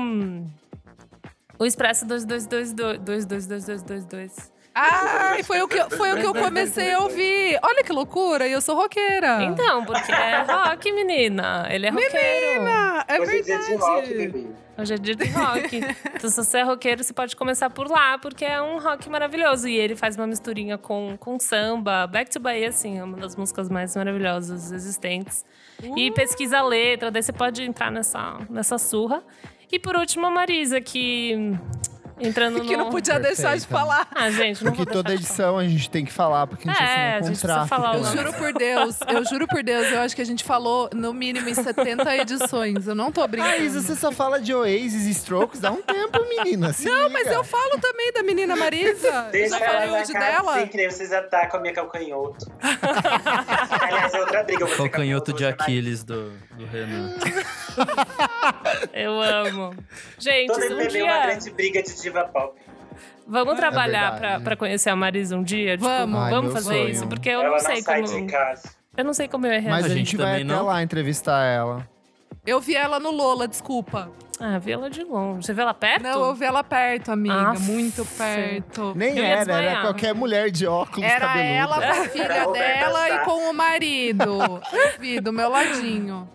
O 1.60 1.66
Expresso 1.66 2.06
2222. 2.08 3.00
222222. 3.00 4.57
Ai, 4.80 5.42
foi 5.42 5.60
o 5.62 5.68
que, 5.68 5.84
foi 5.96 6.14
o 6.14 6.18
que 6.18 6.26
eu 6.26 6.36
comecei 6.36 6.94
a 6.94 7.00
ouvir. 7.00 7.58
Olha 7.64 7.84
que 7.84 7.92
loucura, 7.92 8.48
e 8.48 8.52
eu 8.52 8.62
sou 8.62 8.76
roqueira. 8.76 9.44
Então, 9.44 9.84
porque 9.84 10.12
é 10.12 10.44
rock, 10.44 10.92
menina. 10.92 11.68
Ele 11.70 11.88
é 11.88 11.90
roqueiro. 11.90 12.62
Menina, 12.62 13.06
é 13.08 13.20
Hoje 13.20 13.38
é 13.38 13.42
dia 13.42 13.60
de 13.60 13.76
rock, 13.76 14.08
verdade. 14.08 14.32
bebê. 14.32 14.48
Hoje 14.78 14.94
é 14.94 14.98
dia 14.98 15.16
de 15.16 15.26
rock. 15.30 15.78
então, 16.16 16.30
se 16.30 16.36
você 16.36 16.60
é 16.60 16.64
roqueiro, 16.64 17.04
você 17.04 17.12
pode 17.12 17.36
começar 17.36 17.72
por 17.72 17.90
lá, 17.90 18.20
porque 18.20 18.46
é 18.46 18.62
um 18.62 18.78
rock 18.78 19.10
maravilhoso. 19.10 19.68
E 19.68 19.76
ele 19.76 19.96
faz 19.96 20.16
uma 20.16 20.28
misturinha 20.28 20.78
com, 20.78 21.18
com 21.20 21.40
samba. 21.40 22.06
Back 22.06 22.30
to 22.30 22.40
Bahia, 22.40 22.70
assim, 22.70 23.00
é 23.00 23.04
uma 23.04 23.18
das 23.18 23.36
músicas 23.36 23.70
mais 23.70 23.96
maravilhosas 23.96 24.72
existentes. 24.72 25.44
Uh. 25.82 25.98
E 25.98 26.12
pesquisa 26.12 26.60
a 26.60 26.64
letra, 26.64 27.10
daí 27.10 27.24
você 27.24 27.34
pode 27.34 27.64
entrar 27.64 27.92
nessa, 27.92 28.38
nessa 28.48 28.78
surra. 28.78 29.24
E 29.72 29.80
por 29.80 29.96
último, 29.96 30.28
a 30.28 30.30
Marisa, 30.30 30.80
que. 30.80 31.58
Entrando 32.20 32.62
que 32.62 32.76
no. 32.76 32.86
não 32.86 32.90
podia 32.90 33.20
deixar 33.20 33.58
de 33.58 33.68
falar. 33.68 34.08
Ah, 34.14 34.30
gente, 34.32 34.64
não 34.64 34.72
Porque 34.72 34.86
vou 34.86 34.94
toda 35.04 35.14
edição 35.14 35.58
a 35.58 35.64
gente 35.68 35.90
tem 35.90 36.04
que 36.04 36.12
falar, 36.12 36.48
porque 36.48 36.68
a 36.70 36.74
gente 36.74 36.82
É, 36.84 37.18
assina 37.18 37.30
um 37.32 37.34
contrato. 37.36 37.68
falar 37.68 37.96
Eu 37.96 38.04
juro 38.06 38.34
por 38.34 38.54
Deus, 38.54 39.00
eu 39.08 39.26
juro 39.26 39.48
por 39.48 39.64
Deus, 39.64 39.92
eu 39.92 40.00
acho 40.00 40.16
que 40.16 40.22
a 40.22 40.26
gente 40.26 40.44
falou 40.44 40.90
no 40.94 41.14
mínimo 41.14 41.48
em 41.48 41.54
70 41.54 42.16
edições. 42.18 42.88
Eu 42.88 42.96
não 42.96 43.12
tô 43.12 43.28
brincando. 43.28 43.54
Ah, 43.54 43.58
Isa, 43.58 43.82
você 43.82 43.96
só 43.96 44.12
fala 44.12 44.40
de 44.40 44.54
Oasis 44.54 45.06
e 45.06 45.12
Strokes, 45.12 45.60
dá 45.60 45.72
um 45.72 45.82
tempo, 45.82 46.20
menina. 46.28 46.74
se 46.74 46.86
Não, 46.86 47.08
liga. 47.08 47.10
mas 47.14 47.28
eu 47.28 47.44
falo 47.44 47.78
também 47.80 48.12
da 48.12 48.24
menina 48.24 48.56
Marisa. 48.56 49.08
Eu 49.28 49.32
Deixa 49.32 49.60
já 49.60 49.66
falei 49.66 49.90
hoje 49.92 50.14
dela. 50.14 50.54
sem 50.56 50.68
querer, 50.68 50.92
vocês 50.92 51.14
atacam 51.14 51.60
a 51.60 51.62
minha 51.62 51.74
calcanhoto. 51.74 52.46
Aliás, 53.82 54.14
é 54.14 54.20
outra 54.20 54.44
briga. 54.44 54.66
Calcanhoto 54.68 55.34
de 55.34 55.46
Aquiles 55.46 56.04
do, 56.04 56.32
do 56.58 56.66
Renan. 56.66 57.14
Eu 58.94 59.22
amo. 59.22 59.76
Gente, 60.18 60.48
Toda 60.48 60.66
um 60.66 60.72
é 60.72 60.74
uma 60.74 60.88
dia. 60.88 61.22
grande 61.28 61.50
briga 61.52 61.84
de 61.84 61.90
diva 62.10 62.24
pop. 62.26 62.60
Vamos 63.28 63.56
trabalhar 63.58 64.12
verdade. 64.12 64.20
pra, 64.20 64.40
pra 64.40 64.56
conhecer 64.56 64.90
a 64.90 64.96
Marisa 64.96 65.36
um 65.38 65.44
dia? 65.44 65.78
Tipo, 65.78 65.90
Vamos. 65.90 66.20
Ai, 66.20 66.32
vamos 66.32 66.54
fazer 66.54 66.74
sonho. 66.76 66.90
isso? 66.90 67.08
Porque 67.08 67.30
eu 67.30 67.42
ela 67.42 67.52
não 67.52 67.60
sei 67.60 67.82
sai 67.82 68.02
de 68.04 68.12
como. 68.12 68.28
casa. 68.32 68.70
Eu 68.96 69.06
não 69.06 69.14
sei 69.14 69.28
como 69.28 69.46
eu 69.46 69.52
ia 69.54 69.62
Mas 69.62 69.66
reagir. 69.66 69.84
a 69.84 69.86
A 69.86 69.90
gente 69.98 70.06
gente 70.12 70.18
vai 70.18 70.36
até 70.36 70.44
não? 70.44 70.66
lá 70.66 70.82
entrevistar 70.82 71.44
ela. 71.46 71.88
Eu 72.46 72.60
vi 72.62 72.76
ela 72.76 73.00
no 73.00 73.12
Lola, 73.12 73.48
desculpa. 73.48 74.10
Ah, 74.40 74.58
vi 74.60 74.72
ela 74.72 74.90
de 74.90 75.04
longe. 75.04 75.46
Você 75.46 75.54
vê 75.54 75.62
ela 75.64 75.74
perto? 75.74 76.04
Não, 76.04 76.26
eu 76.28 76.34
vi 76.36 76.46
ela 76.46 76.64
perto, 76.64 77.12
amiga. 77.12 77.50
Aff. 77.52 77.62
muito 77.64 78.06
perto. 78.18 78.94
Nem 78.96 79.18
Eu 79.18 79.24
era, 79.26 79.52
era 79.62 79.82
qualquer 79.82 80.14
mulher 80.16 80.50
de 80.50 80.66
óculos 80.66 81.04
Era 81.10 81.28
cabeluda. 81.28 81.50
ela 81.50 81.76
com 81.82 82.02
a 82.02 82.06
filha 82.06 82.24
Era 82.24 82.44
a 82.44 82.52
dela 82.54 83.10
e 83.10 83.20
com 83.26 83.50
o 83.50 83.54
marido. 83.54 84.40
Eu 84.72 85.00
vi, 85.00 85.20
do 85.20 85.34
meu 85.34 85.50
ladinho. 85.50 86.30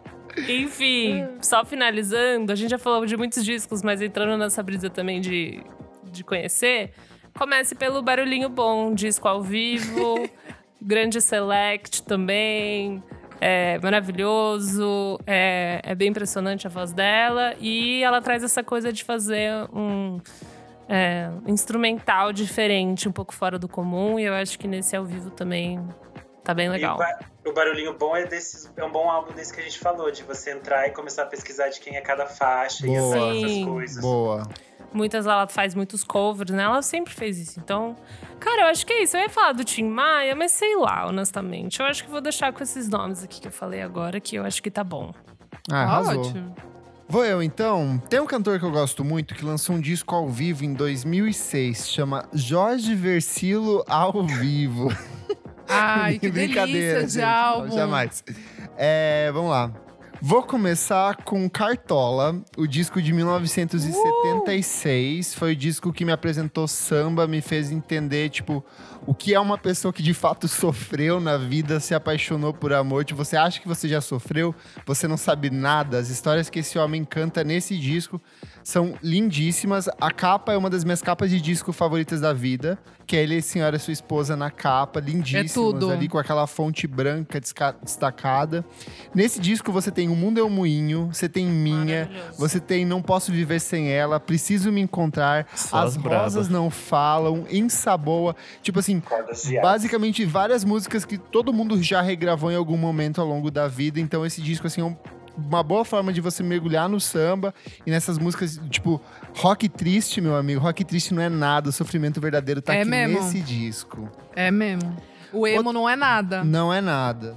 Enfim, 0.49 1.27
só 1.41 1.65
finalizando, 1.65 2.53
a 2.53 2.55
gente 2.55 2.71
já 2.71 2.79
falou 2.79 3.05
de 3.07 3.17
muitos 3.17 3.45
discos, 3.45 3.83
mas 3.83 4.01
entrando 4.01 4.37
nessa 4.39 4.63
brisa 4.63 4.89
também 4.91 5.21
de, 5.21 5.63
de 6.11 6.25
conhecer, 6.25 6.93
comece 7.39 7.75
pelo 7.75 8.03
Barulhinho 8.03 8.49
Bom, 8.49 8.95
disco 8.95 9.29
ao 9.29 9.43
vivo, 9.43 10.29
grande 10.81 11.21
select 11.21 12.03
também. 12.03 13.03
É 13.45 13.77
maravilhoso, 13.81 15.19
é, 15.27 15.81
é 15.83 15.95
bem 15.97 16.09
impressionante 16.11 16.67
a 16.67 16.71
voz 16.71 16.93
dela. 16.93 17.55
E 17.61 18.01
ela 18.05 18.21
traz 18.23 18.45
essa 18.45 18.63
coisa 18.63 18.93
de 18.93 19.03
fazer 19.03 19.51
um 19.75 20.21
é, 20.89 21.29
instrumental 21.49 22.33
diferente, 22.33 23.09
um 23.09 23.13
pouco 23.13 23.35
fora 23.35 23.59
do 23.59 23.67
comum. 23.69 24.17
E 24.17 24.23
eu 24.25 24.35
acho 24.35 24.57
que 24.59 24.69
nesse 24.69 24.95
ao 24.95 25.05
vivo 25.05 25.31
também 25.31 25.81
tá 26.45 26.55
bem 26.55 26.67
E 26.67 26.71
legal. 26.71 26.99
ba- 26.99 27.19
o 27.45 27.53
barulhinho 27.53 27.97
bom 27.97 28.17
é, 28.17 28.25
desses, 28.25 28.71
é 28.77 28.85
um 28.85 28.91
bom 28.91 29.11
álbum 29.11 29.33
desse 29.33 29.53
que 29.53 29.61
a 29.61 29.65
gente 29.65 29.79
falou, 29.79 30.11
de 30.11 30.23
você 30.23 30.53
entrar 30.53 30.87
e 30.87 30.91
começar 30.91 31.25
a 31.25 31.27
pesquisar 31.27 31.69
de 31.69 31.81
quem 31.81 31.97
é 31.97 32.01
cada 32.01 32.27
faixa 32.27 32.87
e 32.87 32.91
Boa. 32.91 33.17
essas 33.17 33.51
Sim. 33.51 33.67
coisas. 33.67 34.03
Boa. 34.03 34.43
Muitas 34.93 35.27
ela 35.27 35.49
faz 35.49 35.75
muitos 35.75 36.05
covers, 36.05 36.51
né? 36.51 36.65
Ela 36.65 36.83
sempre 36.83 37.15
fez 37.15 37.39
isso. 37.39 37.59
Então, 37.59 37.97
cara, 38.39 38.63
eu 38.63 38.67
acho 38.67 38.87
que 38.87 38.93
é 38.93 39.03
isso. 39.03 39.17
Eu 39.17 39.23
ia 39.23 39.31
falar 39.31 39.53
do 39.53 39.65
Tim 39.65 39.85
Maia, 39.85 40.35
mas 40.35 40.53
sei 40.53 40.77
lá, 40.77 41.07
honestamente. 41.07 41.81
Eu 41.81 41.87
acho 41.87 42.05
que 42.05 42.11
vou 42.11 42.21
deixar 42.21 42.53
com 42.53 42.63
esses 42.63 42.89
nomes 42.89 43.25
aqui 43.25 43.41
que 43.41 43.49
eu 43.49 43.53
falei 43.53 43.81
agora, 43.81 44.21
que 44.21 44.37
eu 44.37 44.45
acho 44.45 44.63
que 44.63 44.71
tá 44.71 44.85
bom. 44.85 45.13
Ah, 45.71 45.83
arrasou. 45.83 46.21
Ótimo. 46.21 46.55
Vou 47.09 47.25
eu 47.25 47.43
então. 47.43 48.01
Tem 48.09 48.21
um 48.21 48.27
cantor 48.27 48.59
que 48.59 48.65
eu 48.65 48.71
gosto 48.71 49.05
muito 49.05 49.35
que 49.35 49.45
lançou 49.45 49.77
um 49.77 49.81
disco 49.81 50.15
ao 50.15 50.29
vivo 50.29 50.65
em 50.65 50.73
2006, 50.73 51.89
chama 51.89 52.29
Jorge 52.33 52.95
Versilo 52.95 53.85
ao 53.89 54.25
vivo. 54.25 54.89
Ai, 55.69 56.19
que 56.21 56.31
Brincadeira, 56.31 57.01
delícia 57.01 57.21
de 57.21 57.27
álbum. 57.27 57.69
Não, 57.69 57.77
jamais. 57.77 58.25
É, 58.77 59.31
vamos 59.33 59.51
lá. 59.51 59.73
Vou 60.25 60.41
começar 60.45 61.17
com 61.25 61.51
Cartola, 61.51 62.41
o 62.57 62.65
disco 62.65 63.03
de 63.03 63.13
1976. 63.13 65.35
Foi 65.35 65.53
o 65.53 65.57
disco 65.57 65.93
que 65.93 66.05
me 66.05 66.13
apresentou 66.13 66.69
samba, 66.69 67.27
me 67.27 67.41
fez 67.41 67.73
entender, 67.73 68.31
tipo, 68.31 68.65
o 69.07 69.15
que 69.15 69.35
é 69.35 69.41
uma 69.41 69.59
pessoa 69.59 69.93
que 69.93 70.03
de 70.03 70.15
fato 70.15 70.47
sofreu 70.49 71.21
na 71.21 71.37
vida, 71.37 71.81
se 71.81 71.95
apaixonou 71.95 72.53
por 72.53 72.73
amor. 72.73 73.05
Tipo, 73.05 73.25
você 73.25 73.37
acha 73.37 73.61
que 73.61 73.69
você 73.69 73.89
já 73.89 74.01
sofreu, 74.01 74.55
você 74.87 75.09
não 75.09 75.17
sabe 75.17 75.51
nada. 75.51 75.99
As 75.99 76.09
histórias 76.09 76.49
que 76.49 76.61
esse 76.61 76.79
homem 76.79 77.05
canta 77.05 77.43
nesse 77.43 77.77
disco 77.77 78.21
são 78.63 78.95
lindíssimas. 79.03 79.89
A 80.01 80.11
capa 80.11 80.53
é 80.53 80.57
uma 80.57 80.71
das 80.71 80.85
minhas 80.85 81.03
capas 81.03 81.31
de 81.31 81.41
disco 81.41 81.73
favoritas 81.73 82.21
da 82.21 82.33
vida, 82.33 82.79
que 83.07 83.17
é 83.17 83.23
ele 83.23 83.35
e 83.35 83.39
a 83.39 83.43
senhora 83.43 83.79
sua 83.79 83.93
esposa 83.93 84.37
na 84.37 84.51
capa, 84.51 85.01
lindíssimas 85.01 85.53
tudo. 85.53 85.91
ali 85.91 86.09
com 86.09 86.19
aquela 86.19 86.47
fonte 86.47 86.87
branca 86.87 87.41
destacada. 87.83 88.65
Nesse 89.15 89.41
disco 89.41 89.73
você 89.73 89.91
tem 89.91 90.09
O 90.09 90.15
Mundo 90.17 90.39
é 90.39 90.45
um 90.45 90.51
Moinho, 90.51 91.11
você 91.13 91.29
tem 91.29 91.47
Minha, 91.47 92.09
você 92.39 92.61
tem 92.61 92.85
Não 92.85 93.03
Posso 93.03 93.33
Viver 93.33 93.61
Sem 93.61 93.91
Ela, 93.91 94.21
Preciso 94.21 94.71
Me 94.71 94.81
Encontrar, 94.81 95.47
Só 95.55 95.79
As 95.79 95.97
as. 95.97 96.03
Rosas 96.03 96.49
Não 96.49 96.71
Falam, 96.71 97.45
Ensaboa. 97.51 98.37
Tipo 98.63 98.79
assim, 98.79 98.92
De 99.01 99.59
aço. 99.59 99.63
basicamente 99.63 100.25
várias 100.25 100.65
músicas 100.65 101.05
que 101.05 101.17
todo 101.19 101.53
mundo 101.53 101.83
já 101.83 102.01
regravou 102.03 102.51
em 102.51 102.57
algum 102.57 102.77
momento 102.77 103.21
ao 103.21 103.27
longo 103.27 103.51
da 103.51 103.69
vida. 103.69 103.99
Então 104.01 104.25
esse 104.27 104.41
disco, 104.43 104.67
assim, 104.67 104.81
é 104.81 104.85
um- 104.85 104.97
uma 105.37 105.63
boa 105.63 105.85
forma 105.85 106.13
de 106.13 106.21
você 106.21 106.43
mergulhar 106.43 106.89
no 106.89 107.01
samba 107.01 107.55
e 107.87 107.91
nessas 107.91 108.19
músicas, 108.19 108.61
tipo, 108.69 109.01
rock 109.37 109.67
triste, 109.69 110.21
meu 110.21 110.37
amigo. 110.37 110.61
Rock 110.61 110.85
triste 110.85 111.15
não 111.15 111.23
é 111.23 111.29
nada, 111.31 111.71
o 111.71 111.73
sofrimento 111.73 112.21
verdadeiro 112.21 112.61
tá 112.61 112.75
É 112.75 112.83
aqui 112.83 112.91
mesmo? 112.91 113.19
nesse 113.23 113.41
disco. 113.41 114.09
É 114.37 114.51
mesmo. 114.51 114.95
O 115.33 115.47
emo 115.47 115.73
não 115.73 115.89
é 115.89 115.97
nada. 115.97 116.45
Não 116.45 116.71
é 116.73 116.83
nada. 116.83 117.35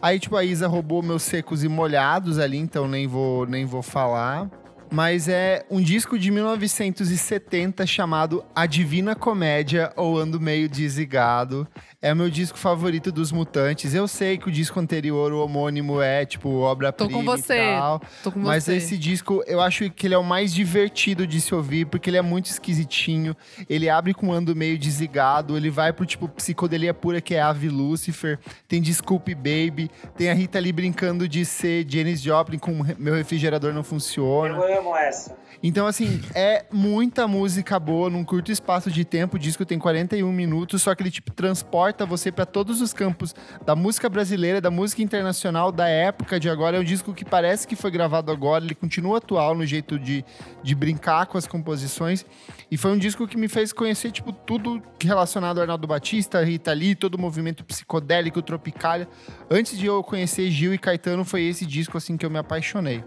Aí, 0.00 0.18
tipo, 0.18 0.36
a 0.36 0.44
Isa 0.44 0.66
roubou 0.66 1.02
meus 1.02 1.22
secos 1.22 1.62
e 1.64 1.68
molhados 1.68 2.38
ali, 2.38 2.56
então 2.58 2.86
nem 2.88 3.06
vou, 3.06 3.46
nem 3.46 3.64
vou 3.66 3.82
falar. 3.82 4.48
Mas 4.90 5.28
é 5.28 5.64
um 5.70 5.80
disco 5.82 6.18
de 6.18 6.30
1970 6.30 7.86
chamado 7.86 8.44
A 8.54 8.64
Divina 8.66 9.14
Comédia 9.14 9.92
ou 9.96 10.18
Ando 10.18 10.40
Meio 10.40 10.68
Desligado. 10.68 11.66
É 12.00 12.12
o 12.12 12.16
meu 12.16 12.28
disco 12.28 12.58
favorito 12.58 13.10
dos 13.10 13.32
Mutantes. 13.32 13.94
Eu 13.94 14.06
sei 14.06 14.36
que 14.36 14.46
o 14.46 14.52
disco 14.52 14.78
anterior, 14.78 15.32
o 15.32 15.42
homônimo, 15.42 16.02
é, 16.02 16.26
tipo, 16.26 16.50
obra-prima 16.60 17.10
Tô 17.10 17.16
com 17.16 17.24
você. 17.24 17.54
e 17.54 17.78
tal. 17.78 18.00
Tô 18.22 18.30
com 18.30 18.40
Mas 18.40 18.64
você. 18.64 18.76
esse 18.76 18.98
disco, 18.98 19.42
eu 19.46 19.58
acho 19.60 19.88
que 19.90 20.06
ele 20.06 20.14
é 20.14 20.18
o 20.18 20.22
mais 20.22 20.52
divertido 20.52 21.26
de 21.26 21.40
se 21.40 21.54
ouvir, 21.54 21.86
porque 21.86 22.10
ele 22.10 22.18
é 22.18 22.22
muito 22.22 22.46
esquisitinho. 22.46 23.34
Ele 23.68 23.88
abre 23.88 24.12
com 24.12 24.28
um 24.28 24.32
ando 24.32 24.54
meio 24.54 24.78
desligado, 24.78 25.56
ele 25.56 25.70
vai 25.70 25.94
pro 25.94 26.04
tipo 26.04 26.28
psicodelia 26.28 26.92
pura, 26.92 27.22
que 27.22 27.34
é 27.34 27.40
Ave 27.40 27.68
Lucifer. 27.70 28.38
Tem 28.68 28.82
Desculpe 28.82 29.34
Baby, 29.34 29.90
tem 30.14 30.30
a 30.30 30.34
Rita 30.34 30.58
ali 30.58 30.72
brincando 30.72 31.26
de 31.26 31.44
ser 31.46 31.86
Janis 31.88 32.20
Joplin 32.20 32.58
com 32.58 32.84
Meu 32.98 33.14
Refrigerador 33.14 33.72
Não 33.72 33.82
Funciona. 33.82 34.54
Eu 34.54 34.78
amo 34.78 34.83
essa. 34.96 35.36
Então, 35.62 35.86
assim, 35.86 36.20
é 36.34 36.66
muita 36.70 37.26
música 37.26 37.80
boa 37.80 38.10
num 38.10 38.22
curto 38.22 38.52
espaço 38.52 38.90
de 38.90 39.02
tempo. 39.02 39.36
O 39.36 39.38
disco 39.38 39.64
tem 39.64 39.78
41 39.78 40.30
minutos, 40.30 40.82
só 40.82 40.94
que 40.94 41.02
ele, 41.02 41.10
tipo, 41.10 41.32
transporta 41.32 42.04
você 42.04 42.30
para 42.30 42.44
todos 42.44 42.82
os 42.82 42.92
campos 42.92 43.34
da 43.64 43.74
música 43.74 44.10
brasileira, 44.10 44.60
da 44.60 44.70
música 44.70 45.02
internacional, 45.02 45.72
da 45.72 45.88
época 45.88 46.38
de 46.38 46.50
agora. 46.50 46.76
É 46.76 46.80
um 46.80 46.84
disco 46.84 47.14
que 47.14 47.24
parece 47.24 47.66
que 47.66 47.76
foi 47.76 47.90
gravado 47.90 48.30
agora, 48.30 48.62
ele 48.62 48.74
continua 48.74 49.16
atual 49.16 49.54
no 49.54 49.64
jeito 49.64 49.98
de, 49.98 50.22
de 50.62 50.74
brincar 50.74 51.26
com 51.26 51.38
as 51.38 51.46
composições. 51.46 52.26
E 52.70 52.76
foi 52.76 52.92
um 52.92 52.98
disco 52.98 53.26
que 53.26 53.38
me 53.38 53.48
fez 53.48 53.72
conhecer, 53.72 54.10
tipo, 54.10 54.32
tudo 54.32 54.82
relacionado 55.00 55.58
ao 55.58 55.62
Arnaldo 55.62 55.86
Batista, 55.86 56.44
Rita 56.44 56.74
Lee, 56.74 56.94
todo 56.94 57.14
o 57.14 57.18
movimento 57.18 57.64
psicodélico, 57.64 58.42
tropicália. 58.42 59.08
Antes 59.50 59.78
de 59.78 59.86
eu 59.86 60.02
conhecer 60.02 60.50
Gil 60.50 60.74
e 60.74 60.78
Caetano, 60.78 61.24
foi 61.24 61.42
esse 61.44 61.64
disco, 61.64 61.96
assim, 61.96 62.18
que 62.18 62.26
eu 62.26 62.30
me 62.30 62.38
apaixonei. 62.38 63.02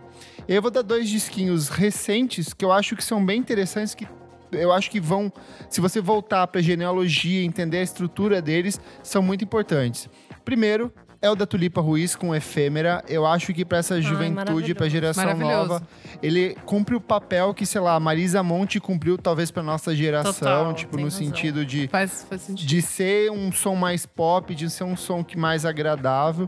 E 0.47 0.53
eu 0.55 0.61
vou 0.61 0.71
dar 0.71 0.81
dois 0.81 1.09
disquinhos 1.09 1.69
recentes 1.69 2.53
que 2.53 2.63
eu 2.63 2.71
acho 2.71 2.95
que 2.95 3.03
são 3.03 3.23
bem 3.25 3.39
interessantes, 3.39 3.93
que 3.95 4.07
eu 4.51 4.71
acho 4.71 4.89
que 4.89 4.99
vão, 4.99 5.31
se 5.69 5.81
você 5.81 5.99
voltar 5.99 6.47
para 6.47 6.61
genealogia, 6.61 7.43
entender 7.43 7.79
a 7.79 7.83
estrutura 7.83 8.41
deles, 8.41 8.79
são 9.03 9.21
muito 9.21 9.43
importantes. 9.43 10.09
Primeiro, 10.45 10.91
é 11.21 11.29
o 11.29 11.35
da 11.35 11.45
Tulipa 11.45 11.81
Ruiz 11.81 12.15
com 12.15 12.33
Efêmera. 12.33 13.03
Eu 13.09 13.25
acho 13.25 13.51
que 13.53 13.65
pra 13.65 13.79
essa 13.79 13.99
juventude, 13.99 14.73
pra 14.75 14.85
maravilhoso. 14.85 14.89
geração 14.89 15.35
nova, 15.37 15.81
ele 16.21 16.55
cumpre 16.65 16.95
o 16.95 17.01
papel 17.01 17.53
que, 17.53 17.65
sei 17.65 17.81
lá, 17.81 17.95
a 17.95 17.99
Marisa 17.99 18.41
Monte 18.43 18.79
cumpriu 18.79 19.17
talvez 19.17 19.49
pra 19.51 19.63
nossa 19.63 19.95
geração, 19.95 20.31
Total, 20.33 20.73
tipo, 20.75 20.95
no 20.95 21.05
razão. 21.05 21.19
sentido 21.19 21.65
de 21.65 21.87
Faz, 21.87 22.25
faz 22.29 22.43
sentido. 22.43 22.67
de 22.67 22.81
ser 22.81 23.31
um 23.31 23.51
som 23.51 23.75
mais 23.75 24.05
pop, 24.05 24.53
de 24.53 24.69
ser 24.69 24.83
um 24.83 24.95
som 24.95 25.23
que 25.23 25.35
mais 25.37 25.65
agradável. 25.65 26.47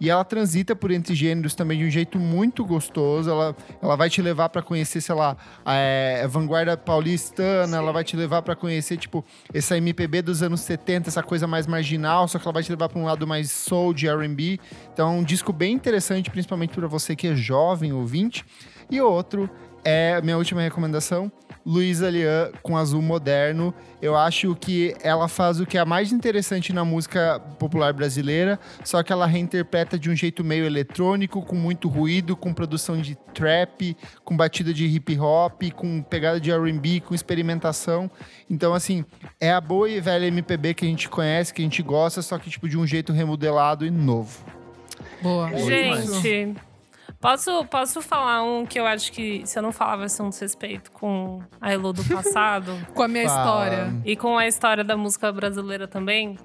E 0.00 0.08
ela 0.08 0.24
transita 0.24 0.74
por 0.74 0.90
entre 0.90 1.14
gêneros 1.14 1.54
também 1.54 1.78
de 1.78 1.84
um 1.84 1.90
jeito 1.90 2.18
muito 2.18 2.64
gostoso. 2.64 3.30
Ela, 3.30 3.54
ela 3.82 3.96
vai 3.96 4.08
te 4.08 4.22
levar 4.22 4.48
pra 4.48 4.62
conhecer, 4.62 5.00
sei 5.02 5.14
lá, 5.14 5.36
a, 5.64 5.74
é, 5.74 6.26
vanguarda 6.26 6.76
paulistana. 6.76 7.76
Ela 7.76 7.92
vai 7.92 8.02
te 8.02 8.16
levar 8.16 8.40
pra 8.40 8.56
conhecer, 8.56 8.96
tipo, 8.96 9.22
essa 9.52 9.76
MPB 9.76 10.22
dos 10.22 10.42
anos 10.42 10.62
70, 10.62 11.10
essa 11.10 11.22
coisa 11.22 11.46
mais 11.46 11.66
marginal. 11.66 12.26
Só 12.26 12.38
que 12.38 12.46
ela 12.46 12.52
vai 12.54 12.62
te 12.62 12.70
levar 12.70 12.88
pra 12.88 12.98
um 12.98 13.04
lado 13.04 13.26
mais 13.26 13.50
soul, 13.50 13.92
de 13.92 14.08
R&B. 14.08 14.58
Então, 14.92 15.18
um 15.18 15.22
disco 15.22 15.52
bem 15.52 15.74
interessante, 15.74 16.30
principalmente 16.30 16.74
pra 16.74 16.88
você 16.88 17.14
que 17.14 17.26
é 17.26 17.34
jovem, 17.34 17.92
ouvinte. 17.92 18.44
E 18.90 19.00
outro 19.00 19.48
é 19.84 20.20
minha 20.22 20.36
última 20.36 20.60
recomendação. 20.60 21.30
Luísa 21.64 22.08
Lian 22.08 22.50
com 22.62 22.76
Azul 22.76 23.02
Moderno. 23.02 23.74
Eu 24.00 24.16
acho 24.16 24.54
que 24.54 24.94
ela 25.02 25.28
faz 25.28 25.60
o 25.60 25.66
que 25.66 25.76
é 25.76 25.84
mais 25.84 26.10
interessante 26.10 26.72
na 26.72 26.84
música 26.84 27.38
popular 27.58 27.92
brasileira, 27.92 28.58
só 28.82 29.02
que 29.02 29.12
ela 29.12 29.26
reinterpreta 29.26 29.98
de 29.98 30.08
um 30.08 30.16
jeito 30.16 30.42
meio 30.42 30.64
eletrônico, 30.64 31.42
com 31.42 31.54
muito 31.54 31.86
ruído, 31.88 32.34
com 32.34 32.54
produção 32.54 33.00
de 33.00 33.14
trap, 33.34 33.96
com 34.24 34.36
batida 34.36 34.72
de 34.72 34.86
hip 34.86 35.18
hop, 35.18 35.62
com 35.74 36.02
pegada 36.02 36.40
de 36.40 36.50
R&B, 36.50 37.00
com 37.00 37.14
experimentação. 37.14 38.10
Então, 38.48 38.72
assim, 38.72 39.04
é 39.38 39.52
a 39.52 39.60
boa 39.60 39.88
e 39.88 40.00
velha 40.00 40.26
MPB 40.26 40.74
que 40.74 40.84
a 40.86 40.88
gente 40.88 41.08
conhece, 41.08 41.52
que 41.52 41.60
a 41.60 41.64
gente 41.64 41.82
gosta, 41.82 42.22
só 42.22 42.38
que 42.38 42.48
tipo 42.48 42.68
de 42.68 42.78
um 42.78 42.86
jeito 42.86 43.12
remodelado 43.12 43.84
e 43.84 43.90
novo. 43.90 44.38
Boa. 45.22 45.50
Gente, 45.58 46.56
posso, 47.20 47.64
posso 47.66 48.00
falar 48.02 48.42
um 48.42 48.64
que 48.64 48.78
eu 48.80 48.86
acho 48.86 49.12
que 49.12 49.42
se 49.46 49.58
eu 49.58 49.62
não 49.62 49.72
falar 49.72 49.96
vai 49.96 50.08
ser 50.08 50.22
um 50.22 50.30
desrespeito 50.30 50.90
com 50.92 51.42
a 51.60 51.72
Elo 51.72 51.92
do 51.92 52.02
passado 52.04 52.72
Com 52.94 53.02
a 53.02 53.08
minha 53.08 53.28
Fala. 53.28 53.66
história. 53.66 53.94
e 54.04 54.16
com 54.16 54.36
a 54.38 54.46
história 54.46 54.82
da 54.82 54.96
música 54.96 55.30
brasileira 55.30 55.86
também, 55.86 56.36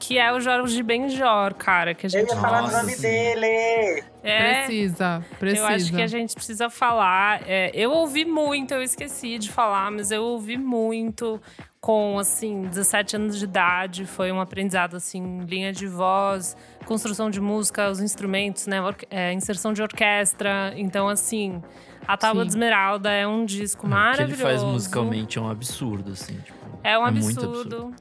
que 0.00 0.18
é 0.18 0.32
o 0.32 0.40
Jorge 0.40 0.82
Benjor, 0.82 1.54
cara, 1.54 1.94
que 1.94 2.06
a 2.06 2.08
Eu 2.08 2.10
gente 2.10 2.30
ia 2.30 2.36
falar 2.36 2.64
o 2.64 2.70
nome 2.72 2.96
dele. 2.96 4.02
é 4.24 4.64
Precisa, 4.64 5.24
precisa. 5.38 5.62
Eu 5.62 5.66
acho 5.74 5.92
que 5.92 6.02
a 6.02 6.06
gente 6.06 6.34
precisa 6.34 6.70
falar. 6.70 7.42
é, 7.46 7.70
eu 7.74 7.92
ouvi 7.92 8.24
muito, 8.24 8.72
eu 8.74 8.82
esqueci 8.82 9.38
de 9.38 9.50
falar, 9.52 9.90
mas 9.92 10.10
eu 10.10 10.24
ouvi 10.24 10.56
muito 10.56 11.40
com, 11.80 12.18
assim, 12.18 12.62
17 12.62 13.16
anos 13.16 13.38
de 13.38 13.44
idade. 13.44 14.04
Foi 14.06 14.32
um 14.32 14.40
aprendizado, 14.40 14.96
assim, 14.96 15.40
linha 15.40 15.72
de 15.72 15.86
voz, 15.86 16.56
construção 16.86 17.30
de 17.30 17.40
música, 17.40 17.90
os 17.90 18.00
instrumentos, 18.00 18.66
né? 18.66 18.78
é, 19.10 19.32
inserção 19.32 19.72
de 19.72 19.82
orquestra. 19.82 20.72
Então, 20.76 21.08
assim, 21.08 21.62
A 22.08 22.16
Tábua 22.16 22.42
Sim. 22.42 22.48
de 22.48 22.52
Esmeralda 22.54 23.10
é 23.12 23.26
um 23.26 23.44
disco 23.44 23.82
O 23.86 23.88
que 23.88 23.94
maravilhoso. 23.94 24.32
ele 24.34 24.42
faz 24.42 24.62
musicalmente 24.62 25.38
é 25.38 25.40
um 25.42 25.48
absurdo, 25.50 26.12
assim. 26.12 26.36
Tipo, 26.38 26.58
É 26.82 26.98
um 26.98 27.02
muito 27.12 27.38
absurdo. 27.44 27.94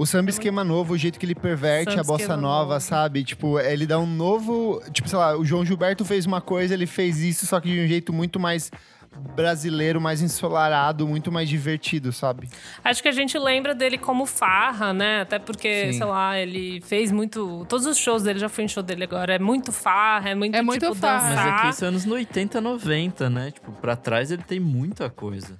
O 0.00 0.06
samba 0.06 0.30
esquema 0.30 0.64
novo, 0.64 0.94
o 0.94 0.96
jeito 0.96 1.18
que 1.18 1.26
ele 1.26 1.34
perverte 1.34 1.90
Samba 1.90 2.00
a 2.00 2.04
bossa 2.04 2.34
nova, 2.34 2.74
novo. 2.74 2.80
sabe? 2.80 3.22
Tipo, 3.22 3.60
ele 3.60 3.86
dá 3.86 3.98
um 3.98 4.06
novo. 4.06 4.82
Tipo, 4.94 5.06
sei 5.06 5.18
lá, 5.18 5.36
o 5.36 5.44
João 5.44 5.62
Gilberto 5.62 6.06
fez 6.06 6.24
uma 6.24 6.40
coisa, 6.40 6.72
ele 6.72 6.86
fez 6.86 7.18
isso, 7.18 7.44
só 7.44 7.60
que 7.60 7.70
de 7.70 7.84
um 7.84 7.86
jeito 7.86 8.10
muito 8.10 8.40
mais 8.40 8.70
brasileiro, 9.36 10.00
mais 10.00 10.22
ensolarado, 10.22 11.06
muito 11.06 11.30
mais 11.30 11.50
divertido, 11.50 12.14
sabe? 12.14 12.48
Acho 12.82 13.02
que 13.02 13.08
a 13.10 13.12
gente 13.12 13.38
lembra 13.38 13.74
dele 13.74 13.98
como 13.98 14.24
farra, 14.24 14.94
né? 14.94 15.20
Até 15.20 15.38
porque, 15.38 15.92
Sim. 15.92 15.98
sei 15.98 16.06
lá, 16.06 16.38
ele 16.38 16.80
fez 16.80 17.12
muito. 17.12 17.66
Todos 17.68 17.84
os 17.84 17.98
shows 17.98 18.22
dele, 18.22 18.38
já 18.38 18.48
fui 18.48 18.64
em 18.64 18.68
show 18.68 18.82
dele 18.82 19.04
agora. 19.04 19.34
É 19.34 19.38
muito 19.38 19.70
farra, 19.70 20.30
é 20.30 20.34
muito, 20.34 20.54
É 20.54 20.62
muito 20.62 20.80
tipo, 20.80 20.94
farra. 20.94 21.26
Mas 21.26 21.36
dançar. 21.36 21.58
é 21.58 21.60
que 21.60 21.68
isso 21.74 21.84
é 21.84 21.88
anos 21.88 22.06
80, 22.06 22.58
90, 22.58 23.28
né? 23.28 23.50
Tipo, 23.50 23.70
pra 23.72 23.96
trás 23.96 24.30
ele 24.30 24.44
tem 24.44 24.58
muita 24.58 25.10
coisa. 25.10 25.58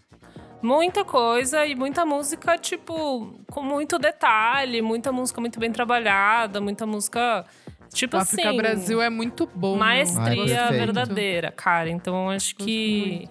Muita 0.63 1.05
coisa 1.05 1.65
e 1.65 1.75
muita 1.75 2.05
música, 2.05 2.59
tipo, 2.59 3.35
com 3.51 3.63
muito 3.63 3.99
detalhe, 3.99 4.83
muita 4.83 5.11
música 5.11 5.41
muito 5.41 5.59
bem 5.59 5.73
trabalhada, 5.73 6.61
muita 6.61 6.87
música. 6.87 7.45
Tipo 7.93 8.19
África 8.19 8.49
assim. 8.49 8.57
Brasil 8.57 9.03
é 9.03 9.11
muito 9.11 9.49
bom. 9.53 9.75
Ai, 9.75 9.79
Maestria 10.05 10.47
perfeito. 10.47 10.71
verdadeira, 10.71 11.51
cara. 11.51 11.91
Então 11.91 12.31
acho 12.31 12.55
que 12.55 13.29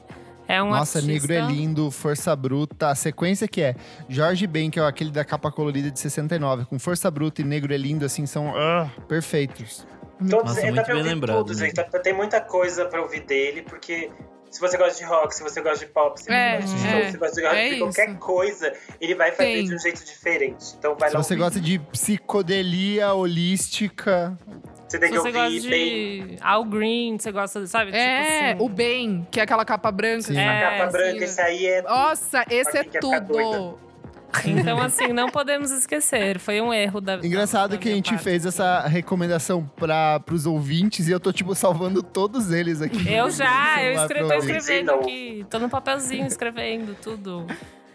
é 0.47 0.61
um 0.61 0.71
Nossa, 0.71 0.97
artista... 0.97 1.27
Negro 1.29 1.33
é 1.33 1.41
lindo, 1.53 1.91
Força 1.91 2.35
Bruta. 2.35 2.89
A 2.89 2.95
sequência 2.95 3.47
que 3.47 3.61
é 3.61 3.75
Jorge 4.09 4.45
Ben, 4.47 4.69
que 4.69 4.79
é 4.79 4.83
aquele 4.85 5.11
da 5.11 5.23
capa 5.23 5.51
colorida 5.51 5.89
de 5.91 5.99
69, 5.99 6.65
com 6.65 6.77
Força 6.79 7.09
Bruta 7.09 7.41
e 7.41 7.45
Negro 7.45 7.73
é 7.73 7.77
lindo, 7.77 8.03
assim, 8.03 8.25
são 8.25 8.51
ah, 8.55 8.89
perfeitos. 9.07 9.85
Todos, 10.17 10.49
Nossa, 10.49 10.61
dá 10.61 10.67
muito 10.67 10.83
pra 10.83 10.93
bem 10.95 11.03
lembrado, 11.03 11.45
tudo, 11.45 11.55
né? 11.57 11.71
pra- 11.71 11.99
Tem 12.01 12.13
muita 12.13 12.41
coisa 12.41 12.85
pra 12.85 13.01
ouvir 13.01 13.21
dele, 13.21 13.61
porque 13.61 14.11
se 14.51 14.59
você 14.59 14.77
gosta 14.77 14.97
de 14.97 15.03
rock, 15.03 15.35
se 15.35 15.43
você 15.43 15.61
gosta 15.61 15.85
de 15.85 15.91
pop, 15.91 16.21
se 16.21 16.31
É, 16.31 16.59
você 16.61 16.61
gosta 16.61 16.77
de 16.77 16.87
é, 16.87 16.91
show, 17.01 17.11
se 17.11 17.17
você 17.17 17.41
gosta 17.41 17.55
de, 17.55 17.61
é 17.61 17.69
de 17.69 17.77
qualquer 17.79 18.09
isso. 18.09 18.19
coisa, 18.19 18.73
ele 18.99 19.15
vai 19.15 19.31
fazer 19.31 19.53
Tem. 19.53 19.65
de 19.65 19.75
um 19.75 19.79
jeito 19.79 20.03
diferente. 20.05 20.65
Então 20.77 20.95
vai 20.95 21.09
Se 21.09 21.15
lá 21.15 21.23
você 21.23 21.33
ouvir. 21.33 21.43
gosta 21.43 21.59
de 21.61 21.79
psicodelia 21.79 23.13
holística, 23.13 24.37
Você 24.87 24.97
tem 24.97 25.09
Se 25.09 25.13
que 25.15 25.21
você 25.21 25.27
ouvir 25.27 25.51
gosta 25.53 25.69
bem. 25.69 26.25
de 26.27 26.37
Al 26.41 26.65
Green, 26.65 27.17
você 27.19 27.31
gosta, 27.31 27.67
sabe? 27.67 27.91
É, 27.95 28.21
tipo 28.23 28.63
assim. 28.63 28.63
o 28.65 28.69
Bem, 28.69 29.27
que 29.29 29.39
é 29.39 29.43
aquela 29.43 29.63
capa 29.63 29.91
branca. 29.91 30.23
Sim. 30.23 30.37
É, 30.37 30.47
A 30.49 30.77
capa 30.79 30.91
branca, 30.91 31.15
assim, 31.17 31.23
esse 31.25 31.41
aí 31.41 31.65
é. 31.67 31.81
Nossa, 31.83 32.43
esse 32.49 32.77
é 32.77 32.83
tudo. 32.83 33.77
Então, 34.45 34.81
assim, 34.81 35.07
não 35.13 35.29
podemos 35.29 35.71
esquecer. 35.71 36.39
Foi 36.39 36.61
um 36.61 36.73
erro 36.73 37.01
da 37.01 37.15
Engraçado 37.15 37.71
da 37.71 37.77
que 37.77 37.89
a 37.89 37.93
gente 37.93 38.11
parte. 38.11 38.23
fez 38.23 38.45
essa 38.45 38.81
recomendação 38.87 39.69
para 39.77 40.21
os 40.31 40.45
ouvintes 40.45 41.07
e 41.07 41.11
eu 41.11 41.19
tô, 41.19 41.31
tipo, 41.31 41.53
salvando 41.55 42.01
todos 42.03 42.51
eles 42.51 42.81
aqui. 42.81 43.11
Eu 43.11 43.29
já, 43.29 43.81
eu 43.83 43.93
escrevi, 43.93 44.27
pra 44.27 44.37
tô 44.37 44.43
escrevendo 44.43 44.91
aqui. 44.91 45.45
Tô 45.49 45.59
no 45.59 45.69
papelzinho 45.69 46.25
escrevendo 46.25 46.95
tudo. 47.01 47.45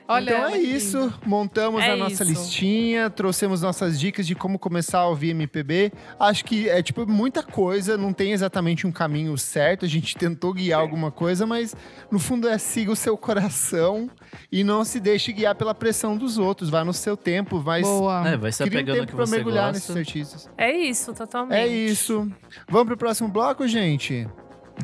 Olha, 0.06 0.30
então 0.30 0.48
é 0.48 0.58
isso, 0.58 0.98
lindo. 1.00 1.20
montamos 1.24 1.82
É 1.82 1.92
a 1.92 1.96
nossa 1.96 2.22
isso. 2.22 2.24
listinha, 2.24 3.08
trouxemos 3.08 3.62
nossas 3.62 3.98
dicas 3.98 4.26
de 4.26 4.34
como 4.34 4.58
começar 4.58 4.98
a 4.98 5.06
ouvir 5.08 5.30
MPB. 5.30 5.92
Acho 6.20 6.44
que 6.44 6.68
é 6.68 6.82
tipo 6.82 7.06
muita 7.06 7.42
coisa, 7.42 7.96
não 7.96 8.12
tem 8.12 8.32
exatamente 8.32 8.86
um 8.86 8.92
caminho 8.92 9.36
certo. 9.38 9.84
A 9.86 9.88
gente 9.88 10.14
tentou 10.18 10.52
guiar 10.52 10.80
alguma 10.80 11.10
coisa, 11.10 11.46
mas 11.46 11.74
no 12.10 12.18
fundo 12.18 12.46
é 12.48 12.58
siga 12.58 12.92
o 12.92 12.96
seu 12.96 13.16
coração 13.16 14.10
e 14.52 14.62
não 14.62 14.84
se 14.84 15.00
deixe 15.00 15.32
guiar 15.32 15.54
pela 15.54 15.74
pressão 15.74 16.16
dos 16.18 16.36
outros. 16.36 16.68
Vai 16.68 16.84
no 16.84 16.92
seu 16.92 17.16
tempo, 17.16 17.58
vai 17.60 17.80
Boa. 17.80 18.28
É, 18.28 18.36
vai 18.36 18.52
se 18.52 18.62
um 18.62 18.66
apegando 18.66 18.98
no 18.98 19.06
tempo 19.06 19.16
você 19.16 19.36
mergulhar 19.36 19.72
nesses 19.72 19.86
gosta. 19.86 20.00
artistas. 20.00 20.50
É 20.58 20.70
isso, 20.70 21.14
totalmente. 21.14 21.56
É 21.58 21.66
isso. 21.66 22.30
Vamos 22.68 22.88
pro 22.88 22.96
próximo 22.98 23.30
bloco, 23.30 23.66
gente? 23.66 24.28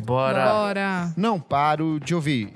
Bora. 0.03 0.51
Bora. 0.51 1.12
Não 1.16 1.39
paro 1.39 2.01
de 2.01 2.14
ouvir. 2.14 2.55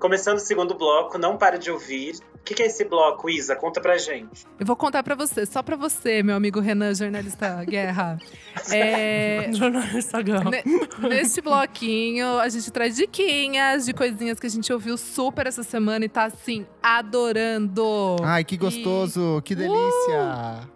Começando 0.00 0.38
o 0.38 0.40
segundo 0.40 0.74
bloco, 0.74 1.18
não 1.18 1.36
para 1.36 1.58
de 1.58 1.70
ouvir. 1.70 2.14
O 2.34 2.42
que, 2.42 2.54
que 2.54 2.62
é 2.62 2.66
esse 2.66 2.84
bloco, 2.86 3.28
Isa? 3.28 3.54
Conta 3.54 3.82
pra 3.82 3.98
gente. 3.98 4.46
Eu 4.58 4.64
vou 4.64 4.74
contar 4.74 5.02
pra 5.02 5.14
você, 5.14 5.44
só 5.44 5.62
pra 5.62 5.76
você, 5.76 6.22
meu 6.22 6.34
amigo 6.34 6.58
Renan, 6.58 6.94
jornalista 6.94 7.62
Guerra. 7.64 8.18
É, 8.72 9.48
Jornalista 9.52 10.18
ne- 10.22 10.64
neste 11.08 11.40
bloquinho, 11.40 12.38
a 12.38 12.48
gente 12.48 12.70
traz 12.70 12.96
diquinhas 12.96 13.84
de 13.86 13.92
coisinhas 13.92 14.40
que 14.40 14.46
a 14.46 14.50
gente 14.50 14.72
ouviu 14.72 14.96
super 14.96 15.46
essa 15.46 15.62
semana 15.62 16.04
e 16.04 16.08
tá 16.08 16.24
assim, 16.24 16.66
adorando. 16.82 18.16
Ai, 18.22 18.42
que 18.42 18.56
gostoso, 18.56 19.40
que 19.44 19.54
delícia. 19.54 20.68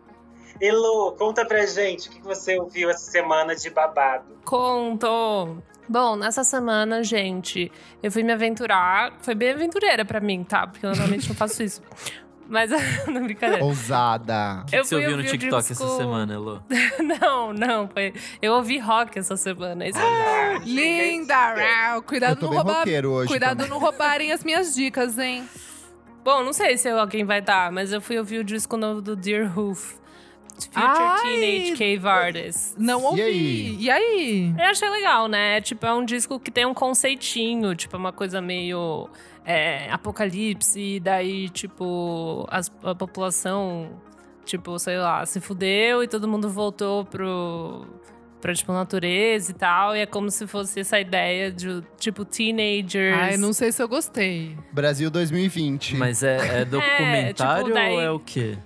Elo, 0.60 1.12
conta 1.18 1.44
pra 1.44 1.66
gente 1.66 2.08
o 2.08 2.12
que, 2.12 2.20
que 2.20 2.26
você 2.26 2.58
ouviu 2.58 2.88
essa 2.90 3.10
semana 3.10 3.56
de 3.56 3.68
babado. 3.70 4.36
Conto. 4.44 5.62
Bom, 5.89 6.16
nessa 6.16 6.43
semana, 6.45 7.03
gente, 7.03 7.70
eu 8.03 8.11
fui 8.11 8.22
me 8.22 8.32
aventurar. 8.32 9.12
Foi 9.20 9.35
bem 9.35 9.51
aventureira 9.53 10.05
pra 10.05 10.20
mim, 10.20 10.43
tá? 10.45 10.66
Porque 10.66 10.85
eu 10.85 10.91
normalmente 10.91 11.28
não 11.28 11.37
faço 11.37 11.62
isso. 11.62 11.82
Mas, 12.47 12.70
não 13.09 13.22
brincadeira. 13.24 13.64
Ousada. 13.64 14.62
O 14.62 14.66
que, 14.66 14.76
Eu 14.76 14.82
que 14.82 14.89
você 14.89 14.97
fui 14.97 15.05
ouviu 15.05 15.16
no 15.16 15.24
TikTok 15.24 15.72
essa 15.72 15.97
semana, 15.97 16.35
Elo? 16.35 16.62
Não, 17.20 17.55
não, 17.55 17.89
foi. 17.89 18.12
Eu 18.43 18.53
ouvi 18.53 18.78
rock 18.78 19.18
essa 19.18 19.35
semana. 19.35 19.89
Isso 19.89 19.99
Ah, 19.99 20.61
Linda! 20.62 21.55
Rau. 21.55 22.03
Cuidado 22.03 22.43
não 22.43 22.53
roubar. 22.53 22.85
Cuidado 23.26 23.66
não 23.66 23.78
roubarem 23.78 24.30
as 24.30 24.45
minhas 24.45 24.74
dicas, 24.74 25.18
hein? 25.18 25.49
Bom, 26.22 26.43
não 26.45 26.53
sei 26.53 26.76
se 26.76 26.89
alguém 26.89 27.24
vai 27.24 27.41
dar, 27.41 27.72
mas 27.72 27.93
eu 27.93 28.01
fui 28.01 28.18
ouvir 28.18 28.39
o 28.41 28.45
disco 28.45 28.76
novo 28.76 29.01
do 29.01 29.16
Dear 29.16 29.59
Hoof. 29.59 29.97
Future 30.59 30.84
Ai! 30.86 31.22
Teenage 31.22 31.72
Cave 31.72 32.07
Artist. 32.09 32.74
Não 32.78 33.02
ouvi. 33.05 33.22
aí? 33.22 33.76
E 33.80 33.90
aí? 33.90 34.55
Eu 34.59 34.64
achei 34.66 34.88
legal, 34.88 35.26
né? 35.28 35.61
Tipo, 35.61 35.84
é 35.86 35.92
um 35.94 36.05
disco 36.05 36.38
que 36.38 36.50
tem 36.50 36.64
um 36.64 36.74
conceitinho, 36.74 37.74
tipo, 37.74 37.94
é 37.96 37.98
uma 37.98 38.12
coisa 38.12 38.40
meio 38.40 39.09
é, 39.44 39.90
apocalipse, 39.90 40.80
e 40.80 41.00
daí, 41.00 41.48
tipo, 41.50 42.46
as- 42.50 42.72
a 42.82 42.94
população, 42.94 43.90
tipo, 44.44 44.78
sei 44.78 44.96
lá, 44.98 45.24
se 45.26 45.40
fudeu 45.40 46.02
e 46.02 46.09
todo 46.09 46.26
mundo 46.28 46.48
voltou 46.48 47.05
pro, 47.05 47.86
pra, 48.40 48.55
tipo, 48.55 48.72
natureza 48.72 49.50
e 49.50 49.55
tal. 49.55 49.94
E 49.96 50.00
é 50.00 50.06
como 50.06 50.31
se 50.31 50.47
fosse 50.47 50.81
essa 50.81 50.98
ideia 51.01 51.51
de, 51.51 51.82
tipo, 51.98 52.24
teenagers. 52.24 53.18
Ai, 53.18 53.36
não 53.36 53.52
sei 53.52 53.70
se 53.72 53.82
eu 53.82 53.89
gostei. 53.89 54.56
Brasil 54.72 55.10
2020. 55.10 55.97
Mas 55.97 56.22
é, 56.22 56.60
é 56.60 56.64
documentário 56.66 57.64
tipo, 57.64 57.74
daí- 57.74 57.93
ou 57.94 58.01
é 58.01 58.10
o 58.10 58.18
quê? 58.20 58.56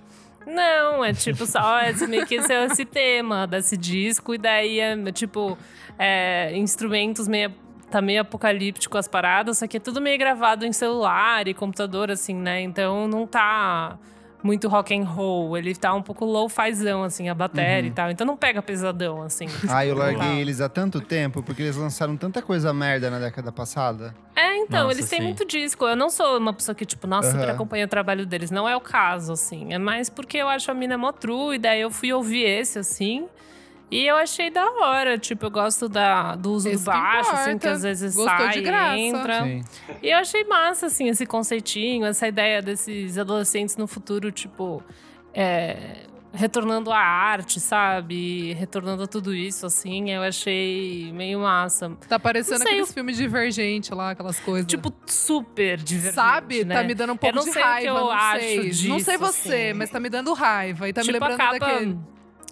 Não, 0.49 1.05
é 1.05 1.13
tipo 1.13 1.45
só 1.45 1.81
esse, 1.81 2.07
meio 2.07 2.25
que 2.25 2.35
esse, 2.35 2.51
é 2.51 2.65
esse 2.65 2.83
tema 2.85 3.45
desse 3.45 3.77
disco, 3.77 4.33
e 4.33 4.37
daí 4.37 4.79
é 4.79 5.11
tipo 5.11 5.57
é, 5.97 6.55
instrumentos 6.57 7.27
meio. 7.27 7.53
Tá 7.91 8.03
meio 8.03 8.21
apocalíptico 8.21 8.99
as 8.99 9.07
paradas, 9.07 9.57
só 9.57 9.65
que 9.65 9.77
é 9.77 9.79
tudo 9.79 9.99
meio 9.99 10.15
gravado 10.19 10.63
em 10.63 10.71
celular 10.71 11.47
e 11.47 11.55
computador, 11.55 12.11
assim, 12.11 12.35
né? 12.35 12.61
Então 12.61 13.07
não 13.07 13.25
tá 13.25 13.97
muito 14.41 14.67
rock 14.67 14.97
and 14.97 15.03
roll. 15.03 15.57
Ele 15.57 15.75
tá 15.75 15.93
um 15.93 16.01
pouco 16.01 16.25
low-fizão, 16.25 17.03
assim, 17.03 17.29
a 17.29 17.35
bateria 17.35 17.87
e 17.87 17.91
tal. 17.91 18.09
Então 18.09 18.25
não 18.25 18.37
pega 18.37 18.61
pesadão, 18.61 19.21
assim. 19.21 19.47
Ai, 19.67 19.89
eu 19.91 19.95
larguei 19.95 20.27
Não. 20.27 20.35
eles 20.35 20.61
há 20.61 20.69
tanto 20.69 21.01
tempo, 21.01 21.43
porque 21.43 21.61
eles 21.61 21.75
lançaram 21.75 22.15
tanta 22.15 22.41
coisa 22.41 22.73
merda 22.73 23.09
na 23.09 23.19
década 23.19 23.51
passada. 23.51 24.15
É, 24.35 24.57
então, 24.57 24.83
Nossa, 24.83 24.95
eles 24.97 25.09
têm 25.09 25.19
sim. 25.19 25.25
muito 25.25 25.45
disco. 25.45 25.85
Eu 25.85 25.95
não 25.95 26.09
sou 26.09 26.37
uma 26.37 26.53
pessoa 26.53 26.73
que, 26.73 26.85
tipo, 26.85 27.05
nossa, 27.07 27.31
super 27.31 27.43
Aham. 27.45 27.53
acompanha 27.53 27.85
o 27.85 27.89
trabalho 27.89 28.25
deles. 28.25 28.49
Não 28.51 28.67
é 28.67 28.75
o 28.75 28.81
caso, 28.81 29.33
assim. 29.33 29.73
É 29.73 29.77
mais 29.77 30.09
porque 30.09 30.37
eu 30.37 30.47
acho 30.47 30.71
a 30.71 30.73
mina 30.73 30.97
mó 30.97 31.11
true, 31.11 31.55
e 31.55 31.59
daí 31.59 31.81
eu 31.81 31.91
fui 31.91 32.13
ouvir 32.13 32.43
esse, 32.43 32.79
assim. 32.79 33.27
E 33.91 34.05
eu 34.05 34.15
achei 34.17 34.49
da 34.51 34.65
hora. 34.69 35.17
Tipo, 35.17 35.47
eu 35.47 35.51
gosto 35.51 35.89
da, 35.89 36.35
do 36.35 36.51
uso 36.53 36.69
Esse 36.69 36.83
do 36.85 36.91
que 36.91 36.97
baixo, 36.97 37.31
assim, 37.31 37.57
que 37.57 37.67
às 37.67 37.81
vezes 37.81 38.15
Gostou 38.15 38.37
sai 38.37 38.49
de 38.53 38.59
e 38.59 38.61
graça. 38.61 38.97
entra. 38.97 39.43
Sim. 39.43 39.61
E 40.03 40.09
eu 40.11 40.17
achei 40.17 40.43
massa, 40.43 40.85
assim, 40.85 41.07
esse 41.07 41.25
conceitinho, 41.25 42.05
essa 42.05 42.27
ideia 42.27 42.61
desses 42.61 43.17
adolescentes 43.17 43.75
no 43.77 43.87
futuro, 43.87 44.31
tipo, 44.31 44.83
é, 45.33 46.05
retornando 46.31 46.91
à 46.91 46.99
arte, 46.99 47.59
sabe? 47.59 48.53
Retornando 48.53 49.01
a 49.03 49.07
tudo 49.07 49.33
isso, 49.33 49.65
assim, 49.65 50.11
eu 50.11 50.21
achei 50.21 51.11
meio 51.11 51.39
massa. 51.39 51.91
Tá 52.07 52.19
parecendo 52.19 52.59
Não 52.59 52.65
sei, 52.67 52.73
aqueles 52.73 52.93
filmes 52.93 53.17
divergentes 53.17 53.89
lá, 53.89 54.11
aquelas 54.11 54.39
coisas. 54.39 54.67
Tipo, 54.67 54.93
super 55.07 55.77
divertido. 55.77 56.13
Sabe? 56.13 56.63
né? 56.63 56.75
Tá 56.75 56.83
me 56.83 56.93
dando 56.93 57.13
um 57.13 57.17
pouco 57.17 57.35
não 57.35 57.43
de 57.43 57.51
sei 57.51 57.61
o 57.61 57.65
que 57.65 57.71
raiva, 57.71 57.87
eu 57.89 57.93
não 57.95 58.11
acho 58.11 58.39
sei. 58.39 58.89
não 58.89 58.99
sei 58.99 59.17
você, 59.17 59.53
assim. 59.69 59.73
mas 59.73 59.89
tá 59.89 59.99
me 59.99 60.09
dando 60.09 60.31
raiva. 60.33 60.87
E 60.87 60.93
tá 60.93 61.01
me 61.01 61.07
Tipo, 61.07 61.13
lembrando 61.25 61.41
a 61.41 61.43
capa, 61.43 61.57
daquele. 61.59 61.97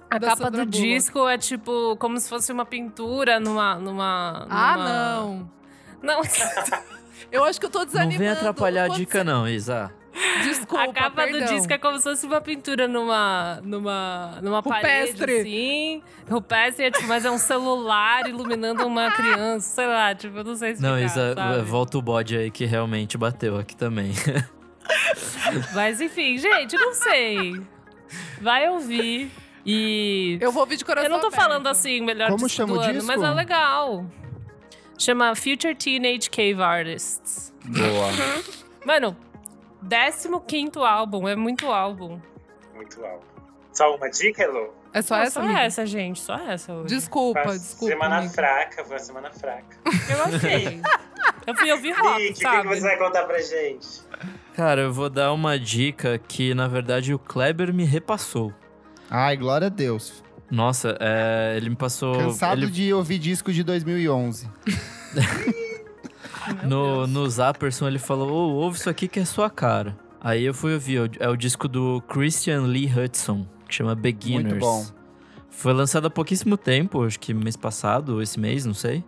A 0.09 0.17
da 0.17 0.27
capa 0.29 0.49
do 0.49 0.65
disco 0.65 1.27
é 1.27 1.37
tipo 1.37 1.95
como 1.97 2.17
se 2.19 2.29
fosse 2.29 2.51
uma 2.51 2.65
pintura 2.65 3.39
numa. 3.39 3.75
numa, 3.75 4.47
Ah, 4.49 4.77
numa- 4.77 4.89
não. 4.89 5.51
Não, 6.01 6.21
Eu 7.31 7.43
acho 7.43 7.59
que 7.59 7.65
eu 7.65 7.69
tô 7.69 7.79
Não 7.79 7.85
desanimando. 7.85 8.19
vem 8.19 8.29
atrapalhar 8.29 8.85
a 8.85 8.87
dica, 8.87 9.23
não, 9.23 9.47
Isa. 9.47 9.91
Desculpa, 10.43 10.83
a 10.83 10.93
capa 10.93 11.23
perdão. 11.23 11.41
do 11.41 11.53
disco 11.53 11.71
é 11.73 11.77
como 11.77 11.97
se 11.97 12.03
fosse 12.03 12.25
uma 12.25 12.39
pintura 12.39 12.87
numa. 12.87 13.59
numa. 13.63 14.39
numa 14.41 14.63
parede, 14.63 15.11
Rupestre. 15.11 15.39
assim. 15.41 16.03
Rupestre, 16.29 16.85
é, 16.85 16.91
tipo, 16.91 17.07
mas 17.07 17.25
é 17.25 17.29
um 17.31 17.37
celular 17.37 18.27
iluminando 18.29 18.85
uma 18.87 19.11
criança, 19.11 19.67
sei 19.75 19.87
lá, 19.87 20.15
tipo, 20.15 20.37
eu 20.37 20.43
não 20.43 20.55
sei 20.55 20.71
explicar, 20.71 20.91
Não, 20.95 20.99
Isa, 20.99 21.33
sabe? 21.35 21.61
volta 21.63 21.97
o 21.97 22.01
bode 22.01 22.37
aí 22.37 22.49
que 22.49 22.65
realmente 22.65 23.17
bateu 23.17 23.57
aqui 23.57 23.75
também. 23.75 24.11
Mas 25.73 25.99
enfim, 26.01 26.37
gente, 26.37 26.75
não 26.77 26.93
sei. 26.93 27.61
Vai 28.41 28.69
ouvir. 28.69 29.31
E. 29.67 30.37
Eu 30.39 30.51
vou 30.51 30.61
ouvir 30.63 30.77
de 30.77 30.85
coração 30.85 31.05
Eu 31.09 31.11
não 31.13 31.19
tô 31.19 31.27
aberto. 31.27 31.41
falando 31.43 31.67
assim, 31.67 32.01
melhor 32.01 32.27
Como 32.29 32.45
disco 32.45 32.49
chama 32.49 32.73
do 32.73 32.79
o 32.79 32.83
ano, 32.83 33.03
mas 33.03 33.21
é 33.21 33.29
legal. 33.31 34.05
Chama 34.97 35.35
Future 35.35 35.75
Teenage 35.75 36.29
Cave 36.29 36.61
Artists. 36.61 37.53
Boa. 37.65 38.07
Mano, 38.85 39.15
15 40.47 40.79
álbum, 40.79 41.27
é 41.27 41.35
muito 41.35 41.67
álbum. 41.67 42.19
Muito 42.73 43.03
alto. 43.05 43.25
Só 43.73 43.95
uma 43.95 44.09
dica, 44.09 44.41
Elô? 44.43 44.69
É 44.93 45.01
só 45.01 45.15
Não, 45.17 45.21
essa, 45.23 45.31
só 45.33 45.39
amiga? 45.41 45.59
essa, 45.59 45.85
gente, 45.85 46.19
só 46.19 46.35
essa 46.35 46.73
hoje. 46.73 46.95
Desculpa, 46.95 47.43
Foi 47.43 47.59
desculpa. 47.59 47.93
semana 47.93 48.17
amiga. 48.17 48.33
fraca, 48.33 48.83
foi 48.83 48.93
uma 48.95 48.99
semana 49.03 49.29
fraca. 49.31 49.77
Eu 49.85 50.23
achei. 50.35 50.81
Eu 51.45 51.55
fui 51.55 51.71
ouvir 51.71 51.91
rock, 51.91 52.19
Rick, 52.21 52.31
o 52.31 52.35
que, 52.35 52.41
sabe? 52.41 52.67
você 52.69 52.81
vai 52.81 52.97
contar 52.97 53.23
pra 53.25 53.39
gente? 53.39 53.87
Cara, 54.55 54.81
eu 54.81 54.91
vou 54.93 55.09
dar 55.09 55.31
uma 55.33 55.59
dica 55.59 56.17
que, 56.17 56.53
na 56.55 56.67
verdade, 56.67 57.13
o 57.13 57.19
Kleber 57.19 57.71
me 57.73 57.83
repassou. 57.85 58.51
Ai, 59.09 59.37
glória 59.37 59.67
a 59.67 59.69
Deus. 59.69 60.23
Nossa, 60.49 60.97
é, 60.99 61.55
ele 61.57 61.69
me 61.69 61.75
passou. 61.75 62.17
Cansado 62.17 62.63
ele, 62.63 62.71
de 62.71 62.93
ouvir 62.93 63.19
disco 63.19 63.51
de 63.51 63.63
2011. 63.63 64.49
no, 66.63 67.05
no 67.05 67.29
Zapperson 67.29 67.87
ele 67.87 67.99
falou: 67.99 68.29
"Ô, 68.31 68.53
ouve 68.55 68.77
isso 68.77 68.89
aqui 68.89 69.07
que 69.07 69.19
é 69.19 69.25
sua 69.25 69.49
cara. 69.49 69.97
Aí 70.21 70.43
eu 70.43 70.53
fui 70.53 70.73
ouvir, 70.73 71.11
é 71.19 71.29
o 71.29 71.35
disco 71.35 71.67
do 71.67 72.01
Christian 72.07 72.61
Lee 72.63 72.91
Hudson, 72.91 73.45
que 73.67 73.75
chama 73.75 73.93
Beginners. 73.93 74.45
Muito 74.45 74.59
bom. 74.59 74.85
Foi 75.49 75.73
lançado 75.73 76.07
há 76.07 76.09
pouquíssimo 76.09 76.57
tempo, 76.57 77.03
acho 77.03 77.19
que 77.19 77.33
mês 77.33 77.55
passado, 77.55 78.15
ou 78.15 78.21
esse 78.21 78.39
mês, 78.39 78.65
não 78.65 78.73
sei. 78.73 79.03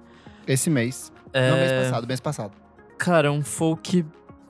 Esse 0.48 0.70
mês. 0.70 1.12
É, 1.34 1.50
Não, 1.50 1.58
mês 1.58 1.72
passado, 1.72 2.08
mês 2.08 2.20
passado. 2.20 2.52
Cara, 2.98 3.32
um 3.32 3.44
folk 3.44 4.06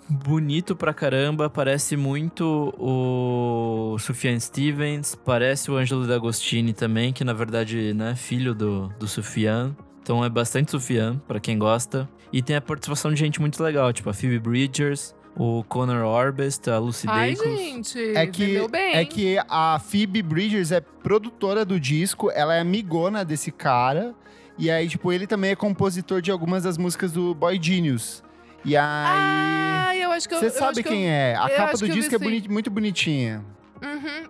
bonito 0.09 0.75
pra 0.75 0.93
caramba. 0.93 1.49
Parece 1.49 1.95
muito 1.95 2.73
o 2.77 3.97
Sufjan 3.99 4.39
Stevens. 4.39 5.15
Parece 5.15 5.69
o 5.69 5.77
Ângelo 5.77 6.07
D'Agostini 6.07 6.73
também, 6.73 7.13
que 7.13 7.23
na 7.23 7.33
verdade, 7.33 7.93
né, 7.93 8.15
filho 8.15 8.53
do, 8.53 8.89
do 8.99 9.07
Sufjan. 9.07 9.75
Então 10.01 10.23
é 10.25 10.29
bastante 10.29 10.71
Sufjan, 10.71 11.17
pra 11.27 11.39
quem 11.39 11.57
gosta. 11.57 12.09
E 12.33 12.41
tem 12.41 12.55
a 12.55 12.61
participação 12.61 13.13
de 13.13 13.19
gente 13.19 13.39
muito 13.39 13.61
legal, 13.61 13.91
tipo 13.93 14.09
a 14.09 14.13
Phoebe 14.13 14.39
Bridgers, 14.39 15.15
o 15.35 15.63
Conor 15.63 16.03
Orbest, 16.03 16.69
a 16.69 16.77
Lucy 16.77 17.07
Ai, 17.07 17.33
Dacus. 17.33 17.51
gente. 17.59 17.99
É 18.15 18.27
que, 18.27 18.67
bem. 18.67 18.95
é 18.95 19.05
que 19.05 19.37
a 19.47 19.79
Phoebe 19.79 20.21
Bridgers 20.21 20.71
é 20.71 20.81
produtora 20.81 21.63
do 21.63 21.79
disco, 21.79 22.31
ela 22.31 22.55
é 22.55 22.59
amigona 22.59 23.23
desse 23.23 23.51
cara. 23.51 24.13
E 24.57 24.69
aí, 24.69 24.87
tipo, 24.89 25.11
ele 25.11 25.25
também 25.25 25.51
é 25.51 25.55
compositor 25.55 26.21
de 26.21 26.31
algumas 26.31 26.63
das 26.63 26.77
músicas 26.77 27.11
do 27.13 27.33
Boy 27.33 27.57
Genius. 27.61 28.21
E 28.65 28.75
aí. 28.75 28.83
Ah, 28.85 29.91
eu 29.95 30.11
acho 30.11 30.27
que 30.27 30.35
eu 30.35 30.39
Você 30.39 30.45
eu 30.47 30.51
sabe 30.51 30.71
acho 30.71 30.83
que 30.83 30.89
quem 30.89 31.05
eu... 31.05 31.11
é? 31.11 31.35
A 31.35 31.49
capa 31.49 31.77
do 31.77 31.87
disco 31.89 32.13
é 32.15 32.17
boni- 32.17 32.47
muito 32.49 32.69
bonitinha. 32.69 33.43
Uhum. 33.81 34.27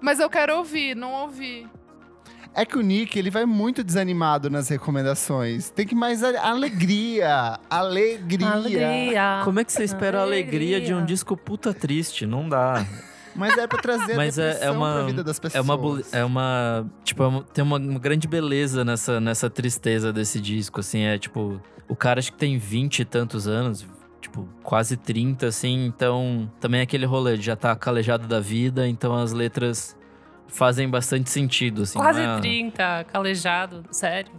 Mas 0.00 0.18
eu 0.18 0.30
quero 0.30 0.56
ouvir, 0.56 0.94
não 0.96 1.12
ouvi. 1.12 1.66
É 2.52 2.64
que 2.64 2.76
o 2.76 2.80
Nick, 2.80 3.16
ele 3.16 3.30
vai 3.30 3.44
muito 3.46 3.84
desanimado 3.84 4.50
nas 4.50 4.68
recomendações. 4.68 5.70
Tem 5.70 5.86
que 5.86 5.94
mais 5.94 6.24
alegria. 6.24 7.60
Alegria. 7.70 8.50
Alegria. 8.50 9.40
Como 9.44 9.60
é 9.60 9.64
que 9.64 9.72
você 9.72 9.84
espera 9.84 10.18
a 10.18 10.22
alegria 10.22 10.80
de 10.80 10.92
um 10.92 11.04
disco 11.04 11.36
puta 11.36 11.72
triste? 11.72 12.26
Não 12.26 12.48
dá. 12.48 12.84
Mas 13.34 13.56
é 13.56 13.66
pra 13.66 13.78
trazer 13.80 14.16
Mas 14.16 14.38
a 14.38 14.44
é- 14.44 14.58
é 14.64 14.70
uma- 14.70 14.94
pra 14.94 15.06
vida 15.06 15.24
das 15.24 15.38
É 15.38 15.40
pessoas. 15.40 15.64
uma, 15.64 15.76
bole- 15.76 16.04
é 16.12 16.24
uma, 16.24 16.86
tipo, 17.04 17.22
é 17.22 17.26
uma- 17.26 17.42
tem 17.44 17.62
uma, 17.64 17.78
uma 17.78 17.98
grande 17.98 18.26
beleza 18.26 18.84
nessa, 18.84 19.20
nessa 19.20 19.48
tristeza 19.48 20.12
desse 20.12 20.40
disco, 20.40 20.80
assim, 20.80 21.02
é 21.02 21.16
tipo, 21.18 21.60
o 21.88 21.94
cara 21.96 22.18
acho 22.18 22.32
que 22.32 22.38
tem 22.38 22.58
20 22.58 23.00
e 23.00 23.04
tantos 23.04 23.46
anos, 23.46 23.86
tipo, 24.20 24.48
quase 24.62 24.96
30, 24.96 25.46
assim, 25.46 25.86
então 25.86 26.50
também 26.60 26.80
é 26.80 26.82
aquele 26.82 27.06
rolê 27.06 27.36
de 27.36 27.44
já 27.46 27.56
tá 27.56 27.74
calejado 27.76 28.26
da 28.26 28.40
vida, 28.40 28.86
então 28.88 29.14
as 29.16 29.32
letras 29.32 29.96
fazem 30.48 30.88
bastante 30.90 31.30
sentido, 31.30 31.82
assim. 31.82 31.98
Quase 31.98 32.20
é- 32.20 32.36
30, 32.40 33.04
calejado, 33.04 33.84
sério. 33.92 34.32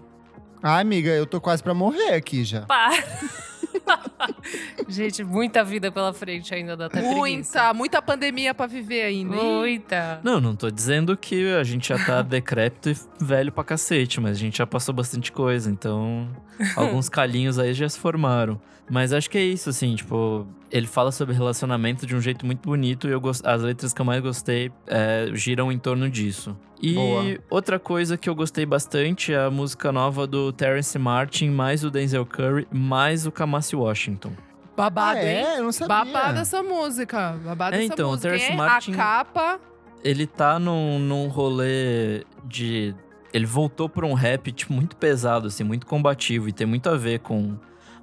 Ai, 0.61 0.81
amiga, 0.81 1.09
eu 1.11 1.25
tô 1.25 1.39
quase 1.41 1.63
pra 1.63 1.73
morrer 1.73 2.13
aqui 2.13 2.43
já. 2.43 2.61
Para. 2.63 2.91
Gente, 4.87 5.23
muita 5.23 5.63
vida 5.63 5.91
pela 5.91 6.13
frente 6.13 6.53
ainda 6.53 6.75
preguiça. 6.89 7.15
Muita, 7.15 7.73
muita 7.73 8.01
pandemia 8.01 8.53
pra 8.53 8.67
viver 8.67 9.03
ainda. 9.03 9.35
hein? 9.35 9.43
Muita. 9.43 10.19
Não, 10.23 10.39
não 10.41 10.55
tô 10.55 10.69
dizendo 10.69 11.15
que 11.15 11.53
a 11.53 11.63
gente 11.63 11.89
já 11.89 12.03
tá 12.03 12.21
decrépito 12.21 12.89
e 12.89 12.95
velho 13.23 13.51
pra 13.51 13.63
cacete, 13.63 14.19
mas 14.19 14.37
a 14.37 14.39
gente 14.39 14.57
já 14.57 14.67
passou 14.67 14.93
bastante 14.93 15.31
coisa, 15.31 15.69
então 15.69 16.27
alguns 16.75 17.09
calhinhos 17.09 17.57
aí 17.59 17.73
já 17.73 17.87
se 17.87 17.99
formaram. 17.99 18.59
Mas 18.89 19.13
acho 19.13 19.29
que 19.29 19.37
é 19.37 19.43
isso, 19.43 19.69
assim, 19.69 19.95
tipo, 19.95 20.45
ele 20.71 20.87
fala 20.87 21.11
sobre 21.11 21.35
relacionamento 21.35 22.05
de 22.05 22.15
um 22.15 22.21
jeito 22.21 22.45
muito 22.45 22.61
bonito 22.61 23.07
e 23.07 23.11
eu 23.11 23.19
gost... 23.19 23.45
as 23.45 23.61
letras 23.61 23.93
que 23.93 24.01
eu 24.01 24.05
mais 24.05 24.21
gostei 24.21 24.71
é, 24.87 25.29
giram 25.33 25.71
em 25.71 25.77
torno 25.77 26.09
disso. 26.09 26.57
E 26.81 26.93
Boa. 26.95 27.37
outra 27.49 27.77
coisa 27.77 28.17
que 28.17 28.29
eu 28.29 28.33
gostei 28.33 28.65
bastante 28.65 29.33
é 29.33 29.45
a 29.45 29.51
música 29.51 29.91
nova 29.91 30.25
do 30.25 30.51
Terence 30.53 30.97
Martin, 30.97 31.49
mais 31.49 31.83
o 31.83 31.91
Denzel 31.91 32.25
Curry, 32.25 32.67
mais 32.71 33.27
o 33.27 33.31
Kamasi 33.31 33.75
Washington. 33.75 34.31
Babado, 34.75 35.19
ah, 35.19 35.23
hein? 35.23 35.45
é? 35.45 35.59
Eu 35.59 35.63
não 35.65 35.71
sabia. 35.71 35.87
Babado 35.95 36.39
essa 36.39 36.63
música. 36.63 37.37
Babado 37.43 37.75
É, 37.75 37.83
essa 37.83 37.93
então, 37.93 38.07
o 38.07 38.11
música. 38.11 38.29
Terrence 38.29 38.51
hein? 38.51 38.57
Martin- 38.57 38.93
A 38.93 38.95
capa. 38.97 39.59
ele 40.03 40.25
tá 40.25 40.57
num, 40.57 40.97
num 40.97 41.27
rolê 41.27 42.23
de. 42.45 42.95
Ele 43.33 43.45
voltou 43.45 43.87
pra 43.87 44.05
um 44.05 44.13
rap, 44.13 44.51
tipo, 44.51 44.73
muito 44.73 44.95
pesado, 44.95 45.47
assim, 45.47 45.63
muito 45.63 45.85
combativo. 45.85 46.49
E 46.49 46.53
tem 46.53 46.65
muito 46.65 46.89
a 46.89 46.95
ver 46.97 47.19
com, 47.19 47.55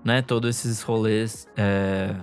né, 0.05 0.23
todos 0.23 0.49
esses 0.51 0.81
rolês 0.83 1.49
é, 1.57 2.15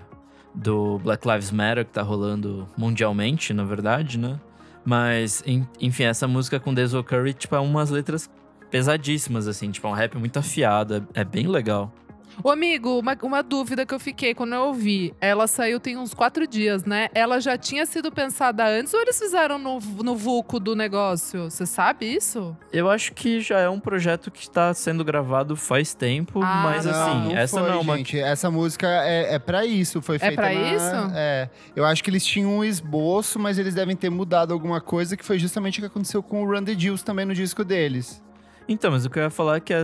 do 0.56 1.00
Black 1.00 1.28
Lives 1.28 1.52
Matter 1.52 1.86
que 1.86 1.92
tá 1.92 2.02
rolando 2.02 2.68
mundialmente, 2.78 3.54
na 3.54 3.64
verdade, 3.64 4.18
né? 4.18 4.40
Mas, 4.86 5.44
en- 5.46 5.68
enfim, 5.82 6.04
essa 6.04 6.28
música 6.28 6.60
com 6.60 6.74
Denzel 6.74 7.04
Curry, 7.04 7.34
tipo, 7.34 7.56
é 7.56 7.60
umas 7.60 7.90
letras 7.90 8.30
pesadíssimas, 8.70 9.48
assim. 9.48 9.72
Tipo, 9.72 9.88
é 9.88 9.90
um 9.90 9.94
rap 9.94 10.16
muito 10.18 10.38
afiado. 10.38 10.96
É, 11.14 11.22
é 11.22 11.24
bem 11.24 11.48
legal. 11.48 11.92
Ô, 12.44 12.50
amigo, 12.52 13.00
uma, 13.00 13.18
uma 13.22 13.42
dúvida 13.42 13.86
que 13.86 13.94
eu 13.94 14.00
fiquei 14.00 14.34
quando 14.34 14.54
eu 14.54 14.62
ouvi. 14.64 15.14
Ela 15.20 15.48
saiu 15.48 15.80
tem 15.80 15.98
uns 15.98 16.14
quatro 16.14 16.46
dias, 16.48 16.84
né? 16.86 17.08
Ela 17.14 17.40
já 17.40 17.58
tinha 17.58 17.86
sido 17.86 18.12
pensada 18.12 18.66
antes 18.68 18.94
ou 18.94 19.02
eles 19.02 19.18
fizeram 19.18 19.58
no, 19.58 19.80
no 19.80 20.16
vulco 20.16 20.60
do 20.60 20.76
negócio? 20.76 21.50
Você 21.50 21.66
sabe 21.66 22.06
isso? 22.14 22.56
Eu 22.72 22.90
acho 22.90 23.14
que 23.14 23.40
já 23.40 23.60
é 23.60 23.70
um 23.70 23.80
projeto 23.80 24.30
que 24.30 24.42
está 24.42 24.74
sendo 24.74 25.04
gravado 25.04 25.56
faz 25.56 25.94
tempo, 25.94 26.42
Ah, 26.44 26.62
mas 26.64 26.86
não, 26.86 26.92
assim, 26.92 27.24
não 27.30 27.38
essa 27.38 27.60
foi, 27.60 27.70
não 27.70 27.76
é 27.78 27.80
uma. 27.82 27.98
gente. 27.98 28.20
Essa 28.20 28.52
música 28.52 28.88
é, 28.88 29.36
é 29.36 29.40
para 29.40 29.66
isso, 29.66 30.02
foi 30.02 30.20
feita 30.20 30.36
pra 30.36 30.54
na- 30.54 30.74
isso? 30.74 31.12
É. 31.16 31.50
Eu 31.76 31.86
acho 31.86 32.04
que 32.04 32.10
eles 32.10 32.26
tinham 32.26 32.58
um 32.58 32.64
esboço, 32.64 33.40
mas 33.40 33.58
eles 33.58 33.74
devem 33.74 33.96
ter 33.96 34.10
mudado 34.10 34.54
alguma 34.54 34.82
coisa, 34.82 35.16
que 35.18 35.26
foi 35.26 35.40
justamente 35.40 35.80
o 35.80 35.82
que 35.82 35.88
aconteceu 35.88 36.22
com 36.22 36.44
o 36.44 36.46
Run 36.46 36.64
the 36.64 36.74
Jewels 36.78 37.04
também 37.04 37.26
no 37.26 37.34
disco 37.34 37.64
deles. 37.64 38.24
Então, 38.68 38.92
mas 38.92 39.06
o 39.06 39.10
que 39.10 39.20
eu 39.20 39.24
ia 39.24 39.30
falar 39.30 39.58
é 39.58 39.60
que 39.60 39.74
a 39.74 39.84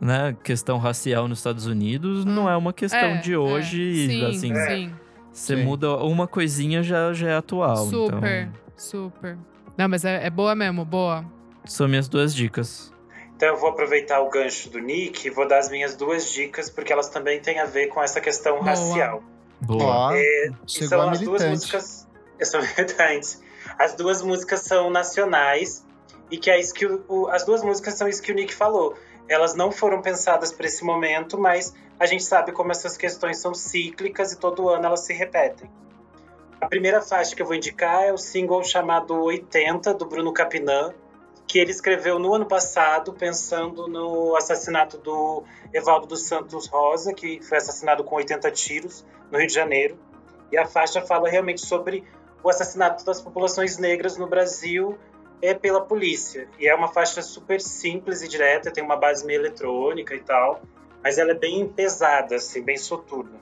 né, 0.00 0.36
questão 0.44 0.78
racial 0.78 1.26
nos 1.26 1.38
Estados 1.38 1.66
Unidos 1.66 2.24
não 2.24 2.48
é 2.50 2.56
uma 2.56 2.72
questão 2.72 2.98
É, 3.00 3.16
de 3.18 3.32
é. 3.32 3.38
hoje. 3.38 3.80
e, 3.82 4.06
Sim, 4.08 4.24
assim, 4.26 4.54
sim. 4.54 4.94
você 5.32 5.56
Sim. 5.56 5.62
muda 5.64 5.96
uma 5.98 6.26
coisinha 6.26 6.82
já, 6.82 7.12
já 7.12 7.30
é 7.30 7.36
atual. 7.36 7.76
Super, 7.86 8.42
Então, 8.42 8.52
super. 8.76 9.38
Não, 9.76 9.88
mas 9.88 10.04
é, 10.04 10.26
é 10.26 10.30
boa 10.30 10.54
mesmo, 10.54 10.84
boa. 10.84 11.24
são 11.64 11.88
minhas 11.88 12.08
duas 12.08 12.34
dicas. 12.34 12.92
Então 13.36 13.48
eu 13.48 13.56
vou 13.56 13.70
aproveitar 13.70 14.20
o 14.20 14.28
gancho 14.28 14.68
do 14.68 14.78
Nick 14.78 15.26
e 15.26 15.30
vou 15.30 15.48
dar 15.48 15.58
as 15.58 15.70
minhas 15.70 15.96
duas 15.96 16.30
dicas, 16.30 16.68
porque 16.68 16.92
elas 16.92 17.08
também 17.08 17.40
têm 17.40 17.58
a 17.58 17.64
ver 17.64 17.86
com 17.86 18.02
essa 18.02 18.20
questão 18.20 18.56
Boa. 18.58 18.64
racial. 18.66 19.22
Boa. 19.62 20.10
E 20.14 20.52
chegou 20.66 20.88
são 20.88 21.00
a 21.08 21.10
as 21.12 21.20
duas 21.20 21.44
músicas. 21.46 22.06
Eu 22.38 22.44
sou 22.46 22.60
militante. 22.60 23.38
As 23.78 23.94
duas 23.94 24.20
músicas 24.22 24.60
são 24.60 24.90
nacionais 24.90 25.86
e 26.30 26.38
que 26.38 26.86
o- 26.86 27.28
as 27.28 27.44
duas 27.44 27.62
músicas 27.62 27.94
são 27.94 28.08
isso 28.08 28.22
que 28.22 28.30
o 28.32 28.34
Nick 28.34 28.54
falou. 28.54 28.94
Elas 29.28 29.54
não 29.54 29.70
foram 29.70 30.00
pensadas 30.02 30.52
para 30.52 30.66
esse 30.66 30.84
momento, 30.84 31.38
mas 31.38 31.74
a 31.98 32.06
gente 32.06 32.24
sabe 32.24 32.52
como 32.52 32.70
essas 32.72 32.96
questões 32.96 33.38
são 33.38 33.54
cíclicas 33.54 34.32
e 34.32 34.38
todo 34.38 34.68
ano 34.68 34.86
elas 34.86 35.00
se 35.00 35.12
repetem. 35.12 35.70
A 36.60 36.66
primeira 36.66 37.00
faixa 37.00 37.34
que 37.34 37.40
eu 37.40 37.46
vou 37.46 37.54
indicar 37.54 38.02
é 38.04 38.12
o 38.12 38.18
single 38.18 38.62
chamado 38.62 39.14
80 39.22 39.94
do 39.94 40.04
Bruno 40.04 40.32
Capinã, 40.32 40.92
que 41.46 41.58
ele 41.58 41.70
escreveu 41.70 42.18
no 42.18 42.32
ano 42.34 42.46
passado, 42.46 43.12
pensando 43.12 43.88
no 43.88 44.36
assassinato 44.36 44.98
do 44.98 45.42
Evaldo 45.72 46.06
dos 46.06 46.22
Santos 46.26 46.66
Rosa, 46.68 47.12
que 47.12 47.40
foi 47.42 47.58
assassinado 47.58 48.04
com 48.04 48.14
80 48.14 48.50
tiros 48.50 49.04
no 49.30 49.38
Rio 49.38 49.48
de 49.48 49.54
Janeiro. 49.54 49.98
E 50.52 50.58
a 50.58 50.66
faixa 50.66 51.00
fala 51.00 51.28
realmente 51.28 51.60
sobre 51.60 52.04
o 52.42 52.48
assassinato 52.48 53.04
das 53.04 53.20
populações 53.20 53.78
negras 53.78 54.16
no 54.16 54.26
Brasil 54.26 54.96
é 55.42 55.54
pela 55.54 55.80
polícia. 55.80 56.48
E 56.58 56.68
é 56.68 56.74
uma 56.74 56.88
faixa 56.88 57.22
super 57.22 57.60
simples 57.60 58.22
e 58.22 58.28
direta, 58.28 58.70
tem 58.70 58.84
uma 58.84 58.96
base 58.96 59.24
meio 59.24 59.40
eletrônica 59.40 60.14
e 60.14 60.20
tal, 60.20 60.62
mas 61.02 61.18
ela 61.18 61.32
é 61.32 61.34
bem 61.34 61.66
pesada, 61.68 62.36
assim, 62.36 62.62
bem 62.62 62.76
soturna. 62.76 63.40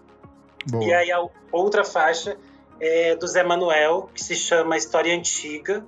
Boa. 0.67 0.85
E 0.85 0.93
aí 0.93 1.11
a 1.11 1.27
outra 1.51 1.85
faixa 1.85 2.37
é 2.81 3.17
do 3.17 3.27
Zé 3.27 3.43
Manuel, 3.43 4.09
que 4.15 4.23
se 4.23 4.35
chama 4.35 4.77
História 4.77 5.15
Antiga, 5.15 5.85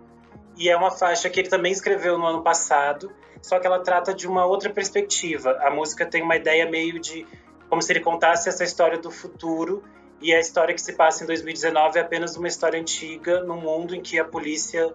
e 0.56 0.68
é 0.68 0.76
uma 0.76 0.90
faixa 0.90 1.30
que 1.30 1.40
ele 1.40 1.48
também 1.48 1.72
escreveu 1.72 2.18
no 2.18 2.26
ano 2.26 2.42
passado, 2.42 3.10
só 3.40 3.58
que 3.58 3.66
ela 3.66 3.80
trata 3.80 4.12
de 4.12 4.28
uma 4.28 4.44
outra 4.44 4.70
perspectiva. 4.70 5.52
A 5.62 5.70
música 5.70 6.04
tem 6.04 6.22
uma 6.22 6.36
ideia 6.36 6.68
meio 6.68 6.98
de 6.98 7.26
como 7.68 7.80
se 7.80 7.92
ele 7.92 8.00
contasse 8.00 8.48
essa 8.48 8.64
história 8.64 8.98
do 8.98 9.10
futuro 9.10 9.82
e 10.20 10.34
a 10.34 10.40
história 10.40 10.74
que 10.74 10.80
se 10.80 10.92
passa 10.92 11.24
em 11.24 11.26
2019 11.26 11.98
é 11.98 12.02
apenas 12.02 12.36
uma 12.36 12.48
história 12.48 12.78
antiga 12.78 13.42
num 13.42 13.60
mundo 13.60 13.94
em 13.94 14.02
que 14.02 14.18
a 14.18 14.24
polícia 14.24 14.92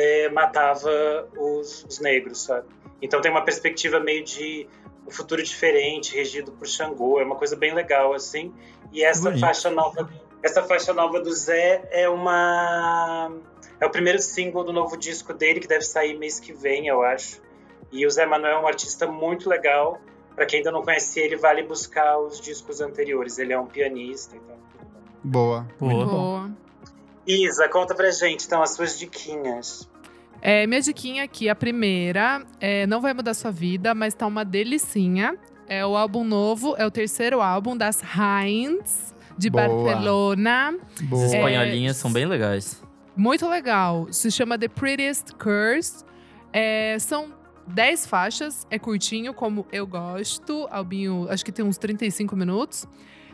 é, 0.00 0.30
matava 0.30 0.90
os, 1.36 1.84
os 1.84 2.00
negros, 2.00 2.44
sabe? 2.44 2.66
Então 3.02 3.20
tem 3.20 3.30
uma 3.30 3.44
perspectiva 3.44 4.00
meio 4.00 4.24
de 4.24 4.66
um 5.06 5.10
futuro 5.10 5.42
diferente, 5.42 6.14
regido 6.14 6.52
por 6.52 6.66
Xangô, 6.66 7.20
é 7.20 7.24
uma 7.24 7.36
coisa 7.36 7.54
bem 7.54 7.74
legal 7.74 8.14
assim. 8.14 8.52
E 8.92 9.04
essa 9.04 9.24
Bonito. 9.24 9.40
faixa 9.40 9.70
nova, 9.70 10.10
essa 10.42 10.62
faixa 10.62 10.92
nova 10.94 11.20
do 11.20 11.32
Zé 11.32 11.86
é 11.90 12.08
uma 12.08 13.30
é 13.78 13.86
o 13.86 13.90
primeiro 13.90 14.20
single 14.20 14.64
do 14.64 14.72
novo 14.72 14.96
disco 14.96 15.34
dele 15.34 15.60
que 15.60 15.68
deve 15.68 15.84
sair 15.84 16.18
mês 16.18 16.40
que 16.40 16.52
vem, 16.52 16.86
eu 16.86 17.02
acho. 17.02 17.40
E 17.92 18.06
o 18.06 18.10
Zé 18.10 18.24
Manuel 18.24 18.58
é 18.58 18.60
um 18.60 18.66
artista 18.66 19.06
muito 19.06 19.48
legal. 19.48 19.98
Para 20.34 20.46
quem 20.46 20.58
ainda 20.58 20.70
não 20.70 20.82
conhece 20.82 21.20
ele, 21.20 21.36
vale 21.36 21.62
buscar 21.62 22.18
os 22.18 22.40
discos 22.40 22.80
anteriores. 22.80 23.38
Ele 23.38 23.52
é 23.52 23.58
um 23.58 23.66
pianista 23.66 24.36
e 24.36 24.40
tal. 24.40 24.58
Boa. 25.22 25.66
Boa. 25.78 26.06
Boa. 26.06 26.50
Isa, 27.30 27.68
conta 27.68 27.94
pra 27.94 28.10
gente 28.10 28.46
então 28.46 28.62
as 28.62 28.70
suas 28.70 28.98
diquinhas. 28.98 29.88
É, 30.42 30.66
minha 30.66 30.80
diquinha 30.80 31.24
aqui, 31.24 31.48
a 31.48 31.54
primeira, 31.54 32.42
é, 32.60 32.86
não 32.86 33.00
vai 33.00 33.12
mudar 33.12 33.34
sua 33.34 33.50
vida, 33.50 33.94
mas 33.94 34.14
tá 34.14 34.26
uma 34.26 34.44
delicinha. 34.44 35.36
É 35.68 35.84
o 35.86 35.96
álbum 35.96 36.24
novo, 36.24 36.74
é 36.76 36.84
o 36.84 36.90
terceiro 36.90 37.40
álbum 37.40 37.76
das 37.76 38.02
Heinz, 38.02 39.14
de 39.36 39.48
Boa. 39.50 39.68
Barcelona. 39.68 40.74
As 40.94 41.02
Boa. 41.02 41.26
espanholinhas 41.26 41.96
são 41.96 42.12
bem 42.12 42.26
legais. 42.26 42.82
Muito 43.16 43.46
legal. 43.48 44.08
Se 44.10 44.30
chama 44.30 44.58
The 44.58 44.68
Prettiest 44.68 45.34
Curse. 45.34 46.04
É, 46.52 46.96
são 46.98 47.32
10 47.68 48.06
faixas, 48.06 48.66
é 48.70 48.78
curtinho, 48.78 49.32
como 49.32 49.66
eu 49.70 49.86
gosto. 49.86 50.66
Albinho, 50.70 51.26
acho 51.30 51.44
que 51.44 51.52
tem 51.52 51.64
uns 51.64 51.78
35 51.78 52.34
minutos. 52.34 52.86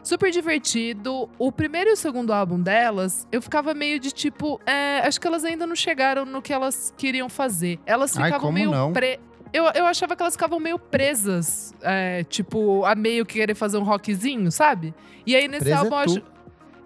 Super 0.06 0.30
divertido. 0.30 1.28
O 1.36 1.50
primeiro 1.50 1.90
e 1.90 1.92
o 1.94 1.96
segundo 1.96 2.32
álbum 2.32 2.60
delas, 2.62 3.26
eu 3.32 3.42
ficava 3.42 3.74
meio 3.74 3.98
de 3.98 4.12
tipo. 4.12 4.60
é, 4.64 5.00
acho 5.04 5.20
que 5.20 5.26
elas 5.26 5.44
ainda 5.44 5.66
não 5.66 5.74
chegaram 5.74 6.24
no 6.24 6.40
que 6.40 6.52
elas 6.52 6.94
queriam 6.96 7.28
fazer. 7.28 7.80
Elas 7.84 8.16
Ai, 8.16 8.26
ficavam 8.26 8.46
como 8.46 8.52
meio 8.52 8.70
não? 8.70 8.92
pre- 8.92 9.18
Eu, 9.52 9.64
eu 9.74 9.84
achava 9.84 10.14
que 10.14 10.22
elas 10.22 10.34
ficavam 10.34 10.60
meio 10.60 10.78
presas, 10.78 11.74
é, 11.82 12.22
tipo, 12.22 12.84
a 12.84 12.94
meio 12.94 13.26
que 13.26 13.34
querer 13.40 13.56
fazer 13.56 13.78
um 13.78 13.82
rockzinho, 13.82 14.52
sabe? 14.52 14.94
E 15.26 15.34
aí 15.34 15.48
nesse 15.48 15.64
Presa 15.64 15.76
é 15.76 15.78
álbum 15.80 15.96
eu 16.00 16.04
tu. 16.06 16.10
acho. 16.12 16.22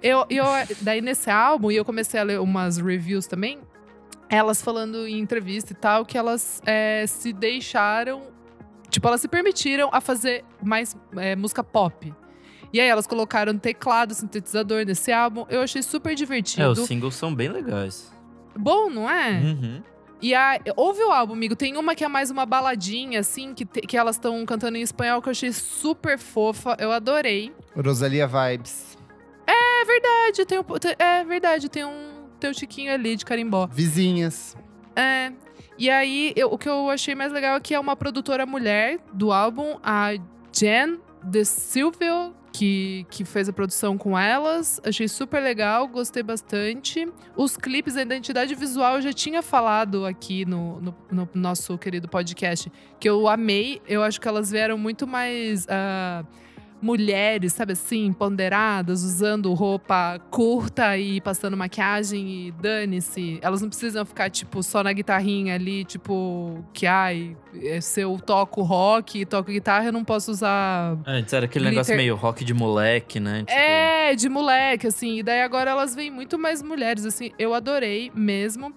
Eu, 0.03 0.27
eu, 0.31 0.45
daí 0.81 1.03
nesse 1.03 1.31
álbum, 1.31 1.71
e 1.71 1.77
eu 1.77 1.85
comecei 1.85 2.19
a 2.19 2.23
ler 2.23 2.41
umas 2.41 2.79
reviews 2.79 3.27
também, 3.27 3.59
elas 4.31 4.63
falando 4.63 5.07
em 5.07 5.19
entrevista 5.19 5.75
e 5.75 5.77
tal, 5.77 6.07
que 6.07 6.17
elas 6.17 6.63
é, 6.65 7.05
se 7.07 7.35
deixaram. 7.35 8.23
Tipo, 8.89 9.07
elas 9.09 9.21
se 9.21 9.29
permitiram 9.29 9.91
a 9.93 10.01
fazer 10.01 10.43
mais 10.63 10.97
é, 11.17 11.37
música 11.37 11.63
pop. 11.63 12.13
E 12.73 12.81
aí 12.81 12.89
elas 12.89 13.07
colocaram 13.07 13.57
teclado, 13.59 14.15
sintetizador 14.15 14.85
nesse 14.85 15.11
álbum. 15.13 15.45
Eu 15.49 15.63
achei 15.63 15.83
super 15.83 16.13
É, 16.13 16.15
divertido. 16.15 16.71
os 16.71 16.81
singles 16.81 17.15
são 17.15 17.35
bem 17.35 17.49
legais. 17.49 18.13
Bom, 18.57 18.89
não 18.91 19.09
é? 19.11 19.41
Uhum. 19.41 19.83
E 20.23 20.35
a, 20.35 20.59
ouve 20.77 21.03
o 21.03 21.11
álbum, 21.11 21.33
amigo. 21.33 21.57
Tem 21.57 21.77
uma 21.77 21.95
que 21.95 22.05
é 22.05 22.09
mais 22.09 22.31
uma 22.31 22.45
baladinha, 22.45 23.21
assim, 23.21 23.55
que, 23.55 23.65
te- 23.65 23.81
que 23.81 23.97
elas 23.97 24.17
estão 24.17 24.45
cantando 24.45 24.77
em 24.77 24.83
espanhol, 24.83 25.21
que 25.23 25.29
eu 25.29 25.33
achei 25.33 25.51
super 25.53 26.19
fofa. 26.19 26.77
Eu 26.79 26.93
adorei. 26.93 27.53
Rosalia 27.75 28.27
Vibes. 28.29 28.99
É 29.47 29.85
verdade, 29.85 30.45
tem 30.47 30.59
um, 30.59 30.65
é 30.99 31.25
verdade, 31.25 31.69
tem 31.69 31.85
um, 31.85 32.27
tem 32.39 32.51
um 32.51 32.53
tiquinho 32.53 32.93
ali 32.93 33.17
de 33.17 33.25
carimbó. 33.25 33.67
Vizinhas. 33.67 34.57
É. 34.95 35.33
E 35.79 35.89
aí, 35.89 36.33
eu- 36.37 36.53
o 36.53 36.59
que 36.59 36.69
eu 36.69 36.91
achei 36.91 37.15
mais 37.15 37.33
legal 37.33 37.57
é 37.57 37.61
que 37.61 37.75
é 37.75 37.81
uma 37.81 37.97
produtora 37.97 38.45
mulher 38.45 38.99
do 39.13 39.33
álbum, 39.33 39.79
a 39.83 40.11
Jen 40.53 41.01
De 41.25 41.45
Silvio, 41.47 42.35
que, 42.53 43.07
que 43.11 43.25
fez 43.25 43.49
a 43.49 43.53
produção 43.53 43.97
com 43.97 44.19
elas. 44.19 44.81
Achei 44.85 45.09
super 45.09 45.43
legal, 45.43 45.87
gostei 45.89 46.23
bastante. 46.23 47.09
Os 47.37 47.57
clipes, 47.57 47.97
a 47.97 48.03
identidade 48.03 48.55
visual, 48.55 48.97
eu 48.97 49.03
já 49.03 49.13
tinha 49.13 49.43
falado 49.43 50.05
aqui 50.05 50.45
no, 50.45 50.81
no, 50.81 50.95
no 51.11 51.29
nosso 51.35 51.77
querido 51.79 52.09
podcast, 52.09 52.71
que 52.99 53.09
eu 53.09 53.29
amei. 53.29 53.81
Eu 53.87 54.03
acho 54.03 54.21
que 54.21 54.29
elas 54.29 54.51
vieram 54.51 54.77
muito 54.77 55.07
mais. 55.07 55.67
ah, 55.69 56.25
mulheres, 56.83 57.53
sabe 57.53 57.73
assim, 57.73 58.13
ponderadas, 58.13 59.03
usando 59.03 59.53
roupa 59.53 60.19
curta 60.31 60.97
e 60.97 61.21
passando 61.21 61.57
maquiagem 61.57 62.49
e 62.49 62.53
dane-se. 62.53 63.39
Elas 63.43 63.61
não 63.63 63.69
precisam 63.69 64.05
ficar, 64.05 64.31
tipo, 64.31 64.63
só 64.63 64.83
na 64.83 64.93
guitarrinha 64.93 65.55
ali, 65.55 65.85
tipo, 65.85 66.65
que 66.73 66.87
ai, 66.87 67.37
é, 67.63 67.81
se 67.81 68.01
eu 68.01 68.19
toco 68.19 68.63
rock 68.63 69.21
e 69.21 69.27
toco 69.27 69.51
guitarra, 69.51 69.87
eu 69.87 69.93
não 69.93 70.05
posso 70.05 70.31
usar. 70.31 70.97
Antes 71.07 71.33
era 71.33 71.45
aquele 71.47 71.65
Glitter- 71.67 71.77
negócio 71.77 71.97
meio 71.97 72.17
rock 72.17 72.45
de 72.45 72.55
moleque, 72.55 73.21
né? 73.21 73.41
Tipo, 73.41 73.53
É, 73.53 74.15
de 74.15 74.29
moleque, 74.29 74.87
assim. 74.87 75.19
E 75.19 75.23
daí 75.23 75.43
agora 75.43 75.71
elas 75.71 75.95
vêm 75.95 76.11
muito 76.11 76.39
mais 76.39 76.63
mulheres, 76.63 77.05
assim. 77.05 77.31
Eu 77.39 77.53
adorei 77.55 78.11
mesmo. 78.15 78.73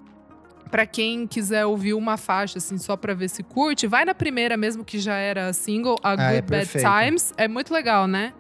Pra 0.74 0.88
quem 0.88 1.28
quiser 1.28 1.68
ouvir 1.68 1.94
uma 1.94 2.18
faixa, 2.18 2.58
assim, 2.58 2.80
só 2.80 2.98
pra 2.98 3.14
ver 3.14 3.30
se 3.30 3.44
curte, 3.44 3.86
vai 3.86 4.04
na 4.04 4.16
primeira 4.16 4.58
mesmo, 4.58 4.84
que 4.84 4.98
já 4.98 5.14
era 5.14 5.54
single, 5.54 6.00
A 6.02 6.14
Ah, 6.14 6.16
Good 6.16 6.26
é 6.38 6.42
Bad 6.42 6.48
perfeito. 6.48 6.88
Times. 6.90 7.32
É 7.38 7.48
muito 7.48 7.72
legal, 7.72 8.08
né? 8.08 8.34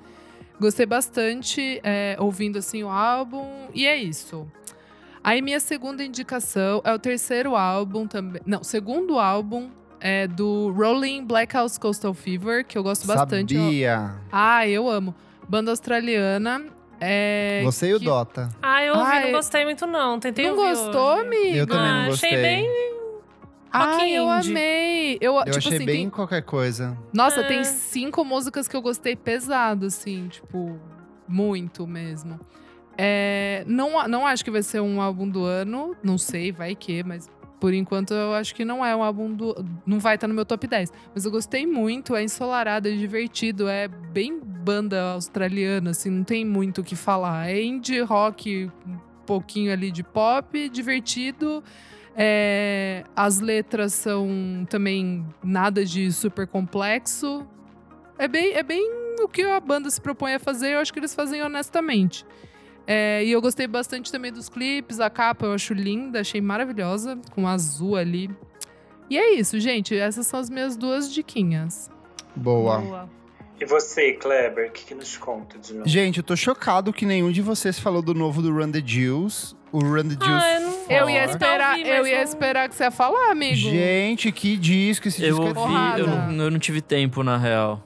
Gostei 0.60 0.88
bastante 0.88 1.80
é, 1.84 2.15
ouvindo, 2.18 2.57
assim, 2.57 2.84
o 2.84 2.89
álbum. 2.89 3.45
E 3.72 3.85
é 3.85 3.95
isso. 3.95 4.47
Aí 5.23 5.43
minha 5.43 5.60
segunda 5.60 6.03
indicação 6.03 6.81
é 6.84 6.91
o 6.91 6.97
terceiro 6.97 7.55
álbum 7.55 8.07
também. 8.07 8.41
Não, 8.47 8.64
segundo 8.64 9.19
álbum 9.19 9.69
é 9.99 10.26
do 10.27 10.72
Rolling 10.72 11.23
Black 11.26 11.53
House 11.53 11.77
Coastal 11.77 12.15
Fever, 12.15 12.65
que 12.65 12.76
eu 12.76 12.81
gosto 12.81 13.05
bastante. 13.05 13.55
Sabia. 13.55 14.15
Ah, 14.31 14.68
eu 14.68 14.89
amo. 14.89 15.14
Banda 15.47 15.69
australiana. 15.69 16.64
É, 17.05 17.61
Você 17.65 17.89
e 17.89 17.93
o 17.95 17.99
que- 17.99 18.05
Dota. 18.05 18.49
Ah, 18.61 18.84
eu 18.84 18.93
ouvi, 18.95 19.05
Ai, 19.11 19.25
não 19.25 19.31
gostei 19.34 19.65
muito 19.65 19.85
não. 19.85 20.19
Tentei 20.19 20.45
Não 20.49 20.57
ouvir 20.57 20.69
gostou, 20.69 21.13
hoje. 21.17 21.21
amigo? 21.27 21.57
Eu 21.57 21.67
também 21.67 21.91
não 21.91 22.01
Ah, 22.03 22.07
gostei. 22.07 22.30
Achei 22.30 22.41
bem... 22.41 22.93
Ah, 23.75 24.07
eu 24.07 24.30
amei. 24.30 25.17
Eu, 25.19 25.35
Eu 25.35 25.43
tipo 25.45 25.57
achei 25.57 25.75
assim, 25.77 25.85
bem 25.85 25.95
tem- 25.95 26.09
qualquer 26.09 26.43
coisa. 26.43 26.95
Nossa, 27.11 27.41
É. 27.41 27.43
tem 27.47 27.63
cinco 27.63 28.23
músicas 28.23 28.67
que 28.67 28.75
eu 28.75 28.81
gostei 28.84 29.15
pesado, 29.15 29.88
assim, 29.88 30.27
tipo, 30.27 30.80
muito 31.27 31.88
mesmo. 31.88 32.39
É, 32.95 33.63
não, 33.65 34.07
não 34.07 34.27
acho 34.27 34.45
que 34.45 34.51
vai 34.51 34.61
ser 34.61 34.80
um 34.80 35.01
álbum 35.01 35.27
do 35.27 35.43
ano, 35.43 35.95
não 36.03 36.19
sei, 36.19 36.51
vai 36.51 36.75
que, 36.75 37.03
mas 37.03 37.27
por 37.64 37.73
enquanto 37.73 38.14
eu 38.14 38.34
acho 38.34 38.53
que 38.53 38.65
não 38.65 38.85
é 38.85 38.94
um 38.94 39.02
álbum 39.02 39.34
do. 39.34 39.56
Não 39.85 39.98
vai 39.98 40.15
estar 40.15 40.27
no 40.27 40.34
meu 40.34 40.45
top 40.45 40.68
10. 40.68 40.91
Mas 41.15 41.23
eu 41.23 41.31
gostei 41.31 41.65
muito, 41.65 42.14
é 42.14 42.22
ensolarado, 42.22 42.90
é 42.90 42.91
divertido, 42.91 43.69
é 43.69 43.88
bem 43.88 44.38
banda 44.38 45.14
australiana, 45.14 45.91
assim, 45.91 46.10
não 46.10 46.26
tem 46.26 46.44
muito 46.44 46.81
o 46.81 46.84
que 46.84 46.94
falar. 46.94 47.49
É 47.49 47.64
indie 47.64 48.02
rock, 48.02 48.69
um 48.85 48.98
pouquinho 49.26 49.72
ali 49.72 49.91
de 49.91 50.03
pop, 50.03 50.68
divertido. 50.68 51.64
É, 52.18 53.06
as 53.15 53.40
letras 53.40 53.94
são 53.94 54.68
também 54.69 55.26
nada 55.41 55.85
de 55.85 56.11
super 56.11 56.45
complexo. 56.45 57.48
É 58.18 58.27
bem, 58.27 58.56
é 58.56 58.61
bem 58.61 58.84
o 59.22 59.27
que 59.30 59.41
a 59.41 59.61
banda 59.61 59.90
se 59.90 60.02
propõe 60.02 60.34
a 60.34 60.40
fazer, 60.40 60.73
eu 60.73 60.80
acho 60.80 60.91
que 60.91 60.99
eles 60.99 61.15
fazem 61.15 61.41
honestamente. 61.41 62.26
É, 62.85 63.23
e 63.23 63.31
eu 63.31 63.41
gostei 63.41 63.65
bastante 63.68 64.11
também 64.11 64.31
dos 64.31 64.49
clipes, 64.49 64.99
a 64.99 65.10
capa 65.10 65.45
eu 65.45 65.53
acho 65.53 65.73
linda, 65.73 66.19
achei 66.19 66.41
maravilhosa, 66.41 67.18
com 67.31 67.47
azul 67.47 67.95
ali. 67.95 68.30
E 69.10 69.18
é 69.18 69.34
isso, 69.35 69.60
gente. 69.60 69.95
Essas 69.95 70.27
são 70.27 70.39
as 70.39 70.49
minhas 70.49 70.76
duas 70.76 71.11
diquinhas. 71.14 71.89
Boa. 72.35 72.80
Boa. 72.80 73.10
E 73.60 73.65
você, 73.65 74.14
Kleber, 74.14 74.69
o 74.69 74.72
que, 74.72 74.84
que 74.85 74.95
nos 74.95 75.15
conta 75.18 75.57
de 75.60 75.73
novo? 75.73 75.88
Gente, 75.88 76.18
eu 76.18 76.23
tô 76.23 76.35
chocado 76.35 76.91
que 76.91 77.05
nenhum 77.05 77.31
de 77.31 77.41
vocês 77.41 77.80
falou 77.80 78.01
do 78.01 78.14
novo 78.14 78.41
do 78.41 78.51
Run 78.51 78.72
the 78.72 78.81
Jewels. 78.85 79.55
O 79.72 79.80
Run 79.80 80.10
the 80.10 80.26
Jewels. 80.26 80.43
Ah, 80.43 80.53
eu 80.53 80.61
não- 80.61 80.73
Eu 80.89 81.10
ia 81.10 81.26
esperar, 81.26 81.77
ouvi, 81.77 81.89
eu 81.89 82.07
ia 82.07 82.18
não- 82.18 82.23
esperar 82.23 82.69
que 82.69 82.76
você 82.76 82.84
ia 82.84 82.91
falar, 82.91 83.31
amigo. 83.31 83.55
Gente, 83.55 84.31
que 84.31 84.57
disco 84.57 85.07
esse 85.07 85.23
Eu 85.23 85.30
disco 85.30 85.43
é 85.43 85.47
ouvi, 85.47 85.53
porrada. 85.55 85.99
eu 86.01 86.07
não, 86.07 86.43
eu 86.45 86.51
não 86.51 86.60
tive 86.60 86.81
tempo, 86.81 87.23
na 87.23 87.38
real. 87.38 87.81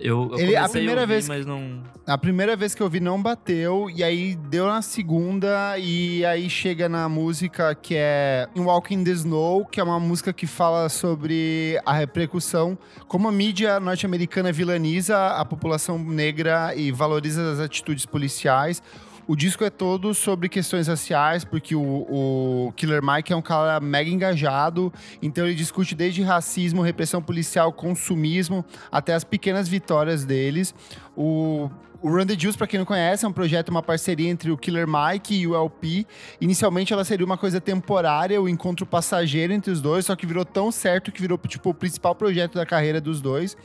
Eu, 0.00 0.28
eu 0.32 0.38
Ele- 0.38 0.56
a 0.56 0.68
primeira 0.68 1.00
ouvir, 1.02 1.12
vez- 1.14 1.28
mas 1.28 1.44
não... 1.46 1.82
A 2.06 2.16
primeira 2.16 2.56
vez 2.56 2.74
que 2.74 2.82
eu 2.82 2.88
vi 2.88 3.00
não 3.00 3.20
bateu, 3.22 3.90
e 3.90 4.02
aí 4.02 4.34
deu 4.34 4.66
na 4.66 4.80
segunda, 4.80 5.76
e 5.78 6.24
aí 6.24 6.48
chega 6.48 6.88
na 6.88 7.06
música 7.08 7.74
que 7.74 7.94
é 7.96 8.48
In 8.56 8.60
Walking 8.62 9.04
the 9.04 9.10
Snow, 9.10 9.66
que 9.66 9.78
é 9.78 9.82
uma 9.84 10.00
música 10.00 10.32
que 10.32 10.46
fala 10.46 10.88
sobre 10.88 11.78
a 11.84 11.92
repercussão, 11.92 12.78
como 13.06 13.28
a 13.28 13.32
mídia 13.32 13.78
norte-americana 13.78 14.50
vilaniza 14.52 15.18
a 15.36 15.44
população 15.44 15.98
negra 15.98 16.74
e 16.74 16.90
valoriza 16.90 17.52
as 17.52 17.60
atitudes 17.60 18.06
policiais. 18.06 18.82
O 19.28 19.36
disco 19.36 19.62
é 19.62 19.68
todo 19.68 20.14
sobre 20.14 20.48
questões 20.48 20.88
raciais, 20.88 21.44
porque 21.44 21.74
o, 21.74 21.82
o 21.82 22.72
Killer 22.74 23.02
Mike 23.04 23.30
é 23.30 23.36
um 23.36 23.42
cara 23.42 23.78
mega 23.78 24.08
engajado, 24.08 24.90
então 25.20 25.44
ele 25.44 25.54
discute 25.54 25.94
desde 25.94 26.22
racismo, 26.22 26.80
repressão 26.80 27.20
policial, 27.20 27.70
consumismo, 27.70 28.64
até 28.90 29.12
as 29.12 29.24
pequenas 29.24 29.68
vitórias 29.68 30.24
deles. 30.24 30.74
O, 31.14 31.68
o 32.00 32.08
Run 32.08 32.24
the 32.24 32.38
Juice, 32.38 32.56
pra 32.56 32.66
quem 32.66 32.78
não 32.78 32.86
conhece, 32.86 33.26
é 33.26 33.28
um 33.28 33.32
projeto, 33.32 33.68
uma 33.68 33.82
parceria 33.82 34.30
entre 34.30 34.50
o 34.50 34.56
Killer 34.56 34.86
Mike 34.88 35.34
e 35.34 35.46
o 35.46 35.54
LP. 35.54 36.06
Inicialmente 36.40 36.94
ela 36.94 37.04
seria 37.04 37.26
uma 37.26 37.36
coisa 37.36 37.60
temporária, 37.60 38.40
o 38.40 38.48
encontro 38.48 38.86
passageiro 38.86 39.52
entre 39.52 39.70
os 39.70 39.82
dois, 39.82 40.06
só 40.06 40.16
que 40.16 40.24
virou 40.24 40.42
tão 40.46 40.72
certo 40.72 41.12
que 41.12 41.20
virou 41.20 41.36
tipo 41.36 41.68
o 41.68 41.74
principal 41.74 42.14
projeto 42.14 42.54
da 42.54 42.64
carreira 42.64 42.98
dos 42.98 43.20
dois. 43.20 43.58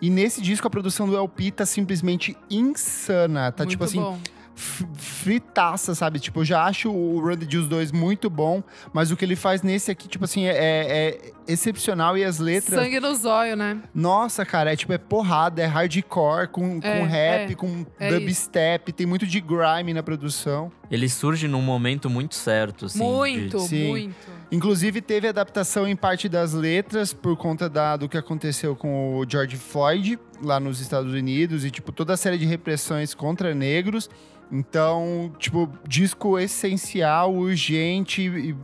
E 0.00 0.10
nesse 0.10 0.40
disco 0.40 0.68
a 0.68 0.70
produção 0.70 1.08
do 1.08 1.16
LP 1.16 1.50
tá 1.50 1.66
simplesmente 1.66 2.36
insana, 2.48 3.50
tá 3.50 3.64
Muito 3.64 3.70
tipo 3.70 3.82
assim, 3.82 4.00
bom. 4.00 4.16
Fritaça, 4.58 5.94
sabe? 5.94 6.18
Tipo, 6.18 6.40
eu 6.40 6.44
já 6.44 6.64
acho 6.64 6.90
o 6.90 7.20
Run 7.20 7.36
the 7.36 7.46
Juice 7.48 7.68
2 7.68 7.92
muito 7.92 8.28
bom, 8.28 8.62
mas 8.92 9.10
o 9.10 9.16
que 9.16 9.24
ele 9.24 9.36
faz 9.36 9.62
nesse 9.62 9.90
aqui, 9.90 10.08
tipo 10.08 10.24
assim, 10.24 10.46
é, 10.46 10.56
é 10.56 11.32
excepcional 11.46 12.18
e 12.18 12.24
as 12.24 12.38
letras. 12.38 12.80
Sangue 12.80 12.98
no 12.98 13.14
zóio, 13.14 13.56
né? 13.56 13.80
Nossa, 13.94 14.44
cara, 14.44 14.72
é 14.72 14.76
tipo, 14.76 14.92
é 14.92 14.98
porrada, 14.98 15.62
é 15.62 15.66
hardcore, 15.66 16.48
com, 16.48 16.80
É, 16.82 16.98
com 16.98 17.06
rap, 17.06 17.52
é, 17.52 17.54
com 17.54 17.86
é 17.98 18.10
dubstep, 18.10 18.92
tem 18.92 19.06
muito 19.06 19.26
de 19.26 19.40
grime 19.40 19.94
na 19.94 20.02
produção. 20.02 20.72
Ele 20.90 21.08
surge 21.08 21.46
num 21.46 21.60
momento 21.60 22.08
muito 22.08 22.34
certo, 22.34 22.86
assim. 22.86 22.98
de- 22.98 23.04
muito, 23.04 23.58
Sim. 23.60 23.88
muito. 23.88 24.16
Inclusive, 24.50 25.02
teve 25.02 25.28
adaptação 25.28 25.86
em 25.86 25.94
parte 25.94 26.28
das 26.28 26.54
letras 26.54 27.12
por 27.12 27.36
conta 27.36 27.68
da, 27.68 27.96
do 27.96 28.08
que 28.08 28.16
aconteceu 28.16 28.74
com 28.74 29.18
o 29.18 29.26
George 29.28 29.56
Floyd 29.58 30.18
lá 30.42 30.58
nos 30.58 30.80
Estados 30.80 31.12
Unidos 31.12 31.64
e, 31.64 31.70
tipo, 31.70 31.92
toda 31.92 32.14
a 32.14 32.16
série 32.16 32.38
de 32.38 32.46
repressões 32.46 33.12
contra 33.12 33.54
negros. 33.54 34.08
Então, 34.50 35.30
tipo, 35.38 35.70
disco 35.86 36.38
essencial, 36.38 37.34
urgente 37.34 38.22
e 38.22 38.56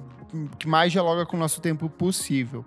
que 0.58 0.66
mais 0.66 0.90
dialoga 0.90 1.26
com 1.26 1.36
o 1.36 1.40
nosso 1.40 1.60
tempo 1.60 1.88
possível. 1.90 2.64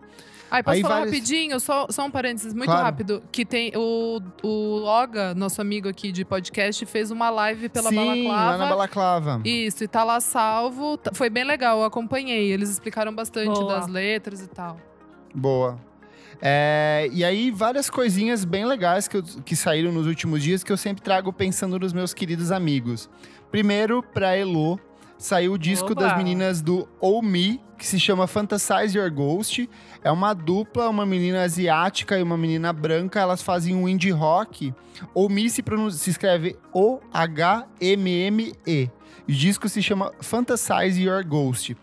Ai, 0.50 0.64
posso 0.64 0.76
Aí 0.76 0.82
falar 0.82 0.96
várias- 1.00 1.14
rapidinho? 1.14 1.60
Só, 1.60 1.88
só 1.90 2.06
um 2.06 2.12
parênteses 2.12 2.54
muito 2.54 2.68
Claro. 2.70 2.84
rápido. 2.84 3.22
Que 3.32 3.46
tem 3.46 3.72
o, 3.76 4.22
o 4.44 4.78
Loga, 4.78 5.34
nosso 5.36 5.60
amigo 5.62 5.90
aqui 5.90 6.12
de 6.12 6.24
podcast, 6.24 6.86
fez 6.86 7.12
uma 7.12 7.30
live 7.30 7.68
pela 7.70 7.90
Sim, 7.90 7.96
Balaclava. 7.96 8.52
lá 8.52 8.58
na 8.58 8.66
Balaclava. 8.70 9.42
Isso, 9.44 9.84
e 9.84 9.88
tá 9.88 10.04
lá 10.04 10.20
salvo. 10.22 11.00
Foi 11.14 11.30
bem 11.30 11.44
legal, 11.44 11.80
eu 11.80 11.86
acompanhei. 11.86 12.52
Eles 12.52 12.70
explicaram 12.70 13.14
bastante 13.14 13.60
Boa. 13.60 13.76
das 13.76 13.88
letras 13.88 14.42
e 14.42 14.48
tal. 14.48 14.78
Boa. 15.36 15.78
É, 16.42 17.10
e 17.12 17.26
aí, 17.26 17.50
várias 17.52 17.90
coisinhas 17.90 18.46
bem 18.46 18.64
legais 18.66 19.08
que, 19.08 19.18
eu- 19.18 19.24
que 19.24 19.56
saíram 19.56 19.92
nos 19.92 20.06
últimos 20.06 20.42
dias 20.44 20.64
que 20.64 20.72
eu 20.72 20.78
sempre 20.78 21.02
trago 21.02 21.34
pensando 21.34 21.80
nos 21.80 21.94
meus 21.94 22.14
queridos 22.14 22.52
amigos. 22.52 23.10
Primeiro, 23.50 24.04
pra 24.04 24.36
Elo, 24.36 24.80
saiu 25.18 25.54
o 25.54 25.58
disco 25.58 25.92
Oba! 25.92 26.02
das 26.02 26.18
meninas 26.18 26.62
do 26.62 26.88
Oh 27.00 27.22
Me, 27.22 27.62
que 27.78 27.86
se 27.86 28.00
chama 28.00 28.28
Fantasize 28.28 28.98
Your 28.98 29.12
Ghost. 29.12 29.70
É 30.04 30.12
uma 30.12 30.34
dupla, 30.34 30.90
uma 30.90 31.06
menina 31.06 31.44
asiática 31.44 32.18
e 32.18 32.24
uma 32.24 32.38
menina 32.38 32.74
branca. 32.74 33.20
Elas 33.20 33.42
fazem 33.42 33.76
um 33.76 33.88
indie 33.88 34.12
rock. 34.12 34.74
Oh 35.14 35.30
Me 35.30 35.50
se, 35.50 35.64
se 35.92 36.10
escreve 36.10 36.58
O-H-M-M-E. 36.74 37.80
O 39.28 39.32
disco 39.32 39.68
se 39.68 39.82
chama 39.82 40.12
Fantasize 40.22 41.02
Your 41.02 41.24
Ghost. 41.26 41.76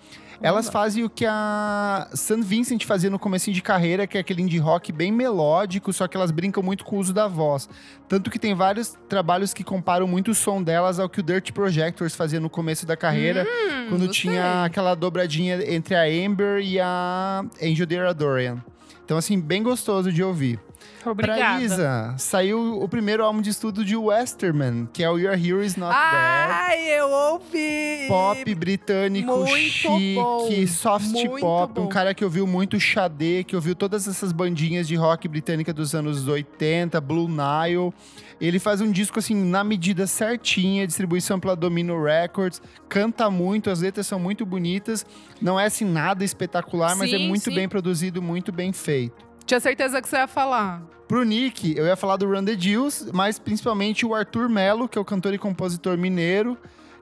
Elas 0.45 0.69
fazem 0.69 1.03
o 1.03 1.09
que 1.09 1.25
a 1.27 2.07
San 2.13 2.43
Vincent 2.43 2.85
fazia 2.85 3.09
no 3.09 3.19
comecinho 3.19 3.55
de 3.55 3.63
carreira, 3.63 4.07
que 4.07 4.19
é 4.19 4.21
aquele 4.21 4.43
indie 4.43 4.59
rock 4.59 4.93
bem 4.93 5.11
melódico, 5.11 5.91
só 5.91 6.07
que 6.07 6.19
elas 6.19 6.31
brincam 6.31 6.63
muito 6.63 6.85
com 6.85 6.97
o 6.97 6.99
uso 6.99 7.15
da 7.15 7.27
voz. 7.27 7.67
Tanto 8.07 8.31
que 8.31 8.39
tem 8.39 8.55
vários 8.55 8.95
trabalhos 9.09 9.55
que 9.55 9.65
comparam 9.65 10.07
muito 10.07 10.33
o 10.33 10.35
som 10.35 10.63
delas 10.63 10.99
ao 10.99 11.09
que 11.09 11.21
o 11.21 11.23
Dirt 11.23 11.51
Projectors 11.53 12.15
fazia 12.15 12.39
no 12.41 12.51
começo 12.51 12.85
da 12.85 12.95
carreira, 12.95 13.47
quando 13.89 14.03
Hum, 14.03 14.07
gostei. 14.09 14.33
tinha 14.33 14.65
aquela 14.65 14.95
dobradinha 14.95 15.59
entre 15.73 15.95
a 15.95 16.03
Amber 16.03 16.61
e 16.61 16.79
a 16.79 17.43
Angel 17.63 17.87
Dorian. 18.15 18.63
Então, 19.03 19.17
assim, 19.17 19.41
bem 19.41 19.63
gostoso 19.63 20.13
de 20.13 20.23
ouvir. 20.23 20.61
Pra 21.05 21.13
Obrigada. 21.13 21.63
Isa, 21.63 22.15
saiu 22.17 22.83
o 22.83 22.89
primeiro 22.89 23.23
álbum 23.23 23.43
de 23.43 23.51
estudo 23.51 23.85
de 23.85 23.95
Westerman, 23.95 24.89
que 24.91 25.03
é 25.05 25.11
o 25.11 25.19
Your 25.19 25.35
Hero 25.35 25.63
Is 25.63 25.77
Not 25.77 25.93
Dead 25.93 26.03
Ai, 26.03 26.81
eu 26.99 27.11
ouvi! 27.11 28.07
pop 28.09 28.55
britânico 28.55 29.37
Muito 29.37 29.55
chique, 29.59 30.15
bom, 30.15 30.67
soft 30.67 31.07
muito 31.09 31.41
pop, 31.41 31.79
um 31.79 31.85
bom. 31.85 31.89
cara 31.89 32.15
que 32.15 32.25
ouviu 32.25 32.47
muito 32.47 32.81
Xadê, 32.81 33.45
que 33.45 33.55
ouviu 33.55 33.75
todas 33.75 34.09
essas 34.09 34.33
bandinhas 34.33 34.89
de 34.89 34.95
rock 34.95 35.29
britânica 35.29 35.75
dos 35.75 35.95
anos 35.95 36.27
80, 36.27 36.99
Blue 37.03 37.29
Nile. 37.29 37.93
Ele 38.41 38.59
faz 38.59 38.81
um 38.81 38.91
disco 38.91 39.19
assim 39.19 39.35
na 39.35 39.63
medida 39.63 40.07
certinha, 40.07 40.87
distribuição 40.87 41.39
pela 41.39 41.55
Domino 41.55 42.03
Records, 42.03 42.63
canta 42.89 43.31
muito, 43.31 43.69
as 43.69 43.81
letras 43.81 44.07
são 44.07 44.19
muito 44.19 44.47
bonitas, 44.47 45.05
não 45.41 45.61
é 45.61 45.67
assim 45.67 45.85
nada 45.85 46.25
espetacular, 46.25 46.97
mas 46.97 47.13
é 47.13 47.19
muito 47.19 47.45
sim. 47.45 47.55
bem 47.55 47.69
produzido, 47.69 48.23
muito 48.23 48.51
bem 48.51 48.73
feito. 48.73 49.24
Tinha 49.47 49.61
certeza 49.61 50.01
que 50.01 50.09
você 50.09 50.17
ia 50.17 50.27
falar. 50.27 50.83
Pro 51.07 51.23
Nick, 51.23 51.77
eu 51.77 51.87
ia 51.87 51.97
falar 51.97 52.17
do 52.17 52.27
Run 52.27 52.45
the 52.45 52.59
Jewels, 52.59 53.09
mas 53.13 53.39
principalmente 53.39 54.07
o 54.07 54.15
Arthur 54.15 54.49
Melo, 54.49 54.89
que 54.89 54.97
é 54.97 55.01
o 55.01 55.05
cantor 55.05 55.35
e 55.35 55.39
compositor 55.39 55.99
mineiro. 55.99 56.57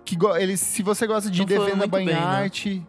Que 0.04 0.16
ele, 0.38 0.56
se 0.56 0.82
você 0.82 1.06
gosta 1.06 1.30
de 1.30 1.38
muito 1.38 1.56
bem, 1.56 1.76
né? 1.76 1.86
Banharte, 1.86 2.84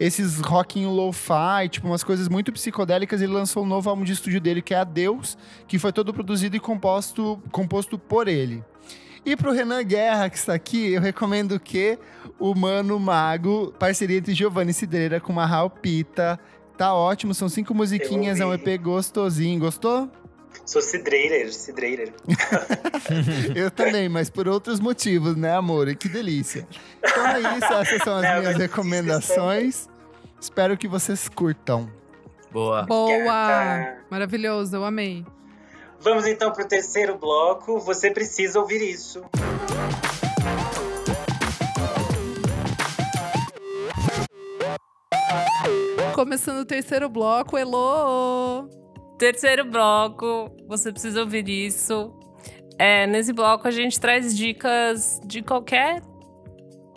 esses 0.00 0.40
rockinho 0.40 0.90
lo-fi, 0.90 1.68
tipo 1.70 1.86
umas 1.86 2.02
coisas 2.02 2.28
muito 2.28 2.50
psicodélicas, 2.52 3.20
ele 3.20 3.32
lançou 3.32 3.62
um 3.62 3.66
novo 3.66 3.90
álbum 3.90 4.02
de 4.02 4.12
estúdio 4.12 4.40
dele, 4.40 4.62
que 4.62 4.72
é 4.72 4.78
Adeus, 4.78 5.36
que 5.68 5.78
foi 5.78 5.92
todo 5.92 6.12
produzido 6.14 6.56
e 6.56 6.60
composto, 6.60 7.40
composto 7.52 7.98
por 7.98 8.26
ele. 8.26 8.64
E 9.26 9.36
pro 9.36 9.52
Renan 9.52 9.82
Guerra, 9.82 10.28
que 10.28 10.36
está 10.36 10.52
aqui, 10.52 10.92
eu 10.92 11.00
recomendo 11.00 11.58
que 11.58 11.98
o 12.38 12.54
Mano 12.54 13.00
Mago, 13.00 13.72
parceria 13.78 14.18
entre 14.18 14.34
Giovanni 14.34 14.72
Cidreira 14.74 15.18
com 15.18 15.32
Mahal 15.32 15.70
Pita. 15.70 16.38
Tá 16.76 16.92
ótimo, 16.92 17.32
são 17.34 17.48
cinco 17.48 17.74
musiquinhas, 17.74 18.40
é 18.40 18.46
um. 18.46 18.52
EP 18.52 18.80
gostosinho. 18.80 19.60
Gostou? 19.60 20.10
Sou 20.66 20.80
cidreirer, 20.80 21.52
cidreirer. 21.52 22.12
Eu 23.54 23.70
também, 23.70 24.08
mas 24.08 24.30
por 24.30 24.48
outros 24.48 24.80
motivos, 24.80 25.36
né, 25.36 25.54
amor? 25.54 25.88
E 25.88 25.94
que 25.94 26.08
delícia. 26.08 26.66
Então 27.02 27.26
é 27.26 27.40
isso, 27.40 27.72
essas 27.72 28.02
são 28.02 28.16
as 28.16 28.22
Não, 28.22 28.40
minhas 28.40 28.56
recomendações. 28.56 29.88
Espero 30.40 30.76
que 30.76 30.88
vocês 30.88 31.28
curtam. 31.28 31.90
Boa. 32.50 32.82
Boa! 32.82 33.24
Gata. 33.24 33.98
Maravilhoso, 34.10 34.76
eu 34.76 34.84
amei. 34.84 35.24
Vamos 36.00 36.26
então 36.26 36.52
pro 36.52 36.66
terceiro 36.66 37.18
bloco. 37.18 37.78
Você 37.80 38.10
precisa 38.10 38.60
ouvir 38.60 38.82
isso. 38.82 39.24
Começando 46.14 46.60
o 46.60 46.64
terceiro 46.64 47.08
bloco. 47.08 47.58
Elô! 47.58 48.68
Terceiro 49.18 49.64
bloco, 49.64 50.50
você 50.66 50.90
precisa 50.90 51.20
ouvir 51.20 51.48
isso. 51.48 52.12
É, 52.78 53.06
nesse 53.06 53.32
bloco 53.32 53.68
a 53.68 53.70
gente 53.70 54.00
traz 54.00 54.36
dicas 54.36 55.20
de 55.24 55.42
qualquer 55.42 56.02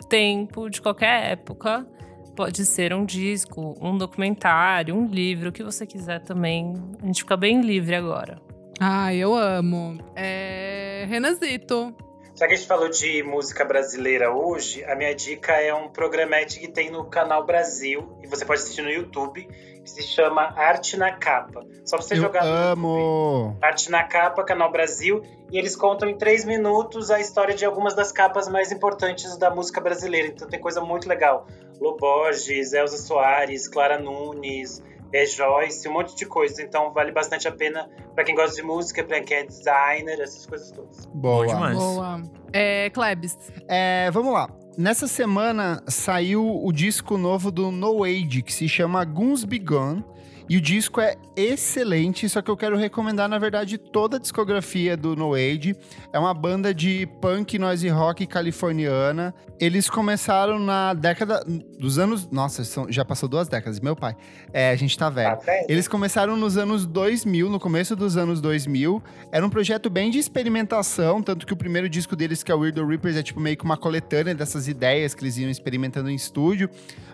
tempo, 0.08 0.68
de 0.68 0.80
qualquer 0.80 1.32
época. 1.32 1.86
Pode 2.34 2.64
ser 2.64 2.94
um 2.94 3.04
disco, 3.04 3.74
um 3.80 3.98
documentário, 3.98 4.94
um 4.94 5.06
livro, 5.06 5.50
o 5.50 5.52
que 5.52 5.62
você 5.62 5.86
quiser 5.86 6.20
também. 6.20 6.74
A 7.02 7.06
gente 7.06 7.22
fica 7.22 7.36
bem 7.36 7.60
livre 7.60 7.94
agora. 7.94 8.40
Ah, 8.80 9.12
eu 9.12 9.34
amo. 9.34 9.98
É. 10.14 11.04
Renazito. 11.08 11.94
Já 12.38 12.46
que 12.46 12.54
a 12.54 12.56
gente 12.56 12.68
falou 12.68 12.88
de 12.88 13.20
música 13.24 13.64
brasileira 13.64 14.32
hoje, 14.32 14.84
a 14.84 14.94
minha 14.94 15.12
dica 15.12 15.54
é 15.54 15.74
um 15.74 15.88
programete 15.88 16.60
que 16.60 16.68
tem 16.68 16.88
no 16.88 17.04
canal 17.04 17.44
Brasil, 17.44 18.16
e 18.22 18.28
você 18.28 18.44
pode 18.44 18.60
assistir 18.60 18.80
no 18.80 18.90
YouTube, 18.90 19.44
que 19.44 19.90
se 19.90 20.02
chama 20.02 20.42
Arte 20.56 20.96
na 20.96 21.10
Capa. 21.10 21.66
Só 21.84 21.96
pra 21.96 22.06
você 22.06 22.14
Eu 22.14 22.18
jogar 22.18 22.44
no 22.44 22.52
amo. 22.52 23.48
YouTube. 23.48 23.58
Arte 23.60 23.90
na 23.90 24.04
Capa, 24.04 24.44
canal 24.44 24.70
Brasil, 24.70 25.20
e 25.50 25.58
eles 25.58 25.74
contam 25.74 26.08
em 26.08 26.16
três 26.16 26.44
minutos 26.44 27.10
a 27.10 27.18
história 27.18 27.56
de 27.56 27.64
algumas 27.64 27.96
das 27.96 28.12
capas 28.12 28.48
mais 28.48 28.70
importantes 28.70 29.36
da 29.36 29.50
música 29.50 29.80
brasileira. 29.80 30.28
Então 30.28 30.46
tem 30.46 30.60
coisa 30.60 30.80
muito 30.80 31.08
legal. 31.08 31.44
Loborges, 31.80 32.72
Elza 32.72 32.98
Soares, 32.98 33.66
Clara 33.66 33.98
Nunes, 33.98 34.80
é 35.12 35.24
Joyce, 35.24 35.88
um 35.88 35.92
monte 35.92 36.14
de 36.16 36.26
coisa. 36.26 36.62
Então 36.62 36.92
vale 36.92 37.12
bastante 37.12 37.48
a 37.48 37.52
pena 37.52 37.88
pra 38.14 38.24
quem 38.24 38.34
gosta 38.34 38.56
de 38.56 38.62
música, 38.62 39.02
pra 39.04 39.20
quem 39.20 39.38
é 39.38 39.44
designer, 39.44 40.20
essas 40.20 40.46
coisas 40.46 40.70
todas. 40.70 41.06
Boa. 41.06 41.44
Bom 41.44 41.46
demais. 41.46 41.78
Boa. 41.78 42.22
É, 42.52 42.90
Klebs. 42.90 43.36
É, 43.68 44.10
vamos 44.10 44.32
lá. 44.32 44.48
Nessa 44.76 45.08
semana 45.08 45.82
saiu 45.88 46.64
o 46.64 46.72
disco 46.72 47.18
novo 47.18 47.50
do 47.50 47.70
No 47.70 48.04
Age, 48.04 48.42
que 48.42 48.52
se 48.52 48.68
chama 48.68 49.04
Guns 49.04 49.44
Be 49.44 49.58
Gone. 49.58 50.04
E 50.48 50.56
o 50.56 50.62
disco 50.62 50.98
é 50.98 51.14
excelente, 51.36 52.26
só 52.26 52.40
que 52.40 52.50
eu 52.50 52.56
quero 52.56 52.74
recomendar, 52.74 53.28
na 53.28 53.38
verdade, 53.38 53.76
toda 53.76 54.16
a 54.16 54.18
discografia 54.18 54.96
do 54.96 55.14
No 55.14 55.34
Age. 55.34 55.76
É 56.10 56.18
uma 56.18 56.32
banda 56.32 56.72
de 56.72 57.06
punk, 57.20 57.58
noise 57.58 57.86
rock 57.90 58.26
californiana. 58.26 59.34
Eles 59.60 59.90
começaram 59.90 60.58
na 60.58 60.94
década 60.94 61.44
dos 61.78 61.98
anos... 61.98 62.26
Nossa, 62.30 62.64
são- 62.64 62.90
já 62.90 63.04
passou 63.04 63.28
duas 63.28 63.46
décadas, 63.46 63.78
meu 63.78 63.94
pai. 63.94 64.16
É, 64.50 64.70
a 64.70 64.76
gente 64.76 64.96
tá 64.96 65.10
velho. 65.10 65.36
Tá? 65.36 65.52
Eles 65.68 65.86
começaram 65.86 66.34
nos 66.34 66.56
anos 66.56 66.86
2000, 66.86 67.50
no 67.50 67.60
começo 67.60 67.94
dos 67.94 68.16
anos 68.16 68.40
2000. 68.40 69.02
Era 69.30 69.44
um 69.44 69.50
projeto 69.50 69.90
bem 69.90 70.10
de 70.10 70.18
experimentação, 70.18 71.20
tanto 71.20 71.46
que 71.46 71.52
o 71.52 71.56
primeiro 71.56 71.90
disco 71.90 72.16
deles, 72.16 72.42
que 72.42 72.50
é 72.50 72.54
o 72.54 72.60
Weirdo 72.60 72.86
Reapers, 72.86 73.16
é 73.16 73.22
tipo 73.22 73.38
meio 73.38 73.56
que 73.56 73.64
uma 73.64 73.76
coletânea 73.76 74.34
dessas 74.34 74.66
ideias 74.66 75.14
que 75.14 75.22
eles 75.22 75.36
iam 75.36 75.50
experimentando 75.50 76.08
em 76.08 76.14
estúdio. 76.14 76.70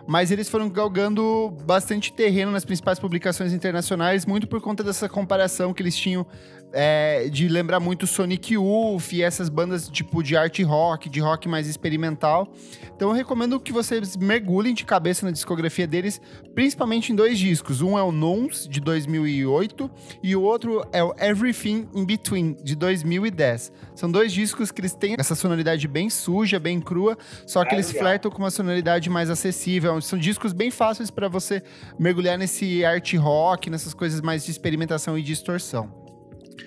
Mas 0.06 0.30
eles 0.30 0.48
foram 0.48 0.68
galgando 0.68 1.50
bastante 1.66 2.12
terreno 2.12 2.52
nas 2.52 2.64
principais 2.64 3.00
publicações 3.00 3.23
internacionais, 3.52 4.26
muito 4.26 4.46
por 4.46 4.60
conta 4.60 4.82
dessa 4.82 5.08
comparação 5.08 5.72
que 5.72 5.82
eles 5.82 5.96
tinham 5.96 6.26
é, 6.74 7.28
de 7.30 7.48
lembrar 7.48 7.78
muito 7.78 8.06
Sonic 8.06 8.54
Youth 8.54 9.12
e 9.12 9.22
essas 9.22 9.48
bandas 9.48 9.88
tipo 9.88 10.22
de 10.22 10.36
art 10.36 10.60
rock, 10.62 11.08
de 11.08 11.20
rock 11.20 11.48
mais 11.48 11.68
experimental. 11.68 12.52
Então 12.94 13.10
eu 13.10 13.14
recomendo 13.14 13.60
que 13.60 13.72
vocês 13.72 14.16
mergulhem 14.16 14.74
de 14.74 14.84
cabeça 14.84 15.24
na 15.24 15.30
discografia 15.30 15.86
deles, 15.86 16.20
principalmente 16.54 17.12
em 17.12 17.14
dois 17.14 17.38
discos. 17.38 17.80
Um 17.80 17.96
é 17.96 18.02
o 18.02 18.10
Nons, 18.10 18.68
de 18.68 18.80
2008, 18.80 19.90
e 20.22 20.34
o 20.34 20.42
outro 20.42 20.84
é 20.92 21.02
o 21.02 21.14
Everything 21.18 21.88
in 21.94 22.04
Between, 22.04 22.56
de 22.62 22.74
2010. 22.74 23.72
São 23.94 24.10
dois 24.10 24.32
discos 24.32 24.72
que 24.72 24.80
eles 24.80 24.94
têm 24.94 25.14
essa 25.16 25.36
sonoridade 25.36 25.86
bem 25.86 26.10
suja, 26.10 26.58
bem 26.58 26.80
crua, 26.80 27.16
só 27.46 27.64
que 27.64 27.74
eles 27.74 27.92
flertam 27.92 28.30
com 28.30 28.38
uma 28.38 28.50
sonoridade 28.50 29.08
mais 29.08 29.30
acessível. 29.30 30.00
São 30.00 30.18
discos 30.18 30.52
bem 30.52 30.72
fáceis 30.72 31.10
para 31.10 31.28
você 31.28 31.62
mergulhar 31.98 32.36
nesse 32.36 32.84
art 32.84 33.14
rock, 33.14 33.70
nessas 33.70 33.94
coisas 33.94 34.20
mais 34.20 34.44
de 34.44 34.50
experimentação 34.50 35.16
e 35.16 35.22
distorção. 35.22 36.03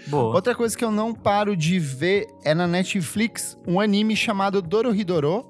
Boa. 0.07 0.35
Outra 0.35 0.55
coisa 0.55 0.77
que 0.77 0.83
eu 0.83 0.91
não 0.91 1.13
paro 1.13 1.55
de 1.55 1.79
ver 1.79 2.27
é 2.43 2.53
na 2.53 2.67
Netflix 2.67 3.57
um 3.67 3.79
anime 3.79 4.15
chamado 4.15 4.61
Dorohedoro, 4.61 5.45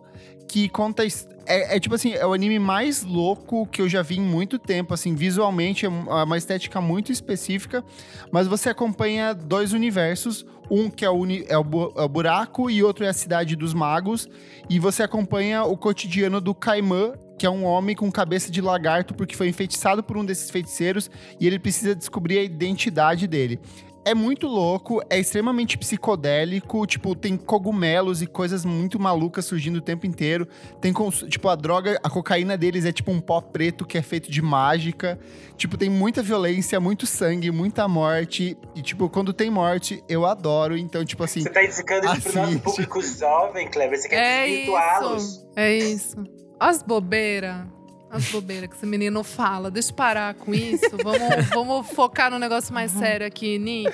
que 0.47 0.69
conta. 0.69 1.03
É, 1.45 1.75
é 1.75 1.79
tipo 1.79 1.95
assim, 1.95 2.13
é 2.13 2.25
o 2.25 2.33
anime 2.33 2.59
mais 2.59 3.03
louco 3.03 3.67
que 3.67 3.81
eu 3.81 3.87
já 3.87 4.01
vi 4.01 4.17
em 4.17 4.21
muito 4.21 4.57
tempo. 4.57 4.93
Assim, 4.93 5.15
visualmente 5.15 5.85
é 5.85 5.89
é 5.89 6.23
uma 6.23 6.37
estética 6.37 6.81
muito 6.81 7.11
específica, 7.11 7.83
mas 8.31 8.47
você 8.47 8.69
acompanha 8.69 9.33
dois 9.33 9.73
universos. 9.73 10.45
Um 10.69 10.89
que 10.89 11.05
é 11.05 11.09
o, 11.09 11.25
é 11.25 11.57
o 11.57 11.93
é 11.95 12.01
o 12.01 12.09
buraco 12.09 12.69
e 12.69 12.83
outro 12.83 13.05
é 13.05 13.07
a 13.07 13.13
cidade 13.13 13.55
dos 13.55 13.73
magos. 13.73 14.27
E 14.69 14.79
você 14.79 15.03
acompanha 15.03 15.63
o 15.63 15.77
cotidiano 15.77 16.41
do 16.41 16.53
Kaiman, 16.53 17.13
que 17.37 17.45
é 17.45 17.49
um 17.49 17.63
homem 17.63 17.95
com 17.95 18.11
cabeça 18.11 18.51
de 18.51 18.61
lagarto 18.61 19.13
porque 19.13 19.35
foi 19.35 19.47
enfeitiçado 19.47 20.03
por 20.03 20.17
um 20.17 20.25
desses 20.25 20.49
feiticeiros 20.49 21.09
e 21.39 21.45
ele 21.45 21.59
precisa 21.59 21.95
descobrir 21.95 22.39
a 22.39 22.43
identidade 22.43 23.27
dele. 23.27 23.59
É 24.07 24.15
muito 24.15 24.47
louco, 24.47 25.01
é 25.09 25.19
extremamente 25.19 25.77
psicodélico, 25.77 26.87
tipo, 26.87 27.13
tem 27.13 27.35
cogumelos 27.35 28.21
e 28.21 28.25
coisas 28.25 28.63
muito 28.63 28.97
malucas 28.97 29.43
surgindo 29.43 29.79
o 29.79 29.81
tempo 29.81 30.05
inteiro. 30.05 30.47
Tem, 30.79 30.93
tipo, 31.27 31.49
a 31.49 31.55
droga, 31.55 31.99
a 32.01 32.09
cocaína 32.09 32.57
deles 32.57 32.85
é 32.85 32.93
tipo 32.93 33.11
um 33.11 33.19
pó 33.19 33.41
preto 33.41 33.85
que 33.85 33.97
é 33.97 34.01
feito 34.01 34.31
de 34.31 34.41
mágica. 34.41 35.19
Tipo, 35.57 35.77
tem 35.77 35.89
muita 35.89 36.23
violência, 36.23 36.79
muito 36.79 37.05
sangue, 37.05 37.51
muita 37.51 37.85
morte. 37.85 38.57
E, 38.73 38.81
tipo, 38.81 39.09
quando 39.09 39.33
tem 39.33 39.49
morte, 39.49 40.01
eu 40.07 40.25
adoro. 40.25 40.77
Então, 40.77 41.03
tipo 41.03 41.25
assim, 41.25 41.41
Você 41.41 41.49
tá 41.49 41.65
indicando 41.65 42.07
isso 42.13 42.31
pro 42.31 42.41
nosso 42.41 42.59
público 42.59 43.01
jovem, 43.01 43.67
Kleber? 43.69 43.99
Você 43.99 44.07
quer 44.07 44.15
É 44.15 44.47
desvirtuá-los? 44.47 45.45
É 45.53 45.77
isso. 45.77 46.15
As 46.57 46.81
bobeiras. 46.81 47.76
As 48.09 48.31
bobeiras 48.31 48.69
que 48.69 48.75
esse 48.75 48.85
menino 48.85 49.23
fala. 49.23 49.69
Deixa 49.69 49.91
eu 49.91 49.95
parar 49.95 50.33
com 50.33 50.53
isso. 50.53 50.85
Vamos, 51.03 51.45
vamos 51.53 51.87
focar 51.91 52.31
no 52.31 52.39
negócio 52.39 52.73
mais 52.73 52.91
sério 52.91 53.27
aqui, 53.27 53.59
Nick. 53.59 53.91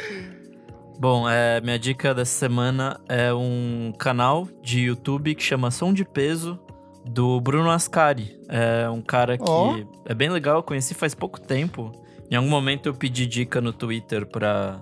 Bom, 0.99 1.27
é, 1.27 1.59
minha 1.61 1.77
dica 1.79 2.13
dessa 2.13 2.31
semana 2.37 2.99
é 3.09 3.33
um 3.33 3.91
canal 3.97 4.47
de 4.61 4.81
YouTube 4.81 5.33
que 5.35 5.43
chama 5.43 5.71
Som 5.71 5.91
de 5.91 6.05
Peso, 6.05 6.59
do 7.03 7.41
Bruno 7.41 7.69
Ascari. 7.71 8.39
É 8.47 8.87
um 8.89 9.01
cara 9.01 9.37
que 9.37 9.43
Ó. 9.49 9.77
é 10.05 10.13
bem 10.13 10.29
legal, 10.29 10.57
eu 10.57 10.63
conheci 10.63 10.93
faz 10.93 11.13
pouco 11.15 11.41
tempo. 11.41 11.91
Em 12.29 12.35
algum 12.35 12.49
momento 12.49 12.87
eu 12.87 12.93
pedi 12.93 13.25
dica 13.25 13.59
no 13.59 13.73
Twitter 13.73 14.25
pra, 14.27 14.79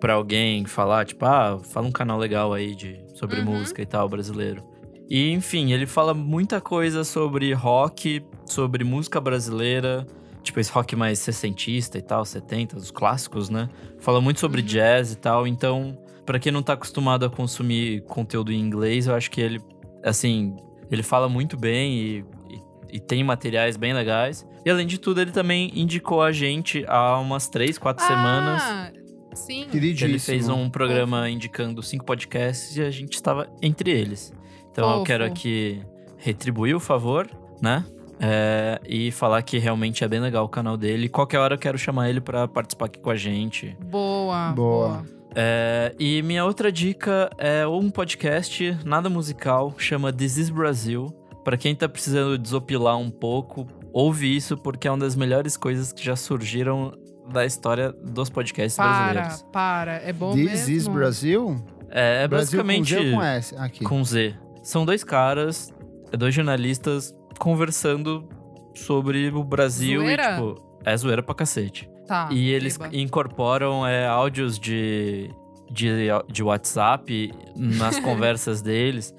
pra 0.00 0.14
alguém 0.14 0.64
falar, 0.64 1.04
tipo, 1.04 1.24
ah, 1.26 1.58
fala 1.64 1.86
um 1.86 1.92
canal 1.92 2.16
legal 2.18 2.52
aí 2.54 2.74
de, 2.74 2.98
sobre 3.14 3.40
Uhum. 3.40 3.46
música 3.58 3.82
e 3.82 3.86
tal, 3.86 4.08
brasileiro. 4.08 4.64
E, 5.10 5.30
enfim, 5.32 5.72
ele 5.72 5.86
fala 5.86 6.14
muita 6.14 6.60
coisa 6.60 7.02
sobre 7.04 7.52
rock, 7.52 8.24
sobre 8.52 8.84
música 8.84 9.20
brasileira, 9.20 10.06
tipo 10.42 10.58
esse 10.60 10.70
rock 10.70 10.94
mais 10.96 11.18
sessentista 11.18 11.98
e 11.98 12.02
tal, 12.02 12.24
70, 12.24 12.76
os 12.76 12.90
clássicos, 12.90 13.48
né? 13.50 13.68
Fala 14.00 14.20
muito 14.20 14.40
sobre 14.40 14.60
Uhum. 14.60 14.66
jazz 14.66 15.12
e 15.12 15.16
tal, 15.16 15.46
então, 15.46 15.96
pra 16.24 16.38
quem 16.38 16.50
não 16.52 16.62
tá 16.62 16.72
acostumado 16.74 17.24
a 17.24 17.30
consumir 17.30 18.02
conteúdo 18.02 18.52
em 18.52 18.58
inglês, 18.60 19.06
eu 19.06 19.14
acho 19.14 19.30
que 19.30 19.40
ele, 19.40 19.60
assim, 20.04 20.56
ele 20.90 21.02
fala 21.02 21.28
muito 21.28 21.56
bem 21.56 21.92
e, 21.94 22.24
e, 22.50 22.96
e 22.96 23.00
tem 23.00 23.22
materiais 23.24 23.76
bem 23.76 23.92
legais. 23.92 24.46
E 24.64 24.70
além 24.70 24.86
de 24.86 24.98
tudo, 24.98 25.20
ele 25.20 25.30
também 25.30 25.70
indicou 25.74 26.20
a 26.22 26.32
gente 26.32 26.84
há 26.86 27.18
umas 27.18 27.48
três, 27.48 27.78
quatro 27.78 28.04
semanas. 28.06 28.62
Ah, 28.62 28.90
sim. 29.34 29.66
queridíssimo. 29.70 30.10
Ele 30.10 30.18
fez 30.18 30.48
um 30.48 30.68
programa 30.68 31.28
indicando 31.30 31.82
cinco 31.82 32.04
podcasts 32.04 32.76
e 32.76 32.82
a 32.82 32.90
gente 32.90 33.14
estava 33.14 33.48
entre 33.62 33.90
eles. 33.90 34.32
Então 34.70 34.86
eu 34.88 34.94
Fofo. 34.96 35.06
quero 35.06 35.24
aqui 35.24 35.80
retribuir 36.18 36.74
o 36.76 36.80
favor, 36.80 37.28
né? 37.62 37.84
É, 38.20 38.80
e 38.86 39.10
falar 39.12 39.42
que 39.42 39.58
realmente 39.58 40.02
é 40.02 40.08
bem 40.08 40.20
legal 40.20 40.44
o 40.44 40.48
canal 40.48 40.76
dele. 40.76 41.08
Qualquer 41.08 41.38
hora 41.38 41.54
eu 41.54 41.58
quero 41.58 41.78
chamar 41.78 42.10
ele 42.10 42.20
pra 42.20 42.48
participar 42.48 42.86
aqui 42.86 42.98
com 42.98 43.10
a 43.10 43.16
gente. 43.16 43.76
Boa, 43.84 44.50
Boa. 44.52 45.04
É, 45.34 45.94
e 45.98 46.20
minha 46.22 46.44
outra 46.44 46.72
dica 46.72 47.30
é 47.38 47.66
um 47.66 47.90
podcast, 47.90 48.76
nada 48.84 49.08
musical, 49.08 49.72
chama 49.78 50.12
This 50.12 50.36
is 50.36 50.50
Brasil. 50.50 51.06
Pra 51.44 51.56
quem 51.56 51.74
tá 51.74 51.88
precisando 51.88 52.36
desopilar 52.36 52.98
um 52.98 53.10
pouco, 53.10 53.66
ouve 53.92 54.34
isso 54.34 54.56
porque 54.56 54.88
é 54.88 54.90
uma 54.90 54.98
das 54.98 55.14
melhores 55.14 55.56
coisas 55.56 55.92
que 55.92 56.04
já 56.04 56.16
surgiram 56.16 56.92
da 57.32 57.44
história 57.46 57.92
dos 57.92 58.28
podcasts 58.30 58.76
Para, 58.76 59.12
brasileiros. 59.12 59.42
para. 59.52 59.92
É 60.02 60.12
bom 60.12 60.32
This 60.34 60.66
mesmo. 60.66 60.74
is 60.74 60.88
Brasil? 60.88 61.56
É, 61.90 62.24
é 62.24 62.28
Brasil 62.28 62.58
basicamente 62.58 62.94
com 62.96 63.00
Z 63.02 63.10
ou 63.10 63.14
com 63.16 63.22
S? 63.22 63.56
Aqui. 63.56 63.84
com 63.84 64.04
Z. 64.04 64.34
São 64.62 64.84
dois 64.84 65.04
caras, 65.04 65.72
dois 66.10 66.34
jornalistas 66.34 67.14
conversando 67.38 68.28
sobre 68.74 69.28
o 69.30 69.42
Brasil 69.44 70.00
Zoeira? 70.00 70.22
e, 70.24 70.34
tipo, 70.34 70.78
é 70.84 70.96
zoeira 70.96 71.22
pra 71.22 71.34
cacete. 71.34 71.88
Tá. 72.06 72.30
e 72.32 72.48
eles 72.50 72.76
eba. 72.76 72.88
incorporam 72.90 73.86
é, 73.86 74.06
áudios 74.06 74.58
de, 74.58 75.30
de, 75.70 76.06
de 76.32 76.42
WhatsApp 76.42 77.30
nas 77.54 77.98
conversas 78.00 78.62
deles. 78.62 79.14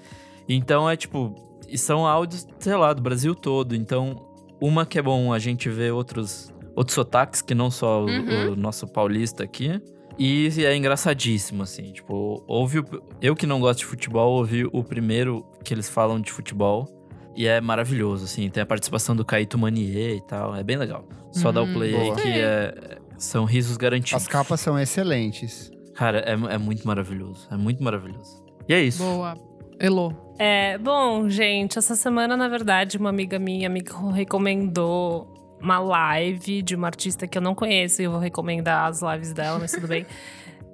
Então 0.47 0.89
é 0.89 0.95
tipo, 0.97 1.35
são 1.75 2.07
áudios, 2.07 2.47
sei 2.57 2.75
lá, 2.75 2.91
do 2.93 3.01
Brasil 3.01 3.35
todo. 3.35 3.75
Então, 3.75 4.27
uma 4.59 4.87
que 4.87 4.97
é 4.97 5.01
bom 5.03 5.31
a 5.31 5.37
gente 5.37 5.69
ver 5.69 5.93
outros, 5.93 6.51
outros 6.75 6.95
sotaques, 6.95 7.43
que 7.43 7.53
não 7.53 7.69
só 7.69 8.03
o- 8.03 8.07
Uhum. 8.09 8.53
o, 8.53 8.55
nosso 8.55 8.87
paulista 8.87 9.43
aqui. 9.43 9.79
E 10.17 10.49
é 10.57 10.75
engraçadíssimo, 10.75 11.61
assim. 11.61 11.93
Tipo, 11.93 12.43
ouve 12.47 12.79
o- 12.79 12.85
eu 13.21 13.35
que 13.35 13.45
não 13.45 13.59
gosto 13.59 13.79
de 13.79 13.85
futebol, 13.85 14.33
ouvi 14.37 14.67
o 14.73 14.83
primeiro 14.83 15.45
que 15.63 15.73
eles 15.75 15.87
falam 15.87 16.19
de 16.19 16.31
futebol. 16.31 16.87
E 17.35 17.47
é 17.47 17.61
maravilhoso, 17.61 18.25
assim. 18.25 18.49
Tem 18.49 18.61
a 18.63 18.65
participação 18.65 19.15
do 19.15 19.23
Caíto 19.23 19.57
Manier 19.57 20.15
e 20.17 20.21
tal. 20.21 20.55
É 20.55 20.63
bem 20.63 20.77
legal. 20.77 21.05
Só 21.31 21.51
dá 21.51 21.61
o 21.61 21.65
Hum, 21.65 21.73
play 21.73 21.95
aí 21.95 22.03
boa. 22.03 22.15
que 22.15 22.27
é, 22.27 22.97
são 23.17 23.45
risos 23.45 23.77
garantidos. 23.77 24.23
As 24.23 24.27
capas 24.27 24.59
são 24.59 24.77
excelentes. 24.79 25.71
Cara, 25.95 26.19
é, 26.19 26.33
é 26.53 26.57
muito 26.57 26.85
maravilhoso. 26.87 27.47
É 27.51 27.55
muito 27.57 27.83
maravilhoso. 27.83 28.43
E 28.67 28.73
é 28.73 28.81
isso. 28.81 29.03
Boa. 29.03 29.35
Elô. 29.79 30.11
É, 30.37 30.77
bom, 30.77 31.29
gente, 31.29 31.77
essa 31.77 31.95
semana, 31.95 32.35
na 32.35 32.47
verdade, 32.47 32.97
uma 32.97 33.09
amiga 33.09 33.39
minha 33.39 33.69
me 33.69 33.81
recomendou 34.13 35.27
uma 35.61 35.79
live 35.79 36.61
de 36.61 36.75
uma 36.75 36.87
artista 36.87 37.27
que 37.27 37.37
eu 37.37 37.41
não 37.41 37.53
conheço 37.53 38.01
e 38.01 38.05
eu 38.05 38.11
vou 38.11 38.19
recomendar 38.19 38.87
as 38.89 39.01
lives 39.01 39.33
dela, 39.33 39.59
mas 39.59 39.71
tudo 39.71 39.87
bem. 39.87 40.05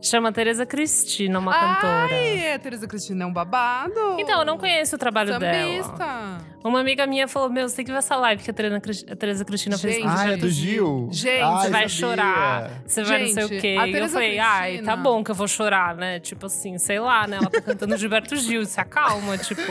Chama 0.05 0.31
Tereza 0.31 0.67
Cristina, 0.67 1.39
uma 1.39 1.51
cantora. 1.51 2.13
Ai, 2.15 2.53
a 2.53 2.59
Teresa 2.59 2.87
Cristina 2.87 3.23
é 3.23 3.27
um 3.27 3.33
babado. 3.33 4.17
Então, 4.19 4.39
eu 4.39 4.45
não 4.45 4.55
conheço 4.55 4.95
o 4.95 4.99
trabalho 4.99 5.39
dela. 5.39 5.83
Sambista. 5.83 6.37
Uma 6.63 6.79
amiga 6.79 7.07
minha 7.07 7.27
falou: 7.27 7.49
Meu, 7.49 7.67
você 7.67 7.77
tem 7.77 7.85
que 7.85 7.91
ver 7.91 7.97
essa 7.97 8.15
live 8.15 8.43
que 8.43 8.51
a 8.51 8.53
Tereza, 8.53 8.79
Tereza 9.17 9.43
Cristina 9.43 9.77
fez 9.79 9.95
Gente, 9.95 10.05
Ah, 10.07 10.13
é 10.13 10.17
Gilberto 10.17 10.41
do 10.45 10.49
Gil? 10.51 11.09
Gente, 11.11 11.41
Ai, 11.41 11.51
Você 11.57 11.69
vai 11.71 11.89
sabia. 11.89 11.89
chorar, 11.89 12.71
você 12.85 13.03
vai 13.03 13.19
não 13.19 13.27
sei 13.33 13.43
o 13.43 13.47
Gente, 13.47 13.61
quê. 13.61 13.75
a 13.79 13.85
E 13.87 13.89
eu 13.89 13.93
Tereza 13.93 14.13
falei, 14.13 14.39
ai, 14.39 14.67
Cristina- 14.73 14.95
tá 14.95 15.01
bom 15.01 15.23
que 15.23 15.31
eu 15.31 15.35
vou 15.35 15.47
chorar, 15.47 15.95
né? 15.95 16.19
Tipo 16.19 16.45
assim, 16.45 16.77
sei 16.77 16.99
lá, 16.99 17.25
né? 17.25 17.37
Ela 17.37 17.49
tá 17.49 17.61
cantando 17.61 17.97
Gilberto 17.97 18.35
Gil, 18.35 18.63
se 18.65 18.79
acalma, 18.79 19.37
tipo. 19.39 19.61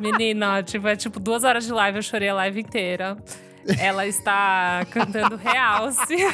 Menina, 0.00 0.62
tipo, 0.64 0.86
é 0.88 0.96
tipo 0.96 1.20
duas 1.20 1.44
horas 1.44 1.64
de 1.64 1.72
live, 1.72 1.98
eu 1.98 2.02
chorei 2.02 2.28
a 2.28 2.34
live 2.34 2.60
inteira. 2.60 3.16
Ela 3.78 4.04
está 4.06 4.84
cantando 4.90 5.36
realce. 5.36 6.16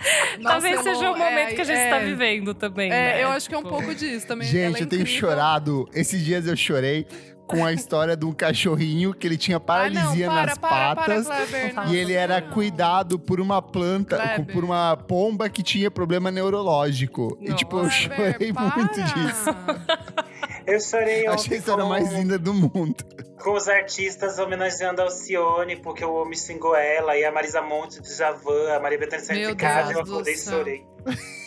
Nossa, 0.40 0.54
Talvez 0.54 0.80
seja 0.80 1.10
o 1.10 1.16
é, 1.16 1.18
momento 1.18 1.54
que 1.54 1.60
a 1.60 1.64
gente 1.64 1.78
é, 1.78 1.84
está 1.84 1.98
vivendo 1.98 2.54
também. 2.54 2.90
É, 2.90 2.90
né? 2.90 3.24
eu 3.24 3.28
acho 3.28 3.48
que 3.48 3.54
é 3.54 3.58
um 3.58 3.62
Tipo, 3.62 3.74
pouco 3.74 3.94
disso 3.94 4.26
também. 4.26 4.48
Gente, 4.48 4.64
Ela 4.64 4.78
é 4.78 4.82
eu 4.82 4.86
tenho 4.86 5.06
chorado. 5.06 5.88
Esses 5.94 6.24
dias 6.24 6.46
eu 6.46 6.56
chorei 6.56 7.06
com 7.46 7.66
a 7.66 7.72
história 7.72 8.16
de 8.16 8.24
um 8.24 8.32
cachorrinho 8.32 9.12
que 9.12 9.26
ele 9.26 9.36
tinha 9.36 9.58
paralisia 9.58 10.26
ah, 10.26 10.28
não, 10.28 10.34
para, 10.34 10.46
nas 10.46 10.58
para, 10.58 10.94
patas. 10.94 11.26
Para, 11.26 11.46
Kleber, 11.46 11.74
Não 11.74 11.92
E 11.92 11.96
ele 11.96 12.12
era 12.12 12.40
não. 12.40 12.50
cuidado 12.50 13.18
por 13.18 13.40
uma 13.40 13.60
planta, 13.60 14.16
Kleber. 14.16 14.54
por 14.54 14.64
uma 14.64 14.96
pomba 14.96 15.48
que 15.48 15.62
tinha 15.62 15.90
problema 15.90 16.30
neurológico. 16.30 17.36
E 17.40 17.52
tipo, 17.52 17.78
eu 17.78 17.90
chorei 17.90 18.52
muito 18.54 19.02
disso. 19.02 19.50
Eu 20.66 20.80
chorei 20.80 21.20
ontem 21.28 21.34
achei 21.34 21.56
a 21.56 21.58
história 21.58 21.82
com, 21.82 21.88
mais 21.88 22.12
linda 22.12 22.38
do 22.38 22.54
mundo. 22.54 22.96
com 23.38 23.52
os 23.52 23.68
artistas 23.68 24.38
homenageando 24.38 25.00
a 25.00 25.04
Alcione, 25.04 25.76
porque 25.76 26.04
o 26.04 26.14
homem 26.14 26.36
xingou 26.36 26.76
ela, 26.76 27.16
e 27.16 27.24
a 27.24 27.32
Marisa 27.32 27.62
Monte 27.62 28.00
de 28.00 28.14
Javan, 28.14 28.72
a 28.74 28.80
Maria 28.80 28.98
Bethânia 28.98 29.54
Deus 29.54 29.92
eu 29.92 30.00
acordei 30.00 30.34
e 30.34 30.38
chorei. 30.38 30.86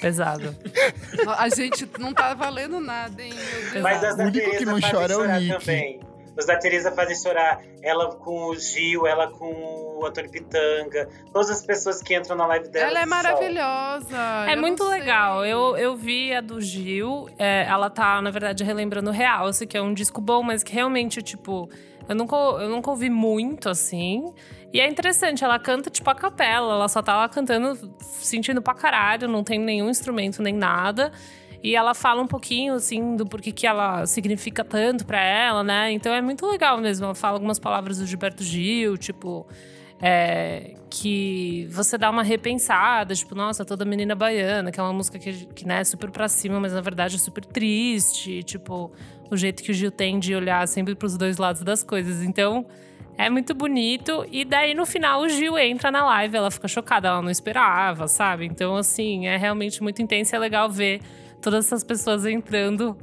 Pesado. 0.02 0.56
A 1.38 1.48
gente 1.49 1.88
não 1.99 2.14
tá 2.14 2.34
valendo 2.34 2.80
nada, 2.80 3.22
hein? 3.22 3.34
Mas 3.81 4.03
as 4.03 4.18
O 4.18 4.22
único 4.23 4.52
que 4.57 4.65
não 4.65 4.81
fazem 4.81 4.91
chora 4.91 5.14
é 5.14 5.18
o 5.18 5.40
Nick. 5.40 5.60
também. 5.60 6.12
Os 6.38 6.45
da 6.45 6.57
Tereza 6.57 6.91
fazem 6.91 7.15
chorar. 7.15 7.61
Ela 7.81 8.15
com 8.15 8.45
o 8.45 8.55
Gil, 8.55 9.05
ela 9.05 9.31
com 9.31 9.99
o 9.99 10.05
Antônio 10.05 10.31
Pitanga. 10.31 11.07
Todas 11.31 11.49
as 11.49 11.65
pessoas 11.65 12.01
que 12.01 12.15
entram 12.15 12.35
na 12.35 12.45
live 12.47 12.69
dela. 12.69 12.89
Ela 12.89 13.01
é 13.01 13.05
maravilhosa. 13.05 14.18
É 14.47 14.55
muito 14.55 14.84
legal. 14.84 15.45
Eu, 15.45 15.77
eu 15.77 15.95
vi 15.95 16.34
a 16.34 16.41
do 16.41 16.60
Gil. 16.60 17.30
é, 17.38 17.65
ela 17.68 17.89
tá, 17.89 18.22
na 18.22 18.31
verdade, 18.31 18.64
relembrando 18.64 19.11
Realce, 19.11 19.68
que 19.68 19.77
é 19.77 19.81
um 19.81 19.93
disco 19.93 20.19
bom, 20.19 20.41
mas 20.41 20.64
que 20.64 20.73
realmente, 20.73 21.22
tipo, 21.22 21.69
eu 22.07 22.15
nunca, 22.15 22.35
eu 22.35 22.69
nunca 22.69 22.89
ouvi 22.89 23.10
muito 23.10 23.69
assim. 23.69 24.34
E 24.73 24.80
é 24.80 24.88
interessante, 24.88 25.43
ela 25.43 25.60
canta 25.60 25.89
tipo 25.89 26.10
a 26.10 26.15
capela, 26.15 26.73
ela 26.73 26.89
só 26.89 27.01
tá 27.01 27.15
lá 27.15 27.30
cantando, 27.30 27.93
sentindo 27.99 28.61
pra 28.61 28.73
caralho, 28.73 29.27
não 29.27 29.43
tem 29.43 29.60
nenhum 29.60 29.89
instrumento 29.89 30.41
nem 30.41 30.53
nada. 30.53 31.11
E 31.64 31.76
ela 31.76 31.94
fala 31.94 32.22
um 32.22 32.27
pouquinho, 32.27 32.73
assim, 32.73 33.15
do 33.15 33.26
porquê 33.26 33.52
que 33.52 33.65
ela 33.65 34.06
significa 34.06 34.65
tanto 34.65 35.06
pra 35.06 35.23
ela, 35.23 35.64
né? 35.64 35.91
Então 35.94 36.14
é 36.14 36.22
muito 36.22 36.45
legal 36.45 36.77
mesmo. 36.77 37.06
Ela 37.06 37.15
fala 37.15 37.38
algumas 37.38 37.57
palavras 37.57 37.99
do 37.99 38.06
Gilberto 38.06 38.44
Gil, 38.44 38.98
tipo. 38.98 39.48
é, 40.02 40.76
que 40.90 41.65
você 41.72 41.98
dá 41.98 42.10
uma 42.10 42.22
repensada, 42.23 43.15
tipo, 43.15 43.34
nossa, 43.34 43.64
toda 43.64 43.85
menina 43.85 44.14
baiana, 44.14 44.69
que 44.72 44.80
é 44.80 44.84
uma 44.84 44.91
música 44.94 45.18
que, 45.18 45.45
que 45.48 45.65
né, 45.65 45.80
é 45.80 45.84
super 45.84 46.11
pra 46.11 46.27
cima, 46.27 46.60
mas 46.60 46.73
na 46.73 46.81
verdade 46.81 47.15
é 47.15 47.18
super 47.18 47.44
triste, 47.45 48.44
tipo, 48.44 48.91
o 49.31 49.38
jeito 49.38 49.64
que 49.64 49.72
o 49.72 49.73
Gil 49.73 49.90
tem 49.90 50.19
de 50.19 50.35
olhar 50.35 50.68
sempre 50.68 50.94
pros 50.94 51.18
dois 51.18 51.38
lados 51.38 51.64
das 51.64 51.81
coisas. 51.84 52.22
Então, 52.22 52.65
é 53.18 53.30
muito 53.30 53.53
bonito. 53.53 54.26
E 54.31 54.44
daí, 54.45 54.73
no 54.73 54.85
final, 54.85 55.22
o 55.22 55.30
Gil 55.30 55.57
entra 55.57 55.91
na 55.91 56.06
live, 56.06 56.35
ela 56.38 56.52
fica 56.52 56.68
chocada, 56.68 57.07
ela 57.07 57.22
não 57.22 57.30
esperava, 57.30 58.07
sabe? 58.07 58.45
Então, 58.45 58.76
assim, 58.76 59.27
é 59.27 59.38
realmente 59.38 59.81
muito 59.81 60.02
intenso 60.02 60.34
e 60.34 60.35
é 60.35 60.40
legal 60.40 60.69
ver 60.69 61.02
todas 61.41 61.65
essas 61.65 61.84
pessoas 61.84 62.26
entrando 62.26 62.98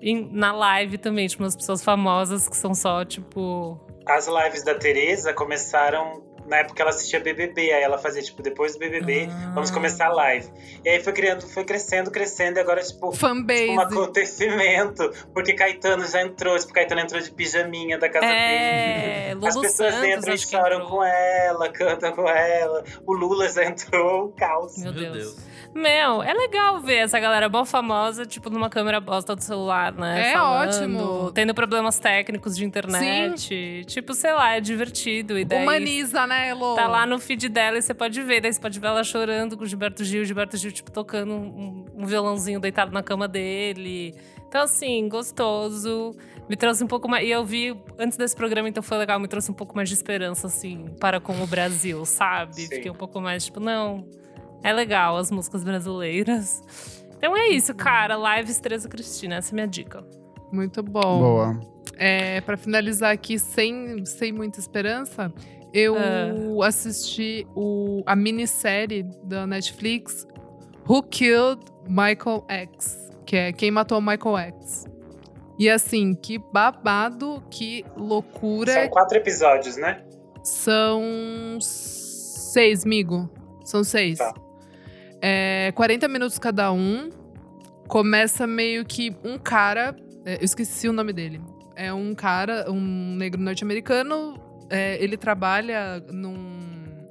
em- 0.00 0.28
na 0.32 0.52
live 0.52 0.98
também, 0.98 1.26
tipo, 1.26 1.42
umas 1.42 1.54
pessoas 1.56 1.82
famosas 1.84 2.48
que 2.48 2.56
são 2.56 2.74
só, 2.74 3.04
tipo. 3.04 3.78
As 4.06 4.26
lives 4.26 4.64
da 4.64 4.74
Tereza 4.74 5.32
começaram 5.32 6.22
na 6.46 6.58
época 6.58 6.74
que 6.76 6.82
ela 6.82 6.90
assistia 6.90 7.20
BBB. 7.20 7.72
Aí 7.72 7.82
ela 7.82 7.98
fazia, 7.98 8.22
tipo, 8.22 8.42
depois 8.42 8.72
do 8.74 8.78
BBB, 8.78 9.28
Ah. 9.30 9.52
vamos 9.54 9.70
começar 9.70 10.06
a 10.06 10.12
live. 10.12 10.48
E 10.84 10.88
aí 10.88 11.02
foi 11.02 11.12
criando, 11.12 11.42
foi 11.42 11.64
crescendo, 11.64 12.10
crescendo. 12.10 12.58
E 12.58 12.60
agora, 12.60 12.82
tipo, 12.82 13.12
Fanbase. 13.12 13.70
um 13.70 13.80
acontecimento. 13.80 15.10
Porque 15.32 15.52
Caetano 15.54 16.06
já 16.06 16.22
entrou. 16.22 16.58
Tipo, 16.58 16.72
Caetano 16.72 17.00
entrou 17.00 17.20
de 17.20 17.30
pijaminha 17.30 17.98
da 17.98 18.08
casa 18.08 18.26
dele. 18.26 18.38
É, 18.38 19.32
Lulu 19.34 19.46
As 19.46 19.56
pessoas 19.56 19.94
Santos, 19.94 20.08
entram 20.18 20.34
e 20.34 20.38
choram 20.38 20.76
entrou. 20.76 20.90
com 20.90 21.04
ela, 21.04 21.68
cantam 21.72 22.12
com 22.12 22.28
ela. 22.28 22.84
O 23.06 23.12
Lula 23.12 23.48
já 23.48 23.64
entrou, 23.64 24.32
caos. 24.32 24.76
Meu, 24.78 24.92
Meu 24.92 25.12
Deus. 25.12 25.36
Meu, 25.74 26.22
é 26.22 26.34
legal 26.34 26.80
ver 26.80 26.96
essa 26.96 27.18
galera 27.18 27.48
mó 27.48 27.64
famosa, 27.64 28.26
tipo, 28.26 28.50
numa 28.50 28.68
câmera 28.68 29.00
bosta 29.00 29.34
do 29.34 29.42
celular, 29.42 29.92
né? 29.92 30.30
É 30.30 30.32
Falando, 30.32 30.68
ótimo. 30.68 31.32
Tendo 31.32 31.54
problemas 31.54 31.98
técnicos 31.98 32.56
de 32.56 32.64
internet. 32.64 33.84
Tipo, 33.86 34.12
sei 34.12 34.34
lá, 34.34 34.54
é 34.56 34.60
divertido. 34.60 35.38
E 35.38 35.44
daí 35.44 35.62
Humaniza, 35.62 36.26
né, 36.26 36.48
Elo? 36.48 36.74
tá 36.74 36.86
lá 36.86 37.06
no 37.06 37.18
feed 37.18 37.48
dela 37.48 37.78
e 37.78 37.82
você 37.82 37.94
pode 37.94 38.20
ver. 38.22 38.40
Daí 38.42 38.52
você 38.52 38.60
pode 38.60 38.78
ver 38.78 38.88
ela 38.88 39.02
chorando 39.02 39.56
com 39.56 39.64
o 39.64 39.66
Gilberto 39.66 40.04
Gil. 40.04 40.22
O 40.22 40.24
Gilberto 40.24 40.56
Gil, 40.56 40.72
tipo, 40.72 40.90
tocando 40.90 41.32
um, 41.32 41.86
um 41.94 42.04
violãozinho 42.04 42.60
deitado 42.60 42.92
na 42.92 43.02
cama 43.02 43.26
dele. 43.26 44.14
Então, 44.46 44.62
assim, 44.64 45.08
gostoso. 45.08 46.14
Me 46.48 46.56
trouxe 46.56 46.84
um 46.84 46.86
pouco 46.86 47.08
mais. 47.08 47.26
E 47.26 47.30
eu 47.30 47.42
vi 47.44 47.74
antes 47.98 48.18
desse 48.18 48.36
programa, 48.36 48.68
então 48.68 48.82
foi 48.82 48.98
legal. 48.98 49.18
Me 49.18 49.26
trouxe 49.26 49.50
um 49.50 49.54
pouco 49.54 49.74
mais 49.74 49.88
de 49.88 49.94
esperança, 49.94 50.48
assim, 50.48 50.94
para 51.00 51.18
com 51.18 51.32
o 51.42 51.46
Brasil, 51.46 52.04
sabe? 52.04 52.56
Sim. 52.60 52.68
Fiquei 52.68 52.90
um 52.90 52.94
pouco 52.94 53.18
mais, 53.22 53.46
tipo, 53.46 53.58
não. 53.58 54.06
É 54.62 54.72
legal 54.72 55.16
as 55.16 55.30
músicas 55.30 55.64
brasileiras. 55.64 56.62
Então 57.16 57.36
é 57.36 57.48
isso, 57.48 57.74
cara. 57.74 58.16
Lives 58.36 58.58
Tereza 58.58 58.88
Cristina, 58.88 59.36
essa 59.36 59.50
é 59.50 59.52
a 59.52 59.54
minha 59.54 59.66
dica. 59.68 60.04
Muito 60.52 60.82
bom. 60.82 61.18
Boa. 61.20 61.60
É, 61.96 62.40
para 62.40 62.56
finalizar 62.56 63.12
aqui, 63.12 63.38
sem, 63.38 64.04
sem 64.04 64.32
muita 64.32 64.58
esperança, 64.58 65.32
eu 65.72 65.94
Ah. 65.96 66.66
assisti 66.66 67.46
o, 67.54 68.02
a 68.06 68.14
minissérie 68.16 69.04
da 69.24 69.46
Netflix 69.46 70.26
Who 70.88 71.02
Killed 71.04 71.60
Michael 71.88 72.44
X, 72.48 73.08
que 73.24 73.36
é 73.36 73.52
Quem 73.52 73.70
Matou 73.70 74.00
Michael 74.00 74.36
X. 74.38 74.84
E 75.58 75.68
assim, 75.70 76.14
que 76.14 76.38
babado, 76.38 77.42
que 77.50 77.84
loucura. 77.96 78.72
São 78.72 78.88
quatro 78.88 79.16
episódios, 79.18 79.76
né? 79.76 80.02
São 80.42 81.58
seis, 81.60 82.84
migo. 82.84 83.30
São 83.64 83.84
seis. 83.84 84.18
Tá. 84.18 84.34
É, 85.24 85.70
40 85.76 86.08
minutos 86.08 86.36
cada 86.36 86.72
um. 86.72 87.08
Começa 87.86 88.44
meio 88.44 88.84
que 88.84 89.14
um 89.22 89.38
cara. 89.38 89.94
é, 90.26 90.36
eu 90.40 90.44
esqueci 90.44 90.88
o 90.88 90.92
nome 90.92 91.12
dele. 91.12 91.40
É 91.76 91.92
um 91.92 92.12
cara, 92.14 92.70
um 92.70 93.14
negro 93.16 93.40
norte-americano. 93.40 94.34
é, 94.68 95.02
ele 95.02 95.16
trabalha 95.16 96.00
num. 96.12 97.06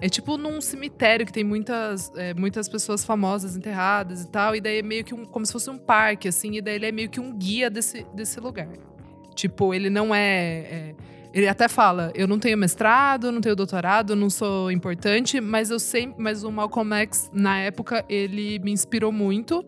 É, 0.00 0.06
é 0.06 0.08
tipo 0.08 0.36
num 0.36 0.60
cemitério 0.60 1.26
que 1.26 1.32
tem 1.32 1.42
muitas, 1.42 2.12
é, 2.16 2.32
muitas 2.34 2.68
pessoas 2.68 3.04
famosas 3.04 3.56
enterradas 3.56 4.22
e 4.22 4.28
tal. 4.28 4.54
E 4.54 4.60
daí 4.60 4.78
é 4.78 4.82
meio 4.82 5.04
que 5.04 5.12
um, 5.12 5.24
como 5.24 5.44
se 5.44 5.52
fosse 5.52 5.68
um 5.68 5.78
parque, 5.78 6.28
assim. 6.28 6.56
E 6.56 6.62
daí 6.62 6.76
ele 6.76 6.86
é 6.86 6.92
meio 6.92 7.10
que 7.10 7.18
um 7.18 7.36
guia 7.36 7.68
desse, 7.68 8.06
desse 8.14 8.38
lugar. 8.38 8.68
Tipo, 9.34 9.74
ele 9.74 9.90
não 9.90 10.14
é, 10.14 10.58
é 10.58 10.94
ele 11.36 11.48
até 11.48 11.68
fala, 11.68 12.10
eu 12.14 12.26
não 12.26 12.38
tenho 12.38 12.56
mestrado, 12.56 13.30
não 13.30 13.42
tenho 13.42 13.54
doutorado, 13.54 14.16
não 14.16 14.30
sou 14.30 14.72
importante, 14.72 15.38
mas 15.38 15.68
eu 15.68 15.78
sei, 15.78 16.10
mas 16.16 16.42
o 16.42 16.50
Malcolm 16.50 16.94
X 16.94 17.28
na 17.30 17.58
época 17.58 18.02
ele 18.08 18.58
me 18.60 18.72
inspirou 18.72 19.12
muito 19.12 19.62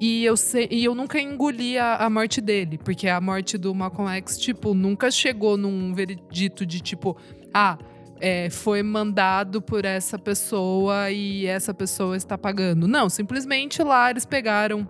e 0.00 0.24
eu 0.24 0.36
e 0.70 0.84
eu 0.84 0.94
nunca 0.94 1.20
engoli 1.20 1.76
a, 1.76 1.96
a 1.96 2.08
morte 2.08 2.40
dele, 2.40 2.78
porque 2.78 3.08
a 3.08 3.20
morte 3.20 3.58
do 3.58 3.74
Malcolm 3.74 4.08
X 4.18 4.38
tipo 4.38 4.74
nunca 4.74 5.10
chegou 5.10 5.56
num 5.56 5.92
veredito 5.92 6.64
de 6.64 6.78
tipo, 6.78 7.16
ah, 7.52 7.76
é, 8.20 8.48
foi 8.48 8.80
mandado 8.84 9.60
por 9.60 9.84
essa 9.84 10.20
pessoa 10.20 11.10
e 11.10 11.46
essa 11.46 11.74
pessoa 11.74 12.16
está 12.16 12.38
pagando. 12.38 12.86
Não, 12.86 13.08
simplesmente 13.08 13.82
lá 13.82 14.08
eles 14.08 14.24
pegaram 14.24 14.86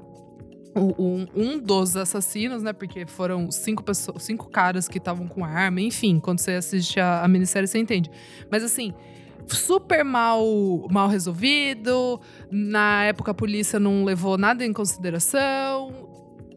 um, 0.76 1.26
um 1.34 1.58
dos 1.58 1.96
assassinos, 1.96 2.62
né? 2.62 2.72
Porque 2.72 3.06
foram 3.06 3.50
cinco 3.50 3.82
pessoas, 3.82 4.22
cinco 4.22 4.48
caras 4.48 4.88
que 4.88 4.98
estavam 4.98 5.26
com 5.26 5.44
arma, 5.44 5.80
enfim, 5.80 6.20
quando 6.20 6.38
você 6.40 6.52
assiste 6.52 7.00
a, 7.00 7.24
a 7.24 7.28
minissérie, 7.28 7.66
você 7.66 7.78
entende. 7.78 8.10
Mas 8.50 8.62
assim, 8.62 8.94
super 9.46 10.04
mal, 10.04 10.42
mal 10.90 11.08
resolvido. 11.08 12.20
Na 12.50 13.04
época 13.04 13.30
a 13.30 13.34
polícia 13.34 13.78
não 13.78 14.04
levou 14.04 14.36
nada 14.36 14.64
em 14.64 14.72
consideração. 14.72 16.07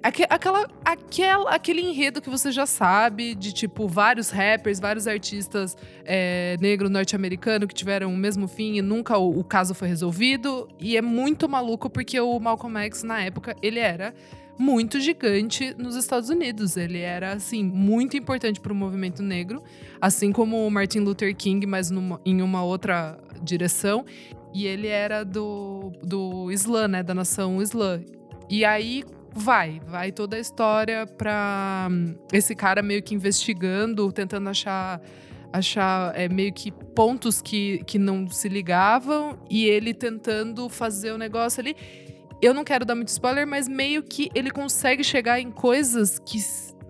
Aque- 0.04 0.26
aquela, 0.30 0.68
aquela, 0.84 1.50
aquele 1.50 1.82
enredo 1.82 2.22
que 2.22 2.30
você 2.30 2.52
já 2.52 2.66
sabe, 2.66 3.36
de 3.36 3.54
tipo, 3.54 3.88
vários 3.88 4.30
rappers, 4.30 4.80
vários 4.80 5.08
artistas 5.08 5.76
é, 6.06 6.58
negro 6.60 6.90
norte-americano 6.90 7.68
que 7.68 7.74
tiveram 7.74 8.14
o 8.14 8.18
mesmo 8.18 8.48
fim 8.48 8.78
e 8.78 8.82
nunca 8.82 9.18
o, 9.18 9.40
o 9.40 9.44
caso 9.44 9.74
foi 9.74 9.88
resolvido. 9.88 10.68
E 10.80 10.98
é 10.98 11.02
muito 11.02 11.48
maluco 11.48 11.90
porque 11.90 12.20
o 12.20 12.40
Malcolm 12.40 12.78
X, 12.86 13.04
na 13.04 13.22
época, 13.22 13.56
ele 13.62 13.80
era 13.80 14.14
muito 14.58 15.00
gigante 15.00 15.74
nos 15.78 15.96
Estados 15.96 16.30
Unidos. 16.30 16.78
Ele 16.78 17.00
era, 17.00 17.34
assim, 17.34 17.64
muito 17.64 18.16
importante 18.16 18.60
para 18.60 18.72
o 18.72 18.76
movimento 18.76 19.24
negro, 19.24 19.64
assim 20.00 20.32
como 20.32 20.66
o 20.68 20.70
Martin 20.72 21.00
Luther 21.00 21.36
King, 21.36 21.66
mas 21.66 21.90
numa- 21.90 22.22
em 22.26 22.42
uma 22.42 22.64
outra 22.64 23.18
direção. 23.42 24.06
E 24.54 24.66
ele 24.68 24.88
era 24.88 25.24
do, 25.24 25.92
do 26.04 26.52
Islã, 26.52 26.88
né? 26.88 27.02
Da 27.02 27.14
nação 27.16 27.62
Islã. 27.62 28.02
E 28.50 28.66
aí 28.66 29.04
vai, 29.34 29.82
vai 29.88 30.12
toda 30.12 30.36
a 30.36 30.40
história 30.40 31.06
pra 31.06 31.88
hum, 31.90 32.16
esse 32.32 32.56
cara 32.56 32.82
meio 32.82 33.02
que 33.02 33.16
investigando, 33.16 34.12
tentando 34.12 34.50
achar 34.50 35.02
achar 35.54 36.18
é, 36.18 36.30
meio 36.30 36.54
que 36.54 36.72
pontos 36.72 37.42
que, 37.42 37.84
que 37.86 38.00
não 38.00 38.30
se 38.30 38.48
ligavam 38.48 39.38
e 39.50 39.66
ele 39.66 39.94
tentando 39.94 40.70
fazer 40.70 41.12
o 41.12 41.18
negócio 41.18 41.60
ali. 41.60 41.76
Eu 42.42 42.54
não 42.54 42.64
quero 42.64 42.86
dar 42.86 42.96
muito 42.96 43.10
spoiler, 43.10 43.46
mas 43.46 43.68
meio 43.68 44.02
que 44.02 44.30
ele 44.34 44.50
consegue 44.50 45.04
chegar 45.04 45.40
em 45.40 45.52
coisas 45.52 46.18
que, 46.20 46.40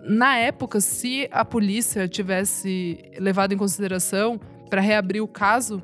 na 0.00 0.38
época, 0.38 0.80
se 0.80 1.28
a 1.30 1.44
polícia 1.44 2.08
tivesse 2.08 2.98
levado 3.18 3.52
em 3.52 3.56
consideração 3.56 4.40
para 4.70 4.80
reabrir 4.80 5.20
o 5.20 5.28
caso, 5.28 5.82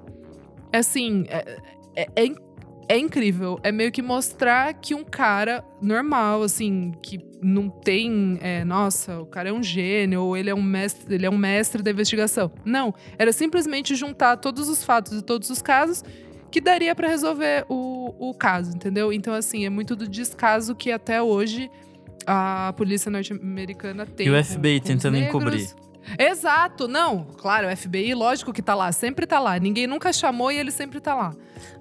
é 0.72 0.78
assim, 0.78 1.24
é, 1.28 1.58
é, 1.96 2.08
é 2.14 2.47
é 2.88 2.98
incrível. 2.98 3.60
É 3.62 3.70
meio 3.70 3.92
que 3.92 4.00
mostrar 4.00 4.72
que 4.74 4.94
um 4.94 5.04
cara 5.04 5.62
normal, 5.80 6.42
assim, 6.42 6.92
que 7.02 7.20
não 7.42 7.68
tem, 7.68 8.38
é, 8.40 8.64
nossa, 8.64 9.20
o 9.20 9.26
cara 9.26 9.50
é 9.50 9.52
um 9.52 9.62
gênio, 9.62 10.22
ou 10.22 10.36
ele 10.36 10.50
é 10.50 10.54
um 10.54 10.62
mestre, 10.62 11.14
ele 11.14 11.26
é 11.26 11.30
um 11.30 11.36
mestre 11.36 11.82
da 11.82 11.90
investigação. 11.90 12.50
Não, 12.64 12.94
era 13.18 13.32
simplesmente 13.32 13.94
juntar 13.94 14.38
todos 14.38 14.68
os 14.68 14.82
fatos 14.82 15.18
e 15.18 15.22
todos 15.22 15.50
os 15.50 15.60
casos 15.60 16.02
que 16.50 16.60
daria 16.60 16.94
pra 16.94 17.06
resolver 17.06 17.66
o, 17.68 18.14
o 18.18 18.34
caso, 18.34 18.74
entendeu? 18.74 19.12
Então, 19.12 19.34
assim, 19.34 19.66
é 19.66 19.70
muito 19.70 19.94
do 19.94 20.08
descaso 20.08 20.74
que 20.74 20.90
até 20.90 21.20
hoje 21.22 21.70
a 22.26 22.72
polícia 22.76 23.10
norte-americana 23.10 24.06
tem. 24.06 24.26
E 24.26 24.30
o 24.30 24.44
FBI 24.44 24.80
tentando 24.80 25.14
negros. 25.14 25.28
encobrir. 25.28 25.87
Exato, 26.18 26.86
não, 26.86 27.24
claro, 27.36 27.68
o 27.68 27.76
FBI, 27.76 28.14
lógico 28.14 28.52
que 28.52 28.62
tá 28.62 28.74
lá, 28.74 28.92
sempre 28.92 29.26
tá 29.26 29.40
lá. 29.40 29.58
Ninguém 29.58 29.86
nunca 29.86 30.12
chamou 30.12 30.50
e 30.52 30.56
ele 30.58 30.70
sempre 30.70 31.00
tá 31.00 31.14
lá. 31.14 31.34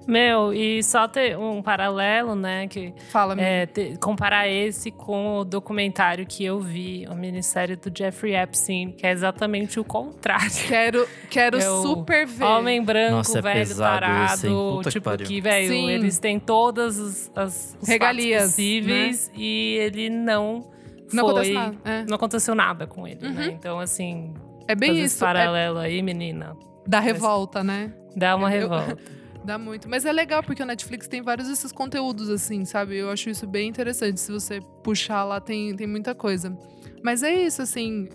Meu, 0.06 0.54
e 0.54 0.82
só 0.82 1.06
ter 1.06 1.36
um 1.38 1.60
paralelo, 1.62 2.34
né? 2.34 2.66
Que 2.66 2.94
Fala, 3.10 3.38
é, 3.38 3.66
te- 3.66 3.96
comparar 4.00 4.48
esse 4.48 4.90
com 4.90 5.36
o 5.40 5.44
documentário 5.44 6.24
que 6.26 6.42
eu 6.42 6.58
vi, 6.60 7.06
o 7.10 7.14
minissérie 7.14 7.76
do 7.76 7.92
Jeffrey 7.96 8.34
Epstein, 8.34 8.92
que 8.92 9.06
é 9.06 9.12
exatamente 9.12 9.78
o 9.78 9.84
contrário. 9.84 10.50
Quero, 10.66 11.06
quero 11.28 11.58
o 11.58 11.82
super 11.82 12.26
ver. 12.26 12.42
Homem 12.44 12.82
branco, 12.82 13.16
Nossa, 13.16 13.38
é 13.38 13.42
velho, 13.42 13.76
tarado. 13.76 14.32
esse, 14.34 14.48
que 14.84 14.90
tipo, 14.90 15.04
pariu. 15.04 15.26
que, 15.26 15.40
velho, 15.42 15.68
Sim. 15.68 15.90
eles 15.90 16.18
têm 16.18 16.40
todas 16.40 16.98
as, 16.98 17.30
as 17.36 17.76
os 17.82 17.88
Regalias, 17.88 18.40
fatos 18.40 18.50
possíveis 18.56 19.30
e 19.36 19.76
ele 19.78 20.08
não. 20.08 20.66
Não 21.12 21.24
foi, 21.24 21.30
acontece 21.32 21.52
nada. 21.52 21.76
É. 21.84 22.04
Não 22.04 22.14
aconteceu 22.16 22.54
nada 22.54 22.86
com 22.86 23.06
ele, 23.06 23.28
né? 23.28 23.46
Uhum. 23.46 23.52
Então, 23.52 23.78
assim, 23.78 24.34
É 24.66 24.74
bem 24.74 24.98
isso. 25.00 25.22
É 25.24 25.26
paralelo 25.26 25.78
aí, 25.78 26.02
menina, 26.02 26.56
da 26.86 27.00
revolta, 27.00 27.62
né? 27.64 27.92
dá 28.16 28.34
uma 28.36 28.52
Eu- 28.54 28.68
revolta. 28.68 28.98
Dá 29.44 29.56
muito. 29.56 29.88
Mas 29.88 30.04
é 30.04 30.12
legal 30.12 30.42
porque 30.42 30.62
o 30.62 30.66
Netflix 30.66 31.08
tem 31.08 31.22
vários 31.22 31.48
desses 31.48 31.72
conteúdos, 31.72 32.28
assim, 32.28 32.66
sabe? 32.66 32.98
Eu 32.98 33.08
acho 33.10 33.30
isso 33.30 33.46
bem 33.46 33.66
interessante. 33.68 34.20
Se 34.20 34.30
você 34.30 34.60
puxar 34.82 35.24
lá, 35.24 35.40
tem, 35.40 35.74
tem 35.74 35.86
muita 35.86 36.14
coisa. 36.14 36.54
Mas 37.02 37.22
é 37.22 37.32
isso, 37.32 37.62
assim. 37.62 38.10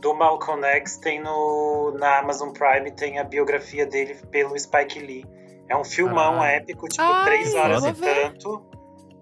Do 0.00 0.14
Malcolm 0.14 0.62
X 0.64 0.98
tem 0.98 1.20
no, 1.20 1.96
na 1.98 2.18
Amazon 2.20 2.50
Prime, 2.50 2.92
tem 2.92 3.18
a 3.18 3.24
biografia 3.24 3.84
dele 3.84 4.14
pelo 4.30 4.56
Spike 4.56 5.00
Lee. 5.00 5.24
É 5.68 5.76
um 5.76 5.82
filmão 5.82 6.34
Caralho. 6.36 6.56
épico, 6.62 6.86
tipo, 6.88 7.02
Ai, 7.02 7.24
três 7.24 7.54
horas 7.54 7.80
vou 7.80 7.90
e 7.90 7.94
tanto. 7.94 8.62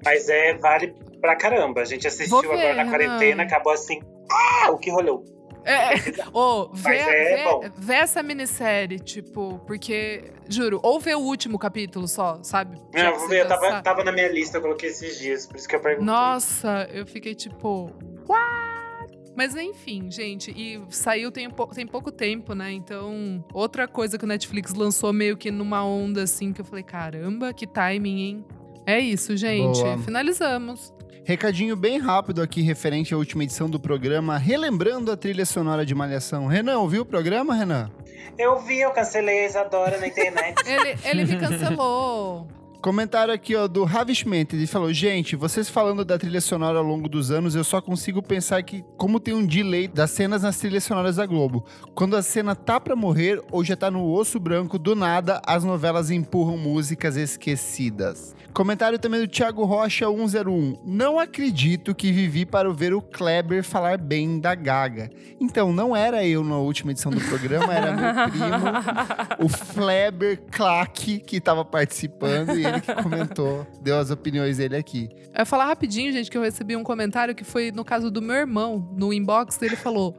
Mas 0.05 0.29
é, 0.29 0.59
vale 0.59 0.95
pra 1.25 1.35
caramba. 1.37 1.81
A 1.81 1.85
gente 1.87 2.07
assistiu 2.07 2.39
ver, 2.43 2.49
agora 2.49 2.75
na 2.75 2.83
Renan. 2.83 2.91
quarentena, 2.91 3.43
acabou 3.45 3.73
assim. 3.73 3.99
Ah, 4.31 4.71
o 4.71 4.77
que 4.79 4.91
rolou? 4.91 5.25
É, 5.65 5.95
ô, 6.35 6.69
vê, 6.75 6.89
Mas 6.91 7.09
é 7.09 7.37
vê- 7.37 7.45
bom. 7.45 7.61
vê 7.79 7.95
essa 7.95 8.23
minissérie, 8.23 8.99
tipo, 8.99 9.59
porque, 9.67 10.25
juro, 10.47 10.79
ou 10.83 11.01
vê 11.01 11.15
o 11.15 11.21
último 11.21 11.59
capítulo 11.59 12.07
só, 12.07 12.39
sabe? 12.43 12.77
Não, 12.93 13.01
Já 13.01 13.09
eu 13.11 13.19
vou 13.19 13.29
ver, 13.31 13.41
eu 13.41 13.49
tava, 13.49 13.69
sabe. 13.71 13.83
tava 13.83 14.05
na 14.05 14.13
minha 14.13 14.29
lista, 14.29 14.59
eu 14.59 14.61
coloquei 14.61 14.91
esses 14.91 15.19
dias, 15.19 15.47
por 15.47 15.57
isso 15.57 15.67
que 15.67 15.75
eu 15.75 15.81
perguntei. 15.81 16.05
Nossa, 16.05 16.87
eu 16.93 17.07
fiquei 17.07 17.35
tipo, 17.35 17.91
what? 18.29 19.19
Mas 19.35 19.57
enfim, 19.57 20.11
gente, 20.11 20.51
e 20.55 20.83
saiu 20.91 21.33
tem, 21.33 21.49
tem 21.75 21.87
pouco 21.87 22.13
tempo, 22.13 22.55
né? 22.55 22.71
Então, 22.71 23.43
outra 23.55 23.89
coisa 23.89 24.19
que 24.19 24.25
o 24.25 24.29
Netflix 24.29 24.75
lançou 24.75 25.15
meio 25.15 25.35
que 25.35 25.51
numa 25.51 25.83
onda 25.83 26.25
assim, 26.25 26.53
que 26.53 26.61
eu 26.61 26.65
falei, 26.67 26.85
caramba, 26.85 27.55
que 27.55 27.67
timing, 27.67 28.21
hein? 28.21 28.45
É 28.87 29.01
isso, 29.01 29.35
gente. 29.35 29.81
Boa. 29.83 29.97
Finalizamos. 29.97 30.93
Recadinho 31.25 31.75
bem 31.75 31.99
rápido 31.99 32.43
aqui 32.43 32.61
referente 32.61 33.15
à 33.15 33.17
última 33.17 33.45
edição 33.45 33.69
do 33.69 33.81
programa, 33.81 34.37
relembrando 34.37 35.11
a 35.11 35.17
trilha 35.17 35.47
sonora 35.47 35.85
de 35.87 35.95
Malhação. 35.95 36.47
Renan, 36.47 36.79
ouviu 36.79 37.01
o 37.01 37.07
programa, 37.07 37.55
Renan? 37.55 37.91
Eu 38.39 38.61
vi, 38.61 38.81
eu 38.81 38.91
cancelei 38.91 39.45
a 39.45 39.47
Isadora 39.47 39.99
na 39.99 40.07
internet. 40.07 40.55
Ele, 40.69 40.99
ele 41.03 41.25
me 41.25 41.39
cancelou. 41.39 42.47
Comentário 42.83 43.33
aqui, 43.33 43.57
ó, 43.57 43.67
do 43.67 43.85
Ravishment. 43.85 44.49
Ele 44.53 44.67
falou: 44.67 44.93
Gente, 44.93 45.35
vocês 45.35 45.71
falando 45.71 46.05
da 46.05 46.19
trilha 46.19 46.43
sonora 46.43 46.77
ao 46.77 46.85
longo 46.85 47.09
dos 47.09 47.31
anos, 47.31 47.55
eu 47.55 47.65
só 47.65 47.81
consigo 47.81 48.23
pensar 48.23 48.63
que, 48.63 48.85
como 48.99 49.19
tem 49.19 49.33
um 49.33 49.47
delay 49.47 49.89
das 49.89 50.11
cenas 50.11 50.43
nas 50.43 50.59
trilhas 50.59 50.85
sonoras 50.85 51.17
da 51.17 51.25
Globo. 51.25 51.65
Quando 51.95 52.15
a 52.15 52.23
cena 52.23 52.55
tá 52.55 52.79
pra 52.79 52.95
morrer 52.95 53.41
ou 53.51 53.65
já 53.65 53.75
tá 53.75 53.91
no 53.91 54.13
osso 54.13 54.39
branco, 54.39 54.79
do 54.79 54.95
nada, 54.95 55.41
as 55.47 55.65
novelas 55.65 56.11
empurram 56.11 56.59
músicas 56.59 57.17
esquecidas. 57.17 58.37
Comentário 58.55 59.01
também 59.01 59.20
do 59.20 59.26
Thiago 59.26 59.64
Rocha 59.64 60.06
101. 60.06 60.78
Não 60.85 61.18
acredito 61.18 61.93
que 61.93 62.12
vivi 62.12 62.47
para 62.47 62.72
ver 62.72 62.94
o 62.94 63.02
Kleber 63.02 63.64
falar 63.64 63.98
bem 63.98 64.39
da 64.39 64.55
Gaga. 64.55 65.10
Então, 65.40 65.72
não 65.72 65.94
era 65.94 66.24
eu 66.24 66.44
na 66.44 66.56
última 66.59 66.93
edição 66.93 67.10
do 67.10 67.20
programa, 67.22 67.74
era 67.74 67.93
meu 67.93 68.05
primo, 68.31 69.44
o 69.44 69.48
Fleber 69.48 70.40
Clark, 70.52 71.18
que 71.18 71.40
tava 71.40 71.64
participando 71.64 72.56
e 72.56 72.64
ele 72.64 72.81
que 72.81 72.94
comentou, 73.02 73.66
deu 73.82 73.98
as 73.98 74.12
opiniões 74.12 74.59
dele 74.59 74.76
aqui. 74.76 75.09
Eu 75.32 75.40
ia 75.40 75.44
falar 75.44 75.64
rapidinho, 75.64 76.12
gente, 76.12 76.31
que 76.31 76.39
eu 76.39 76.43
recebi 76.43 76.76
um 76.76 76.85
comentário 76.85 77.35
que 77.35 77.43
foi 77.43 77.72
no 77.72 77.85
caso 77.85 78.09
do 78.09 78.22
meu 78.22 78.36
irmão. 78.36 78.89
No 78.97 79.12
inbox, 79.12 79.60
ele 79.62 79.74
falou: 79.74 80.16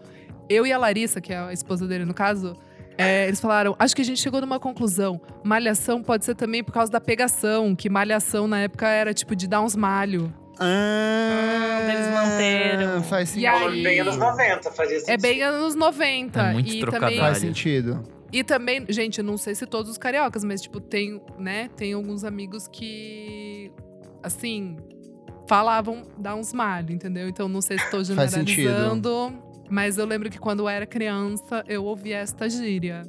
Eu 0.50 0.68
e 0.68 0.74
a 0.74 0.78
Larissa, 0.78 1.22
que 1.22 1.32
é 1.32 1.38
a 1.38 1.54
esposa 1.54 1.88
dele 1.88 2.04
no 2.04 2.14
caso, 2.14 2.54
é, 2.98 3.28
eles 3.28 3.40
falaram: 3.40 3.76
Acho 3.80 3.96
que 3.96 4.02
a 4.02 4.06
gente 4.06 4.20
chegou 4.22 4.40
numa 4.42 4.60
conclusão. 4.60 5.20
Malhação 5.44 6.02
pode 6.04 6.26
ser 6.26 6.36
também 6.36 6.64
por 6.64 6.72
causa 6.72 6.92
da 6.92 7.00
pegação, 7.02 7.76
que 7.76 7.90
malhação 7.90 8.48
na 8.48 8.60
época 8.62 8.88
era 8.88 9.14
tipo 9.14 9.36
de 9.36 9.48
dar 9.48 9.62
uns 9.62 9.76
malho. 9.76 10.34
Ah, 10.60 11.80
eles 11.92 12.08
manteram. 12.14 13.04
Faz 13.04 13.30
E 13.32 13.34
sentido. 13.42 13.56
aí- 13.70 13.84
Bem 13.84 14.00
anos 14.00 14.18
90, 14.18 14.72
fazia 14.72 15.00
sentido. 15.00 15.14
É 15.14 15.18
bem 15.18 15.42
anos 15.44 15.76
90. 15.76 16.42
É 16.42 16.54
muito 16.54 16.74
e 16.74 16.80
trocadilho. 16.80 17.10
também, 17.10 17.20
Faz 17.20 17.38
sentido. 17.40 18.04
E 18.32 18.44
também, 18.44 18.86
gente, 18.90 19.20
eu 19.20 19.24
não 19.24 19.38
sei 19.38 19.54
se 19.56 19.66
todos 19.66 19.92
os 19.92 19.98
cariocas, 19.98 20.44
mas, 20.44 20.62
tipo, 20.62 20.80
tem, 20.82 21.22
né, 21.38 21.70
tem 21.76 21.94
alguns 21.94 22.24
amigos 22.24 22.68
que, 22.68 23.72
assim, 24.24 24.78
falavam 25.48 26.04
dar 26.18 26.36
uns 26.36 26.52
malhos, 26.52 26.92
entendeu? 26.92 27.30
Então, 27.30 27.48
não 27.48 27.62
sei 27.62 27.78
se 27.78 27.86
estou 27.86 28.04
Faz 28.16 28.32
sentido. 28.32 28.56
generalizando, 28.70 29.34
mas 29.70 29.98
eu 29.98 30.06
lembro 30.06 30.30
que 30.30 30.40
quando 30.40 30.62
eu 30.62 30.70
era 30.70 30.86
criança, 30.86 31.64
eu 31.68 31.84
ouvia 31.84 32.18
esta 32.18 32.50
gíria. 32.50 33.04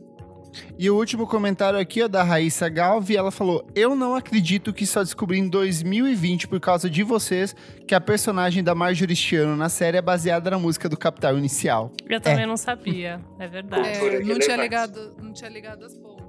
E 0.79 0.91
o 0.91 0.97
último 0.97 1.27
comentário 1.27 1.79
aqui 1.79 2.03
é 2.03 2.09
da 2.09 2.23
Raíssa 2.23 2.69
Galvi. 2.69 3.17
Ela 3.17 3.31
falou: 3.31 3.67
Eu 3.75 3.95
não 3.95 4.15
acredito 4.15 4.73
que 4.73 4.87
só 4.87 5.03
descobri 5.03 5.39
em 5.39 5.49
2020, 5.49 6.49
por 6.49 6.61
causa 6.61 6.89
de 6.89 7.03
vocês, 7.03 7.55
que 7.87 7.95
a 7.95 8.01
personagem 8.01 8.63
da 8.63 8.75
Marjorie 8.75 9.17
Chiano 9.17 9.57
na 9.57 9.69
série 9.69 9.99
é 9.99 10.03
baseada 10.03 10.51
na 10.51 10.59
música 10.59 10.89
do 10.89 10.97
Capital 10.97 11.37
Inicial. 11.37 11.93
Eu 12.09 12.21
também 12.21 12.47
não 12.47 12.57
sabia, 12.57 13.21
é 13.39 13.47
verdade. 13.47 13.89
É, 13.89 13.99
não, 13.99 14.11
relevante. 14.11 14.41
tinha 14.41 14.57
ligado, 14.57 15.15
não 15.21 15.33
tinha 15.33 15.51
ligado 15.51 15.85
as 15.85 15.95
pontas. 15.95 16.27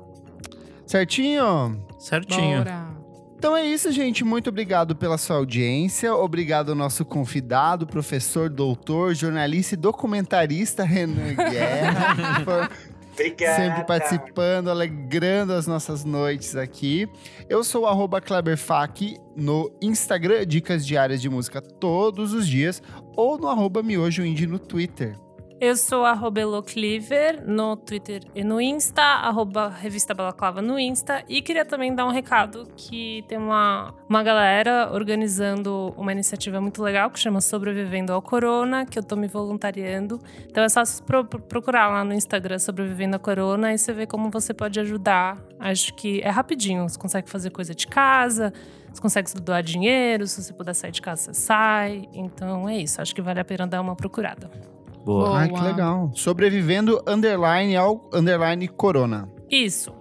Certinho? 0.85 1.85
Certinho. 1.99 2.59
Bora. 2.59 2.96
Então 3.38 3.55
é 3.55 3.64
isso, 3.64 3.91
gente. 3.91 4.23
Muito 4.23 4.49
obrigado 4.49 4.95
pela 4.95 5.15
sua 5.15 5.35
audiência. 5.35 6.14
Obrigado 6.15 6.69
ao 6.69 6.76
nosso 6.76 7.05
convidado, 7.05 7.85
professor, 7.85 8.49
doutor, 8.49 9.14
jornalista 9.14 9.76
e 9.76 9.77
documentarista 9.77 10.84
Renan 10.84 11.35
Guerra. 11.38 12.72
Obrigada. 13.14 13.55
sempre 13.55 13.84
participando, 13.84 14.69
alegrando 14.69 15.53
as 15.53 15.68
nossas 15.68 16.03
noites 16.03 16.55
aqui. 16.55 17.07
Eu 17.47 17.64
sou 17.64 17.85
o 17.85 18.22
KleberFac 18.22 19.18
no 19.35 19.72
Instagram, 19.81 20.45
dicas 20.45 20.85
diárias 20.85 21.22
de 21.22 21.30
música 21.30 21.61
todos 21.61 22.34
os 22.34 22.47
dias, 22.47 22.81
ou 23.15 23.38
no 23.38 23.47
arroba 23.47 23.84
Miojo 23.84 24.23
Indie 24.26 24.47
no 24.47 24.57
Twitter. 24.57 25.15
Eu 25.59 25.75
sou 25.75 26.05
arroba 26.05 26.39
Elocliver 26.39 27.43
no 27.43 27.75
Twitter 27.75 28.21
e 28.35 28.43
no 28.43 28.61
Insta, 28.61 29.01
arroba 29.01 29.69
Revista 29.69 30.13
Balaclava 30.13 30.61
no 30.61 30.77
Insta. 30.77 31.23
E 31.27 31.41
queria 31.41 31.65
também 31.65 31.95
dar 31.95 32.05
um 32.05 32.11
recado 32.11 32.67
que 32.77 33.25
tem 33.27 33.39
uma, 33.39 33.91
uma 34.07 34.21
galera 34.21 34.91
organizando 34.93 35.95
uma 35.97 36.11
iniciativa 36.11 36.61
muito 36.61 36.84
legal 36.84 37.09
que 37.09 37.19
chama 37.19 37.41
Sobrevivendo 37.41 38.13
ao 38.13 38.21
Corona, 38.21 38.85
que 38.85 38.99
eu 38.99 39.03
tô 39.03 39.15
me 39.15 39.27
voluntariando. 39.27 40.21
Então 40.47 40.63
é 40.63 40.69
só 40.69 40.84
pro, 41.03 41.25
procurar 41.25 41.89
lá 41.89 42.03
no 42.03 42.13
Instagram 42.13 42.59
Sobrevivendo 42.59 43.15
ao 43.15 43.19
Corona 43.19 43.73
e 43.73 43.79
você 43.79 43.91
vê 43.91 44.05
como 44.05 44.29
você 44.29 44.53
pode 44.53 44.79
ajudar. 44.79 45.43
Acho 45.59 45.91
que 45.95 46.21
é 46.21 46.29
rapidinho, 46.29 46.88
você 46.88 46.99
consegue 46.99 47.27
fazer 47.27 47.49
coisa 47.49 47.73
de 47.73 47.88
casa, 47.88 48.53
você 48.93 49.01
consegue 49.01 49.34
doar 49.41 49.63
dinheiro, 49.63 50.27
se 50.27 50.43
você 50.43 50.53
puder 50.53 50.75
sair 50.75 50.91
de 50.91 51.01
casa, 51.01 51.34
você 51.34 51.34
sai. 51.34 52.07
Então 52.13 52.69
é 52.69 52.77
isso, 52.77 53.01
acho 53.01 53.15
que 53.15 53.23
vale 53.23 53.39
a 53.39 53.45
pena 53.45 53.65
dar 53.65 53.81
uma 53.81 53.95
procurada. 53.95 54.76
Boa. 55.07 55.25
Boa. 55.29 55.39
Ai, 55.39 55.49
que 55.49 55.61
legal. 55.61 56.11
Sobrevivendo 56.13 57.01
underline 57.07 57.75
ao 57.77 58.09
underline 58.13 58.67
corona. 58.67 59.29
Isso. 59.49 59.93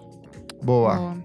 Boa. 0.62 0.96
Boa. 0.96 1.16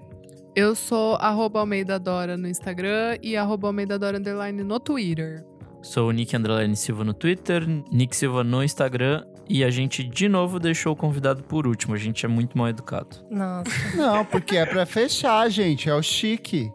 Eu 0.56 0.76
sou 0.76 1.16
arroba 1.16 1.62
Almeida 1.62 1.98
Dora 1.98 2.38
no 2.38 2.48
Instagram 2.48 3.18
e 3.24 3.36
arroba 3.36 3.68
Almeida 3.70 3.98
Dora 3.98 4.18
Underline 4.20 4.64
no 4.64 4.80
Twitter. 4.80 5.44
Sou 5.82 6.10
o 6.10 6.12
Nick 6.12 6.36
Underline 6.38 6.76
Silva 6.76 7.04
no 7.04 7.14
Twitter, 7.14 7.68
Nick 7.92 8.16
Silva 8.16 8.44
no 8.44 8.64
Instagram. 8.64 9.24
E 9.50 9.64
a 9.64 9.72
gente 9.72 10.04
de 10.04 10.30
novo 10.30 10.60
deixou 10.60 10.94
o 10.94 10.96
convidado 10.96 11.42
por 11.44 11.66
último. 11.66 11.96
A 11.96 11.98
gente 11.98 12.24
é 12.26 12.30
muito 12.30 12.56
mal 12.58 12.70
educado. 12.70 13.18
Nossa. 13.32 13.72
Não, 13.98 14.24
porque 14.26 14.58
é 14.58 14.66
pra 14.66 14.86
fechar, 14.86 15.50
gente. 15.50 15.90
É 15.90 15.96
o 15.96 16.02
chique. 16.04 16.70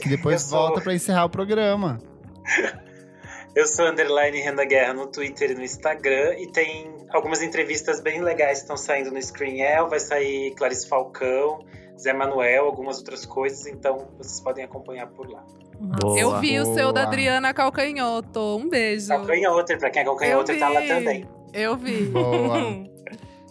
Que 0.00 0.08
depois 0.10 0.42
sou- 0.42 0.58
volta 0.58 0.80
pra 0.82 0.94
encerrar 0.94 1.24
o 1.24 1.30
programa. 1.30 1.98
Eu 3.54 3.66
sou 3.66 3.86
underline 3.86 4.40
Renda 4.40 4.64
Guerra 4.64 4.92
no 4.94 5.06
Twitter 5.06 5.52
e 5.52 5.54
no 5.54 5.62
Instagram. 5.62 6.34
E 6.38 6.50
tem 6.50 6.92
algumas 7.10 7.40
entrevistas 7.40 8.00
bem 8.00 8.20
legais 8.20 8.58
que 8.58 8.64
estão 8.64 8.76
saindo 8.76 9.12
no 9.12 9.22
Screenel. 9.22 9.88
Vai 9.88 10.00
sair 10.00 10.52
Clarice 10.56 10.88
Falcão, 10.88 11.64
Zé 11.96 12.12
Manuel, 12.12 12.64
algumas 12.64 12.98
outras 12.98 13.24
coisas. 13.24 13.66
Então 13.66 14.08
vocês 14.18 14.40
podem 14.40 14.64
acompanhar 14.64 15.06
por 15.06 15.30
lá. 15.30 15.44
Boa. 15.78 16.18
Eu 16.18 16.40
vi 16.40 16.58
o 16.58 16.64
seu 16.74 16.92
da 16.92 17.02
Boa. 17.02 17.06
Adriana 17.12 17.54
Calcanhoto. 17.54 18.56
Um 18.56 18.68
beijo. 18.68 19.08
Calcanhoto, 19.08 19.78
pra 19.78 19.90
quem 19.90 20.02
é 20.02 20.04
calcanhoto, 20.04 20.58
tá 20.58 20.68
lá 20.68 20.80
também. 20.82 21.28
Eu 21.52 21.76
vi. 21.76 22.06
Boa. 22.06 22.84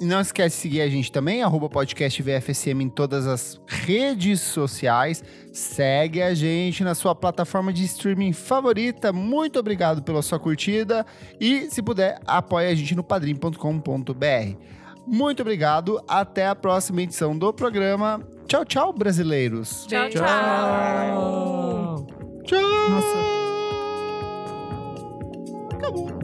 E 0.04 0.06
não 0.06 0.20
esquece 0.20 0.58
de 0.58 0.62
seguir 0.64 0.82
a 0.82 0.90
gente 0.90 1.10
também, 1.10 1.42
arroba 1.42 1.70
podcast 1.70 2.22
VFSM 2.22 2.82
em 2.84 2.90
todas 2.90 3.26
as 3.26 3.62
redes 3.66 4.42
sociais. 4.42 5.24
Segue 5.54 6.22
a 6.22 6.34
gente 6.34 6.84
na 6.84 6.94
sua 6.94 7.16
plataforma 7.16 7.72
de 7.72 7.86
streaming 7.86 8.34
favorita. 8.34 9.14
Muito 9.14 9.58
obrigado 9.58 10.04
pela 10.04 10.22
sua 10.22 10.38
curtida. 10.38 11.06
E, 11.40 11.70
se 11.72 11.82
puder, 11.82 12.20
apoie 12.28 12.68
a 12.68 12.76
gente 12.76 12.94
no 12.96 13.02
padrim.com.br. 13.02 14.58
Muito 15.08 15.42
obrigado. 15.42 16.04
Até 16.06 16.48
a 16.48 16.56
próxima 16.56 17.02
edição 17.02 17.38
do 17.38 17.54
programa. 17.54 18.20
Tchau, 18.46 18.66
tchau, 18.66 18.92
brasileiros. 18.92 19.86
Tchau, 19.88 20.02
Beijo. 20.02 20.18
tchau. 20.18 22.08
Tchau. 22.44 22.90
Nossa. 26.10 26.24